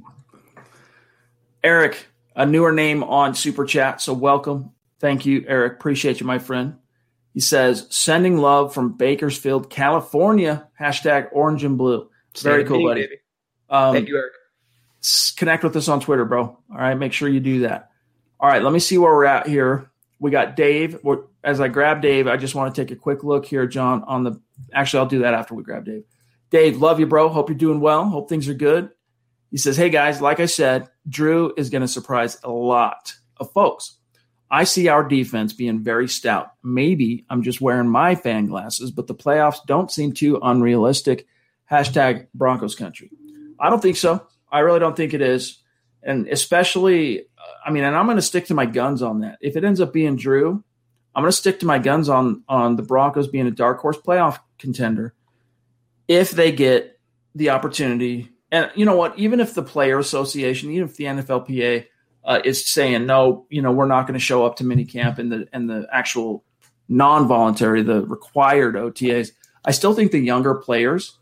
Eric, 1.67 2.07
a 2.37 2.47
newer 2.47 2.71
name 2.71 3.03
on 3.03 3.35
Super 3.35 3.65
Chat, 3.65 4.01
so 4.01 4.13
welcome. 4.13 4.71
Thank 5.01 5.27
you, 5.27 5.45
Eric. 5.49 5.73
Appreciate 5.73 6.21
you, 6.21 6.27
my 6.27 6.39
friend. 6.39 6.77
He 7.35 7.41
says, 7.41 7.89
sending 7.91 8.39
love 8.39 8.73
from 8.73 8.93
Bakersfield, 8.93 9.69
California. 9.69 10.69
Hashtag 10.81 11.29
orange 11.33 11.65
and 11.65 11.77
blue. 11.77 12.09
It's 12.31 12.43
very 12.43 12.65
cool, 12.65 12.87
buddy. 12.87 13.09
Um, 13.69 13.95
Thank 13.95 14.07
you, 14.07 14.17
Eric. 14.17 14.33
Connect 15.37 15.65
with 15.65 15.75
us 15.75 15.89
on 15.89 15.99
Twitter, 15.99 16.25
bro. 16.25 16.43
All 16.43 16.57
right, 16.71 16.95
make 16.95 17.13
sure 17.13 17.29
you 17.29 17.41
do 17.41 17.63
that. 17.63 17.91
All 18.39 18.49
right, 18.49 18.63
let 18.63 18.73
me 18.73 18.79
see 18.79 18.97
where 18.97 19.13
we're 19.13 19.25
at 19.25 19.49
here. 19.49 19.91
We 20.21 20.31
got 20.31 20.55
Dave. 20.55 21.05
As 21.43 21.61
I 21.61 21.67
grab 21.67 22.01
Dave, 22.01 22.29
I 22.29 22.37
just 22.37 22.55
want 22.55 22.73
to 22.73 22.81
take 22.81 22.93
a 22.93 22.97
quick 22.97 23.25
look 23.25 23.45
here, 23.45 23.67
John, 23.67 24.05
on 24.05 24.23
the. 24.23 24.41
Actually, 24.73 25.01
I'll 25.01 25.07
do 25.07 25.19
that 25.19 25.35
after 25.35 25.55
we 25.55 25.65
grab 25.65 25.85
Dave. 25.85 26.05
Dave, 26.51 26.81
love 26.81 27.01
you, 27.01 27.07
bro. 27.07 27.29
Hope 27.29 27.49
you're 27.49 27.59
doing 27.59 27.81
well. 27.81 28.05
Hope 28.05 28.29
things 28.29 28.49
are 28.49 28.55
good. 28.55 28.91
He 29.51 29.59
says, 29.59 29.77
Hey 29.77 29.91
guys, 29.91 30.21
like 30.21 30.41
I 30.41 30.47
said, 30.47 30.89
Drew 31.09 31.53
is 31.57 31.71
going 31.71 31.83
to 31.83 31.89
surprise 31.89 32.39
a 32.43 32.51
lot 32.51 33.15
of 33.39 33.53
folks. 33.53 33.99
I 34.51 34.65
see 34.65 34.89
our 34.89 35.03
defense 35.03 35.53
being 35.53 35.83
very 35.83 36.09
stout. 36.09 36.53
Maybe 36.63 37.25
I'm 37.29 37.43
just 37.43 37.61
wearing 37.61 37.89
my 37.89 38.15
fan 38.15 38.47
glasses, 38.47 38.91
but 38.91 39.07
the 39.07 39.15
playoffs 39.15 39.59
don't 39.67 39.91
seem 39.91 40.13
too 40.13 40.39
unrealistic. 40.43 41.27
Hashtag 41.71 42.29
Broncos 42.33 42.77
country. 42.77 43.11
I 43.59 43.71
don't 43.71 43.83
think 43.83 43.97
so. 43.97 44.27
I 44.51 44.61
really 44.61 44.79
don't 44.79 44.97
think 44.97 45.15
it 45.15 45.23
is. 45.23 45.63
And 46.03 46.29
especially, 46.29 47.27
I 47.65 47.71
mean, 47.73 47.83
and 47.83 47.97
I'm 47.97 48.07
going 48.07 48.17
to 48.17 48.23
stick 48.23 48.47
to 48.47 48.55
my 48.55 48.67
guns 48.67 49.03
on 49.03 49.21
that. 49.21 49.39
If 49.41 49.57
it 49.57 49.65
ends 49.65 49.81
up 49.81 49.93
being 49.93 50.15
Drew, 50.15 50.63
I'm 51.15 51.23
going 51.23 51.33
to 51.33 51.37
stick 51.37 51.61
to 51.61 51.67
my 51.67 51.79
guns 51.81 52.09
on 52.09 52.45
on 52.49 52.77
the 52.77 52.83
Broncos 52.83 53.27
being 53.27 53.47
a 53.49 53.51
dark 53.51 53.81
horse 53.81 53.97
playoff 53.97 54.39
contender 54.59 55.15
if 56.07 56.31
they 56.31 56.53
get 56.53 57.01
the 57.35 57.51
opportunity 57.51 58.31
and 58.57 58.71
you 58.75 58.87
know 58.87 58.97
what? 58.97 59.19
Even 59.19 59.41
if 59.41 59.55
the 59.55 59.63
player 59.63 59.99
association, 59.99 60.71
even 60.71 60.89
if 60.89 60.97
the 60.97 61.05
NFLPA 61.05 61.87
uh, 62.25 62.41
is 62.43 62.67
saying 62.67 63.05
no, 63.05 63.47
you 63.51 63.61
know, 63.61 63.71
we're 63.71 63.87
not 63.87 64.07
going 64.07 64.19
to 64.19 64.25
show 64.25 64.47
up 64.47 64.57
to 64.57 64.65
minicamp 64.65 65.19
and 65.19 65.31
the 65.31 65.47
and 65.53 65.69
the 65.69 65.87
actual 65.93 66.43
non-voluntary, 66.89 67.83
the 67.83 68.03
required 68.07 68.77
OTAs, 68.77 69.33
I 69.65 69.73
still 69.73 69.93
think 69.93 70.13
the 70.13 70.21
younger 70.21 70.55
players, 70.55 71.19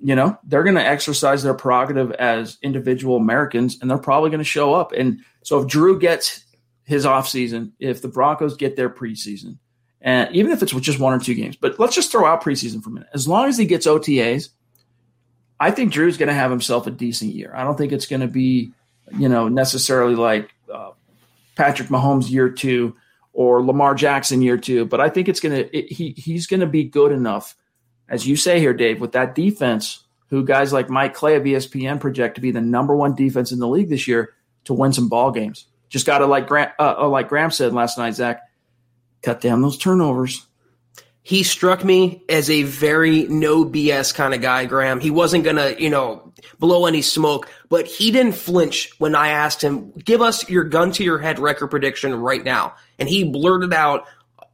you 0.00 0.14
know, 0.14 0.38
they're 0.44 0.62
going 0.62 0.76
to 0.76 0.86
exercise 0.86 1.42
their 1.42 1.54
prerogative 1.54 2.12
as 2.12 2.56
individual 2.62 3.16
Americans, 3.16 3.78
and 3.80 3.90
they're 3.90 3.98
probably 3.98 4.30
going 4.30 4.38
to 4.38 4.44
show 4.44 4.72
up. 4.72 4.92
And 4.92 5.20
so, 5.42 5.60
if 5.60 5.68
Drew 5.68 5.98
gets 5.98 6.44
his 6.84 7.04
offseason, 7.04 7.72
if 7.78 8.00
the 8.00 8.08
Broncos 8.08 8.56
get 8.56 8.76
their 8.76 8.88
preseason, 8.88 9.58
and 10.00 10.34
even 10.34 10.50
if 10.52 10.62
it's 10.62 10.72
just 10.72 10.98
one 10.98 11.12
or 11.12 11.18
two 11.18 11.34
games, 11.34 11.56
but 11.56 11.78
let's 11.78 11.94
just 11.94 12.10
throw 12.10 12.24
out 12.24 12.42
preseason 12.42 12.82
for 12.82 12.88
a 12.88 12.92
minute. 12.92 13.08
As 13.12 13.28
long 13.28 13.48
as 13.48 13.58
he 13.58 13.66
gets 13.66 13.86
OTAs 13.86 14.48
I 15.60 15.70
think 15.70 15.92
Drew's 15.92 16.16
going 16.16 16.28
to 16.28 16.34
have 16.34 16.50
himself 16.50 16.86
a 16.86 16.90
decent 16.90 17.34
year. 17.34 17.52
I 17.54 17.64
don't 17.64 17.76
think 17.76 17.92
it's 17.92 18.06
going 18.06 18.20
to 18.20 18.28
be, 18.28 18.72
you 19.16 19.28
know, 19.28 19.48
necessarily 19.48 20.14
like 20.14 20.54
uh, 20.72 20.90
Patrick 21.54 21.88
Mahomes 21.88 22.30
year 22.30 22.48
two 22.48 22.96
or 23.32 23.62
Lamar 23.62 23.94
Jackson 23.94 24.42
year 24.42 24.56
two, 24.56 24.84
but 24.84 25.00
I 25.00 25.08
think 25.08 25.28
it's 25.28 25.40
going 25.40 25.68
to 25.68 25.78
he 25.78 26.14
he's 26.16 26.46
going 26.46 26.60
to 26.60 26.66
be 26.66 26.84
good 26.84 27.12
enough, 27.12 27.56
as 28.08 28.26
you 28.26 28.36
say 28.36 28.60
here, 28.60 28.74
Dave, 28.74 29.00
with 29.00 29.12
that 29.12 29.34
defense 29.34 30.04
who 30.30 30.44
guys 30.44 30.72
like 30.72 30.88
Mike 30.88 31.14
Clay 31.14 31.36
of 31.36 31.44
ESPN 31.44 32.00
project 32.00 32.36
to 32.36 32.40
be 32.40 32.50
the 32.50 32.60
number 32.60 32.96
one 32.96 33.14
defense 33.14 33.52
in 33.52 33.58
the 33.58 33.68
league 33.68 33.88
this 33.88 34.08
year 34.08 34.34
to 34.64 34.74
win 34.74 34.92
some 34.92 35.08
ball 35.08 35.30
games. 35.30 35.66
Just 35.88 36.06
got 36.06 36.18
to 36.18 36.26
like 36.26 36.48
Grant, 36.48 36.72
uh, 36.78 36.96
uh, 36.98 37.08
like 37.08 37.28
Graham 37.28 37.50
said 37.50 37.72
last 37.72 37.98
night, 37.98 38.14
Zach, 38.14 38.42
cut 39.22 39.40
down 39.40 39.62
those 39.62 39.78
turnovers. 39.78 40.46
He 41.26 41.42
struck 41.42 41.82
me 41.82 42.22
as 42.28 42.50
a 42.50 42.64
very 42.64 43.22
no 43.28 43.64
BS 43.64 44.14
kind 44.14 44.34
of 44.34 44.42
guy, 44.42 44.66
Graham. 44.66 45.00
He 45.00 45.10
wasn't 45.10 45.42
going 45.42 45.56
to, 45.56 45.74
you 45.82 45.88
know, 45.88 46.34
blow 46.58 46.84
any 46.84 47.00
smoke, 47.00 47.50
but 47.70 47.86
he 47.86 48.10
didn't 48.10 48.34
flinch 48.34 48.92
when 48.98 49.14
I 49.14 49.28
asked 49.28 49.64
him, 49.64 49.90
give 49.92 50.20
us 50.20 50.46
your 50.50 50.64
gun 50.64 50.92
to 50.92 51.02
your 51.02 51.18
head 51.18 51.38
record 51.38 51.68
prediction 51.68 52.14
right 52.14 52.44
now. 52.44 52.74
And 52.98 53.08
he 53.08 53.24
blurted 53.24 53.72
out 53.72 54.06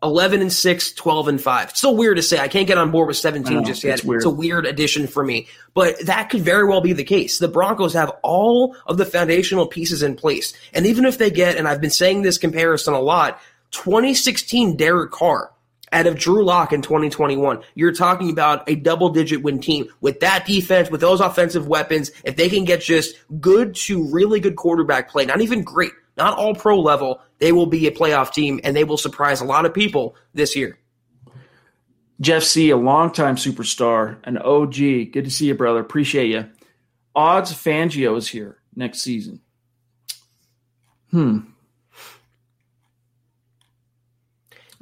11 0.05 0.43
and 0.43 0.53
6, 0.53 0.93
12 0.93 1.27
and 1.27 1.43
5. 1.43 1.71
It's 1.71 1.81
so 1.81 1.91
weird 1.91 2.19
to 2.19 2.23
say. 2.23 2.39
I 2.39 2.47
can't 2.47 2.69
get 2.69 2.79
on 2.79 2.93
board 2.93 3.09
with 3.09 3.17
17 3.17 3.53
know, 3.53 3.65
just 3.65 3.83
yet. 3.83 3.99
It's, 3.99 4.09
it's, 4.09 4.25
a 4.25 4.31
weird 4.31 4.65
addition 4.65 5.09
for 5.09 5.25
me. 5.25 5.49
But 5.75 5.99
that 6.07 6.31
could 6.31 6.43
very 6.43 6.69
well 6.69 6.81
be 6.81 6.93
the 6.93 7.03
case. 7.03 7.41
The 7.41 7.49
Broncos 7.49 7.95
have 7.95 8.13
all 8.23 8.77
of 8.87 8.97
the 8.97 9.05
foundational 9.05 9.67
pieces 9.67 10.05
in 10.05 10.15
place. 10.15 10.55
And 10.73 10.87
even 10.87 11.05
if 11.05 11.19
they 11.19 11.31
get, 11.31 11.57
and 11.57 11.67
I've 11.67 11.81
been 11.81 11.91
saying 11.91 12.23
this 12.23 12.39
comparison 12.39 12.95
a 12.95 13.01
lot, 13.01 13.41
2016 13.73 14.77
Derek 14.77 15.11
Carr 15.11 15.51
out 15.93 16.07
of 16.07 16.17
Drew 16.17 16.45
Lock 16.45 16.73
in 16.73 16.83
2021. 16.83 17.63
You're 17.75 17.93
talking 17.93 18.31
about 18.31 18.69
a 18.69 18.77
double 18.77 19.11
digit 19.11 19.43
win 19.43 19.61
team 19.61 19.87
with 20.01 20.21
that 20.21 20.47
defense, 20.47 20.91
with 20.91 21.01
those 21.01 21.21
offensive 21.21 21.67
weapons. 21.67 22.11
If 22.25 22.37
they 22.37 22.49
can 22.49 22.65
get 22.65 22.81
just 22.81 23.17
good 23.41 23.75
to 23.77 24.11
really 24.11 24.41
good 24.41 24.57
quarterback 24.57 25.11
play, 25.11 25.25
not 25.27 25.41
even 25.41 25.63
great, 25.63 25.93
not 26.17 26.37
all 26.39 26.55
pro 26.55 26.81
level, 26.81 27.21
they 27.39 27.53
will 27.53 27.67
be 27.67 27.87
a 27.87 27.91
playoff 27.91 28.33
team 28.33 28.61
and 28.63 28.77
they 28.77 28.85
will 28.85 28.99
surprise 28.99 29.41
a 29.41 29.45
lot 29.45 29.67
of 29.67 29.75
people 29.75 30.15
this 30.35 30.55
year. 30.55 30.79
Jeff 32.21 32.43
C., 32.43 32.69
a 32.71 32.77
longtime 32.77 33.37
superstar, 33.37 34.19
an 34.25 34.37
OG. 34.37 35.13
Good 35.13 35.25
to 35.25 35.31
see 35.31 35.47
you, 35.47 35.55
brother. 35.55 35.81
Appreciate 35.81 36.29
you. 36.29 36.47
Odds 37.15 37.53
Fangio 37.53 38.17
is 38.17 38.29
here 38.29 38.59
next 38.77 39.01
season. 39.01 39.41
Hmm. 41.11 41.39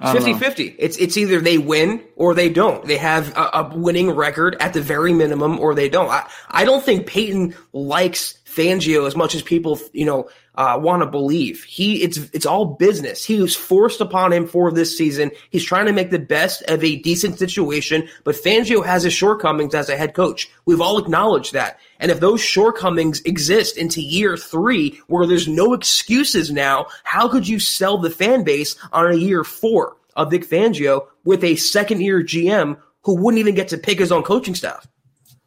50-50. 0.00 0.76
It's 0.78 0.96
it's 0.96 1.16
either 1.16 1.40
they 1.40 1.58
win 1.58 2.02
or 2.14 2.34
they 2.34 2.48
don't. 2.48 2.84
They 2.84 2.98
have 2.98 3.36
a, 3.36 3.50
a, 3.54 3.76
winning 3.76 4.10
record 4.10 4.56
at 4.60 4.72
the 4.72 4.80
very 4.80 5.12
minimum 5.12 5.58
or 5.58 5.74
they 5.74 5.88
don't. 5.88 6.08
I, 6.08 6.28
I 6.48 6.64
don't 6.64 6.84
think 6.84 7.08
Paton 7.08 7.56
likes 7.72 8.37
Fangio 8.58 9.06
as 9.06 9.14
much 9.14 9.36
as 9.36 9.42
people, 9.42 9.78
you 9.92 10.04
know, 10.04 10.28
uh, 10.56 10.76
want 10.82 11.02
to 11.02 11.06
believe. 11.06 11.62
He 11.62 12.02
it's 12.02 12.16
it's 12.32 12.44
all 12.44 12.64
business. 12.64 13.24
He 13.24 13.40
was 13.40 13.54
forced 13.54 14.00
upon 14.00 14.32
him 14.32 14.48
for 14.48 14.72
this 14.72 14.98
season. 14.98 15.30
He's 15.50 15.64
trying 15.64 15.86
to 15.86 15.92
make 15.92 16.10
the 16.10 16.18
best 16.18 16.62
of 16.62 16.82
a 16.82 16.96
decent 16.96 17.38
situation, 17.38 18.08
but 18.24 18.34
Fangio 18.34 18.84
has 18.84 19.04
his 19.04 19.12
shortcomings 19.12 19.74
as 19.74 19.88
a 19.88 19.96
head 19.96 20.14
coach. 20.14 20.50
We've 20.66 20.80
all 20.80 20.98
acknowledged 20.98 21.52
that. 21.52 21.78
And 22.00 22.10
if 22.10 22.18
those 22.18 22.40
shortcomings 22.40 23.20
exist 23.20 23.76
into 23.76 24.02
year 24.02 24.36
three, 24.36 25.00
where 25.06 25.26
there's 25.26 25.46
no 25.46 25.72
excuses 25.72 26.50
now, 26.50 26.86
how 27.04 27.28
could 27.28 27.46
you 27.46 27.60
sell 27.60 27.98
the 27.98 28.10
fan 28.10 28.42
base 28.42 28.74
on 28.92 29.10
a 29.10 29.16
year 29.16 29.44
four 29.44 29.96
of 30.16 30.32
Vic 30.32 30.48
Fangio 30.48 31.06
with 31.24 31.44
a 31.44 31.54
second 31.54 32.02
year 32.02 32.24
GM 32.24 32.76
who 33.02 33.14
wouldn't 33.14 33.38
even 33.38 33.54
get 33.54 33.68
to 33.68 33.78
pick 33.78 34.00
his 34.00 34.10
own 34.10 34.24
coaching 34.24 34.56
staff? 34.56 34.88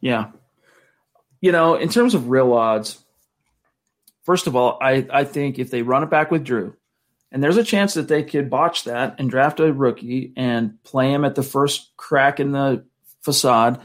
Yeah. 0.00 0.30
You 1.42 1.52
know, 1.52 1.74
in 1.74 1.88
terms 1.90 2.14
of 2.14 2.30
real 2.30 2.52
odds, 2.52 3.01
First 4.24 4.46
of 4.46 4.54
all, 4.54 4.78
I, 4.80 5.06
I 5.10 5.24
think 5.24 5.58
if 5.58 5.70
they 5.70 5.82
run 5.82 6.02
it 6.02 6.10
back 6.10 6.30
with 6.30 6.44
Drew, 6.44 6.76
and 7.30 7.42
there's 7.42 7.56
a 7.56 7.64
chance 7.64 7.94
that 7.94 8.08
they 8.08 8.22
could 8.22 8.50
botch 8.50 8.84
that 8.84 9.16
and 9.18 9.30
draft 9.30 9.58
a 9.58 9.72
rookie 9.72 10.32
and 10.36 10.82
play 10.84 11.12
him 11.12 11.24
at 11.24 11.34
the 11.34 11.42
first 11.42 11.90
crack 11.96 12.38
in 12.40 12.52
the 12.52 12.84
facade 13.22 13.80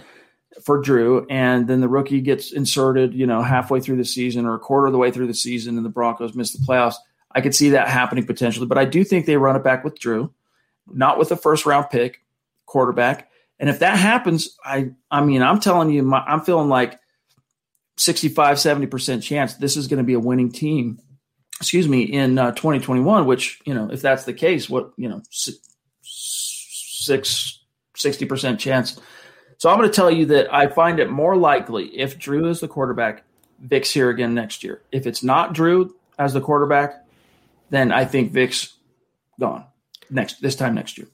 for 0.64 0.81
Drew, 0.81 1.26
and 1.30 1.68
then 1.68 1.81
the 1.81 1.88
rookie 1.88 2.22
gets 2.22 2.51
inserted, 2.51 3.14
you 3.14 3.26
know, 3.26 3.41
halfway 3.41 3.80
through 3.80 3.97
the 3.97 4.05
season 4.05 4.45
or 4.45 4.55
a 4.55 4.59
quarter 4.59 4.88
of 4.88 4.91
the 4.91 4.97
way 4.97 5.11
through 5.11 5.27
the 5.27 5.34
season, 5.34 5.77
and 5.77 5.85
the 5.85 5.89
Broncos 5.89 6.35
miss 6.35 6.51
the 6.51 6.65
playoffs. 6.65 6.95
I 7.31 7.41
could 7.41 7.55
see 7.55 7.69
that 7.69 7.88
happening 7.88 8.26
potentially, 8.26 8.65
but 8.65 8.77
I 8.77 8.85
do 8.85 9.03
think 9.03 9.26
they 9.26 9.38
run 9.38 9.55
it 9.55 9.64
back 9.64 9.84
with 9.84 9.99
Drew, 9.99 10.34
not 10.88 11.18
with 11.18 11.31
a 11.31 11.38
first 11.38 11.65
round 11.65 11.89
pick 11.89 12.22
quarterback. 12.65 13.30
And 13.59 13.69
if 13.69 13.80
that 13.80 13.97
happens, 13.97 14.57
I 14.65 14.91
I 15.11 15.23
mean, 15.23 15.41
I'm 15.41 15.59
telling 15.59 15.89
you, 15.89 16.03
my, 16.03 16.19
I'm 16.19 16.41
feeling 16.41 16.69
like 16.69 16.99
65, 17.98 18.57
70% 18.57 19.24
chance 19.24 19.56
this 19.56 19.76
is 19.76 19.88
going 19.88 19.98
to 19.98 20.03
be 20.03 20.14
a 20.14 20.19
winning 20.19 20.52
team, 20.52 20.99
excuse 21.60 21.88
me, 21.88 22.03
in 22.03 22.38
uh, 22.38 22.52
2021, 22.52 23.26
which, 23.26 23.60
you 23.65 23.74
know, 23.74 23.90
if 23.91 24.02
that's 24.02 24.24
the 24.26 24.34
case, 24.34 24.69
what, 24.69 24.91
you 24.98 25.10
know, 25.10 25.22
six, 26.02 27.60
60% 27.95 28.60
chance. 28.60 28.99
So 29.57 29.69
I'm 29.69 29.78
going 29.78 29.90
to 29.90 29.95
tell 29.95 30.11
you 30.11 30.28
that 30.28 30.53
I 30.53 30.68
find 30.68 30.99
it 30.99 31.10
more 31.10 31.36
likely 31.36 31.86
if 31.98 32.19
Drew 32.19 32.48
is 32.48 32.60
the 32.60 32.68
quarterback, 32.68 33.24
Vic's 33.60 33.91
here 33.91 34.10
again 34.10 34.36
next 34.36 34.64
year. 34.64 34.82
If 34.91 35.07
it's 35.07 35.24
not 35.24 35.53
Drew 35.53 35.95
as 36.19 36.34
the 36.34 36.41
quarterback, 36.41 37.03
then 37.72 37.91
I 37.91 38.06
think 38.06 38.32
Vic's 38.32 38.74
gone 39.40 39.65
next 40.10 40.41
this 40.41 40.56
time 40.56 40.76
next 40.76 40.98
year. 40.98 41.07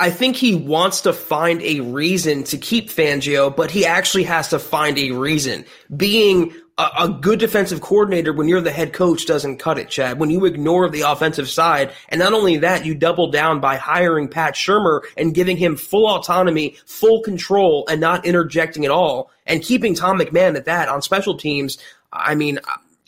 I 0.00 0.10
think 0.10 0.34
he 0.34 0.54
wants 0.54 1.02
to 1.02 1.12
find 1.12 1.60
a 1.60 1.80
reason 1.80 2.42
to 2.44 2.56
keep 2.56 2.88
Fangio, 2.88 3.54
but 3.54 3.70
he 3.70 3.84
actually 3.84 4.24
has 4.24 4.48
to 4.48 4.58
find 4.58 4.98
a 4.98 5.10
reason. 5.10 5.66
Being 5.94 6.54
a, 6.78 6.88
a, 7.00 7.08
good 7.10 7.38
defensive 7.38 7.82
coordinator 7.82 8.32
when 8.32 8.48
you're 8.48 8.62
the 8.62 8.70
head 8.70 8.94
coach 8.94 9.26
doesn't 9.26 9.58
cut 9.58 9.78
it, 9.78 9.90
Chad. 9.90 10.18
When 10.18 10.30
you 10.30 10.46
ignore 10.46 10.88
the 10.88 11.02
offensive 11.02 11.50
side, 11.50 11.92
and 12.08 12.18
not 12.18 12.32
only 12.32 12.56
that, 12.56 12.86
you 12.86 12.94
double 12.94 13.30
down 13.30 13.60
by 13.60 13.76
hiring 13.76 14.28
Pat 14.28 14.54
Shurmur 14.54 15.02
and 15.18 15.34
giving 15.34 15.58
him 15.58 15.76
full 15.76 16.06
autonomy, 16.06 16.76
full 16.86 17.20
control, 17.20 17.84
and 17.90 18.00
not 18.00 18.24
interjecting 18.24 18.86
at 18.86 18.90
all, 18.90 19.30
and 19.46 19.62
keeping 19.62 19.94
Tom 19.94 20.18
McMahon 20.18 20.56
at 20.56 20.64
that 20.64 20.88
on 20.88 21.02
special 21.02 21.36
teams. 21.36 21.76
I 22.10 22.34
mean, 22.34 22.58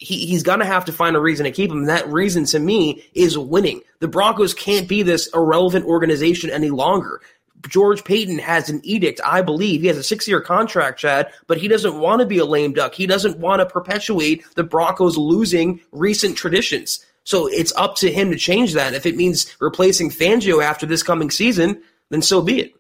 he, 0.03 0.27
he's 0.27 0.43
going 0.43 0.59
to 0.59 0.67
have 0.67 0.85
to 0.87 0.93
find 0.93 1.17
a 1.17 1.21
reason 1.21 1.45
to 1.45 1.51
keep 1.51 1.71
him. 1.71 1.79
And 1.79 1.89
that 1.89 2.09
reason 2.09 2.45
to 2.47 2.59
me 2.59 3.05
is 3.15 3.39
winning. 3.39 3.83
The 4.01 4.09
Broncos 4.09 4.55
can't 4.55 4.89
be 4.89 5.03
this 5.03 5.29
irrelevant 5.35 5.87
organization 5.87 6.51
any 6.51 6.71
longer. 6.71 7.21
George 7.69 8.05
Paton 8.05 8.39
has 8.39 8.69
an 8.69 8.81
edict, 8.83 9.21
I 9.25 9.41
believe. 9.43 9.83
He 9.83 9.87
has 9.87 9.97
a 9.97 10.03
six 10.03 10.27
year 10.27 10.41
contract, 10.41 10.99
Chad, 10.99 11.33
but 11.47 11.59
he 11.59 11.69
doesn't 11.69 11.99
want 11.99 12.21
to 12.21 12.27
be 12.27 12.39
a 12.39 12.45
lame 12.45 12.73
duck. 12.73 12.95
He 12.95 13.07
doesn't 13.07 13.39
want 13.39 13.61
to 13.61 13.67
perpetuate 13.67 14.45
the 14.57 14.65
Broncos 14.65 15.17
losing 15.17 15.81
recent 15.93 16.37
traditions. 16.37 17.05
So 17.25 17.47
it's 17.47 17.73
up 17.77 17.95
to 17.97 18.11
him 18.11 18.31
to 18.33 18.37
change 18.37 18.75
that. 18.75 18.95
If 18.95 19.07
it 19.07 19.17
means 19.17 19.55
replacing 19.61 20.11
Fangio 20.11 20.63
after 20.63 20.87
this 20.87 21.05
coming 21.05 21.31
season, 21.31 21.83
then 22.11 22.23
so 22.23 22.43
be 22.43 22.61
it. 22.61 22.73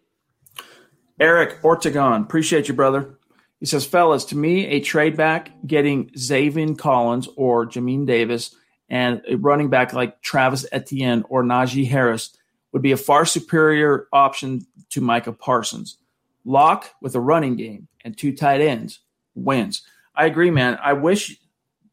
Eric 1.20 1.62
Ortegon, 1.62 2.22
appreciate 2.22 2.66
you, 2.66 2.74
brother. 2.74 3.14
He 3.62 3.66
says, 3.66 3.86
fellas, 3.86 4.24
to 4.24 4.36
me, 4.36 4.66
a 4.66 4.80
trade 4.80 5.16
back 5.16 5.52
getting 5.64 6.10
Zaven 6.16 6.76
Collins 6.76 7.28
or 7.36 7.64
Jamin 7.64 8.06
Davis 8.06 8.56
and 8.88 9.22
a 9.28 9.36
running 9.36 9.70
back 9.70 9.92
like 9.92 10.20
Travis 10.20 10.66
Etienne 10.72 11.22
or 11.28 11.44
Najee 11.44 11.88
Harris 11.88 12.36
would 12.72 12.82
be 12.82 12.90
a 12.90 12.96
far 12.96 13.24
superior 13.24 14.08
option 14.12 14.66
to 14.90 15.00
Micah 15.00 15.32
Parsons. 15.32 15.96
Lock 16.44 16.90
with 17.00 17.14
a 17.14 17.20
running 17.20 17.54
game 17.54 17.86
and 18.04 18.18
two 18.18 18.34
tight 18.34 18.60
ends 18.60 18.98
wins. 19.36 19.82
I 20.12 20.26
agree, 20.26 20.50
man. 20.50 20.76
I 20.82 20.94
wish 20.94 21.38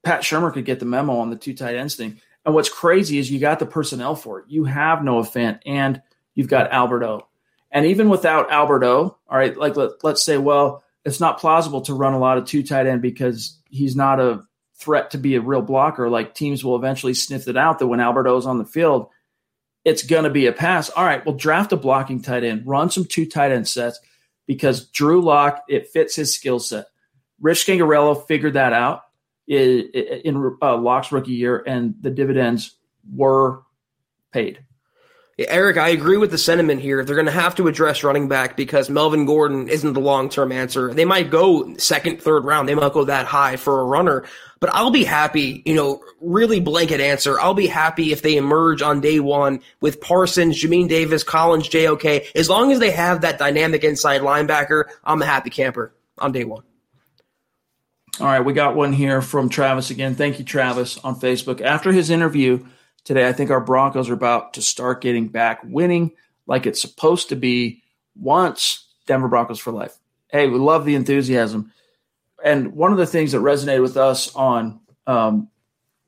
Pat 0.02 0.22
Shurmur 0.22 0.52
could 0.52 0.66
get 0.66 0.80
the 0.80 0.88
memo 0.88 1.20
on 1.20 1.30
the 1.30 1.36
two 1.36 1.54
tight 1.54 1.76
ends 1.76 1.94
thing. 1.94 2.20
And 2.48 2.56
what's 2.56 2.70
crazy 2.70 3.20
is 3.20 3.30
you 3.30 3.38
got 3.38 3.60
the 3.60 3.68
personnel 3.68 4.16
for 4.16 4.40
it. 4.40 4.46
You 4.48 4.64
have 4.64 5.04
Noah 5.04 5.22
Fant 5.22 5.60
and 5.68 6.02
you've 6.34 6.48
got 6.48 6.72
Alberto. 6.72 7.28
And 7.70 7.86
even 7.86 8.10
without 8.10 8.52
Alberto, 8.52 9.20
all 9.30 9.38
right, 9.38 9.56
like 9.56 9.76
let, 9.76 10.04
let's 10.04 10.24
say, 10.24 10.40
well, 10.40 10.84
it's 11.06 11.20
not 11.20 11.40
plausible 11.40 11.82
to 11.82 11.94
run 11.94 12.14
a 12.14 12.20
lot 12.20 12.38
of 12.38 12.46
two 12.46 12.64
tight 12.64 12.88
end 12.88 13.02
because 13.02 13.60
he's 13.70 13.96
not 13.96 14.20
a 14.20 14.42
threat 14.78 15.12
to 15.12 15.18
be 15.18 15.36
a 15.36 15.42
real 15.42 15.62
blocker. 15.62 16.10
Like 16.10 16.34
teams 16.34 16.64
will 16.64 16.76
eventually 16.76 17.14
sniff 17.14 17.48
it 17.48 17.58
out 17.58 17.80
that 17.80 17.88
when 17.88 18.00
Alberto's 18.00 18.46
on 18.46 18.58
the 18.58 18.66
field, 18.66 19.10
it's 19.86 20.04
going 20.04 20.26
to 20.26 20.30
be 20.30 20.46
a 20.48 20.52
pass. 20.52 20.90
All 20.90 21.06
right, 21.06 21.26
well, 21.26 21.36
draft 21.36 21.72
a 21.74 21.78
blocking 21.78 22.22
tight 22.22 22.44
end, 22.44 22.64
run 22.66 22.90
some 22.90 23.06
two 23.06 23.26
tight 23.26 23.52
end 23.52 23.68
sets 23.68 24.00
because 24.46 24.88
Drew 24.88 25.22
Lock 25.22 25.64
it 25.70 25.88
fits 25.88 26.16
his 26.16 26.34
skill 26.34 26.60
set. 26.60 26.88
Rich 27.40 27.66
Scangarello 27.66 28.28
figured 28.28 28.54
that 28.54 28.74
out 28.74 29.04
in, 29.48 29.90
in 30.26 30.58
uh, 30.62 30.78
Lock's 30.78 31.12
rookie 31.12 31.32
year, 31.32 31.64
and 31.66 31.96
the 32.02 32.12
dividends 32.12 32.76
were 33.12 33.62
paid. 34.32 34.64
Eric, 35.48 35.78
I 35.78 35.90
agree 35.90 36.18
with 36.18 36.32
the 36.32 36.38
sentiment 36.38 36.82
here. 36.82 37.06
They're 37.06 37.16
going 37.16 37.26
to 37.26 37.32
have 37.32 37.56
to 37.56 37.68
address 37.68 38.03
running 38.03 38.28
back 38.28 38.57
because 38.57 38.90
Melvin 38.90 39.26
Gordon 39.26 39.70
isn't 39.70 39.94
the 39.94 40.02
long 40.02 40.28
term 40.28 40.52
answer. 40.52 40.94
They 40.94 41.06
might 41.06 41.30
go 41.30 41.76
second, 41.78 42.22
third 42.22 42.44
round. 42.44 42.68
They 42.68 42.76
might 42.76 42.91
go 42.91 43.06
that 43.06 43.26
high 43.26 43.56
for 43.56 43.80
a 43.80 43.86
runner. 43.86 44.26
But 44.60 44.72
I'll 44.74 44.91
be 44.91 45.06
happy, 45.06 45.64
you 45.66 45.74
know, 45.74 46.03
really 46.20 46.60
blanket 46.60 46.99
answer. 46.99 47.40
I'll 47.40 47.53
be 47.53 47.68
happy 47.68 48.11
if 48.11 48.22
they 48.22 48.36
emerge 48.36 48.82
on 48.82 48.99
day 48.99 49.22
one 49.22 49.61
with 49.80 50.02
Parsons, 50.02 50.61
Jamin 50.61 50.90
Davis, 50.90 51.24
Collins, 51.24 51.70
JOK. 51.70 52.36
As 52.36 52.49
long 52.49 52.74
as 52.74 52.80
they 52.80 52.91
have 52.91 53.22
that 53.22 53.40
dynamic 53.40 53.86
inside 53.86 54.20
linebacker, 54.20 54.86
I'm 55.06 55.22
a 55.22 55.26
happy 55.26 55.52
camper 55.52 55.94
on 56.18 56.34
day 56.34 56.44
one. 56.44 56.64
All 58.20 58.28
right, 58.28 58.44
we 58.44 58.52
got 58.52 58.76
one 58.76 58.91
here 58.91 59.22
from 59.22 59.48
Travis 59.48 59.90
again. 59.90 60.16
Thank 60.16 60.40
you, 60.40 60.44
Travis, 60.44 60.98
on 60.98 61.16
Facebook. 61.16 61.61
After 61.61 61.94
his 61.94 62.10
interview, 62.10 62.66
today. 63.04 63.28
I 63.28 63.34
think 63.34 63.52
our 63.52 63.62
Broncos 63.62 64.10
are 64.10 64.14
about 64.14 64.54
to 64.54 64.62
start 64.62 65.02
getting 65.02 65.28
back 65.28 65.62
winning 65.64 66.12
like 66.48 66.66
it's 66.66 66.82
supposed 66.82 67.30
to 67.30 67.36
be 67.36 67.84
once 68.16 68.86
Denver 69.06 69.28
Broncos 69.28 69.60
for 69.60 69.72
life. 69.72 69.96
Hey, 70.30 70.48
we 70.48 70.60
love 70.60 70.86
the 70.86 70.96
enthusiasm. 70.96 71.72
and 72.44 72.74
one 72.74 72.92
of 72.92 72.98
the 72.98 73.08
things 73.08 73.34
that 73.34 73.40
resonated 73.40 73.82
with 73.82 73.98
us 73.98 74.34
on 74.36 74.80
um, 75.08 75.50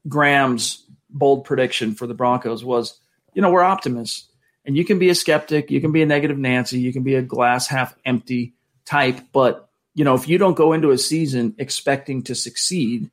Graham's 0.08 0.86
bold 1.10 1.44
prediction 1.44 1.94
for 1.94 2.08
the 2.08 2.14
Broncos 2.14 2.64
was, 2.64 3.00
you 3.34 3.42
know, 3.42 3.52
we're 3.52 3.64
optimists, 3.64 4.30
and 4.66 4.78
you 4.78 4.86
can 4.86 5.00
be 5.00 5.10
a 5.10 5.16
skeptic, 5.16 5.72
you 5.72 5.82
can 5.82 5.92
be 5.92 6.02
a 6.02 6.06
negative 6.06 6.38
Nancy, 6.38 6.80
you 6.80 6.94
can 6.94 7.04
be 7.04 7.16
a 7.16 7.22
glass 7.22 7.68
half 7.68 7.96
empty 8.06 8.54
type, 8.86 9.20
but 9.34 9.70
you 9.94 10.06
know, 10.06 10.16
if 10.16 10.28
you 10.28 10.38
don't 10.38 10.56
go 10.56 10.74
into 10.74 10.92
a 10.92 10.98
season 10.98 11.54
expecting 11.58 12.24
to 12.24 12.36
succeed, 12.36 13.12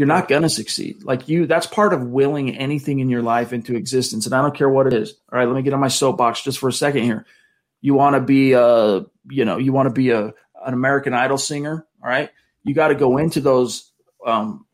you're 0.00 0.06
not 0.06 0.28
going 0.28 0.40
to 0.40 0.48
succeed. 0.48 1.04
Like 1.04 1.28
you, 1.28 1.44
that's 1.44 1.66
part 1.66 1.92
of 1.92 2.06
willing 2.06 2.56
anything 2.56 3.00
in 3.00 3.10
your 3.10 3.20
life 3.20 3.52
into 3.52 3.76
existence. 3.76 4.24
And 4.24 4.34
I 4.34 4.40
don't 4.40 4.56
care 4.56 4.66
what 4.70 4.86
it 4.86 4.94
is. 4.94 5.12
All 5.30 5.38
right, 5.38 5.44
let 5.44 5.54
me 5.54 5.60
get 5.60 5.74
on 5.74 5.80
my 5.80 5.88
soapbox 5.88 6.40
just 6.40 6.58
for 6.58 6.70
a 6.70 6.72
second 6.72 7.02
here. 7.02 7.26
You 7.82 7.92
want 7.92 8.16
to 8.16 8.22
be 8.22 8.54
a, 8.54 9.04
you 9.28 9.44
know, 9.44 9.58
you 9.58 9.74
want 9.74 9.88
to 9.88 9.92
be 9.92 10.08
a 10.08 10.32
an 10.64 10.72
American 10.72 11.12
Idol 11.12 11.36
singer. 11.36 11.86
All 12.02 12.08
right, 12.08 12.30
you 12.64 12.72
got 12.72 12.88
to 12.88 12.94
go 12.94 13.18
into 13.18 13.42
those 13.42 13.92
um, 14.26 14.64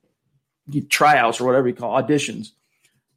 tryouts 0.88 1.40
or 1.40 1.46
whatever 1.46 1.66
you 1.66 1.74
call 1.74 2.00
auditions 2.00 2.52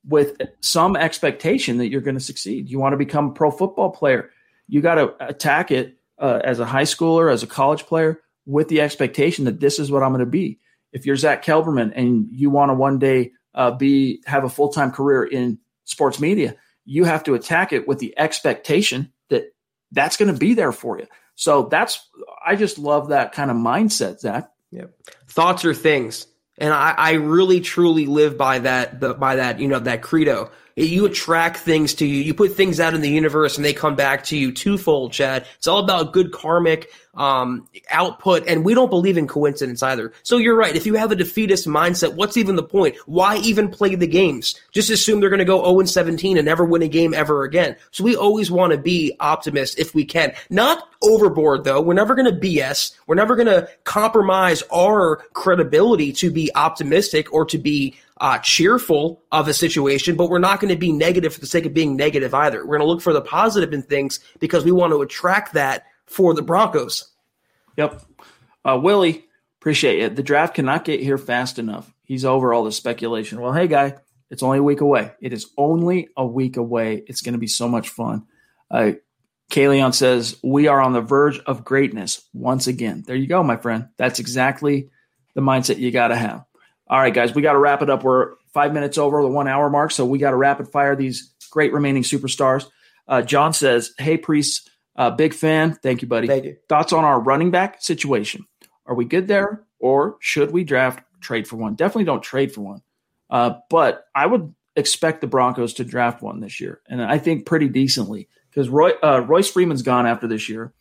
with 0.03 0.41
some 0.61 0.95
expectation 0.95 1.77
that 1.77 1.89
you're 1.89 2.01
going 2.01 2.17
to 2.17 2.23
succeed. 2.23 2.71
You 2.71 2.79
want 2.79 2.93
to 2.93 2.97
become 2.97 3.27
a 3.27 3.33
pro 3.33 3.51
football 3.51 3.91
player. 3.91 4.31
You 4.67 4.81
got 4.81 4.95
to 4.95 5.13
attack 5.23 5.69
it 5.69 5.99
uh, 6.17 6.41
as 6.43 6.59
a 6.59 6.65
high 6.65 6.85
schooler, 6.85 7.31
as 7.31 7.43
a 7.43 7.47
college 7.47 7.85
player, 7.85 8.19
with 8.47 8.67
the 8.67 8.81
expectation 8.81 9.45
that 9.45 9.59
this 9.59 9.77
is 9.77 9.91
what 9.91 10.01
I'm 10.01 10.09
going 10.09 10.21
to 10.21 10.25
be. 10.25 10.57
If 10.91 11.05
you're 11.05 11.15
Zach 11.15 11.43
Kelberman 11.43 11.93
and 11.95 12.27
you 12.31 12.49
want 12.49 12.69
to 12.69 12.73
one 12.73 12.99
day 12.99 13.31
uh, 13.53 13.71
be 13.71 14.23
have 14.25 14.43
a 14.43 14.49
full 14.49 14.69
time 14.69 14.91
career 14.91 15.23
in 15.23 15.59
sports 15.85 16.19
media, 16.19 16.55
you 16.85 17.03
have 17.03 17.23
to 17.25 17.35
attack 17.35 17.73
it 17.73 17.87
with 17.87 17.99
the 17.99 18.17
expectation 18.17 19.11
that 19.29 19.53
that's 19.91 20.17
going 20.17 20.31
to 20.31 20.39
be 20.39 20.53
there 20.53 20.71
for 20.71 20.99
you. 20.99 21.07
So 21.35 21.63
that's 21.63 22.05
I 22.45 22.55
just 22.55 22.77
love 22.77 23.09
that 23.09 23.31
kind 23.31 23.51
of 23.51 23.57
mindset, 23.57 24.19
Zach. 24.19 24.49
Yeah, 24.71 24.85
thoughts 25.27 25.65
are 25.65 25.73
things, 25.73 26.27
and 26.57 26.73
I, 26.73 26.93
I 26.97 27.11
really 27.13 27.61
truly 27.61 28.05
live 28.05 28.37
by 28.37 28.59
that 28.59 28.99
by 29.19 29.37
that 29.37 29.59
you 29.59 29.67
know 29.67 29.79
that 29.79 30.01
credo 30.01 30.51
you 30.87 31.05
attract 31.05 31.57
things 31.57 31.93
to 31.95 32.05
you. 32.05 32.21
You 32.21 32.33
put 32.33 32.53
things 32.53 32.79
out 32.79 32.93
in 32.93 33.01
the 33.01 33.09
universe 33.09 33.57
and 33.57 33.65
they 33.65 33.73
come 33.73 33.95
back 33.95 34.23
to 34.25 34.37
you 34.37 34.51
twofold, 34.51 35.11
Chad. 35.11 35.45
It's 35.57 35.67
all 35.67 35.79
about 35.79 36.13
good 36.13 36.31
karmic 36.31 36.91
um, 37.15 37.67
output, 37.89 38.47
and 38.47 38.63
we 38.63 38.73
don't 38.73 38.89
believe 38.89 39.17
in 39.17 39.27
coincidence 39.27 39.83
either. 39.83 40.13
So 40.23 40.37
you're 40.37 40.55
right. 40.55 40.75
If 40.75 40.85
you 40.85 40.93
have 40.95 41.11
a 41.11 41.15
defeatist 41.15 41.67
mindset, 41.67 42.13
what's 42.13 42.37
even 42.37 42.55
the 42.55 42.63
point? 42.63 42.95
Why 43.07 43.37
even 43.37 43.69
play 43.69 43.95
the 43.95 44.07
games? 44.07 44.55
Just 44.71 44.89
assume 44.89 45.19
they're 45.19 45.29
going 45.29 45.39
to 45.39 45.45
go 45.45 45.63
0 45.63 45.83
17 45.83 46.37
and 46.37 46.45
never 46.45 46.63
win 46.63 46.81
a 46.81 46.87
game 46.87 47.13
ever 47.13 47.43
again. 47.43 47.75
So 47.91 48.03
we 48.03 48.15
always 48.15 48.49
want 48.49 48.71
to 48.71 48.77
be 48.77 49.15
optimists 49.19 49.75
if 49.77 49.93
we 49.93 50.05
can. 50.05 50.33
Not 50.49 50.87
overboard 51.01 51.63
though. 51.63 51.81
We're 51.81 51.93
never 51.93 52.15
going 52.15 52.33
to 52.33 52.39
BS. 52.39 52.95
We're 53.07 53.15
never 53.15 53.35
going 53.35 53.47
to 53.47 53.69
compromise 53.83 54.63
our 54.73 55.17
credibility 55.33 56.13
to 56.13 56.31
be 56.31 56.51
optimistic 56.55 57.33
or 57.33 57.45
to 57.45 57.57
be 57.57 57.95
uh, 58.19 58.37
cheerful 58.39 59.23
of 59.31 59.47
a 59.47 59.53
situation, 59.53 60.15
but 60.15 60.29
we're 60.29 60.39
not 60.39 60.59
going 60.59 60.73
to 60.73 60.79
be 60.79 60.91
negative 60.91 61.33
for 61.33 61.39
the 61.39 61.47
sake 61.47 61.65
of 61.65 61.73
being 61.73 61.95
negative 61.95 62.33
either. 62.33 62.59
We're 62.59 62.77
going 62.77 62.87
to 62.87 62.91
look 62.91 63.01
for 63.01 63.13
the 63.13 63.21
positive 63.21 63.73
in 63.73 63.81
things 63.83 64.19
because 64.39 64.65
we 64.65 64.71
want 64.71 64.91
to 64.91 65.01
attract 65.01 65.53
that 65.53 65.85
for 66.05 66.33
the 66.33 66.41
Broncos. 66.41 67.11
Yep. 67.77 68.01
Uh, 68.65 68.79
Willie, 68.81 69.25
appreciate 69.61 69.99
it. 69.99 70.15
The 70.15 70.23
draft 70.23 70.55
cannot 70.55 70.83
get 70.83 70.99
here 70.99 71.17
fast 71.17 71.59
enough. 71.59 71.93
He's 72.03 72.25
over 72.25 72.53
all 72.53 72.65
the 72.65 72.71
speculation. 72.71 73.39
Well, 73.39 73.53
hey, 73.53 73.67
guy, 73.67 73.95
it's 74.29 74.43
only 74.43 74.57
a 74.57 74.63
week 74.63 74.81
away. 74.81 75.13
It 75.21 75.31
is 75.31 75.47
only 75.57 76.09
a 76.17 76.25
week 76.25 76.57
away. 76.57 77.03
It's 77.07 77.21
going 77.21 77.33
to 77.33 77.39
be 77.39 77.47
so 77.47 77.69
much 77.69 77.89
fun. 77.89 78.25
Uh, 78.69 78.93
says, 79.91 80.37
We 80.43 80.67
are 80.67 80.81
on 80.81 80.93
the 80.93 81.01
verge 81.01 81.39
of 81.39 81.63
greatness 81.63 82.27
once 82.33 82.67
again. 82.67 83.03
There 83.07 83.15
you 83.15 83.27
go, 83.27 83.41
my 83.43 83.57
friend. 83.57 83.87
That's 83.97 84.19
exactly 84.19 84.89
the 85.35 85.41
mindset 85.41 85.77
you 85.77 85.91
got 85.91 86.09
to 86.09 86.15
have. 86.15 86.45
All 86.89 86.99
right, 86.99 87.13
guys, 87.13 87.35
we 87.35 87.41
got 87.41 87.53
to 87.53 87.59
wrap 87.59 87.81
it 87.81 87.89
up. 87.89 88.03
We're 88.03 88.33
five 88.53 88.73
minutes 88.73 88.97
over 88.97 89.21
the 89.21 89.27
one 89.27 89.47
hour 89.47 89.69
mark, 89.69 89.91
so 89.91 90.05
we 90.05 90.17
got 90.17 90.31
to 90.31 90.37
rapid 90.37 90.69
fire 90.69 90.95
these 90.95 91.33
great 91.51 91.71
remaining 91.71 92.03
superstars. 92.03 92.65
Uh, 93.07 93.21
John 93.21 93.53
says, 93.53 93.93
Hey, 93.97 94.17
Priest, 94.17 94.69
uh, 94.95 95.11
big 95.11 95.33
fan. 95.33 95.73
Thank 95.73 96.01
you, 96.01 96.07
buddy. 96.07 96.27
Thank 96.27 96.45
you. 96.45 96.57
Thoughts 96.67 96.91
on 96.91 97.05
our 97.05 97.19
running 97.19 97.51
back 97.51 97.81
situation? 97.81 98.45
Are 98.85 98.95
we 98.95 99.05
good 99.05 99.27
there, 99.27 99.63
or 99.77 100.17
should 100.19 100.51
we 100.51 100.63
draft, 100.63 101.03
trade 101.21 101.47
for 101.47 101.57
one? 101.57 101.75
Definitely 101.75 102.05
don't 102.05 102.23
trade 102.23 102.51
for 102.51 102.61
one. 102.61 102.81
Uh, 103.29 103.53
but 103.69 104.05
I 104.15 104.25
would 104.25 104.53
expect 104.75 105.21
the 105.21 105.27
Broncos 105.27 105.75
to 105.75 105.83
draft 105.83 106.23
one 106.23 106.39
this 106.39 106.59
year, 106.59 106.81
and 106.87 107.03
I 107.03 107.19
think 107.19 107.45
pretty 107.45 107.67
decently 107.67 108.27
because 108.49 108.67
Roy, 108.67 108.91
uh, 109.03 109.19
Royce 109.27 109.51
Freeman's 109.51 109.83
gone 109.83 110.07
after 110.07 110.27
this 110.27 110.49
year. 110.49 110.73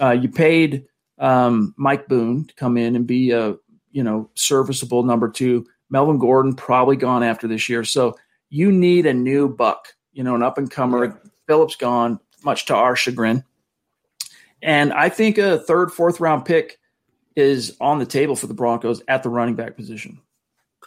Uh, 0.00 0.10
you 0.10 0.28
paid 0.28 0.86
um, 1.18 1.72
Mike 1.76 2.08
Boone 2.08 2.46
to 2.46 2.54
come 2.54 2.76
in 2.76 2.96
and 2.96 3.06
be 3.06 3.30
a 3.30 3.54
you 3.92 4.02
know, 4.02 4.28
serviceable 4.34 5.02
number 5.02 5.28
two. 5.28 5.66
Melvin 5.90 6.18
Gordon 6.18 6.54
probably 6.54 6.96
gone 6.96 7.22
after 7.22 7.46
this 7.46 7.68
year. 7.68 7.84
So 7.84 8.16
you 8.48 8.72
need 8.72 9.06
a 9.06 9.14
new 9.14 9.48
buck, 9.48 9.88
you 10.12 10.24
know, 10.24 10.34
an 10.34 10.42
up 10.42 10.58
and 10.58 10.70
comer. 10.70 11.04
Yeah. 11.04 11.12
Phillips 11.46 11.76
gone, 11.76 12.18
much 12.44 12.66
to 12.66 12.74
our 12.74 12.96
chagrin. 12.96 13.44
And 14.62 14.92
I 14.92 15.08
think 15.08 15.38
a 15.38 15.58
third, 15.58 15.92
fourth 15.92 16.20
round 16.20 16.44
pick 16.44 16.78
is 17.36 17.76
on 17.80 17.98
the 17.98 18.06
table 18.06 18.36
for 18.36 18.46
the 18.46 18.54
Broncos 18.54 19.02
at 19.08 19.22
the 19.22 19.28
running 19.28 19.54
back 19.54 19.76
position. 19.76 20.20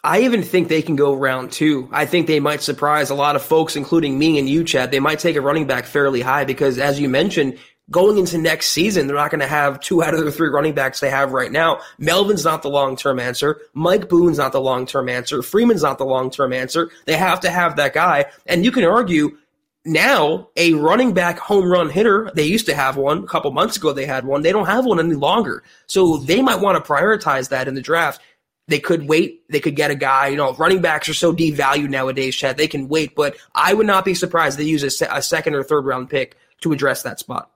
I 0.03 0.21
even 0.21 0.43
think 0.43 0.67
they 0.67 0.83
can 0.83 0.95
go 0.95 1.15
round 1.15 1.51
two. 1.51 1.89
I 1.91 2.05
think 2.05 2.27
they 2.27 2.39
might 2.39 2.61
surprise 2.61 3.09
a 3.09 3.15
lot 3.15 3.35
of 3.35 3.41
folks, 3.41 3.75
including 3.75 4.19
me 4.19 4.37
and 4.37 4.47
you, 4.47 4.63
Chad. 4.63 4.91
They 4.91 4.99
might 4.99 5.19
take 5.19 5.35
a 5.35 5.41
running 5.41 5.65
back 5.65 5.85
fairly 5.85 6.21
high 6.21 6.45
because, 6.45 6.77
as 6.77 6.99
you 6.99 7.09
mentioned, 7.09 7.57
going 7.91 8.17
into 8.17 8.37
next 8.37 8.67
season, 8.67 9.07
they're 9.07 9.15
not 9.15 9.31
going 9.31 9.41
to 9.41 9.47
have 9.47 9.79
two 9.79 10.03
out 10.03 10.13
of 10.13 10.23
the 10.25 10.31
three 10.31 10.49
running 10.49 10.73
backs 10.73 10.99
they 10.99 11.09
have 11.09 11.31
right 11.31 11.51
now. 11.51 11.79
Melvin's 11.97 12.43
not 12.43 12.61
the 12.61 12.69
long 12.69 12.95
term 12.95 13.19
answer. 13.19 13.61
Mike 13.73 14.09
Boone's 14.09 14.37
not 14.37 14.51
the 14.51 14.61
long 14.61 14.85
term 14.85 15.09
answer. 15.09 15.41
Freeman's 15.41 15.83
not 15.83 15.97
the 15.97 16.05
long 16.05 16.31
term 16.31 16.53
answer. 16.53 16.89
They 17.05 17.17
have 17.17 17.39
to 17.41 17.49
have 17.49 17.75
that 17.75 17.93
guy. 17.93 18.25
And 18.45 18.65
you 18.65 18.71
can 18.71 18.83
argue 18.83 19.37
now 19.85 20.49
a 20.55 20.73
running 20.73 21.13
back 21.13 21.37
home 21.37 21.71
run 21.71 21.89
hitter, 21.89 22.31
they 22.33 22.45
used 22.45 22.65
to 22.65 22.75
have 22.75 22.97
one 22.97 23.19
a 23.19 23.27
couple 23.27 23.51
months 23.51 23.77
ago. 23.77 23.93
They 23.93 24.05
had 24.05 24.25
one. 24.25 24.41
They 24.41 24.51
don't 24.51 24.65
have 24.65 24.85
one 24.85 24.99
any 24.99 25.13
longer. 25.13 25.63
So 25.85 26.17
they 26.17 26.41
might 26.41 26.59
want 26.59 26.83
to 26.83 26.91
prioritize 26.91 27.49
that 27.49 27.67
in 27.67 27.75
the 27.75 27.81
draft. 27.81 28.19
They 28.67 28.79
could 28.79 29.07
wait. 29.07 29.43
They 29.47 29.59
could 29.59 29.75
get 29.75 29.91
a 29.91 29.95
guy. 29.95 30.29
You 30.29 30.37
know, 30.37 30.53
running 30.55 30.81
backs 30.81 31.07
are 31.07 31.13
so 31.13 31.31
devalued 31.31 31.89
nowadays, 31.89 32.35
Chad. 32.35 32.57
They 32.57 32.67
can 32.67 32.87
wait, 32.87 33.15
but 33.15 33.37
I 33.53 33.75
would 33.75 33.85
not 33.85 34.05
be 34.05 34.15
surprised 34.15 34.57
they 34.57 34.63
use 34.63 34.81
a, 34.81 34.89
se- 34.89 35.07
a 35.11 35.21
second 35.21 35.53
or 35.53 35.63
third 35.63 35.85
round 35.85 36.09
pick 36.09 36.35
to 36.61 36.71
address 36.71 37.03
that 37.03 37.19
spot. 37.19 37.51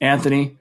Anthony, 0.00 0.58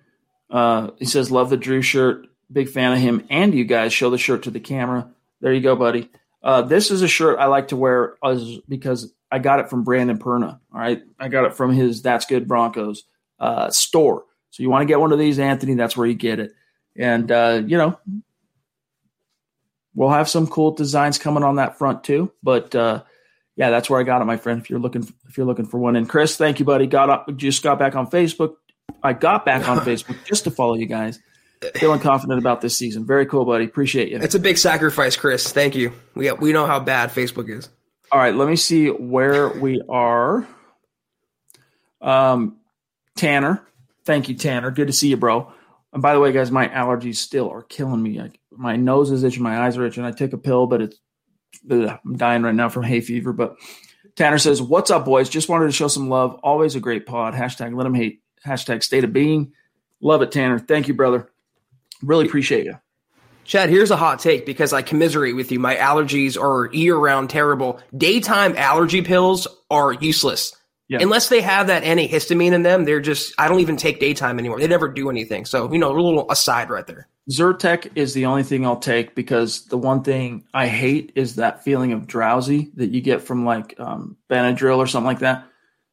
uh, 0.50 0.92
he 0.98 1.06
says, 1.06 1.32
love 1.32 1.50
the 1.50 1.58
Drew 1.58 1.82
shirt. 1.82 2.28
Big 2.52 2.70
fan 2.70 2.94
of 2.94 3.00
him 3.00 3.26
and 3.30 3.54
you 3.54 3.66
guys. 3.66 3.92
Show 3.94 4.10
the 4.10 4.18
shirt 4.18 4.44
to 4.44 4.52
the 4.52 4.60
camera. 4.60 5.10
There 5.42 5.54
you 5.54 5.62
go, 5.62 5.76
buddy. 5.76 6.10
Uh, 6.42 6.62
this 6.62 6.92
is 6.92 7.02
a 7.02 7.08
shirt 7.08 7.40
I 7.40 7.46
like 7.46 7.70
to 7.70 7.76
wear 7.76 8.16
because 8.70 9.14
I 9.30 9.40
got 9.40 9.60
it 9.60 9.70
from 9.70 9.84
Brandon 9.84 10.18
Perna. 10.18 10.60
All 10.74 10.80
right. 10.80 11.04
I 11.20 11.28
got 11.28 11.46
it 11.46 11.56
from 11.56 11.74
his 11.74 12.02
That's 12.02 12.26
Good 12.26 12.48
Broncos 12.48 13.04
uh, 13.40 13.70
store. 13.70 14.24
So 14.52 14.64
you 14.64 14.70
want 14.70 14.84
to 14.84 14.86
get 14.86 15.00
one 15.00 15.12
of 15.12 15.20
these, 15.20 15.40
Anthony, 15.40 15.76
that's 15.76 15.98
where 15.98 16.08
you 16.08 16.14
get 16.14 16.40
it. 16.40 16.54
And, 16.96 17.30
uh, 17.32 17.62
you 17.66 17.78
know, 17.78 18.00
we'll 19.94 20.10
have 20.10 20.30
some 20.30 20.48
cool 20.48 20.72
designs 20.72 21.18
coming 21.18 21.44
on 21.44 21.58
that 21.58 21.78
front 21.78 22.04
too. 22.06 22.32
But, 22.42 22.74
uh, 22.74 23.04
yeah, 23.58 23.70
that's 23.70 23.90
where 23.90 24.00
I 24.00 24.04
got 24.04 24.22
it, 24.22 24.26
my 24.26 24.38
friend. 24.38 24.62
If 24.62 24.70
you're 24.70 24.80
looking, 24.80 25.04
if 25.28 25.36
you're 25.36 25.46
looking 25.46 25.66
for 25.66 25.80
one, 25.80 25.96
and 25.96 26.08
Chris, 26.08 26.38
thank 26.38 26.60
you, 26.60 26.66
buddy. 26.66 26.88
Got 26.88 27.10
up, 27.10 27.36
just 27.36 27.62
got 27.62 27.78
back 27.78 27.96
on 27.96 28.10
Facebook. 28.10 28.56
I 29.08 29.14
got 29.14 29.46
back 29.46 29.68
on 29.68 29.78
Facebook 29.86 30.18
just 30.26 30.44
to 30.44 30.52
follow 30.52 30.76
you 30.76 30.86
guys. 30.86 31.20
Feeling 31.76 32.00
confident 32.00 32.40
about 32.40 32.62
this 32.62 32.78
season. 32.78 33.06
Very 33.06 33.26
cool, 33.26 33.44
buddy. 33.44 33.66
Appreciate 33.66 34.10
you. 34.10 34.20
It's 34.20 34.36
a 34.36 34.40
big 34.40 34.60
sacrifice, 34.60 35.16
Chris. 35.16 35.52
Thank 35.52 35.76
you. 35.76 35.92
We 36.14 36.32
we 36.34 36.54
know 36.54 36.68
how 36.68 36.80
bad 36.80 37.10
Facebook 37.10 37.50
is. 37.50 37.68
All 38.12 38.20
right, 38.20 38.36
let 38.36 38.48
me 38.48 38.56
see 38.56 38.90
where 38.90 39.50
we 39.50 39.82
are. 39.90 40.48
Um, 42.00 42.58
Tanner, 43.16 43.66
thank 44.06 44.30
you, 44.30 44.36
Tanner. 44.36 44.70
Good 44.70 44.88
to 44.88 44.94
see 44.94 45.10
you, 45.10 45.18
bro. 45.18 45.52
And 45.92 46.02
by 46.02 46.14
the 46.14 46.20
way, 46.20 46.32
guys, 46.32 46.52
my 46.52 46.68
allergies 46.68 47.16
still 47.16 47.50
are 47.50 47.64
killing 47.64 48.04
me. 48.04 48.20
I, 48.20 48.32
my 48.52 48.76
nose 48.76 49.10
is 49.10 49.24
itching, 49.24 49.42
my 49.42 49.66
eyes 49.66 49.78
are 49.78 49.86
itching. 49.86 50.06
I 50.06 50.12
take 50.12 50.34
a 50.34 50.38
pill, 50.38 50.68
but 50.68 50.84
it's 50.84 50.98
ugh, 51.72 52.00
I'm 52.06 52.18
dying 52.18 52.44
right 52.44 52.54
now 52.54 52.70
from 52.70 52.84
hay 52.84 53.02
fever. 53.02 53.34
But 53.34 53.56
Tanner 54.16 54.38
says, 54.38 54.62
"What's 54.62 54.92
up, 54.92 55.06
boys? 55.06 55.28
Just 55.28 55.50
wanted 55.50 55.66
to 55.66 55.72
show 55.72 55.88
some 55.88 56.08
love. 56.08 56.40
Always 56.44 56.76
a 56.76 56.80
great 56.80 57.08
pod. 57.08 57.34
Hashtag 57.34 57.76
let 57.76 57.84
them 57.84 57.96
hate 57.96 58.22
hashtag 58.48 58.84
state 58.84 59.04
of 59.04 59.14
being. 59.14 59.54
Love 60.02 60.22
it, 60.22 60.32
Tanner. 60.32 60.60
Thank 60.60 60.88
you, 60.88 60.94
brother. 60.94 61.30
Really 62.02 62.26
appreciate 62.26 62.66
you. 62.66 62.76
Chad, 63.44 63.70
here's 63.70 63.92
a 63.92 63.96
hot 63.96 64.20
take 64.20 64.46
because 64.46 64.74
I 64.74 64.82
commiserate 64.82 65.36
with 65.36 65.52
you. 65.52 65.60
My 65.60 65.76
allergies 65.76 66.38
are 66.38 66.70
year 66.74 66.98
round 66.98 67.30
terrible. 67.30 67.80
Daytime 67.96 68.56
allergy 68.58 69.02
pills 69.02 69.48
are 69.72 69.94
useless. 69.94 70.54
Yeah. 70.90 71.00
Unless 71.02 71.30
they 71.30 71.42
have 71.42 71.68
that 71.68 71.84
antihistamine 71.84 72.54
in 72.54 72.64
them, 72.64 72.86
they're 72.86 73.02
just, 73.02 73.34
I 73.38 73.48
don't 73.48 73.60
even 73.60 73.76
take 73.76 74.00
daytime 74.00 74.40
anymore. 74.40 74.60
They 74.60 74.68
never 74.68 74.88
do 74.88 75.10
anything. 75.10 75.46
So, 75.46 75.72
you 75.72 75.80
know, 75.80 75.92
a 75.92 75.96
little 76.00 76.30
aside 76.30 76.70
right 76.70 76.86
there. 76.88 77.08
Zyrtec 77.30 77.92
is 77.96 78.14
the 78.14 78.26
only 78.26 78.44
thing 78.44 78.66
I'll 78.66 78.80
take 78.80 79.14
because 79.14 79.66
the 79.66 79.78
one 79.78 80.04
thing 80.04 80.46
I 80.54 80.68
hate 80.68 81.12
is 81.16 81.36
that 81.36 81.64
feeling 81.64 81.92
of 81.92 82.08
drowsy 82.08 82.72
that 82.76 82.92
you 82.92 83.02
get 83.02 83.22
from 83.22 83.46
like 83.46 83.78
um, 83.80 84.16
Benadryl 84.30 84.78
or 84.78 84.88
something 84.88 85.08
like 85.08 85.20
that. 85.20 85.46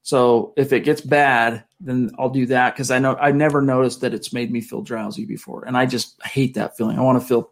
So 0.04 0.52
if 0.58 0.74
it 0.74 0.80
gets 0.80 1.00
bad, 1.00 1.64
then 1.80 2.10
I'll 2.18 2.28
do 2.28 2.44
that 2.46 2.74
because 2.74 2.90
I 2.90 2.98
know 2.98 3.16
I 3.16 3.32
never 3.32 3.62
noticed 3.62 4.02
that 4.02 4.12
it's 4.12 4.34
made 4.34 4.52
me 4.52 4.60
feel 4.60 4.82
drowsy 4.82 5.24
before, 5.24 5.64
and 5.64 5.78
I 5.78 5.86
just 5.86 6.22
hate 6.22 6.54
that 6.54 6.76
feeling. 6.76 6.98
I 6.98 7.02
want 7.02 7.20
to 7.20 7.26
feel 7.26 7.50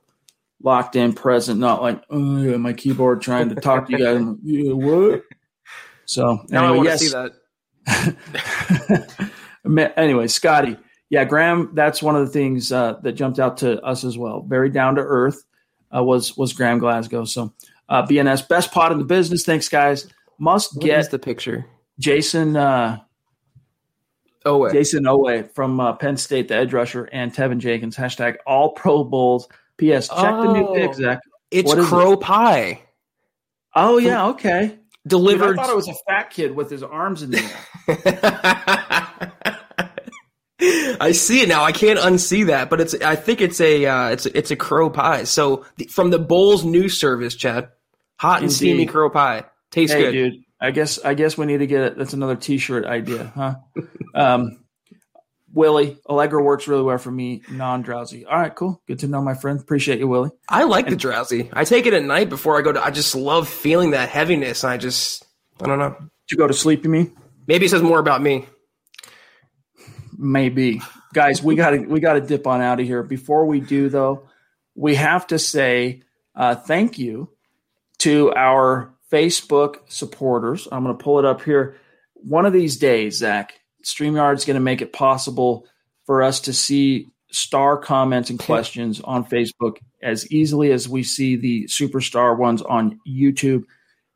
locked 0.63 0.95
in, 0.95 1.15
present, 1.15 1.59
not 1.59 1.81
like 1.81 2.05
oh 2.11 2.43
yeah, 2.43 2.59
my 2.59 2.75
keyboard 2.75 3.23
trying 3.23 3.49
to 3.49 3.55
talk 3.55 3.87
to 3.87 3.93
you 3.93 3.99
guys. 3.99 4.21
Like, 4.21 4.37
yeah, 4.43 4.73
what? 4.73 5.23
So 6.05 6.45
Now 6.51 6.65
I 6.65 6.69
anyway, 6.69 6.77
want 6.77 6.89
yes. 6.91 7.01
to 7.01 7.07
see 7.87 9.17
that. 9.65 9.93
anyway, 9.97 10.27
Scotty, 10.27 10.77
yeah, 11.09 11.25
Graham. 11.25 11.71
That's 11.73 12.03
one 12.03 12.17
of 12.17 12.27
the 12.27 12.33
things 12.33 12.71
uh, 12.71 12.99
that 13.03 13.13
jumped 13.13 13.39
out 13.39 13.57
to 13.59 13.81
us 13.81 14.05
as 14.05 14.19
well. 14.19 14.43
Very 14.43 14.69
down 14.69 14.97
to 14.97 15.01
earth 15.01 15.43
uh, 15.97 16.05
was 16.05 16.37
was 16.37 16.53
Graham 16.53 16.79
Glasgow. 16.79 17.25
So 17.25 17.55
uh, 17.89 18.03
BNS 18.07 18.47
best 18.47 18.73
pot 18.73 18.93
in 18.93 18.99
the 18.99 19.07
business. 19.07 19.43
Thanks, 19.43 19.71
guys. 19.71 20.07
Must 20.39 20.77
What 20.77 20.85
get 20.85 21.11
the 21.11 21.19
picture? 21.19 21.65
Jason 21.99 22.57
uh, 22.57 22.99
Oh, 24.45 24.59
wait. 24.59 24.73
Jason 24.73 25.07
Owe 25.07 25.45
from 25.55 25.79
uh, 25.79 25.93
Penn 25.93 26.17
State, 26.17 26.49
the 26.49 26.57
edge 26.57 26.73
rusher, 26.73 27.05
and 27.05 27.33
Tevin 27.33 27.59
Jenkins. 27.59 27.97
Hashtag 27.97 28.37
All 28.47 28.73
Pro 28.73 29.05
Bowls. 29.05 29.49
P.S. 29.77 30.09
Check 30.09 30.17
the 30.19 30.53
new 30.53 30.67
Oh. 30.67 30.75
pick, 30.75 30.95
Zach. 30.95 31.21
it's 31.51 31.73
crow 31.75 32.17
pie 32.17 32.81
Oh 33.75 33.99
yeah, 33.99 34.27
okay. 34.29 34.79
Dude, 35.07 35.43
I 35.43 35.55
thought 35.55 35.71
it 35.71 35.77
was 35.77 35.89
a 35.89 35.95
fat 36.07 36.31
kid 36.31 36.55
with 36.55 36.71
his 36.71 36.83
arms 36.83 37.23
in 37.23 37.31
the 37.33 37.41
air. 37.41 39.43
I 41.01 41.11
see 41.11 41.41
it 41.41 41.49
now. 41.49 41.65
I 41.65 41.73
can't 41.73 41.99
unsee 41.99 42.47
that, 42.47 42.71
but 42.71 42.81
it's. 42.81 42.95
I 42.95 43.17
think 43.17 43.41
it's 43.41 43.61
a. 43.61 43.85
Uh, 43.87 44.09
it's 44.11 44.27
it's 44.27 44.53
a 44.53 44.57
crow 44.57 44.91
pie. 44.91 45.25
So 45.25 45.65
the, 45.77 45.87
from 45.87 46.11
the 46.11 46.21
Bowls 46.21 46.65
news 46.65 46.97
service, 46.97 47.35
Chad, 47.35 47.71
hot 48.17 48.43
and 48.43 48.53
steamy 48.53 48.87
crow 48.87 49.11
pie 49.11 49.45
tastes 49.73 49.95
hey, 49.95 50.03
good. 50.03 50.13
dude. 50.13 50.45
I 50.63 50.71
guess 50.71 51.01
I 51.05 51.15
guess 51.15 51.37
we 51.37 51.47
need 51.47 51.59
to 51.59 51.67
get 51.67 51.83
it. 51.83 51.99
That's 51.99 52.13
another 52.13 52.37
T-shirt 52.37 52.85
idea, 52.85 53.33
huh? 53.35 53.57
um, 54.15 54.65
Willie 55.53 55.99
Allegra 56.09 56.41
works 56.41 56.69
really 56.69 56.85
well 56.85 56.99
for 56.99 57.11
me. 57.11 57.43
Non-drowsy. 57.51 58.25
All 58.27 58.39
right, 58.39 58.55
cool. 58.55 58.81
Good 58.87 59.01
to 59.01 59.09
know, 59.09 59.21
my 59.21 59.35
friend. 59.35 59.61
Appreciate 59.61 59.99
you, 59.99 60.07
Willie. 60.07 60.31
I 60.49 60.63
like 60.63 60.89
the 60.89 60.97
drowsy. 60.97 61.51
I 61.53 61.65
take 61.65 61.87
it 61.87 61.93
at 61.93 62.05
night 62.05 62.29
before 62.29 62.57
I 62.59 62.63
go 62.63 62.73
to. 62.73 62.83
I 62.83 62.93
just 62.93 63.17
love 63.17 63.49
feeling 63.49 63.91
that 63.91 64.09
heaviness. 64.09 64.63
I 64.63 64.77
just. 64.77 65.27
I 65.61 65.67
don't 65.67 65.81
know. 65.81 65.97
Did 65.99 66.31
you 66.31 66.39
go 66.39 66.47
to 66.47 66.55
sleep? 66.55 66.85
You 66.85 66.91
mean? 66.91 67.17
Maybe 67.49 67.67
it 67.67 67.71
says 67.71 67.83
more 67.83 67.99
about 67.99 68.23
me. 68.23 68.47
Maybe, 70.17 70.81
guys. 71.13 71.43
We 71.43 71.57
got 71.57 71.71
to 71.71 71.79
we 71.79 71.99
got 71.99 72.13
to 72.15 72.21
dip 72.21 72.47
on 72.47 72.61
out 72.61 72.79
of 72.79 72.87
here. 72.87 73.03
Before 73.03 73.47
we 73.47 73.59
do, 73.59 73.89
though, 73.89 74.29
we 74.77 74.95
have 74.95 75.27
to 75.27 75.41
say 75.41 76.03
uh, 76.37 76.55
thank 76.55 77.01
you 77.01 77.31
to 77.99 78.33
our 78.35 78.92
Facebook 79.13 79.77
supporters. 79.89 80.67
I'm 80.73 80.83
going 80.83 80.97
to 80.97 81.03
pull 81.03 81.19
it 81.19 81.25
up 81.25 81.43
here. 81.43 81.77
One 82.15 82.47
of 82.47 82.53
these 82.53 82.77
days, 82.77 83.19
Zach, 83.19 83.61
StreamYard's 83.85 84.45
going 84.45 84.55
to 84.55 84.61
make 84.61 84.81
it 84.81 84.93
possible 84.93 85.67
for 86.07 86.23
us 86.23 86.41
to 86.43 86.53
see 86.53 87.09
star 87.31 87.77
comments 87.77 88.31
and 88.31 88.39
questions 88.39 89.01
on 89.01 89.25
Facebook 89.25 89.79
as 90.03 90.31
easily 90.31 90.73
as 90.73 90.89
we 90.89 91.03
see 91.03 91.37
the 91.37 91.65
superstar 91.65 92.37
ones 92.37 92.63
on 92.63 93.01
YouTube. 93.07 93.65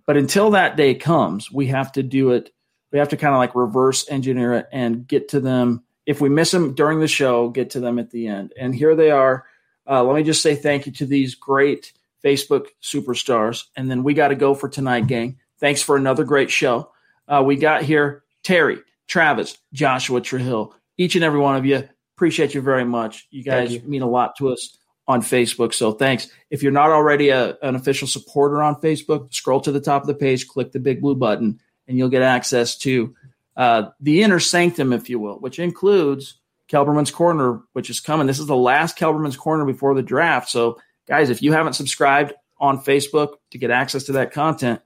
But 0.06 0.16
until 0.16 0.50
that 0.50 0.76
day 0.76 0.94
comes, 0.94 1.50
we 1.50 1.66
have 1.66 1.92
to 1.92 2.02
do 2.02 2.30
it. 2.30 2.50
We 2.92 2.98
have 2.98 3.08
to 3.10 3.16
kind 3.16 3.34
of 3.34 3.38
like 3.38 3.54
reverse 3.54 4.08
engineer 4.08 4.54
it 4.54 4.66
and 4.72 5.06
get 5.06 5.30
to 5.30 5.40
them. 5.40 5.82
If 6.06 6.20
we 6.20 6.28
miss 6.28 6.52
them 6.52 6.74
during 6.74 7.00
the 7.00 7.08
show, 7.08 7.48
get 7.48 7.70
to 7.70 7.80
them 7.80 7.98
at 7.98 8.10
the 8.10 8.28
end. 8.28 8.52
And 8.58 8.74
here 8.74 8.94
they 8.94 9.10
are. 9.10 9.44
Uh, 9.88 10.04
let 10.04 10.16
me 10.16 10.22
just 10.22 10.42
say 10.42 10.54
thank 10.54 10.86
you 10.86 10.92
to 10.92 11.06
these 11.06 11.34
great 11.34 11.92
Facebook 12.26 12.66
superstars. 12.82 13.64
And 13.76 13.88
then 13.88 14.02
we 14.02 14.12
got 14.12 14.28
to 14.28 14.34
go 14.34 14.54
for 14.54 14.68
tonight, 14.68 15.06
gang. 15.06 15.38
Thanks 15.60 15.80
for 15.80 15.96
another 15.96 16.24
great 16.24 16.50
show. 16.50 16.90
Uh, 17.28 17.42
we 17.46 17.56
got 17.56 17.82
here 17.82 18.24
Terry, 18.42 18.78
Travis, 19.06 19.56
Joshua 19.72 20.20
Trahill, 20.20 20.72
each 20.98 21.14
and 21.14 21.24
every 21.24 21.38
one 21.38 21.56
of 21.56 21.64
you. 21.64 21.88
Appreciate 22.16 22.54
you 22.54 22.60
very 22.60 22.84
much. 22.84 23.28
You 23.30 23.44
guys 23.44 23.74
you. 23.74 23.80
mean 23.82 24.02
a 24.02 24.08
lot 24.08 24.36
to 24.36 24.48
us 24.48 24.76
on 25.06 25.22
Facebook. 25.22 25.72
So 25.72 25.92
thanks. 25.92 26.28
If 26.50 26.62
you're 26.62 26.72
not 26.72 26.90
already 26.90 27.28
a, 27.28 27.56
an 27.62 27.76
official 27.76 28.08
supporter 28.08 28.60
on 28.62 28.80
Facebook, 28.80 29.32
scroll 29.32 29.60
to 29.60 29.70
the 29.72 29.80
top 29.80 30.02
of 30.02 30.08
the 30.08 30.14
page, 30.14 30.48
click 30.48 30.72
the 30.72 30.80
big 30.80 31.00
blue 31.00 31.14
button, 31.14 31.60
and 31.86 31.96
you'll 31.96 32.08
get 32.08 32.22
access 32.22 32.76
to 32.78 33.14
uh, 33.56 33.90
the 34.00 34.22
inner 34.22 34.40
sanctum, 34.40 34.92
if 34.92 35.08
you 35.08 35.20
will, 35.20 35.38
which 35.38 35.58
includes 35.58 36.40
Kelberman's 36.68 37.10
Corner, 37.10 37.62
which 37.72 37.90
is 37.90 38.00
coming. 38.00 38.26
This 38.26 38.40
is 38.40 38.46
the 38.46 38.56
last 38.56 38.98
Kelberman's 38.98 39.36
Corner 39.36 39.64
before 39.64 39.94
the 39.94 40.02
draft. 40.02 40.48
So, 40.48 40.78
guys, 41.06 41.30
if 41.30 41.42
you 41.42 41.52
haven't 41.52 41.74
subscribed 41.74 42.34
on 42.58 42.82
Facebook 42.82 43.34
to 43.50 43.58
get 43.58 43.70
access 43.70 44.04
to 44.04 44.12
that 44.12 44.32
content, 44.32 44.80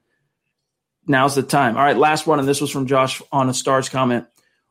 now's 1.07 1.35
the 1.35 1.43
time. 1.43 1.77
All 1.77 1.85
right, 1.85 1.97
last 1.97 2.27
one, 2.27 2.39
and 2.39 2.49
this 2.49 2.61
was 2.61 2.71
from 2.71 2.87
Josh 2.87 3.23
on 3.33 3.49
a 3.49 3.55
Stars 3.55 3.89
comment. 3.89 4.27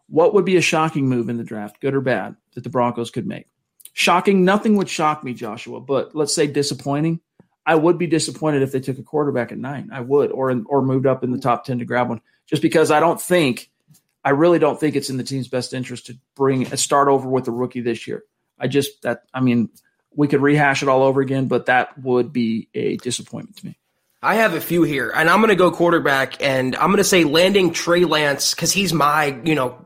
What 0.08 0.34
would 0.34 0.46
be 0.46 0.58
a 0.58 0.62
shocking 0.62 1.08
move 1.08 1.30
in 1.30 1.38
the 1.38 1.44
draft, 1.44 1.80
good 1.80 1.94
or 1.94 2.02
bad, 2.02 2.36
that 2.56 2.64
the 2.64 2.70
Broncos 2.70 3.12
could 3.12 3.28
make? 3.28 3.48
Shocking, 3.94 4.46
nothing 4.46 4.76
would 4.78 4.90
shock 4.90 5.24
me, 5.24 5.34
Joshua, 5.34 5.80
but 5.80 6.16
let's 6.16 6.34
say 6.34 6.48
disappointing. 6.48 7.20
I 7.66 7.76
would 7.76 7.98
be 7.98 8.08
disappointed 8.08 8.64
if 8.64 8.72
they 8.72 8.80
took 8.80 8.98
a 8.98 9.04
quarterback 9.04 9.52
at 9.52 9.60
nine. 9.60 9.90
I 9.92 10.00
would, 10.00 10.32
or 10.32 10.50
or 10.66 10.82
moved 10.82 11.06
up 11.06 11.24
in 11.24 11.32
the 11.32 11.38
top 11.38 11.66
ten 11.66 11.80
to 11.80 11.86
grab 11.86 12.10
one, 12.10 12.22
just 12.48 12.62
because 12.62 12.90
I 12.90 13.00
don't 13.00 13.22
think, 13.22 13.70
I 14.24 14.32
really 14.32 14.58
don't 14.58 14.80
think 14.80 14.96
it's 14.96 15.10
in 15.10 15.18
the 15.18 15.24
team's 15.24 15.48
best 15.48 15.74
interest 15.74 16.08
to 16.08 16.18
bring 16.36 16.66
a 16.74 16.78
start 16.78 17.08
over 17.08 17.30
with 17.30 17.48
a 17.48 17.52
rookie 17.52 17.82
this 17.82 18.08
year. 18.08 18.24
I 18.58 18.68
just 18.68 19.02
that 19.04 19.24
I 19.34 19.42
mean, 19.42 19.70
we 20.16 20.28
could 20.28 20.42
rehash 20.42 20.84
it 20.84 20.90
all 20.90 21.04
over 21.04 21.22
again, 21.22 21.48
but 21.48 21.68
that 21.68 21.98
would 22.00 22.34
be 22.34 22.68
a 22.74 22.98
disappointment 22.98 23.58
to 23.58 23.66
me. 23.68 23.78
I 24.22 24.36
have 24.36 24.54
a 24.54 24.62
few 24.62 24.84
here, 24.84 25.12
and 25.16 25.30
I'm 25.30 25.40
going 25.40 25.50
to 25.50 25.56
go 25.56 25.72
quarterback, 25.72 26.42
and 26.44 26.76
I'm 26.76 26.88
going 26.88 26.98
to 26.98 27.06
say 27.06 27.24
landing 27.24 27.72
Trey 27.72 28.04
Lance 28.04 28.54
because 28.54 28.74
he's 28.74 28.92
my, 28.92 29.40
you 29.46 29.56
know, 29.56 29.78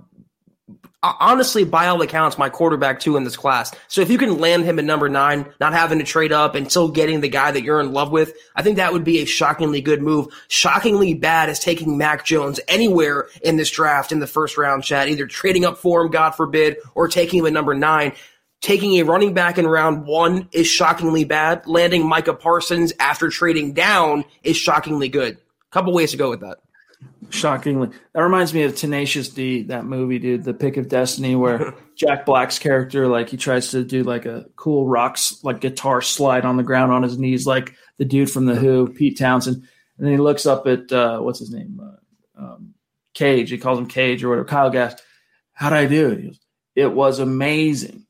honestly, 1.03 1.65
by 1.65 1.87
all 1.87 2.01
accounts, 2.01 2.37
my 2.37 2.49
quarterback 2.49 2.99
too 2.99 3.17
in 3.17 3.25
this 3.25 3.35
class. 3.35 3.75
So 3.89 4.01
if 4.01 4.09
you 4.09 4.17
can 4.17 4.39
land 4.39 4.63
him 4.63 4.79
at 4.79 4.85
number 4.85 5.09
nine, 5.09 5.45
not 5.59 5.73
having 5.73 5.99
to 5.99 6.05
trade 6.05 6.31
up 6.31 6.55
and 6.55 6.69
still 6.69 6.87
getting 6.87 7.21
the 7.21 7.29
guy 7.29 7.51
that 7.51 7.63
you're 7.63 7.81
in 7.81 7.91
love 7.91 8.11
with, 8.11 8.33
I 8.55 8.63
think 8.63 8.77
that 8.77 8.93
would 8.93 9.03
be 9.03 9.19
a 9.19 9.25
shockingly 9.25 9.81
good 9.81 10.01
move. 10.01 10.27
Shockingly 10.47 11.13
bad 11.13 11.49
is 11.49 11.59
taking 11.59 11.97
Mac 11.97 12.25
Jones 12.25 12.59
anywhere 12.67 13.27
in 13.41 13.57
this 13.57 13.69
draft 13.69 14.11
in 14.11 14.19
the 14.19 14.27
first 14.27 14.57
round, 14.57 14.83
Chad, 14.83 15.09
either 15.09 15.27
trading 15.27 15.65
up 15.65 15.77
for 15.77 16.01
him, 16.01 16.09
God 16.09 16.31
forbid, 16.31 16.77
or 16.95 17.07
taking 17.07 17.39
him 17.39 17.47
at 17.47 17.53
number 17.53 17.73
nine. 17.73 18.13
Taking 18.63 18.93
a 18.93 19.03
running 19.03 19.33
back 19.33 19.57
in 19.57 19.67
round 19.67 20.05
one 20.05 20.47
is 20.53 20.67
shockingly 20.67 21.25
bad. 21.25 21.67
Landing 21.67 22.07
Micah 22.07 22.33
Parsons 22.33 22.93
after 22.97 23.27
trading 23.27 23.73
down 23.73 24.23
is 24.41 24.55
shockingly 24.55 25.09
good. 25.09 25.33
A 25.33 25.71
Couple 25.71 25.91
ways 25.91 26.11
to 26.11 26.17
go 26.17 26.29
with 26.29 26.39
that. 26.39 26.59
Shockingly, 27.29 27.89
that 28.13 28.21
reminds 28.21 28.53
me 28.53 28.63
of 28.63 28.73
Tenacious 28.73 29.27
D, 29.27 29.63
that 29.63 29.83
movie, 29.83 30.17
dude, 30.17 30.45
The 30.45 30.53
Pick 30.53 30.77
of 30.77 30.87
Destiny, 30.87 31.35
where 31.35 31.73
Jack 31.97 32.25
Black's 32.25 32.57
character, 32.57 33.09
like, 33.09 33.27
he 33.27 33.35
tries 33.35 33.71
to 33.71 33.83
do 33.83 34.03
like 34.03 34.25
a 34.25 34.45
cool 34.55 34.87
rocks, 34.87 35.43
like 35.43 35.59
guitar 35.59 36.01
slide 36.01 36.45
on 36.45 36.55
the 36.55 36.63
ground 36.63 36.93
on 36.93 37.03
his 37.03 37.17
knees, 37.17 37.45
like 37.45 37.75
the 37.97 38.05
dude 38.05 38.31
from 38.31 38.45
the 38.45 38.55
Who, 38.55 38.87
Pete 38.87 39.19
Townshend, 39.19 39.57
and 39.57 40.07
then 40.07 40.13
he 40.13 40.17
looks 40.17 40.45
up 40.45 40.67
at 40.67 40.89
uh, 40.89 41.19
what's 41.19 41.39
his 41.39 41.51
name, 41.51 41.81
uh, 41.83 42.41
um, 42.41 42.75
Cage. 43.13 43.49
He 43.49 43.57
calls 43.57 43.77
him 43.77 43.87
Cage 43.87 44.23
or 44.23 44.29
whatever. 44.29 44.47
Kyle 44.47 44.69
Gass. 44.69 44.95
How'd 45.51 45.73
I 45.73 45.85
do 45.85 46.15
goes, 46.15 46.39
it 46.75 46.93
was 46.93 47.19
amazingly 47.19 48.03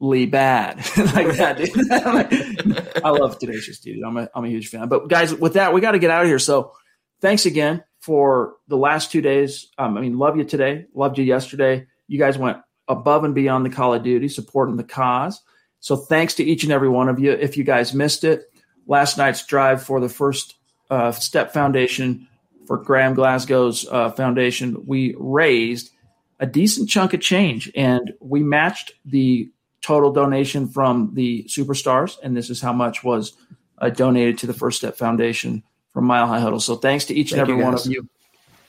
bad, 0.00 0.76
like 0.96 1.36
that, 1.36 1.58
dude. 1.58 3.02
I 3.04 3.10
love 3.10 3.38
Tenacious. 3.38 3.80
Dude. 3.80 4.02
I'm 4.02 4.16
a 4.16 4.28
I'm 4.34 4.44
a 4.44 4.48
huge 4.48 4.68
fan. 4.68 4.88
But 4.88 5.08
guys, 5.08 5.34
with 5.34 5.54
that, 5.54 5.72
we 5.72 5.80
got 5.80 5.92
to 5.92 5.98
get 5.98 6.10
out 6.10 6.22
of 6.22 6.28
here. 6.28 6.38
So 6.38 6.72
thanks 7.20 7.46
again 7.46 7.84
for 8.00 8.54
the 8.68 8.76
last 8.76 9.12
two 9.12 9.20
days. 9.20 9.68
Um, 9.78 9.96
I 9.96 10.00
mean, 10.00 10.18
love 10.18 10.36
you 10.36 10.44
today, 10.44 10.86
loved 10.94 11.18
you 11.18 11.24
yesterday. 11.24 11.86
You 12.08 12.18
guys 12.18 12.38
went 12.38 12.58
above 12.88 13.24
and 13.24 13.34
beyond 13.34 13.64
the 13.64 13.70
Call 13.70 13.94
of 13.94 14.02
Duty, 14.02 14.28
supporting 14.28 14.76
the 14.76 14.84
cause. 14.84 15.40
So 15.80 15.96
thanks 15.96 16.34
to 16.34 16.44
each 16.44 16.64
and 16.64 16.72
every 16.72 16.88
one 16.88 17.08
of 17.08 17.18
you. 17.18 17.32
If 17.32 17.56
you 17.56 17.64
guys 17.64 17.94
missed 17.94 18.24
it, 18.24 18.52
last 18.86 19.18
night's 19.18 19.46
drive 19.46 19.82
for 19.82 20.00
the 20.00 20.08
first 20.08 20.56
uh, 20.90 21.12
step 21.12 21.52
foundation 21.52 22.26
for 22.66 22.78
Graham 22.78 23.14
Glasgow's 23.14 23.86
uh, 23.90 24.10
foundation, 24.10 24.84
we 24.86 25.14
raised 25.18 25.90
a 26.38 26.46
decent 26.46 26.88
chunk 26.88 27.12
of 27.12 27.20
change, 27.20 27.70
and 27.74 28.12
we 28.20 28.42
matched 28.42 28.92
the 29.04 29.50
total 29.82 30.12
donation 30.12 30.68
from 30.68 31.10
the 31.14 31.44
superstars, 31.44 32.18
and 32.22 32.36
this 32.36 32.50
is 32.50 32.60
how 32.60 32.72
much 32.72 33.02
was 33.02 33.34
uh, 33.78 33.90
donated 33.90 34.38
to 34.38 34.46
the 34.46 34.54
First 34.54 34.78
Step 34.78 34.96
Foundation 34.96 35.62
from 35.92 36.04
Mile 36.04 36.26
High 36.26 36.40
Huddle. 36.40 36.60
So 36.60 36.76
thanks 36.76 37.06
to 37.06 37.14
each 37.14 37.32
and 37.32 37.40
every 37.40 37.54
one 37.54 37.74
of 37.74 37.84
you. 37.86 38.08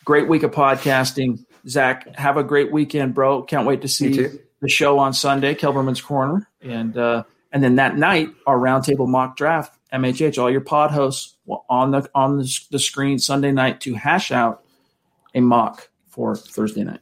Great 0.05 0.27
week 0.27 0.43
of 0.43 0.51
podcasting. 0.51 1.45
Zach, 1.67 2.15
have 2.15 2.37
a 2.37 2.43
great 2.43 2.71
weekend, 2.71 3.13
bro. 3.13 3.43
Can't 3.43 3.67
wait 3.67 3.81
to 3.83 3.87
see 3.87 4.29
the 4.61 4.69
show 4.69 4.97
on 4.97 5.13
Sunday, 5.13 5.53
Kelberman's 5.53 6.01
Corner. 6.01 6.47
And 6.61 6.97
uh, 6.97 7.23
and 7.51 7.63
then 7.63 7.75
that 7.75 7.97
night, 7.97 8.29
our 8.47 8.57
roundtable 8.57 9.07
mock 9.07 9.35
draft, 9.35 9.77
MHH, 9.93 10.41
all 10.41 10.49
your 10.49 10.61
pod 10.61 10.91
hosts 10.91 11.35
will 11.45 11.65
on 11.69 11.91
the 11.91 12.09
on 12.15 12.37
the, 12.37 12.59
the 12.71 12.79
screen 12.79 13.19
Sunday 13.19 13.51
night 13.51 13.81
to 13.81 13.93
hash 13.93 14.31
out 14.31 14.63
a 15.35 15.41
mock 15.41 15.89
for 16.07 16.35
Thursday 16.35 16.83
night. 16.83 17.01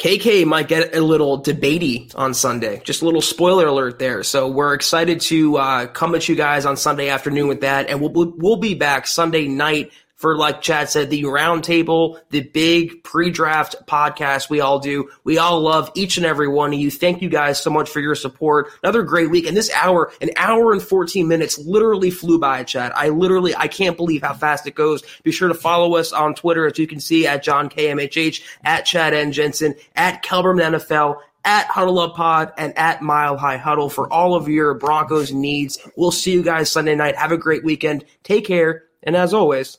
KK 0.00 0.46
might 0.46 0.66
get 0.66 0.96
a 0.96 1.02
little 1.02 1.42
debatey 1.42 2.10
on 2.16 2.32
Sunday. 2.32 2.80
Just 2.84 3.02
a 3.02 3.04
little 3.04 3.20
spoiler 3.20 3.66
alert 3.66 3.98
there. 3.98 4.22
So 4.22 4.48
we're 4.48 4.72
excited 4.72 5.20
to 5.22 5.58
uh, 5.58 5.86
come 5.88 6.14
at 6.14 6.26
you 6.26 6.34
guys 6.34 6.64
on 6.64 6.78
Sunday 6.78 7.10
afternoon 7.10 7.48
with 7.48 7.60
that, 7.60 7.90
and 7.90 8.00
we'll 8.00 8.32
we'll 8.38 8.56
be 8.56 8.72
back 8.72 9.06
Sunday 9.06 9.46
night 9.46 9.92
for, 10.20 10.36
like 10.36 10.60
Chad 10.60 10.90
said, 10.90 11.08
the 11.08 11.22
roundtable, 11.22 12.20
the 12.28 12.42
big 12.42 13.02
pre-draft 13.02 13.74
podcast 13.86 14.50
we 14.50 14.60
all 14.60 14.78
do. 14.78 15.08
We 15.24 15.38
all 15.38 15.62
love 15.62 15.90
each 15.94 16.18
and 16.18 16.26
every 16.26 16.46
one 16.46 16.74
of 16.74 16.78
you. 16.78 16.90
Thank 16.90 17.22
you 17.22 17.30
guys 17.30 17.58
so 17.58 17.70
much 17.70 17.88
for 17.88 18.00
your 18.00 18.14
support. 18.14 18.68
Another 18.82 19.02
great 19.02 19.30
week. 19.30 19.46
And 19.46 19.56
this 19.56 19.72
hour, 19.72 20.12
an 20.20 20.28
hour 20.36 20.72
and 20.72 20.82
14 20.82 21.26
minutes 21.26 21.58
literally 21.58 22.10
flew 22.10 22.38
by, 22.38 22.64
Chad. 22.64 22.92
I 22.94 23.08
literally, 23.08 23.56
I 23.56 23.66
can't 23.66 23.96
believe 23.96 24.20
how 24.20 24.34
fast 24.34 24.66
it 24.66 24.74
goes. 24.74 25.02
Be 25.22 25.32
sure 25.32 25.48
to 25.48 25.54
follow 25.54 25.96
us 25.96 26.12
on 26.12 26.34
Twitter, 26.34 26.66
as 26.66 26.78
you 26.78 26.86
can 26.86 27.00
see, 27.00 27.26
at 27.26 27.42
John 27.42 27.70
KMHH, 27.70 28.42
at 28.62 28.84
Chad 28.84 29.14
N. 29.14 29.32
Jensen, 29.32 29.74
at 29.96 30.22
Kelberman 30.22 30.74
NFL, 30.76 31.16
at 31.46 31.64
Huddle 31.68 31.98
Up 31.98 32.14
Pod 32.14 32.52
and 32.58 32.76
at 32.76 33.00
Mile 33.00 33.38
High 33.38 33.56
Huddle 33.56 33.88
for 33.88 34.12
all 34.12 34.34
of 34.34 34.48
your 34.48 34.74
Broncos 34.74 35.32
needs. 35.32 35.78
We'll 35.96 36.10
see 36.10 36.32
you 36.32 36.42
guys 36.42 36.70
Sunday 36.70 36.94
night. 36.94 37.16
Have 37.16 37.32
a 37.32 37.38
great 37.38 37.64
weekend. 37.64 38.04
Take 38.22 38.46
care. 38.46 38.84
And 39.02 39.16
as 39.16 39.32
always, 39.32 39.78